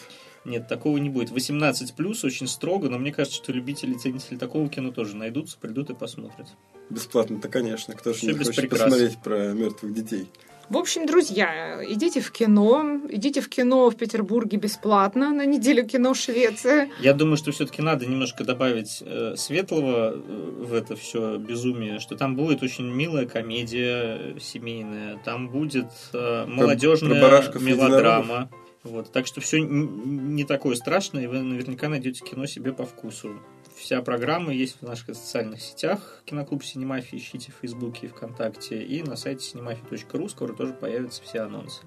Нет, 0.45 0.69
такого 0.69 0.99
не 0.99 1.09
будет. 1.09 1.31
18 1.31 1.95
плюс 1.95 2.23
очень 2.25 2.47
строго, 2.47 2.91
но 2.91 2.99
мне 2.99 3.13
кажется, 3.13 3.43
что 3.43 3.51
любители 3.51 3.95
и 3.95 3.99
ценители 3.99 4.37
такого 4.37 4.69
кино 4.69 4.91
тоже 4.91 5.17
найдутся, 5.17 5.57
придут 5.59 5.89
и 5.89 5.95
посмотрят. 5.95 6.49
Бесплатно-то, 6.91 7.49
конечно. 7.49 7.95
Кто 7.95 8.13
же 8.13 8.27
не 8.27 8.35
хочет 8.35 8.69
посмотреть 8.69 9.17
про 9.23 9.53
мертвых 9.55 9.95
детей? 9.95 10.29
В 10.71 10.79
общем, 10.79 11.07
друзья, 11.07 11.81
идите 11.87 12.21
в 12.21 12.31
кино, 12.33 13.01
идите 13.11 13.41
в 13.43 13.49
кино 13.49 13.91
в 13.91 13.97
Петербурге 13.97 14.57
бесплатно 14.57 15.31
на 15.31 15.45
неделю 15.45 15.87
кино 15.87 16.15
Швеция. 16.15 16.89
Я 17.01 17.13
думаю, 17.13 17.37
что 17.37 17.53
все-таки 17.53 17.83
надо 17.83 18.07
немножко 18.07 18.45
добавить 18.45 19.03
э, 19.05 19.35
светлого 19.37 20.13
э, 20.15 20.65
в 20.65 20.73
это 20.73 20.97
все 20.97 21.37
безумие, 21.37 21.99
что 21.99 22.17
там 22.17 22.35
будет 22.35 22.63
очень 22.63 22.87
милая 22.87 23.27
комедия 23.27 24.19
э, 24.19 24.39
семейная, 24.41 25.19
там 25.23 25.49
будет 25.51 25.91
э, 26.15 26.47
молодежная 26.47 27.21
про 27.21 27.59
мелодрама. 27.59 28.49
Вот, 28.85 29.11
так 29.13 29.27
что 29.27 29.41
все 29.41 29.61
не 29.63 30.45
такое 30.45 30.77
страшное, 30.77 31.25
и 31.25 31.27
вы 31.27 31.41
наверняка 31.41 31.89
найдете 31.89 32.23
кино 32.23 32.47
себе 32.47 32.73
по 32.73 32.85
вкусу. 32.85 33.31
Вся 33.77 34.01
программа 34.03 34.53
есть 34.53 34.79
в 34.81 34.83
наших 34.83 35.17
социальных 35.17 35.61
сетях. 35.61 36.23
Киноклуб 36.25 36.65
Синемафия 36.65 37.19
ищите 37.19 37.51
в 37.51 37.61
Фейсбуке 37.61 38.07
и 38.07 38.09
ВКонтакте. 38.09 38.83
И 38.83 39.03
на 39.03 39.17
сайте 39.17 39.45
cinemafi.ru 39.45 40.29
скоро 40.29 40.53
тоже 40.53 40.73
появятся 40.75 41.23
все 41.23 41.41
анонсы. 41.41 41.83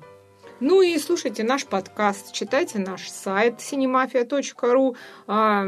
Ну 0.59 0.81
и 0.81 0.97
слушайте 0.97 1.43
наш 1.43 1.68
подкаст, 1.68 2.34
читайте 2.34 2.80
наш 2.80 3.09
сайт 3.09 3.59
cinemafia.ru, 3.59 4.95
а, 5.27 5.64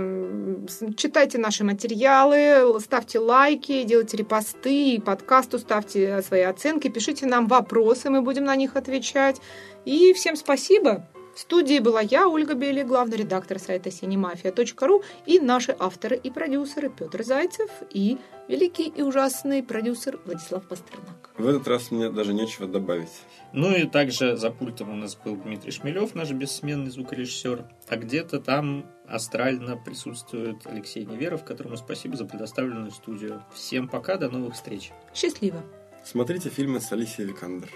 читайте 0.97 1.37
наши 1.37 1.63
материалы, 1.63 2.79
ставьте 2.79 3.19
лайки, 3.19 3.83
делайте 3.83 4.17
репосты, 4.17 4.99
подкасту 4.99 5.59
ставьте 5.59 6.23
свои 6.23 6.41
оценки, 6.41 6.87
пишите 6.87 7.27
нам 7.27 7.47
вопросы, 7.47 8.09
мы 8.09 8.23
будем 8.23 8.45
на 8.45 8.55
них 8.55 8.75
отвечать. 8.75 9.39
И 9.85 10.11
всем 10.13 10.35
спасибо. 10.35 11.07
В 11.39 11.41
студии 11.41 11.79
была 11.79 12.01
я, 12.01 12.27
Ольга 12.27 12.53
Бели, 12.53 12.83
главный 12.83 13.15
редактор 13.15 13.59
сайта 13.59 13.87
cinemafia.ru 13.87 15.01
и 15.25 15.39
наши 15.39 15.73
авторы 15.79 16.17
и 16.17 16.29
продюсеры 16.29 16.89
Петр 16.89 17.23
Зайцев 17.23 17.69
и 17.93 18.17
великий 18.49 18.89
и 18.89 19.01
ужасный 19.01 19.63
продюсер 19.63 20.19
Владислав 20.25 20.67
Пастернак. 20.67 21.29
В 21.37 21.47
этот 21.47 21.65
раз 21.69 21.91
мне 21.91 22.09
даже 22.09 22.33
нечего 22.33 22.67
добавить. 22.67 23.21
Ну 23.53 23.73
и 23.73 23.87
также 23.87 24.35
за 24.35 24.51
пультом 24.51 24.89
у 24.89 24.95
нас 24.95 25.15
был 25.15 25.37
Дмитрий 25.37 25.71
Шмелев, 25.71 26.13
наш 26.13 26.29
бессменный 26.31 26.91
звукорежиссер. 26.91 27.63
А 27.87 27.95
где-то 27.95 28.41
там 28.41 28.85
астрально 29.07 29.77
присутствует 29.77 30.57
Алексей 30.65 31.05
Неверов, 31.05 31.45
которому 31.45 31.77
спасибо 31.77 32.17
за 32.17 32.25
предоставленную 32.25 32.91
студию. 32.91 33.45
Всем 33.53 33.87
пока, 33.87 34.17
до 34.17 34.27
новых 34.27 34.55
встреч. 34.55 34.91
Счастливо! 35.15 35.63
Смотрите 36.03 36.49
фильмы 36.49 36.81
с 36.81 36.91
Алисией 36.91 37.29
Викандер. 37.29 37.69